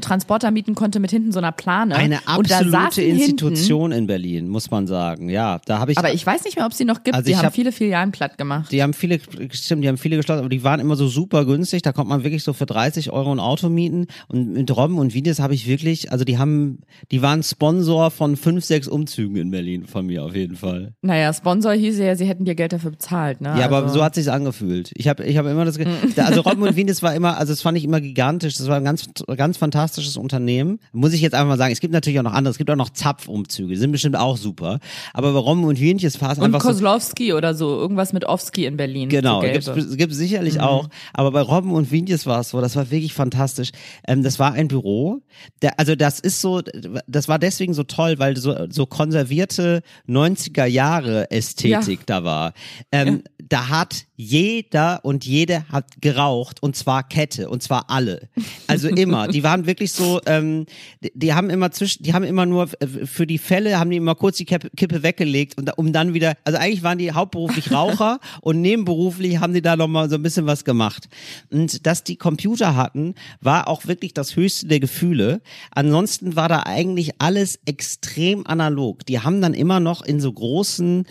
Transporter 0.00 0.50
mieten 0.50 0.74
konnte 0.74 1.00
mit 1.00 1.10
hinten 1.10 1.32
so 1.32 1.38
einer 1.38 1.52
Plane. 1.52 1.94
Eine 1.94 2.26
absolute 2.26 3.02
Institution 3.02 3.92
hinten, 3.92 4.02
in 4.02 4.06
Berlin, 4.06 4.48
muss 4.48 4.70
man 4.70 4.86
sagen. 4.86 5.28
Ja, 5.28 5.60
da 5.64 5.78
habe 5.78 5.92
ich. 5.92 5.98
Aber 5.98 6.12
ich 6.12 6.26
weiß 6.26 6.44
nicht 6.44 6.56
mehr, 6.56 6.66
ob 6.66 6.74
sie 6.74 6.84
noch 6.84 7.02
gibt. 7.02 7.14
Also 7.14 7.26
die 7.26 7.36
haben 7.36 7.46
hab, 7.46 7.54
viele 7.54 7.72
Filialen 7.72 8.12
platt 8.12 8.38
gemacht. 8.38 8.70
Die 8.70 8.82
haben 8.82 8.92
viele, 8.92 9.20
stimmt, 9.50 9.84
die 9.84 9.88
haben 9.88 9.98
viele 9.98 10.16
geschlossen, 10.16 10.40
aber 10.40 10.48
die 10.48 10.64
waren 10.64 10.80
immer 10.80 10.96
so 10.96 11.08
super 11.08 11.44
günstig. 11.44 11.82
Da 11.82 11.92
konnte 11.92 12.10
man 12.10 12.24
wirklich 12.24 12.44
so 12.44 12.52
für 12.52 12.66
30 12.66 13.12
Euro 13.12 13.32
ein 13.32 13.40
Auto 13.40 13.68
mieten. 13.68 14.06
Und 14.28 14.52
mit 14.52 14.74
Robben 14.76 14.98
und 14.98 15.14
Videos 15.14 15.40
habe 15.40 15.54
ich 15.54 15.66
wirklich, 15.66 16.12
also 16.12 16.24
die 16.24 16.38
haben, 16.38 16.80
die 17.10 17.22
waren 17.22 17.42
Sponsor 17.42 18.10
von 18.10 18.36
fünf, 18.36 18.64
sechs 18.64 18.88
Umzügen 18.88 19.36
in 19.36 19.50
Berlin 19.50 19.86
von 19.86 20.06
mir 20.06 20.24
auf 20.24 20.34
jeden 20.34 20.56
Fall. 20.56 20.94
Naja, 21.02 21.32
Sponsor 21.32 21.72
hieß 21.72 21.98
ja, 21.98 22.14
sie 22.14 22.26
hätten 22.26 22.44
dir 22.44 22.54
Geld 22.54 22.72
dafür 22.72 22.90
bezahlt, 22.90 23.40
ne? 23.40 23.48
Ja, 23.48 23.66
also. 23.66 23.76
aber 23.76 23.88
so 23.88 24.04
hat 24.04 24.14
sich's 24.14 24.28
angefühlt. 24.28 24.92
Ich 24.94 25.08
habe, 25.08 25.24
ich 25.24 25.36
habe 25.36 25.50
immer 25.50 25.64
das, 25.64 25.78
also 26.16 26.40
Robben 26.42 26.62
und 26.62 26.76
Videos 26.76 27.02
war 27.02 27.14
immer, 27.14 27.38
also 27.38 27.52
das 27.52 27.62
fand 27.62 27.78
ich 27.78 27.84
immer 27.84 28.00
gigantisch. 28.00 28.56
Das 28.56 28.68
war 28.68 28.76
ein 28.76 28.84
ganz, 28.84 29.08
ganz 29.36 29.41
fantastisches 29.56 30.16
Unternehmen. 30.16 30.78
Muss 30.92 31.12
ich 31.12 31.20
jetzt 31.20 31.34
einfach 31.34 31.48
mal 31.48 31.58
sagen, 31.58 31.72
es 31.72 31.80
gibt 31.80 31.92
natürlich 31.92 32.18
auch 32.18 32.24
noch 32.24 32.34
andere, 32.34 32.52
es 32.52 32.58
gibt 32.58 32.70
auch 32.70 32.76
noch 32.76 32.90
Zapfumzüge, 32.90 33.76
sind 33.76 33.92
bestimmt 33.92 34.16
auch 34.16 34.36
super. 34.36 34.78
Aber 35.12 35.32
bei 35.32 35.38
Robben 35.38 35.64
und 35.64 35.78
Hühnchen 35.78 36.12
war 36.20 36.32
es 36.32 36.38
einfach 36.38 36.60
Kozlowski 36.60 37.30
so, 37.30 37.36
oder 37.36 37.54
so, 37.54 37.68
irgendwas 37.78 38.12
mit 38.12 38.28
Owski 38.28 38.66
in 38.66 38.76
Berlin. 38.76 39.08
Genau, 39.08 39.40
so 39.60 39.74
gibt 39.74 40.02
gibt 40.02 40.14
sicherlich 40.14 40.54
mhm. 40.54 40.60
auch. 40.60 40.88
Aber 41.12 41.32
bei 41.32 41.40
Robben 41.40 41.72
und 41.72 41.90
Wienjes 41.90 42.26
war 42.26 42.40
es 42.40 42.50
so, 42.50 42.60
das 42.60 42.76
war 42.76 42.90
wirklich 42.90 43.14
fantastisch. 43.14 43.70
Ähm, 44.06 44.22
das 44.22 44.38
war 44.38 44.52
ein 44.52 44.68
Büro, 44.68 45.22
der, 45.62 45.78
also 45.78 45.94
das 45.94 46.20
ist 46.20 46.40
so, 46.40 46.62
das 47.06 47.28
war 47.28 47.38
deswegen 47.38 47.74
so 47.74 47.84
toll, 47.84 48.18
weil 48.18 48.36
so, 48.36 48.66
so 48.70 48.86
konservierte 48.86 49.82
90er 50.08 50.66
Jahre 50.66 51.30
Ästhetik 51.30 52.00
ja. 52.00 52.04
da 52.06 52.24
war. 52.24 52.52
Ähm, 52.90 53.22
ja. 53.24 53.31
Da 53.52 53.68
hat 53.68 54.06
jeder 54.16 55.04
und 55.04 55.26
jede 55.26 55.68
hat 55.68 56.00
geraucht 56.00 56.62
und 56.62 56.74
zwar 56.74 57.06
Kette 57.06 57.50
und 57.50 57.62
zwar 57.62 57.90
alle. 57.90 58.30
Also 58.66 58.88
immer. 58.88 59.28
Die 59.28 59.42
waren 59.42 59.66
wirklich 59.66 59.92
so, 59.92 60.22
ähm, 60.24 60.64
die, 61.02 61.34
haben 61.34 61.50
immer 61.50 61.70
zwischen, 61.70 62.02
die 62.02 62.14
haben 62.14 62.24
immer 62.24 62.46
nur 62.46 62.70
äh, 62.80 62.86
für 63.04 63.26
die 63.26 63.36
Fälle 63.36 63.78
haben 63.78 63.90
die 63.90 63.98
immer 63.98 64.14
kurz 64.14 64.38
die 64.38 64.46
Kippe, 64.46 64.70
Kippe 64.74 65.02
weggelegt 65.02 65.58
und 65.58 65.76
um 65.76 65.92
dann 65.92 66.14
wieder, 66.14 66.34
also 66.44 66.58
eigentlich 66.58 66.82
waren 66.82 66.96
die 66.96 67.12
hauptberuflich 67.12 67.70
Raucher 67.72 68.20
und 68.40 68.62
nebenberuflich 68.62 69.38
haben 69.38 69.52
die 69.52 69.60
da 69.60 69.76
nochmal 69.76 70.08
so 70.08 70.14
ein 70.14 70.22
bisschen 70.22 70.46
was 70.46 70.64
gemacht. 70.64 71.10
Und 71.50 71.84
dass 71.86 72.04
die 72.04 72.16
Computer 72.16 72.74
hatten, 72.74 73.14
war 73.42 73.68
auch 73.68 73.86
wirklich 73.86 74.14
das 74.14 74.34
höchste 74.34 74.66
der 74.66 74.80
Gefühle. 74.80 75.42
Ansonsten 75.72 76.36
war 76.36 76.48
da 76.48 76.62
eigentlich 76.64 77.20
alles 77.20 77.58
extrem 77.66 78.46
analog. 78.46 79.04
Die 79.04 79.20
haben 79.20 79.42
dann 79.42 79.52
immer 79.52 79.78
noch 79.78 80.00
in 80.00 80.20
so 80.20 80.32
großen 80.32 81.04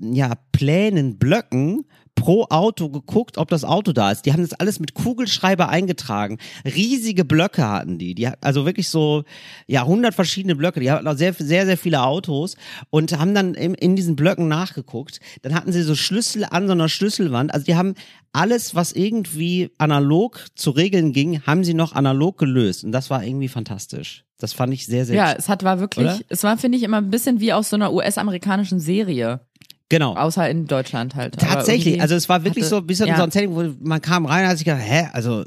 ja, 0.00 0.34
Plänen, 0.52 1.18
Blöcken 1.18 1.84
pro 2.18 2.46
Auto 2.50 2.88
geguckt, 2.88 3.38
ob 3.38 3.48
das 3.48 3.64
Auto 3.64 3.92
da 3.92 4.10
ist. 4.10 4.26
Die 4.26 4.32
haben 4.32 4.42
das 4.42 4.52
alles 4.52 4.80
mit 4.80 4.94
Kugelschreiber 4.94 5.68
eingetragen. 5.68 6.38
Riesige 6.64 7.24
Blöcke 7.24 7.66
hatten 7.66 7.98
die. 7.98 8.14
die 8.14 8.28
also 8.40 8.66
wirklich 8.66 8.88
so, 8.88 9.24
ja, 9.66 9.82
100 9.82 10.14
verschiedene 10.14 10.56
Blöcke. 10.56 10.80
Die 10.80 10.90
hatten 10.90 11.06
auch 11.06 11.16
sehr, 11.16 11.32
sehr, 11.32 11.66
sehr 11.66 11.78
viele 11.78 12.02
Autos 12.02 12.56
und 12.90 13.16
haben 13.18 13.34
dann 13.34 13.54
in, 13.54 13.74
in 13.74 13.96
diesen 13.96 14.16
Blöcken 14.16 14.48
nachgeguckt. 14.48 15.20
Dann 15.42 15.54
hatten 15.54 15.72
sie 15.72 15.82
so 15.82 15.94
Schlüssel 15.94 16.44
an 16.44 16.66
so 16.66 16.72
einer 16.72 16.88
Schlüsselwand. 16.88 17.54
Also 17.54 17.66
die 17.66 17.76
haben 17.76 17.94
alles, 18.32 18.74
was 18.74 18.92
irgendwie 18.92 19.70
analog 19.78 20.44
zu 20.54 20.70
regeln 20.70 21.12
ging, 21.12 21.42
haben 21.42 21.64
sie 21.64 21.74
noch 21.74 21.92
analog 21.92 22.38
gelöst. 22.38 22.84
Und 22.84 22.92
das 22.92 23.10
war 23.10 23.24
irgendwie 23.24 23.48
fantastisch. 23.48 24.24
Das 24.40 24.52
fand 24.52 24.72
ich 24.72 24.86
sehr, 24.86 25.04
sehr 25.04 25.16
Ja, 25.16 25.32
es 25.32 25.48
hat 25.48 25.64
war 25.64 25.80
wirklich, 25.80 26.06
oder? 26.06 26.20
es 26.28 26.44
war, 26.44 26.56
finde 26.58 26.78
ich, 26.78 26.84
immer 26.84 26.98
ein 26.98 27.10
bisschen 27.10 27.40
wie 27.40 27.52
aus 27.52 27.70
so 27.70 27.76
einer 27.76 27.92
US-amerikanischen 27.92 28.78
Serie. 28.78 29.40
Genau. 29.88 30.14
Außer 30.14 30.48
in 30.50 30.66
Deutschland 30.66 31.14
halt. 31.14 31.38
Tatsächlich, 31.38 32.00
also 32.00 32.14
es 32.14 32.28
war 32.28 32.44
wirklich 32.44 32.66
so 32.66 32.76
ein 32.76 32.86
bisschen 32.86 33.06
ja. 33.08 33.16
so 33.16 33.22
ein 33.22 33.30
Setting, 33.30 33.54
wo 33.54 33.74
man 33.80 34.02
kam 34.02 34.26
rein 34.26 34.44
und 34.44 34.50
hat 34.50 34.58
sich 34.58 34.66
gedacht, 34.66 34.82
hä, 34.84 35.08
also 35.12 35.44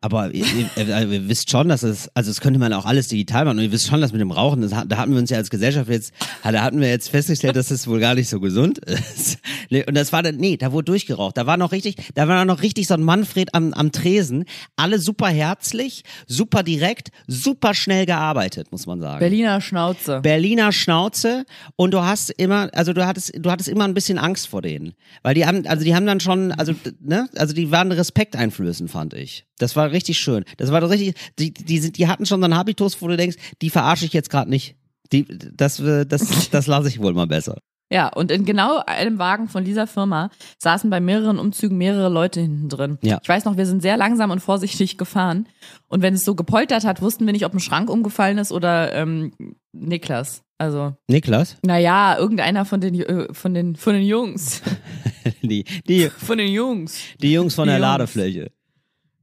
aber 0.00 0.34
ihr, 0.34 0.44
ihr, 0.76 0.88
ihr, 0.88 1.28
wisst 1.28 1.50
schon, 1.50 1.68
dass 1.68 1.82
es, 1.82 2.10
also 2.14 2.30
es 2.30 2.40
könnte 2.40 2.58
man 2.58 2.72
auch 2.72 2.84
alles 2.84 3.08
digital 3.08 3.44
machen 3.44 3.58
und 3.58 3.64
ihr 3.64 3.72
wisst 3.72 3.88
schon, 3.88 4.00
dass 4.00 4.12
mit 4.12 4.20
dem 4.20 4.30
Rauchen, 4.30 4.62
das, 4.62 4.70
da 4.70 4.96
hatten 4.96 5.12
wir 5.12 5.18
uns 5.18 5.30
ja 5.30 5.38
als 5.38 5.50
Gesellschaft 5.50 5.88
jetzt, 5.88 6.12
da 6.42 6.62
hatten 6.62 6.80
wir 6.80 6.88
jetzt 6.88 7.08
festgestellt, 7.08 7.56
dass 7.56 7.70
es 7.70 7.86
wohl 7.86 8.00
gar 8.00 8.14
nicht 8.14 8.28
so 8.28 8.40
gesund 8.40 8.78
ist. 8.78 9.38
Und 9.86 9.94
das 9.94 10.12
war 10.12 10.22
dann, 10.22 10.36
nee, 10.36 10.56
da 10.56 10.72
wurde 10.72 10.84
durchgeraucht. 10.84 11.36
Da 11.36 11.46
war 11.46 11.56
noch 11.56 11.72
richtig, 11.72 11.96
da 12.14 12.28
war 12.28 12.44
noch 12.44 12.62
richtig 12.62 12.86
so 12.86 12.94
ein 12.94 13.02
Manfred 13.02 13.54
am, 13.54 13.72
am 13.72 13.90
Tresen. 13.90 14.44
Alle 14.76 14.98
super 14.98 15.28
herzlich, 15.28 16.04
super 16.26 16.62
direkt, 16.62 17.10
super 17.26 17.74
schnell 17.74 18.06
gearbeitet, 18.06 18.70
muss 18.70 18.86
man 18.86 19.00
sagen. 19.00 19.18
Berliner 19.18 19.60
Schnauze. 19.60 20.20
Berliner 20.20 20.72
Schnauze 20.72 21.44
und 21.74 21.92
du 21.92 22.02
hast 22.02 22.30
immer, 22.30 22.68
also 22.74 22.92
du 22.92 23.06
hattest, 23.06 23.32
du 23.36 23.50
hattest 23.50 23.68
immer 23.68 23.84
ein 23.84 23.94
bisschen 23.94 24.18
Angst 24.18 24.48
vor 24.48 24.62
denen. 24.62 24.94
Weil 25.22 25.34
die 25.34 25.46
haben, 25.46 25.66
also 25.66 25.84
die 25.84 25.94
haben 25.94 26.06
dann 26.06 26.20
schon, 26.20 26.52
also, 26.52 26.74
ne, 27.00 27.28
also 27.36 27.54
die 27.54 27.70
waren 27.70 27.90
Respekt 27.92 28.36
einflößen, 28.36 28.88
fand 28.88 29.14
ich. 29.14 29.46
Das 29.58 29.74
war 29.74 29.85
richtig 29.92 30.18
schön. 30.18 30.44
Das 30.56 30.70
war 30.70 30.80
doch 30.80 30.90
richtig, 30.90 31.14
die, 31.38 31.52
die, 31.52 31.92
die 31.92 32.08
hatten 32.08 32.26
schon 32.26 32.40
so 32.40 32.44
einen 32.44 32.56
Habitus, 32.56 33.00
wo 33.00 33.08
du 33.08 33.16
denkst, 33.16 33.36
die 33.62 33.70
verarsche 33.70 34.04
ich 34.04 34.12
jetzt 34.12 34.30
gerade 34.30 34.50
nicht. 34.50 34.76
Die, 35.12 35.26
das, 35.28 35.82
das, 36.08 36.50
das 36.50 36.66
lasse 36.66 36.88
ich 36.88 37.00
wohl 37.00 37.14
mal 37.14 37.26
besser. 37.26 37.58
Ja, 37.90 38.08
und 38.08 38.32
in 38.32 38.44
genau 38.44 38.82
einem 38.84 39.18
Wagen 39.18 39.48
von 39.48 39.64
dieser 39.64 39.86
Firma 39.86 40.30
saßen 40.58 40.90
bei 40.90 40.98
mehreren 40.98 41.38
Umzügen 41.38 41.78
mehrere 41.78 42.08
Leute 42.08 42.40
hinten 42.40 42.68
drin. 42.68 42.98
Ja. 43.02 43.20
Ich 43.22 43.28
weiß 43.28 43.44
noch, 43.44 43.56
wir 43.56 43.66
sind 43.66 43.80
sehr 43.80 43.96
langsam 43.96 44.32
und 44.32 44.40
vorsichtig 44.40 44.98
gefahren. 44.98 45.46
Und 45.86 46.02
wenn 46.02 46.14
es 46.14 46.24
so 46.24 46.34
gepoltert 46.34 46.84
hat, 46.84 47.00
wussten 47.00 47.26
wir 47.26 47.32
nicht, 47.32 47.46
ob 47.46 47.54
ein 47.54 47.60
Schrank 47.60 47.88
umgefallen 47.88 48.38
ist 48.38 48.50
oder 48.50 48.92
ähm, 48.92 49.32
Niklas. 49.72 50.42
Also. 50.58 50.96
Niklas? 51.06 51.58
Naja, 51.64 52.18
irgendeiner 52.18 52.64
von 52.64 52.80
den 52.80 52.94
äh, 52.94 53.32
von 53.32 53.54
den 53.54 53.76
von 53.76 53.92
den 53.92 54.04
Jungs. 54.04 54.62
die, 55.42 55.64
die 55.86 56.08
von 56.08 56.38
den 56.38 56.50
Jungs. 56.50 56.98
Die 57.20 57.32
Jungs 57.32 57.54
von 57.54 57.64
die 57.64 57.70
der 57.70 57.78
Jungs. 57.78 57.88
Ladefläche 57.88 58.50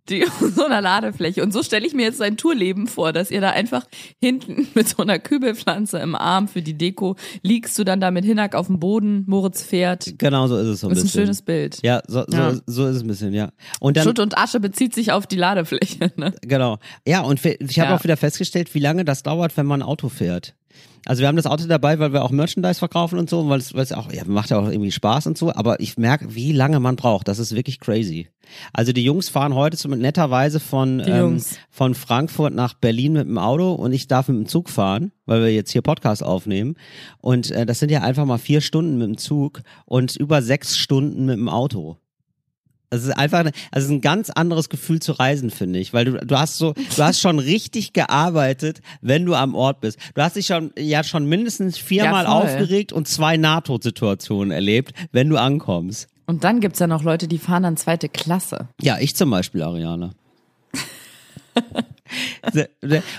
die 0.09 0.25
so 0.55 0.65
einer 0.65 0.81
Ladefläche. 0.81 1.43
Und 1.43 1.53
so 1.53 1.63
stelle 1.63 1.85
ich 1.85 1.93
mir 1.93 2.03
jetzt 2.03 2.17
sein 2.17 2.37
Tourleben 2.37 2.87
vor, 2.87 3.13
dass 3.13 3.31
ihr 3.31 3.41
da 3.41 3.51
einfach 3.51 3.85
hinten 4.19 4.67
mit 4.73 4.87
so 4.87 5.03
einer 5.03 5.19
Kübelpflanze 5.19 5.99
im 5.99 6.15
Arm 6.15 6.47
für 6.47 6.61
die 6.61 6.77
Deko 6.77 7.15
liegst 7.41 7.77
du 7.79 7.83
dann 7.83 7.99
da 7.99 8.11
mit 8.11 8.25
Hinak 8.25 8.55
auf 8.55 8.67
dem 8.67 8.79
Boden, 8.79 9.23
Moritz 9.27 9.63
fährt. 9.63 10.15
Genau, 10.17 10.47
so 10.47 10.57
ist 10.57 10.67
es 10.67 10.79
so 10.81 10.87
ein 10.87 10.89
das 10.93 11.03
bisschen. 11.03 11.07
ist 11.07 11.15
ein 11.15 11.25
schönes 11.25 11.41
Bild. 11.41 11.79
Ja, 11.83 12.01
so, 12.07 12.23
so, 12.27 12.37
ja. 12.37 12.53
so 12.65 12.87
ist 12.87 12.97
es 12.97 13.03
ein 13.03 13.07
bisschen, 13.07 13.33
ja. 13.33 13.51
Und 13.79 13.97
dann, 13.97 14.03
Schutt 14.03 14.19
und 14.19 14.37
Asche 14.37 14.59
bezieht 14.59 14.93
sich 14.93 15.11
auf 15.11 15.27
die 15.27 15.37
Ladefläche, 15.37 16.11
ne? 16.15 16.33
Genau. 16.41 16.79
Ja, 17.07 17.21
und 17.21 17.43
ich 17.43 17.79
habe 17.79 17.91
ja. 17.91 17.95
auch 17.95 18.03
wieder 18.03 18.17
festgestellt, 18.17 18.73
wie 18.73 18.79
lange 18.79 19.05
das 19.05 19.23
dauert, 19.23 19.57
wenn 19.57 19.65
man 19.65 19.81
ein 19.81 19.87
Auto 19.87 20.09
fährt. 20.09 20.55
Also 21.05 21.19
wir 21.19 21.27
haben 21.27 21.35
das 21.35 21.47
Auto 21.47 21.65
dabei, 21.67 21.99
weil 21.99 22.13
wir 22.13 22.23
auch 22.23 22.31
Merchandise 22.31 22.79
verkaufen 22.79 23.19
und 23.19 23.29
so, 23.29 23.49
weil 23.49 23.59
es, 23.59 23.73
weil 23.73 23.83
es 23.83 23.91
auch, 23.91 24.11
ja, 24.11 24.23
macht 24.25 24.51
ja 24.51 24.59
auch 24.59 24.69
irgendwie 24.69 24.91
Spaß 24.91 25.27
und 25.27 25.37
so, 25.37 25.53
aber 25.53 25.81
ich 25.81 25.97
merke, 25.97 26.33
wie 26.33 26.53
lange 26.53 26.79
man 26.79 26.95
braucht. 26.95 27.27
Das 27.27 27.39
ist 27.39 27.53
wirklich 27.53 27.81
crazy. 27.81 28.29
Also 28.71 28.93
die 28.93 29.03
Jungs 29.03 29.27
fahren 29.27 29.53
heute 29.53 29.75
zum, 29.75 29.91
netterweise 29.91 30.61
von, 30.61 31.01
ähm, 31.05 31.43
von 31.69 31.93
Frankfurt 31.93 32.53
nach 32.53 32.73
Berlin 32.73 33.13
mit 33.13 33.27
dem 33.27 33.37
Auto 33.37 33.73
und 33.73 33.91
ich 33.91 34.07
darf 34.07 34.29
mit 34.29 34.37
dem 34.37 34.45
Zug 34.45 34.69
fahren, 34.69 35.11
weil 35.25 35.41
wir 35.41 35.53
jetzt 35.53 35.71
hier 35.71 35.81
Podcast 35.81 36.23
aufnehmen. 36.23 36.75
Und 37.19 37.51
äh, 37.51 37.65
das 37.65 37.79
sind 37.79 37.91
ja 37.91 38.01
einfach 38.01 38.25
mal 38.25 38.37
vier 38.37 38.61
Stunden 38.61 38.97
mit 38.97 39.07
dem 39.07 39.17
Zug 39.17 39.61
und 39.85 40.15
über 40.15 40.41
sechs 40.41 40.77
Stunden 40.77 41.25
mit 41.25 41.35
dem 41.35 41.49
Auto. 41.49 41.97
Das 42.93 43.05
ist 43.05 43.09
einfach, 43.09 43.39
also 43.39 43.87
es 43.87 43.89
ein 43.89 44.01
ganz 44.01 44.29
anderes 44.29 44.69
Gefühl 44.69 44.99
zu 44.99 45.13
reisen, 45.13 45.49
finde 45.49 45.79
ich, 45.79 45.93
weil 45.93 46.05
du, 46.05 46.11
du 46.23 46.37
hast 46.37 46.59
so, 46.59 46.73
du 46.73 47.03
hast 47.03 47.19
schon 47.19 47.39
richtig 47.39 47.93
gearbeitet, 47.93 48.81
wenn 49.01 49.25
du 49.25 49.33
am 49.33 49.55
Ort 49.55 49.81
bist. 49.81 49.97
Du 50.13 50.21
hast 50.21 50.35
dich 50.35 50.45
schon, 50.45 50.71
ja, 50.77 51.03
schon 51.03 51.25
mindestens 51.25 51.79
viermal 51.79 52.25
Ja, 52.25 52.31
aufgeregt 52.33 52.93
und 52.93 53.07
zwei 53.07 53.35
Nahtodsituationen 53.35 54.51
erlebt, 54.51 54.93
wenn 55.11 55.27
du 55.27 55.37
ankommst. 55.37 56.07
Und 56.27 56.43
dann 56.43 56.59
gibt's 56.59 56.77
ja 56.77 56.85
noch 56.85 57.01
Leute, 57.01 57.27
die 57.27 57.39
fahren 57.39 57.63
dann 57.63 57.77
zweite 57.77 58.09
Klasse. 58.09 58.67
Ja, 58.79 58.99
ich 58.99 59.15
zum 59.15 59.31
Beispiel, 59.31 59.63
Ariane. 59.63 60.11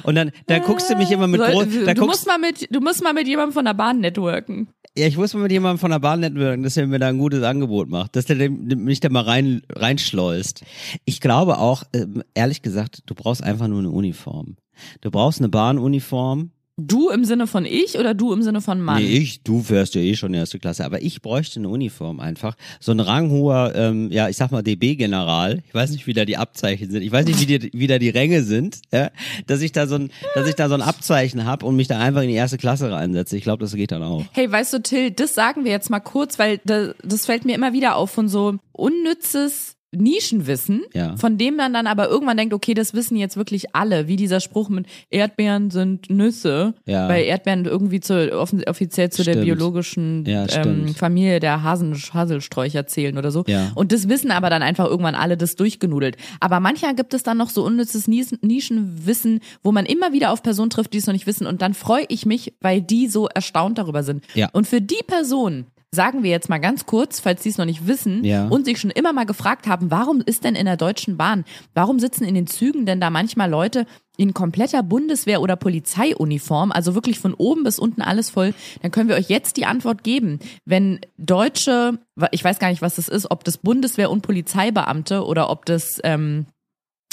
und 0.03 0.15
dann, 0.15 0.31
dann 0.47 0.63
guckst 0.63 0.91
du 0.91 0.97
mich 0.97 1.11
immer 1.11 1.27
mit 1.27 1.41
groß, 1.41 1.67
da 1.85 1.95
du, 1.95 2.07
musst 2.07 2.27
mal 2.27 2.39
mit, 2.39 2.69
du 2.75 2.81
musst 2.81 3.03
mal 3.03 3.13
mit 3.13 3.27
jemandem 3.27 3.53
von 3.53 3.65
der 3.65 3.75
Bahn 3.75 4.01
networken. 4.01 4.69
ja, 4.97 5.07
ich 5.07 5.17
muss 5.17 5.35
mal 5.35 5.43
mit 5.43 5.53
jemandem 5.53 5.79
von 5.79 5.91
der 5.91 5.99
Bahn 5.99 6.21
networken, 6.21 6.63
dass 6.63 6.77
er 6.77 6.87
mir 6.87 6.99
da 6.99 7.09
ein 7.09 7.19
gutes 7.19 7.43
Angebot 7.43 7.89
macht, 7.89 8.17
dass 8.17 8.27
der 8.27 8.51
mich 8.51 9.01
da 9.01 9.09
mal 9.09 9.23
rein, 9.23 9.63
reinschleust. 9.71 10.65
Ich 11.05 11.21
glaube 11.21 11.59
auch, 11.59 11.85
ähm, 11.93 12.23
ehrlich 12.35 12.63
gesagt, 12.63 13.03
du 13.07 13.15
brauchst 13.15 13.43
einfach 13.43 13.69
nur 13.69 13.81
eine 13.81 13.91
Uniform. 13.91 14.57
Du 15.01 15.11
brauchst 15.11 15.41
eine 15.41 15.49
Bahnuniform. 15.49 16.51
Du 16.77 17.09
im 17.11 17.25
Sinne 17.25 17.47
von 17.47 17.65
ich 17.65 18.01
oder 18.01 18.15
du 18.15 18.33
im 18.33 18.43
Sinne 18.43 18.61
von 18.61 18.81
Mann? 18.81 19.01
Nee, 19.01 19.19
ich, 19.19 19.45
du 19.45 19.63
fährst 19.63 19.95
ja 19.95 20.01
eh 20.01 20.17
schon 20.17 20.35
erste 20.35 20.59
Klasse, 20.59 20.85
aber 20.85 21.03
ich 21.03 21.23
bräuchte 21.23 21.61
eine 21.61 21.69
Uniform 21.69 22.19
einfach. 22.19 22.57
So 22.81 22.91
ein 22.91 22.99
ranghoher, 22.99 23.73
ähm, 23.77 24.11
ja, 24.11 24.29
ich 24.29 24.37
sag 24.37 24.51
mal 24.51 24.65
DB-General. 24.65 25.63
Ich 25.69 25.73
weiß 25.73 25.91
nicht, 25.91 26.09
wie 26.09 26.15
da 26.15 26.25
die 26.25 26.37
Abzeichen 26.37 26.91
sind. 26.91 27.03
Ich 27.03 27.13
weiß 27.13 27.27
nicht, 27.27 27.41
wie, 27.41 27.47
die, 27.47 27.71
wie 27.73 27.87
da 27.87 28.01
die 28.01 28.09
Ränge 28.09 28.43
sind, 28.43 28.81
ja, 28.91 29.11
dass 29.47 29.61
ich 29.61 29.71
da 29.71 29.87
so 29.87 29.95
ein, 29.95 30.11
dass 30.35 30.49
ich 30.49 30.57
da 30.57 30.69
so 30.69 30.75
ein 30.75 30.83
Abzeichen 30.83 31.45
habe 31.45 31.65
und 31.65 31.77
mich 31.77 31.87
da 31.87 32.01
einfach 32.01 32.23
in 32.23 32.29
die 32.29 32.35
erste 32.35 32.59
Klasse 32.59 32.91
reinsetze. 32.91 33.37
Ich 33.37 33.45
glaube, 33.45 33.63
das 33.63 33.77
geht 33.77 33.93
dann 33.93 34.03
auch. 34.03 34.25
Hey, 34.33 34.51
weißt 34.51 34.73
du, 34.73 34.83
Till, 34.83 35.13
das 35.13 35.33
sagen 35.33 35.65
wir 35.65 35.71
jetzt 35.71 35.91
mal 35.91 36.01
kurz, 36.01 36.41
weil 36.41 36.61
das, 36.65 36.97
das 37.05 37.27
fällt 37.27 37.45
mir 37.45 37.55
immer 37.55 37.73
wieder 37.73 37.95
auf 37.95 38.11
von 38.11 38.27
so 38.27 38.57
unnützes 38.73 39.74
Nischenwissen, 39.97 40.83
Ja. 40.95 41.17
von 41.17 41.39
dem 41.39 41.57
man 41.57 41.73
dann 41.73 41.87
aber 41.87 42.09
irgendwann 42.09 42.37
denkt, 42.37 42.55
okay, 42.55 42.75
das 42.75 42.95
wissen 42.95 43.17
jetzt 43.17 43.37
wirklich 43.37 43.75
alle, 43.75 44.09
wie 44.09 44.17
dieser 44.17 44.41
Spruch 44.41 44.69
mit 44.69 44.87
Erdbeeren 45.11 45.71
sind 45.71 46.11
Nüsse, 46.11 46.75
Ja. 46.87 47.09
weil 47.09 47.25
Erdbeeren 47.25 47.65
irgendwie 47.65 48.01
zu, 48.01 48.33
offen- 48.39 48.65
offiziell 48.69 49.11
zu 49.11 49.23
der 49.25 49.33
Stimmt. 49.33 49.47
biologischen 49.47 50.25
Ja, 50.27 50.47
ähm. 50.55 50.95
Familie 50.95 51.41
der 51.41 51.63
Hasen, 51.63 51.95
Haselsträucher 51.95 52.87
zählen 52.87 53.19
oder 53.19 53.31
so. 53.31 53.45
Und 53.75 53.93
das 53.93 54.09
wissen 54.09 54.31
aber 54.31 54.51
dann 54.51 54.63
einfach 54.63 54.87
irgendwann 54.87 55.15
alle 55.15 55.37
das 55.37 55.57
durchgenudelt. 55.57 56.17
Aber 56.41 56.61
manchmal 56.61 56.95
gibt 56.95 57.15
es 57.15 57.23
dann 57.23 57.37
noch 57.39 57.51
so 57.51 57.65
unnützes 57.65 58.09
Nischenwissen, 58.09 59.41
wo 59.63 59.73
man 59.73 59.87
immer 59.87 60.13
wieder 60.13 60.31
auf 60.33 60.43
Personen 60.43 60.71
trifft, 60.71 60.93
die 60.93 60.99
es 60.99 61.07
noch 61.07 61.13
nicht 61.13 61.27
wissen. 61.27 61.47
Und 61.47 61.63
dann 61.63 61.75
freue 61.75 62.05
ich 62.09 62.27
mich, 62.27 62.55
weil 62.61 62.81
die 62.83 63.09
so 63.09 63.27
erstaunt 63.29 63.79
darüber 63.79 64.03
sind. 64.03 64.25
Und 64.53 64.67
für 64.67 64.81
die 64.81 65.03
Personen, 65.07 65.67
sagen 65.95 66.23
wir 66.23 66.31
jetzt 66.31 66.49
mal 66.49 66.59
ganz 66.59 66.85
kurz, 66.87 67.21
falls 67.21 67.43
sie 67.43 67.49
es 67.49 67.59
noch 67.59 67.65
nicht 67.65 67.87
wissen 67.87 68.25
Ja. 68.25 68.49
und 68.49 68.65
sich 68.67 68.79
schon 68.81 68.91
immer 68.91 69.13
mal 69.13 69.25
gefragt 69.27 69.67
haben, 69.67 69.91
warum 69.91 70.21
ist 70.25 70.45
denn 70.45 70.55
in 70.55 70.67
der 70.67 70.77
Deutschen 70.77 71.17
Bahn, 71.17 71.45
warum 71.75 71.99
sitzen 71.99 72.25
in 72.25 72.35
den 72.35 72.47
Zügen 72.47 72.85
denn 72.85 73.01
da 73.01 73.11
manchmal 73.11 73.49
Leute 73.49 73.87
in 74.17 74.33
kompletter 74.35 74.83
Bundeswehr- 74.83 75.41
oder 75.41 75.57
Polizeiuniform, 75.57 76.71
also 76.73 76.95
wirklich 76.95 77.19
von 77.19 77.35
oben 77.35 77.65
bis 77.65 77.79
unten 77.79 78.03
alles 78.03 78.31
voll, 78.31 78.55
dann 78.83 78.91
können 78.91 79.09
wir 79.09 79.17
euch 79.17 79.29
jetzt 79.29 79.57
die 79.57 79.67
Antwort 79.67 80.05
geben. 80.05 80.39
Wenn 80.65 81.01
Deutsche, 81.19 81.99
ich 82.31 82.45
weiß 82.45 82.59
gar 82.59 82.69
nicht, 82.69 82.83
was 82.83 82.97
das 82.97 83.09
ist, 83.09 83.31
ob 83.31 83.43
das 83.45 83.59
Bundeswehr- 83.59 84.11
und 84.11 84.23
Polizeibeamte 84.23 85.25
oder 85.25 85.51
ob 85.51 85.67
das 85.67 86.01
ähm, 86.05 86.47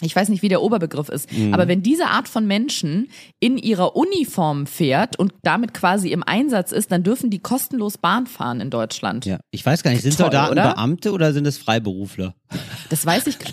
ich 0.01 0.15
weiß 0.15 0.29
nicht, 0.29 0.41
wie 0.41 0.49
der 0.49 0.61
Oberbegriff 0.61 1.09
ist, 1.09 1.31
Mhm. 1.31 1.53
aber 1.53 1.67
wenn 1.67 1.81
diese 1.83 2.07
Art 2.07 2.27
von 2.27 2.45
Menschen 2.47 3.09
in 3.39 3.57
ihrer 3.57 3.95
Uniform 3.95 4.65
fährt 4.67 5.17
und 5.19 5.33
damit 5.43 5.73
quasi 5.73 6.09
im 6.11 6.23
Einsatz 6.23 6.71
ist, 6.71 6.91
dann 6.91 7.03
dürfen 7.03 7.29
die 7.29 7.39
kostenlos 7.39 7.97
Bahn 7.97 8.27
fahren 8.27 8.59
in 8.61 8.69
Deutschland. 8.69 9.25
Ja. 9.25 9.39
Ich 9.51 9.65
weiß 9.65 9.83
gar 9.83 9.91
nicht, 9.91 10.01
sind 10.01 10.15
Toll, 10.17 10.25
Soldaten 10.25 10.51
oder? 10.53 10.73
Beamte 10.73 11.11
oder 11.11 11.33
sind 11.33 11.45
es 11.47 11.57
Freiberufler? 11.57 12.33
Das 12.89 13.05
weiß 13.05 13.27
ich. 13.27 13.37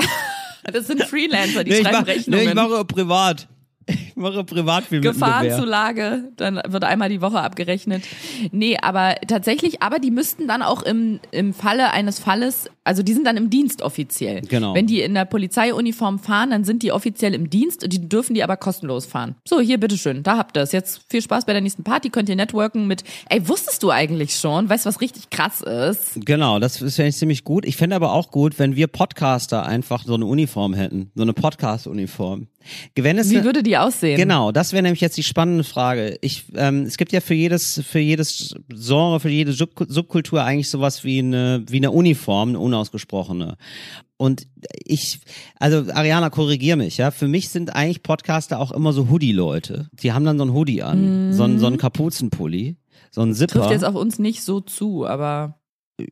Das 0.70 0.86
sind 0.86 1.02
Freelancer, 1.02 1.64
die 1.64 1.70
Nee, 1.70 1.76
ich, 1.78 1.82
schreiben 1.82 1.96
mach, 2.00 2.06
nee, 2.06 2.12
Rechnungen. 2.12 2.48
ich 2.48 2.54
mache 2.54 2.84
privat. 2.84 3.48
Ich 3.88 4.16
mache 4.16 4.44
privat 4.44 4.84
viel 4.84 4.98
mit 4.98 5.06
dem 5.06 5.14
Gewehr. 5.14 5.28
Gefahrenzulage, 5.28 6.24
dann 6.36 6.60
wird 6.68 6.84
einmal 6.84 7.08
die 7.08 7.20
Woche 7.20 7.40
abgerechnet. 7.40 8.04
Nee, 8.52 8.76
aber 8.80 9.14
tatsächlich, 9.26 9.82
aber 9.82 9.98
die 9.98 10.10
müssten 10.10 10.46
dann 10.46 10.62
auch 10.62 10.82
im, 10.82 11.20
im 11.30 11.54
Falle 11.54 11.90
eines 11.92 12.18
Falles, 12.18 12.70
also 12.84 13.02
die 13.02 13.14
sind 13.14 13.26
dann 13.26 13.36
im 13.36 13.50
Dienst 13.50 13.82
offiziell. 13.82 14.42
Genau. 14.42 14.74
Wenn 14.74 14.86
die 14.86 15.00
in 15.00 15.14
der 15.14 15.24
Polizeiuniform 15.24 16.18
fahren, 16.18 16.50
dann 16.50 16.64
sind 16.64 16.82
die 16.82 16.92
offiziell 16.92 17.34
im 17.34 17.48
Dienst 17.50 17.82
und 17.84 17.92
die 17.92 18.08
dürfen 18.08 18.34
die 18.34 18.42
aber 18.42 18.56
kostenlos 18.56 19.06
fahren. 19.06 19.36
So, 19.46 19.60
hier, 19.60 19.78
bitteschön, 19.78 20.22
da 20.22 20.36
habt 20.36 20.56
ihr 20.56 20.62
es. 20.62 20.72
Jetzt 20.72 21.02
viel 21.08 21.22
Spaß 21.22 21.46
bei 21.46 21.52
der 21.52 21.62
nächsten 21.62 21.84
Party, 21.84 22.10
könnt 22.10 22.28
ihr 22.28 22.36
networken 22.36 22.86
mit, 22.86 23.04
ey, 23.30 23.48
wusstest 23.48 23.82
du 23.82 23.90
eigentlich 23.90 24.36
schon? 24.36 24.68
Weißt 24.68 24.84
du, 24.84 24.88
was 24.88 25.00
richtig 25.00 25.30
krass 25.30 25.60
ist? 25.60 26.18
Genau, 26.26 26.58
das 26.58 26.78
fände 26.78 27.08
ich 27.08 27.16
ziemlich 27.16 27.44
gut. 27.44 27.64
Ich 27.64 27.76
fände 27.76 27.96
aber 27.96 28.12
auch 28.12 28.30
gut, 28.30 28.58
wenn 28.58 28.76
wir 28.76 28.86
Podcaster 28.86 29.64
einfach 29.64 30.04
so 30.04 30.14
eine 30.14 30.26
Uniform 30.26 30.74
hätten. 30.74 31.10
So 31.14 31.22
eine 31.22 31.32
Podcast-Uniform. 31.32 32.48
Wenn 32.94 33.18
es 33.18 33.30
Wie 33.30 33.44
würde 33.44 33.62
die 33.62 33.76
aussehen? 33.76 34.16
Genau, 34.16 34.52
das 34.52 34.72
wäre 34.72 34.82
nämlich 34.82 35.00
jetzt 35.00 35.16
die 35.16 35.22
spannende 35.22 35.64
Frage. 35.64 36.18
Ich, 36.20 36.44
ähm, 36.54 36.82
es 36.82 36.96
gibt 36.96 37.12
ja 37.12 37.20
für 37.20 37.34
jedes, 37.34 37.82
für 37.86 37.98
jedes 37.98 38.54
Genre, 38.68 39.20
für 39.20 39.28
jede 39.28 39.52
Sub 39.52 39.70
Subkultur 39.88 40.42
eigentlich 40.42 40.70
sowas 40.70 41.04
wie 41.04 41.18
eine, 41.18 41.64
wie 41.68 41.76
eine 41.76 41.90
Uniform, 41.90 42.50
eine 42.50 42.58
unausgesprochene. 42.60 43.56
Und 44.16 44.48
ich, 44.84 45.20
also 45.60 45.92
Ariana, 45.92 46.28
korrigier 46.30 46.76
mich, 46.76 46.96
ja. 46.96 47.12
Für 47.12 47.28
mich 47.28 47.50
sind 47.50 47.74
eigentlich 47.74 48.02
Podcaster 48.02 48.58
auch 48.58 48.72
immer 48.72 48.92
so 48.92 49.08
Hoodie-Leute. 49.08 49.88
Die 49.92 50.12
haben 50.12 50.24
dann 50.24 50.38
so 50.38 50.44
ein 50.44 50.52
Hoodie 50.52 50.82
an, 50.82 51.32
so, 51.32 51.44
ein, 51.44 51.60
so 51.60 51.66
ein 51.68 51.76
Kapuzenpulli, 51.76 52.76
so 53.12 53.22
ein 53.22 53.32
Zipper. 53.34 53.58
Mhm. 53.58 53.60
Trifft 53.60 53.72
jetzt 53.72 53.84
auf 53.84 53.94
uns 53.94 54.18
nicht 54.18 54.42
so 54.42 54.60
zu, 54.60 55.06
aber 55.06 55.57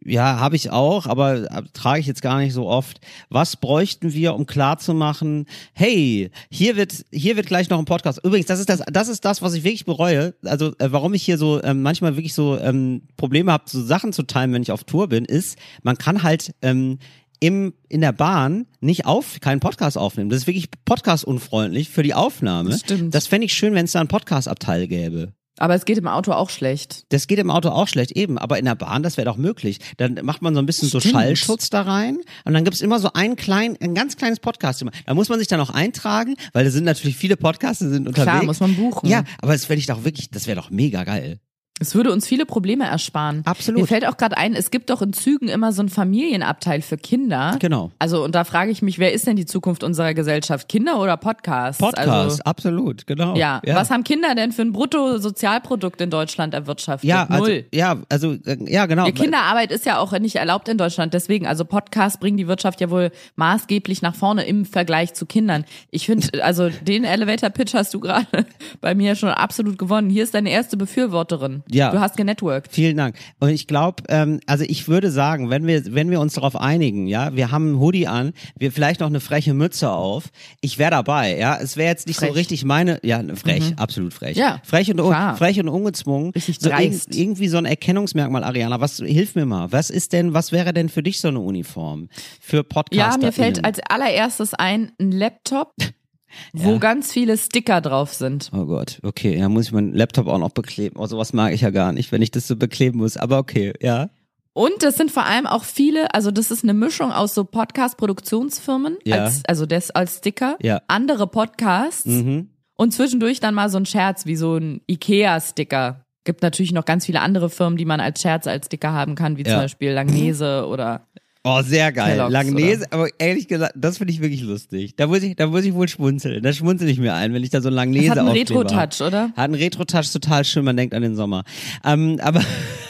Ja, 0.04 0.40
habe 0.40 0.56
ich 0.56 0.70
auch, 0.70 1.06
aber 1.06 1.50
äh, 1.50 1.62
trage 1.72 2.00
ich 2.00 2.06
jetzt 2.06 2.22
gar 2.22 2.38
nicht 2.38 2.52
so 2.52 2.66
oft. 2.66 3.00
Was 3.28 3.56
bräuchten 3.56 4.12
wir, 4.12 4.34
um 4.34 4.46
klarzumachen, 4.46 5.46
hey, 5.74 6.30
hier 6.50 6.76
wird 6.76 7.04
hier 7.12 7.36
wird 7.36 7.46
gleich 7.46 7.70
noch 7.70 7.78
ein 7.78 7.84
Podcast. 7.84 8.20
Übrigens, 8.24 8.46
das 8.46 8.58
ist 8.58 8.68
das 8.68 8.82
das 8.90 9.08
ist 9.08 9.24
das, 9.24 9.42
was 9.42 9.54
ich 9.54 9.62
wirklich 9.62 9.84
bereue. 9.84 10.34
Also, 10.44 10.72
äh, 10.78 10.90
warum 10.90 11.14
ich 11.14 11.22
hier 11.22 11.38
so 11.38 11.62
ähm, 11.62 11.82
manchmal 11.82 12.16
wirklich 12.16 12.34
so 12.34 12.58
ähm, 12.58 13.02
Probleme 13.16 13.52
habe, 13.52 13.64
so 13.66 13.80
Sachen 13.80 14.12
zu 14.12 14.24
teilen, 14.24 14.52
wenn 14.52 14.62
ich 14.62 14.72
auf 14.72 14.82
Tour 14.82 15.08
bin, 15.08 15.24
ist, 15.24 15.56
man 15.82 15.96
kann 15.96 16.24
halt 16.24 16.52
ähm, 16.62 16.98
im, 17.38 17.74
in 17.88 18.00
der 18.00 18.12
Bahn 18.12 18.66
nicht 18.80 19.06
auf, 19.06 19.40
keinen 19.40 19.60
Podcast 19.60 19.98
aufnehmen. 19.98 20.30
Das 20.30 20.40
ist 20.40 20.46
wirklich 20.46 20.68
podcast-unfreundlich 20.84 21.90
für 21.90 22.02
die 22.02 22.14
Aufnahme. 22.14 22.70
Das 22.70 22.80
stimmt. 22.80 23.14
Das 23.14 23.26
fände 23.26 23.44
ich 23.44 23.52
schön, 23.52 23.74
wenn 23.74 23.84
es 23.84 23.92
da 23.92 24.00
einen 24.00 24.08
Podcast-Abteil 24.08 24.88
gäbe. 24.88 25.32
Aber 25.58 25.74
es 25.74 25.84
geht 25.84 25.98
im 25.98 26.06
Auto 26.06 26.32
auch 26.32 26.50
schlecht. 26.50 27.04
Das 27.10 27.26
geht 27.26 27.38
im 27.38 27.50
Auto 27.50 27.70
auch 27.70 27.88
schlecht, 27.88 28.12
eben, 28.12 28.38
aber 28.38 28.58
in 28.58 28.64
der 28.64 28.74
Bahn, 28.74 29.02
das 29.02 29.16
wäre 29.16 29.26
doch 29.26 29.36
möglich. 29.36 29.78
Dann 29.96 30.18
macht 30.22 30.42
man 30.42 30.54
so 30.54 30.60
ein 30.60 30.66
bisschen 30.66 30.88
so 30.88 31.00
Stimmt. 31.00 31.14
Schallschutz 31.14 31.70
da 31.70 31.82
rein 31.82 32.18
und 32.44 32.54
dann 32.54 32.64
gibt's 32.64 32.80
immer 32.80 32.98
so 32.98 33.10
ein 33.14 33.36
klein, 33.36 33.76
ein 33.80 33.94
ganz 33.94 34.16
kleines 34.16 34.40
Podcast. 34.40 34.84
Da 35.06 35.14
muss 35.14 35.28
man 35.28 35.38
sich 35.38 35.48
dann 35.48 35.60
auch 35.60 35.70
eintragen, 35.70 36.36
weil 36.52 36.64
da 36.64 36.70
sind 36.70 36.84
natürlich 36.84 37.16
viele 37.16 37.36
Podcasts, 37.36 37.78
die 37.78 37.88
sind 37.88 38.06
unterwegs. 38.06 38.30
Klar, 38.30 38.44
muss 38.44 38.60
man 38.60 38.74
buchen. 38.76 39.08
Ja, 39.08 39.24
aber 39.40 39.52
das 39.52 39.68
wäre 39.68 39.78
ich 39.78 39.86
doch 39.86 40.04
wirklich, 40.04 40.30
das 40.30 40.46
wäre 40.46 40.56
doch 40.60 40.70
mega 40.70 41.04
geil. 41.04 41.38
Es 41.78 41.94
würde 41.94 42.10
uns 42.10 42.26
viele 42.26 42.46
Probleme 42.46 42.84
ersparen. 42.84 43.42
Absolut. 43.44 43.82
Mir 43.82 43.86
fällt 43.86 44.06
auch 44.06 44.16
gerade 44.16 44.38
ein, 44.38 44.54
es 44.54 44.70
gibt 44.70 44.88
doch 44.88 45.02
in 45.02 45.12
Zügen 45.12 45.48
immer 45.48 45.72
so 45.72 45.82
einen 45.82 45.90
Familienabteil 45.90 46.80
für 46.80 46.96
Kinder. 46.96 47.56
Genau. 47.58 47.92
Also 47.98 48.24
und 48.24 48.34
da 48.34 48.44
frage 48.44 48.70
ich 48.70 48.80
mich, 48.80 48.98
wer 48.98 49.12
ist 49.12 49.26
denn 49.26 49.36
die 49.36 49.44
Zukunft 49.44 49.84
unserer 49.84 50.14
Gesellschaft? 50.14 50.70
Kinder 50.70 50.98
oder 50.98 51.18
Podcasts? 51.18 51.78
Podcast, 51.78 52.08
Also, 52.08 52.42
absolut, 52.44 53.06
genau. 53.06 53.36
ja. 53.36 53.74
was 53.74 53.90
haben 53.90 54.04
Kinder 54.04 54.34
denn 54.34 54.52
für 54.52 54.62
ein 54.62 54.72
Bruttosozialprodukt 54.72 56.00
in 56.00 56.08
Deutschland 56.08 56.54
erwirtschaftet? 56.54 57.06
ja, 57.06 57.26
also, 57.28 57.44
Null. 57.44 57.66
ja, 57.74 57.98
also, 58.08 58.36
ja, 58.44 58.86
genau. 58.86 59.04
Ja, 59.04 59.12
Kinderarbeit 59.12 59.70
ist 59.70 59.84
ja 59.84 59.98
auch 59.98 60.18
nicht 60.18 60.36
erlaubt 60.36 60.68
in 60.68 60.78
Deutschland. 60.78 61.12
Deswegen, 61.12 61.46
also 61.46 61.66
Podcasts 61.66 62.18
bringen 62.18 62.38
die 62.38 62.48
Wirtschaft 62.48 62.80
ja 62.80 62.88
wohl 62.88 63.10
maßgeblich 63.36 64.00
nach 64.00 64.14
vorne 64.14 64.46
im 64.46 64.64
Vergleich 64.64 65.12
zu 65.12 65.26
Kindern. 65.26 65.66
Ich 65.90 66.06
finde, 66.06 66.42
also 66.42 66.70
den 66.70 67.04
Elevator 67.04 67.50
Pitch 67.50 67.74
hast 67.74 67.92
du 67.92 68.00
gerade 68.00 68.26
bei 68.80 68.94
mir 68.94 69.14
schon 69.14 69.28
absolut 69.28 69.76
gewonnen. 69.78 70.08
Hier 70.08 70.22
ist 70.22 70.32
deine 70.32 70.50
erste 70.50 70.78
Befürworterin. 70.78 71.64
Ja. 71.70 71.90
Du 71.90 72.00
hast 72.00 72.16
genetworked. 72.16 72.72
Vielen 72.72 72.96
Dank. 72.96 73.16
Und 73.40 73.48
ich 73.50 73.66
glaube, 73.66 74.02
ähm, 74.08 74.40
also 74.46 74.64
ich 74.66 74.88
würde 74.88 75.10
sagen, 75.10 75.50
wenn 75.50 75.66
wir, 75.66 75.94
wenn 75.94 76.10
wir 76.10 76.20
uns 76.20 76.34
darauf 76.34 76.56
einigen, 76.56 77.06
ja, 77.06 77.34
wir 77.34 77.50
haben 77.50 77.66
einen 77.68 77.78
Hoodie 77.80 78.06
an, 78.06 78.32
wir 78.58 78.70
vielleicht 78.72 79.00
noch 79.00 79.08
eine 79.08 79.20
freche 79.20 79.54
Mütze 79.54 79.90
auf, 79.90 80.24
ich 80.60 80.78
wäre 80.78 80.90
dabei, 80.92 81.36
ja. 81.36 81.56
Es 81.60 81.76
wäre 81.76 81.88
jetzt 81.88 82.06
nicht 82.06 82.20
so 82.20 82.26
Frech. 82.26 82.36
richtig 82.36 82.64
meine, 82.64 83.00
ja, 83.02 83.22
frech, 83.34 83.74
absolut 83.76 84.14
frech. 84.14 84.36
Ja, 84.36 84.60
frech 84.64 84.90
und, 84.90 84.96
klar. 84.98 85.36
frech 85.36 85.58
und 85.60 85.68
ungezwungen. 85.68 86.30
Richtig 86.32 86.58
so 86.60 86.68
dreist. 86.70 87.10
irg- 87.10 87.16
irgendwie 87.16 87.48
so 87.48 87.56
ein 87.58 87.64
Erkennungsmerkmal, 87.64 88.44
Ariana. 88.44 88.80
Was, 88.80 88.98
hilf 88.98 89.34
mir 89.34 89.46
mal. 89.46 89.72
Was 89.72 89.90
ist 89.90 90.12
denn, 90.12 90.34
was 90.34 90.52
wäre 90.52 90.72
denn 90.72 90.88
für 90.88 91.02
dich 91.02 91.20
so 91.20 91.28
eine 91.28 91.40
Uniform? 91.40 92.08
Für 92.40 92.62
Podcaster? 92.64 93.20
Ja, 93.20 93.26
mir 93.26 93.32
fällt 93.32 93.64
als 93.64 93.80
allererstes 93.88 94.54
ein, 94.54 94.92
ein 95.00 95.10
Laptop, 95.12 95.74
wo 96.52 96.78
ganz 96.78 97.12
viele 97.12 97.36
Sticker 97.38 97.80
drauf 97.80 98.12
sind. 98.14 98.50
Oh 98.54 98.66
Gott, 98.66 98.98
okay, 99.02 99.38
da 99.38 99.48
muss 99.48 99.66
ich 99.66 99.72
meinen 99.72 99.94
Laptop 99.94 100.26
auch 100.26 100.38
noch 100.38 100.50
bekleben. 100.50 100.96
Oh, 100.98 101.06
sowas 101.06 101.32
mag 101.32 101.52
ich 101.52 101.62
ja 101.62 101.70
gar 101.70 101.92
nicht, 101.92 102.12
wenn 102.12 102.22
ich 102.22 102.30
das 102.30 102.46
so 102.46 102.56
bekleben 102.56 102.98
muss. 102.98 103.16
Aber 103.16 103.38
okay, 103.38 103.72
ja. 103.80 104.10
Und 104.52 104.82
das 104.82 104.96
sind 104.96 105.10
vor 105.10 105.24
allem 105.26 105.46
auch 105.46 105.64
viele, 105.64 106.14
also 106.14 106.30
das 106.30 106.50
ist 106.50 106.62
eine 106.64 106.72
Mischung 106.72 107.12
aus 107.12 107.34
so 107.34 107.44
Podcast-Produktionsfirmen, 107.44 108.96
Ja. 109.04 109.24
als, 109.24 109.44
also 109.46 109.66
das 109.66 109.90
als 109.90 110.18
Sticker, 110.18 110.56
Ja. 110.62 110.80
andere 110.88 111.26
Podcasts 111.26 112.06
Mhm. 112.06 112.48
und 112.74 112.92
zwischendurch 112.92 113.40
dann 113.40 113.54
mal 113.54 113.68
so 113.68 113.78
ein 113.78 113.86
Scherz 113.86 114.26
wie 114.26 114.36
so 114.36 114.56
ein 114.56 114.80
Ikea-Sticker. 114.88 116.02
Gibt 116.24 116.42
natürlich 116.42 116.72
noch 116.72 116.84
ganz 116.84 117.06
viele 117.06 117.20
andere 117.20 117.50
Firmen, 117.50 117.76
die 117.76 117.84
man 117.84 118.00
als 118.00 118.20
Scherz 118.20 118.46
als 118.46 118.66
Sticker 118.66 118.92
haben 118.92 119.14
kann, 119.14 119.36
wie 119.36 119.44
zum 119.44 119.52
Ja. 119.52 119.58
Beispiel 119.60 119.92
Langnese 119.92 120.66
oder 120.66 121.06
Oh, 121.48 121.62
sehr 121.62 121.92
geil. 121.92 122.16
Kellogg's, 122.16 122.32
Langnese, 122.32 122.86
aber 122.90 123.08
ehrlich 123.18 123.46
gesagt, 123.46 123.74
das 123.76 123.98
finde 123.98 124.12
ich 124.12 124.20
wirklich 124.20 124.42
lustig. 124.42 124.96
Da 124.96 125.06
muss 125.06 125.22
ich, 125.22 125.36
da 125.36 125.46
muss 125.46 125.64
ich 125.64 125.74
wohl 125.74 125.86
schmunzeln. 125.86 126.42
Da 126.42 126.52
schmunzel 126.52 126.88
ich 126.88 126.98
mir 126.98 127.14
ein, 127.14 127.32
wenn 127.34 127.44
ich 127.44 127.50
da 127.50 127.60
so 127.60 127.68
ein 127.68 127.74
Langnese 127.74 128.08
Das 128.08 128.16
hat 128.16 128.26
einen. 128.26 128.36
Retro-Touch, 128.36 129.06
oder? 129.06 129.28
Hat 129.28 129.38
einen 129.38 129.54
Retro-Touch, 129.54 130.12
total 130.12 130.44
schön, 130.44 130.64
man 130.64 130.76
denkt 130.76 130.92
an 130.92 131.02
den 131.02 131.14
Sommer. 131.14 131.44
Ähm, 131.84 132.18
aber 132.20 132.40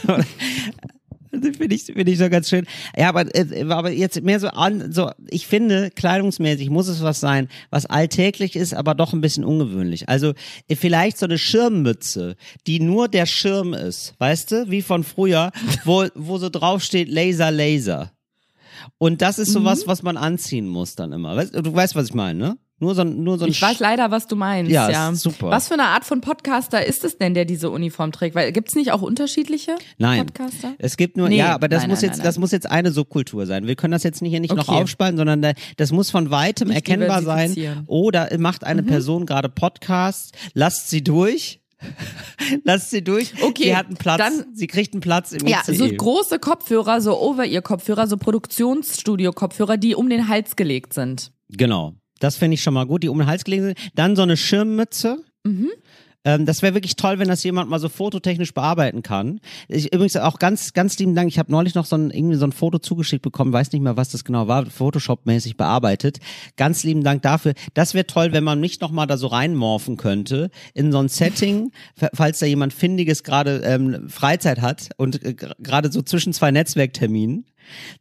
finde 1.30 1.74
ich, 1.74 1.82
finde 1.82 2.10
ich 2.10 2.16
so 2.16 2.30
ganz 2.30 2.48
schön. 2.48 2.66
Ja, 2.96 3.10
aber, 3.10 3.26
äh, 3.34 3.62
aber 3.68 3.90
jetzt 3.90 4.22
mehr 4.22 4.40
so 4.40 4.48
an, 4.48 4.90
so, 4.90 5.10
ich 5.28 5.46
finde, 5.46 5.90
kleidungsmäßig 5.90 6.70
muss 6.70 6.88
es 6.88 7.02
was 7.02 7.20
sein, 7.20 7.48
was 7.68 7.84
alltäglich 7.84 8.56
ist, 8.56 8.72
aber 8.72 8.94
doch 8.94 9.12
ein 9.12 9.20
bisschen 9.20 9.44
ungewöhnlich. 9.44 10.08
Also, 10.08 10.32
äh, 10.68 10.76
vielleicht 10.76 11.18
so 11.18 11.26
eine 11.26 11.36
Schirmmütze, 11.36 12.36
die 12.66 12.80
nur 12.80 13.08
der 13.08 13.26
Schirm 13.26 13.74
ist, 13.74 14.14
weißt 14.16 14.52
du, 14.52 14.70
wie 14.70 14.80
von 14.80 15.04
früher, 15.04 15.52
wo, 15.84 16.06
wo 16.14 16.38
so 16.38 16.48
drauf 16.48 16.82
steht 16.82 17.10
Laser, 17.10 17.50
Laser. 17.50 18.15
Und 18.98 19.22
das 19.22 19.38
ist 19.38 19.52
sowas, 19.52 19.84
Mhm. 19.84 19.88
was 19.88 20.02
man 20.02 20.16
anziehen 20.16 20.68
muss 20.68 20.94
dann 20.94 21.12
immer. 21.12 21.36
Weißt, 21.36 21.54
du 21.54 21.74
weißt, 21.74 21.94
was 21.94 22.06
ich 22.08 22.14
meine, 22.14 22.38
ne? 22.38 22.58
Nur 22.78 22.94
so, 22.94 23.00
ein- 23.00 23.24
nur 23.24 23.38
so 23.38 23.46
ein 23.46 23.50
Ich 23.50 23.62
weiß 23.62 23.78
leider, 23.80 24.10
was 24.10 24.26
du 24.26 24.36
meinst. 24.36 24.70
Ja, 24.70 24.90
Ja, 24.90 25.08
ist 25.08 25.22
super. 25.22 25.48
Was 25.48 25.68
für 25.68 25.74
eine 25.74 25.84
Art 25.84 26.04
von 26.04 26.20
Podcaster 26.20 26.84
ist 26.84 27.04
es 27.04 27.16
denn, 27.16 27.32
der 27.32 27.46
diese 27.46 27.70
Uniform 27.70 28.12
trägt? 28.12 28.34
Weil 28.34 28.52
gibt's 28.52 28.74
nicht 28.74 28.92
auch 28.92 29.00
unterschiedliche 29.00 29.76
Nein. 29.96 30.26
Podcaster? 30.26 30.74
Es 30.76 30.98
gibt 30.98 31.16
nur, 31.16 31.30
Nee, 31.30 31.38
ja, 31.38 31.54
aber 31.54 31.68
das 31.68 31.84
nein, 31.84 31.90
muss 31.90 32.02
nein, 32.02 32.10
jetzt, 32.10 32.18
nein, 32.18 32.24
das 32.26 32.38
muss 32.38 32.50
jetzt 32.52 32.70
eine 32.70 32.92
Subkultur 32.92 33.46
sein. 33.46 33.66
Wir 33.66 33.76
können 33.76 33.92
das 33.92 34.02
jetzt 34.02 34.20
nicht 34.20 34.30
hier 34.30 34.40
nicht 34.40 34.54
noch 34.54 34.68
Okay. 34.68 34.82
aufspalten, 34.82 35.16
sondern 35.16 35.40
da, 35.40 35.52
das 35.78 35.90
muss 35.90 36.10
von 36.10 36.30
weitem 36.30 36.68
Nicht 36.68 36.76
erkennbar 36.76 37.22
sein. 37.22 37.52
Mhm. 37.52 37.84
Oder 37.86 38.28
macht 38.38 38.62
eine 38.64 38.82
Person 38.82 39.24
gerade 39.24 39.48
Podcast, 39.48 40.36
lasst 40.52 40.90
sie 40.90 41.02
durch. 41.02 41.60
Lasst 42.64 42.90
sie 42.90 43.02
durch. 43.02 43.32
Okay, 43.42 43.64
Sie 43.64 43.76
hat 43.76 43.86
einen 43.86 43.96
Platz. 43.96 44.18
dann- 44.18 44.46
sie 44.54 44.66
kriegt 44.66 44.94
einen 44.94 45.00
Platz 45.00 45.32
im 45.32 45.46
Ja, 45.46 45.60
ICE. 45.66 45.74
so 45.76 45.88
große 45.88 46.38
Kopfhörer, 46.38 47.00
so 47.00 47.18
Over-Ear-Kopfhörer, 47.20 48.06
so 48.06 48.16
Produktionsstudio-Kopfhörer, 48.16 49.76
die 49.76 49.94
um 49.94 50.08
den 50.08 50.28
Hals 50.28 50.56
gelegt 50.56 50.92
sind. 50.94 51.32
Genau. 51.48 51.94
Das 52.18 52.36
finde 52.36 52.54
ich 52.54 52.62
schon 52.62 52.74
mal 52.74 52.86
gut, 52.86 53.02
die 53.02 53.08
um 53.08 53.18
den 53.18 53.26
Hals 53.26 53.44
gelegen 53.44 53.64
sind. 53.66 53.78
Dann 53.94 54.16
so 54.16 54.22
eine 54.22 54.36
Schirmmütze. 54.36 55.22
Mhm. 55.44 55.70
Ähm, 56.26 56.44
das 56.44 56.60
wäre 56.60 56.74
wirklich 56.74 56.96
toll, 56.96 57.20
wenn 57.20 57.28
das 57.28 57.44
jemand 57.44 57.70
mal 57.70 57.78
so 57.78 57.88
fototechnisch 57.88 58.52
bearbeiten 58.52 59.02
kann. 59.02 59.40
Ich, 59.68 59.92
übrigens 59.92 60.16
auch 60.16 60.40
ganz, 60.40 60.72
ganz 60.72 60.98
lieben 60.98 61.14
Dank. 61.14 61.28
Ich 61.28 61.38
habe 61.38 61.52
neulich 61.52 61.76
noch 61.76 61.86
so 61.86 61.96
ein, 61.96 62.10
irgendwie 62.10 62.34
so 62.34 62.44
ein 62.44 62.52
Foto 62.52 62.80
zugeschickt 62.80 63.22
bekommen, 63.22 63.52
weiß 63.52 63.70
nicht 63.70 63.80
mehr, 63.80 63.96
was 63.96 64.10
das 64.10 64.24
genau 64.24 64.48
war, 64.48 64.64
Photoshop-mäßig 64.66 65.56
bearbeitet. 65.56 66.18
Ganz 66.56 66.82
lieben 66.82 67.04
Dank 67.04 67.22
dafür. 67.22 67.54
Das 67.74 67.94
wäre 67.94 68.08
toll, 68.08 68.32
wenn 68.32 68.42
man 68.42 68.60
mich 68.60 68.80
noch 68.80 68.90
mal 68.90 69.06
da 69.06 69.16
so 69.16 69.28
reinmorphen 69.28 69.96
könnte 69.96 70.50
in 70.74 70.90
so 70.90 70.98
ein 70.98 71.08
Setting, 71.08 71.70
falls 72.12 72.40
da 72.40 72.46
jemand 72.46 72.74
Findiges 72.74 73.22
gerade 73.22 73.60
ähm, 73.64 74.08
Freizeit 74.08 74.60
hat 74.60 74.88
und 74.96 75.24
äh, 75.24 75.32
gerade 75.34 75.92
so 75.92 76.02
zwischen 76.02 76.32
zwei 76.32 76.50
Netzwerkterminen 76.50 77.46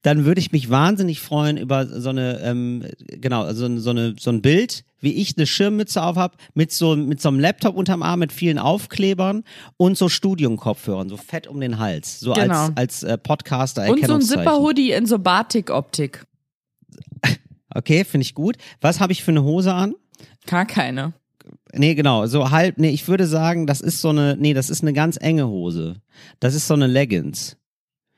dann 0.02 0.26
würde 0.26 0.40
ich 0.40 0.52
mich 0.52 0.70
wahnsinnig 0.70 1.20
freuen 1.20 1.58
über 1.58 1.86
so 1.88 2.10
eine, 2.10 2.40
ähm, 2.42 2.84
genau, 3.08 3.44
also 3.44 3.78
so 3.80 3.90
eine, 3.90 4.16
so 4.20 4.30
ein 4.32 4.42
Bild, 4.42 4.84
wie 5.00 5.14
ich 5.14 5.38
eine 5.38 5.46
Schirmmütze 5.46 6.02
auf 6.02 6.16
hab 6.16 6.38
mit 6.54 6.72
so, 6.72 6.96
mit 6.96 7.22
so 7.22 7.30
einem 7.30 7.40
Laptop 7.40 7.76
unterm 7.76 8.02
Arm, 8.04 8.20
mit 8.20 8.32
vielen 8.32 8.58
Aufklebern 8.60 9.44
und 9.78 9.98
so 9.98 10.10
Studiumkopfhörern, 10.10 11.10
so 11.10 11.18
fett 11.18 11.48
um 11.48 11.60
den 11.60 11.80
Hals, 11.80 12.20
so 12.20 12.34
Genau. 12.34 12.66
als, 12.68 12.78
als 12.78 13.04
äh, 13.04 13.18
Podcaster 13.18 13.90
Und 13.90 14.06
so 14.06 14.14
ein. 14.16 14.22
Zipper-Hoodie 14.22 14.92
in 14.92 15.06
so 15.06 15.20
Batik-Optik. 15.20 16.26
Okay, 17.78 18.06
finde 18.06 18.24
ich 18.24 18.34
gut. 18.34 18.56
Was 18.80 19.02
habe 19.02 19.12
ich 19.12 19.22
für 19.22 19.32
eine 19.32 19.44
Hose 19.44 19.74
an? 19.74 19.96
Gar 20.48 20.66
keine. 20.66 21.12
Nee, 21.74 21.94
genau, 21.94 22.26
so 22.26 22.50
halb, 22.52 22.78
nee, 22.78 22.92
ich 22.92 23.06
würde 23.10 23.28
sagen, 23.28 23.68
das 23.68 23.82
ist 23.82 24.00
so 24.00 24.10
eine, 24.10 24.38
nee, 24.40 24.54
das 24.54 24.70
ist 24.70 24.82
eine 24.82 24.94
ganz 24.94 25.18
enge 25.20 25.48
Hose. 25.50 25.98
Das 26.40 26.56
ist 26.56 26.68
so 26.68 26.74
eine 26.74 26.88
Leggings. 26.88 27.58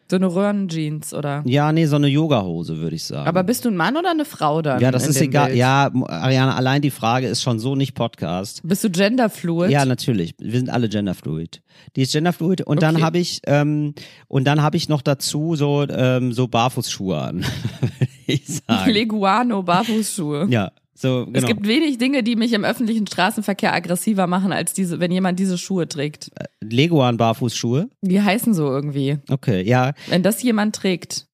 So 0.09 0.15
eine 0.15 0.33
Röhrenjeans 0.33 1.13
oder. 1.13 1.43
Ja, 1.45 1.71
nee, 1.73 1.85
so 1.85 1.97
eine 1.97 2.07
Yoga-Hose, 2.07 2.77
würde 2.77 2.95
ich 2.95 3.03
sagen. 3.03 3.27
Aber 3.27 3.43
bist 3.43 3.65
du 3.65 3.69
ein 3.69 3.75
Mann 3.75 3.97
oder 3.97 4.09
eine 4.11 4.23
Frau 4.23 4.61
dann? 4.61 4.79
ja, 4.79 4.89
das 4.89 5.05
ist 5.05 5.19
egal. 5.19 5.47
Bild? 5.47 5.57
Ja, 5.59 5.91
Ariane, 6.07 6.55
allein 6.55 6.81
die 6.81 6.91
Frage 6.91 7.27
ist 7.27 7.41
schon 7.41 7.59
so 7.59 7.75
nicht 7.75 7.93
Podcast. 7.93 8.61
Bist 8.63 8.83
du 8.85 8.89
genderfluid? 8.89 9.69
Ja, 9.69 9.83
natürlich. 9.85 10.33
Wir 10.39 10.57
sind 10.59 10.69
alle 10.69 10.87
genderfluid. 10.87 11.61
Die 11.97 12.03
ist 12.03 12.13
genderfluid 12.13 12.61
und 12.61 12.81
dann 12.81 12.95
Okay. 12.95 13.03
habe 13.03 13.17
ich 13.17 13.41
ähm, 13.47 13.93
und 14.29 14.45
dann 14.45 14.61
habe 14.61 14.77
ich 14.77 14.87
noch 14.87 15.01
dazu 15.01 15.55
so 15.55 15.85
ähm, 15.89 16.31
so 16.31 16.47
Barfußschuhe 16.47 17.17
an. 17.19 17.45
ich 18.27 18.45
sagen. 18.47 18.91
Leguano, 18.91 19.61
Barfußschuhe. 19.63 20.47
ja, 20.49 20.71
so 20.99 21.25
genau. 21.27 21.37
Es 21.37 21.45
gibt 21.45 21.67
wenig 21.67 21.99
Dinge, 21.99 22.23
die 22.23 22.35
mich 22.35 22.53
im 22.53 22.65
öffentlichen 22.65 23.05
Straßenverkehr 23.05 23.71
aggressiver 23.71 24.25
machen, 24.25 24.51
als 24.51 24.73
diese, 24.73 24.99
wenn 24.99 25.11
jemand 25.11 25.37
diese 25.39 25.57
Schuhe 25.59 25.87
trägt. 25.87 26.31
Leguan 26.59 27.17
Barfußschuhe. 27.17 27.89
Die 28.01 28.19
heißen 28.19 28.55
so 28.55 28.67
irgendwie. 28.67 29.19
Okay, 29.29 29.61
ja, 29.61 29.93
Wenn 30.07 30.23
das 30.23 30.41
jemand 30.41 30.75
trägt, 30.75 31.27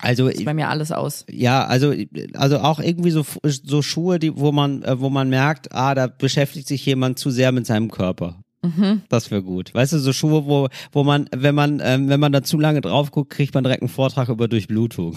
also 0.00 0.26
ist 0.26 0.44
bei 0.44 0.54
mir 0.54 0.68
alles 0.68 0.90
aus. 0.90 1.24
ja, 1.30 1.64
also 1.64 1.94
also 2.34 2.58
auch 2.58 2.80
irgendwie 2.80 3.10
so 3.10 3.24
so 3.44 3.82
Schuhe, 3.82 4.18
die 4.18 4.36
wo 4.36 4.50
man 4.50 4.82
äh, 4.82 4.98
wo 4.98 5.08
man 5.08 5.28
merkt, 5.28 5.72
ah, 5.72 5.94
da 5.94 6.08
beschäftigt 6.08 6.66
sich 6.66 6.84
jemand 6.84 7.18
zu 7.18 7.30
sehr 7.30 7.52
mit 7.52 7.66
seinem 7.66 7.90
Körper. 7.90 8.42
Mhm. 8.62 9.02
Das 9.08 9.30
wäre 9.30 9.42
gut. 9.42 9.72
Weißt 9.72 9.92
du, 9.92 9.98
so 9.98 10.12
Schuhe, 10.12 10.46
wo, 10.46 10.68
wo 10.92 11.02
man, 11.02 11.28
wenn 11.34 11.54
man, 11.54 11.80
ähm, 11.82 12.10
wenn 12.10 12.20
man 12.20 12.30
da 12.32 12.42
zu 12.42 12.58
lange 12.58 12.82
drauf 12.82 13.10
guckt, 13.10 13.30
kriegt 13.30 13.54
man 13.54 13.64
direkt 13.64 13.82
einen 13.82 13.88
Vortrag 13.88 14.28
über 14.28 14.48
Durchblutung. 14.48 15.16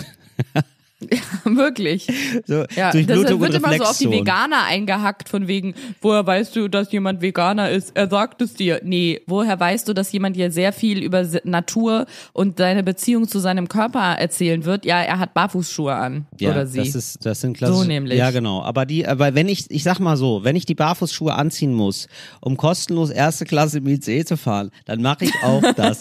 Wirklich. 1.43 2.07
So, 2.45 2.65
Ja, 2.75 2.91
das 2.91 2.93
Durchblutung 2.93 3.41
wird 3.41 3.53
immer 3.55 3.77
so 3.77 3.83
auf 3.83 3.97
die. 3.97 4.09
Veganer 4.11 4.63
eingehackt, 4.65 5.29
von 5.29 5.47
wegen, 5.47 5.73
woher 6.01 6.25
weißt 6.25 6.55
du, 6.55 6.67
dass 6.67 6.91
jemand 6.91 7.21
Veganer 7.21 7.69
ist? 7.69 7.91
Er 7.95 8.09
sagt 8.09 8.41
es 8.41 8.53
dir. 8.53 8.81
Nee, 8.83 9.21
woher 9.27 9.59
weißt 9.59 9.87
du, 9.87 9.93
dass 9.93 10.11
jemand 10.11 10.35
dir 10.35 10.51
sehr 10.51 10.73
viel 10.73 11.01
über 11.01 11.25
Natur 11.43 12.05
und 12.33 12.57
seine 12.57 12.83
Beziehung 12.83 13.27
zu 13.27 13.39
seinem 13.39 13.67
Körper 13.67 13.99
erzählen 13.99 14.65
wird? 14.65 14.85
Ja, 14.85 15.01
er 15.01 15.19
hat 15.19 15.33
Barfußschuhe 15.33 15.93
an. 15.93 16.27
Ja, 16.39 16.51
oder 16.51 16.67
sie. 16.67 16.79
Das, 16.79 16.95
ist, 16.95 17.25
das 17.25 17.41
sind 17.41 17.57
klassische. 17.57 17.79
So 17.81 17.87
nämlich. 17.87 18.17
Ja, 18.17 18.31
genau. 18.31 18.61
Aber 18.63 18.85
die, 18.85 19.07
aber 19.07 19.35
wenn 19.35 19.47
ich, 19.47 19.69
ich 19.69 19.83
sag 19.83 19.99
mal 19.99 20.17
so, 20.17 20.43
wenn 20.43 20.55
ich 20.55 20.65
die 20.65 20.75
Barfußschuhe 20.75 21.33
anziehen 21.33 21.73
muss, 21.73 22.07
um 22.41 22.57
kostenlos 22.57 23.09
erste 23.09 23.45
Klasse 23.45 23.79
im 23.79 23.87
ICE 23.87 24.25
zu 24.25 24.37
fahren, 24.37 24.71
dann 24.85 25.01
mache 25.01 25.25
ich 25.25 25.33
auch 25.43 25.61
das. 25.75 25.99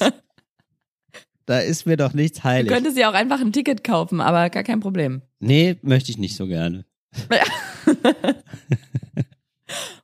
Da 1.53 1.59
ist 1.59 1.85
mir 1.85 1.99
doch 1.99 2.15
nichts 2.15 2.39
du 2.39 2.45
heilig. 2.45 2.73
könntest 2.73 2.97
ja 2.97 3.11
auch 3.11 3.15
einfach 3.15 3.39
ein 3.41 3.53
Ticket 3.53 3.85
kaufen, 3.85 4.23
aber 4.23 4.49
gar 4.49 4.63
kein 4.63 4.81
Problem. 4.81 5.21
Nee, 5.39 5.77
möchte 5.83 6.11
ich 6.11 6.17
nicht 6.17 6.35
so 6.35 6.47
gerne. 6.47 6.87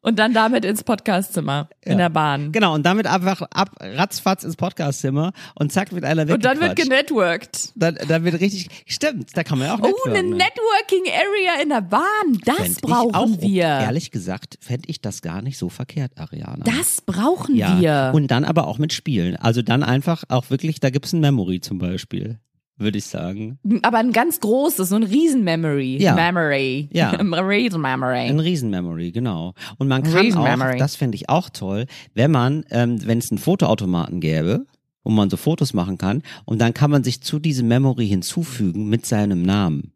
Und 0.01 0.19
dann 0.19 0.33
damit 0.35 0.65
ins 0.65 0.85
Podcastzimmer 0.85 1.69
Ja. 1.85 1.93
in 1.93 1.99
der 1.99 2.09
Bahn. 2.11 2.53
Genau, 2.53 2.75
und 2.75 2.85
damit 2.87 3.07
einfach 3.07 3.43
ab, 3.43 3.71
ratzfatz 3.81 4.45
ins 4.45 4.57
Podcastzimmer 4.57 5.33
und 5.55 5.73
zack 5.73 5.93
wird 5.93 6.05
einer 6.05 6.23
Und 6.33 6.45
dann 6.45 6.61
wird 6.61 6.77
genetworked. 6.77 7.73
dann, 7.77 7.97
dann 8.09 8.25
wird 8.25 8.41
richtig, 8.41 8.69
stimmt, 8.87 9.37
da 9.37 9.45
kann 9.45 9.59
man 9.59 9.69
ja 9.69 9.75
auch 9.75 9.81
Oh, 9.81 9.87
eine 10.07 10.23
networken, 10.23 10.31
ne? 10.31 10.37
Networking 10.37 11.13
Area 11.13 11.63
in 11.63 11.69
der 11.71 11.81
Bahn. 11.83 12.03
Das 12.45 12.57
Fänd 12.57 12.81
brauchen 12.83 13.15
auch, 13.15 13.41
wir. 13.41 13.65
Ehrlich 13.65 14.11
gesagt, 14.11 14.59
fände 14.61 14.89
ich 14.89 15.01
das 15.01 15.23
gar 15.23 15.43
nicht 15.43 15.59
so 15.59 15.69
verkehrt, 15.69 16.13
Ariana. 16.17 16.65
Das 16.65 17.01
brauchen 17.01 17.55
ja. 17.57 17.81
wir. 17.81 18.11
Und 18.15 18.29
dann 18.31 18.45
aber 18.45 18.67
auch 18.67 18.79
mit 18.79 18.93
Spielen. 18.93 19.37
Also 19.37 19.63
dann 19.63 19.83
einfach 19.83 20.25
auch 20.29 20.51
wirklich, 20.51 20.81
da 20.81 20.91
gibt's 20.91 21.13
ein 21.13 21.21
Memory 21.21 21.61
zum 21.61 21.79
Beispiel, 21.79 22.39
würde 22.79 22.99
ich 22.99 23.07
sagen. 23.07 23.59
Aber 23.83 23.99
ein 23.99 24.13
ganz 24.13 24.41
großes, 24.41 24.89
so 24.89 24.97
ein 24.97 25.03
Riesen-Memory. 25.03 25.99
Ja. 26.01 26.15
Memory. 26.15 26.89
Ja. 26.93 27.11
Riesen-Memory. 27.21 28.29
Ein 28.29 28.41
Riesen-Memory, 28.41 29.13
genau. 29.13 29.55
Und 29.79 29.89
man 29.89 30.03
kann 30.03 30.35
auch, 30.35 30.77
das 30.77 30.97
fände 30.97 31.17
ich 31.17 31.29
auch 31.29 31.51
toll, 31.51 31.87
wenn 32.15 32.31
man, 32.31 32.65
ähm, 32.71 33.05
wenn 33.07 33.19
es 33.19 33.31
einen 33.31 33.39
Fotoautomaten 33.39 34.21
gäbe, 34.21 34.67
wo 35.05 35.11
man 35.11 35.31
so 35.31 35.37
Fotos 35.37 35.75
machen 35.75 35.99
kann, 35.99 36.23
und 36.45 36.61
dann 36.61 36.75
kann 36.75 36.91
man 36.91 37.03
sich 37.05 37.23
zu 37.23 37.39
diesem 37.39 37.69
Memory 37.69 38.07
hinzufügen 38.09 38.89
mit 38.89 39.07
seinem 39.07 39.43
Namen. 39.43 39.93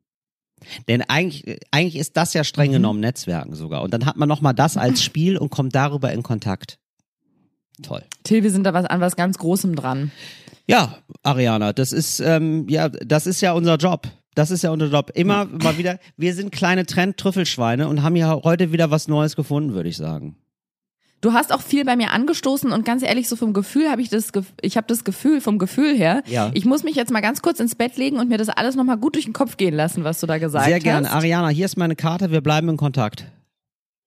Denn 0.89 1.03
eigentlich, 1.03 1.59
eigentlich 1.71 1.97
ist 1.97 2.17
das 2.17 2.35
ja 2.35 2.45
streng 2.45 2.71
Mhm. 2.71 2.75
genommen 2.75 3.01
Netzwerken 3.01 3.55
sogar. 3.55 3.83
Und 3.83 3.93
dann 3.93 4.07
hat 4.07 4.17
man 4.17 4.29
nochmal 4.29 4.55
das 4.55 4.77
als 4.77 5.03
Spiel 5.05 5.37
und 5.37 5.51
kommt 5.51 5.75
darüber 5.75 6.13
in 6.13 6.23
Kontakt. 6.23 6.79
Toll. 7.83 8.03
Till, 8.25 8.43
wir 8.43 8.51
sind 8.51 8.65
da 8.65 8.75
was, 8.75 8.85
an 8.87 9.01
was 9.01 9.17
ganz 9.17 9.39
Großem 9.39 9.75
dran. 9.77 10.11
Ja, 10.67 10.97
Ariana, 11.23 11.73
das 11.73 11.93
ist 11.93 12.21
ähm, 12.21 12.69
ja, 12.69 12.89
das 12.89 13.27
ist 13.27 13.41
ja 13.41 13.53
unser 13.53 13.77
Job. 13.77 14.09
Das 14.35 14.51
ist 14.51 14.63
ja 14.63 14.71
unser 14.71 14.87
Job. 14.87 15.11
Immer 15.15 15.45
mal 15.51 15.79
wieder. 15.79 15.99
Wir 16.17 16.35
sind 16.35 16.53
kleine 16.53 16.87
Trend-Trüffelschweine 16.87 17.89
und 17.89 18.03
haben 18.03 18.17
ja 18.17 18.33
heute 18.45 18.73
wieder 18.73 18.91
was 18.91 19.09
Neues 19.09 19.37
gefunden, 19.37 19.75
würde 19.75 19.89
ich 19.89 19.97
sagen. 19.97 20.37
Du 21.21 21.33
hast 21.35 21.53
auch 21.53 21.61
viel 21.61 21.85
bei 21.85 21.95
mir 21.95 22.11
angestoßen 22.11 22.73
und 22.73 22.85
ganz 22.85 23.03
ehrlich, 23.05 23.29
so 23.29 23.37
vom 23.37 23.53
Gefühl 23.53 23.89
habe 23.91 24.03
ich 24.03 24.09
das, 24.09 24.33
ich 24.61 24.77
habe 24.77 24.89
das 24.89 25.05
Gefühl, 25.05 25.41
vom 25.41 25.57
Gefühl 25.59 25.97
her, 25.97 26.23
Ja. 26.27 26.51
ich 26.53 26.65
muss 26.65 26.83
mich 26.83 26.97
jetzt 26.97 27.13
mal 27.13 27.21
ganz 27.21 27.43
kurz 27.43 27.61
ins 27.61 27.77
Bett 27.77 27.97
legen 27.97 28.19
und 28.19 28.29
mir 28.29 28.39
das 28.39 28.49
alles 28.49 28.75
nochmal 28.75 28.97
gut 28.99 29.15
durch 29.15 29.27
den 29.27 29.33
Kopf 29.33 29.57
gehen 29.57 29.75
lassen, 29.75 30.03
was 30.03 30.19
du 30.19 30.27
da 30.27 30.39
gesagt 30.39 30.65
Sehr 30.67 30.77
hast. 30.77 30.83
gerne. 30.83 31.09
Ariana, 31.13 31.49
hier 31.51 31.67
ist 31.67 31.77
meine 31.77 31.95
Karte. 31.95 32.33
Wir 32.33 32.41
bleiben 32.41 32.69
in 32.71 32.77
Kontakt. 32.77 33.27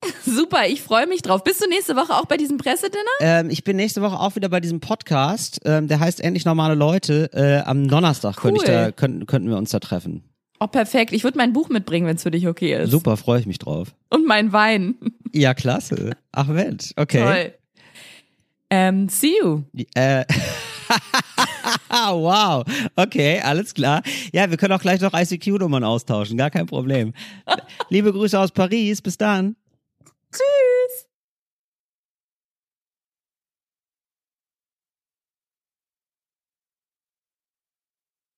Super, 0.26 0.68
ich 0.68 0.82
freue 0.82 1.08
mich 1.08 1.22
drauf. 1.22 1.44
Bist 1.44 1.64
du 1.64 1.70
nächste 1.70 1.96
Woche 1.96 2.14
auch 2.14 2.26
bei 2.26 2.38
diesem 2.38 2.58
Pressedinner? 2.58 3.04
Ähm, 3.22 3.50
ich 3.50 3.64
bin 3.64 3.76
nächste 3.76 4.02
Woche 4.02 4.20
auch 4.20 4.36
wieder 4.36 4.50
bei 4.50 4.60
diesem 4.60 4.80
Podcast. 4.80 5.60
Ähm, 5.66 5.88
der 5.88 6.00
heißt 6.00 6.22
Endlich 6.22 6.46
normale 6.46 6.76
Leute. 6.76 7.30
Äh, 7.34 7.68
am 7.68 7.88
Donnerstag 7.88 8.38
könnte 8.38 8.62
Cool. 8.62 8.68
da, 8.68 8.92
könnten, 8.92 9.26
könnten 9.26 9.50
wir 9.50 9.58
uns 9.58 9.72
da 9.72 9.80
treffen. 9.80 10.24
Oh, 10.60 10.68
perfekt. 10.68 11.12
Ich 11.12 11.24
würde 11.24 11.38
mein 11.38 11.54
Buch 11.54 11.70
mitbringen, 11.70 12.08
wenn 12.08 12.16
es 12.16 12.24
für 12.24 12.32
dich 12.32 12.48
okay 12.48 12.82
ist. 12.82 12.92
Super, 12.92 13.18
freue 13.18 13.40
ich 13.40 13.46
mich 13.46 13.60
drauf. 13.60 13.94
Und 14.10 14.26
mein 14.26 14.52
Wein. 14.54 14.96
Ja, 15.38 15.54
klasse. 15.54 16.12
Ach 16.32 16.48
Mensch, 16.48 16.94
okay. 16.96 17.22
Toll. 17.22 17.54
Ähm, 18.70 19.10
see 19.10 19.34
you. 19.42 19.64
Äh, 19.94 20.24
wow. 21.90 22.64
Okay, 22.96 23.42
alles 23.42 23.74
klar. 23.74 24.02
Ja, 24.32 24.50
wir 24.50 24.56
können 24.56 24.72
auch 24.72 24.82
gleich 24.82 25.02
noch 25.02 25.14
ICQ-Nummern 25.14 25.84
austauschen. 25.84 26.38
Gar 26.38 26.52
kein 26.52 26.68
Problem. 26.68 27.12
Liebe 27.90 28.14
Grüße 28.14 28.40
aus 28.40 28.52
Paris. 28.52 29.02
Bis 29.02 29.18
dann. 29.18 29.58
Tschüss! 30.32 31.05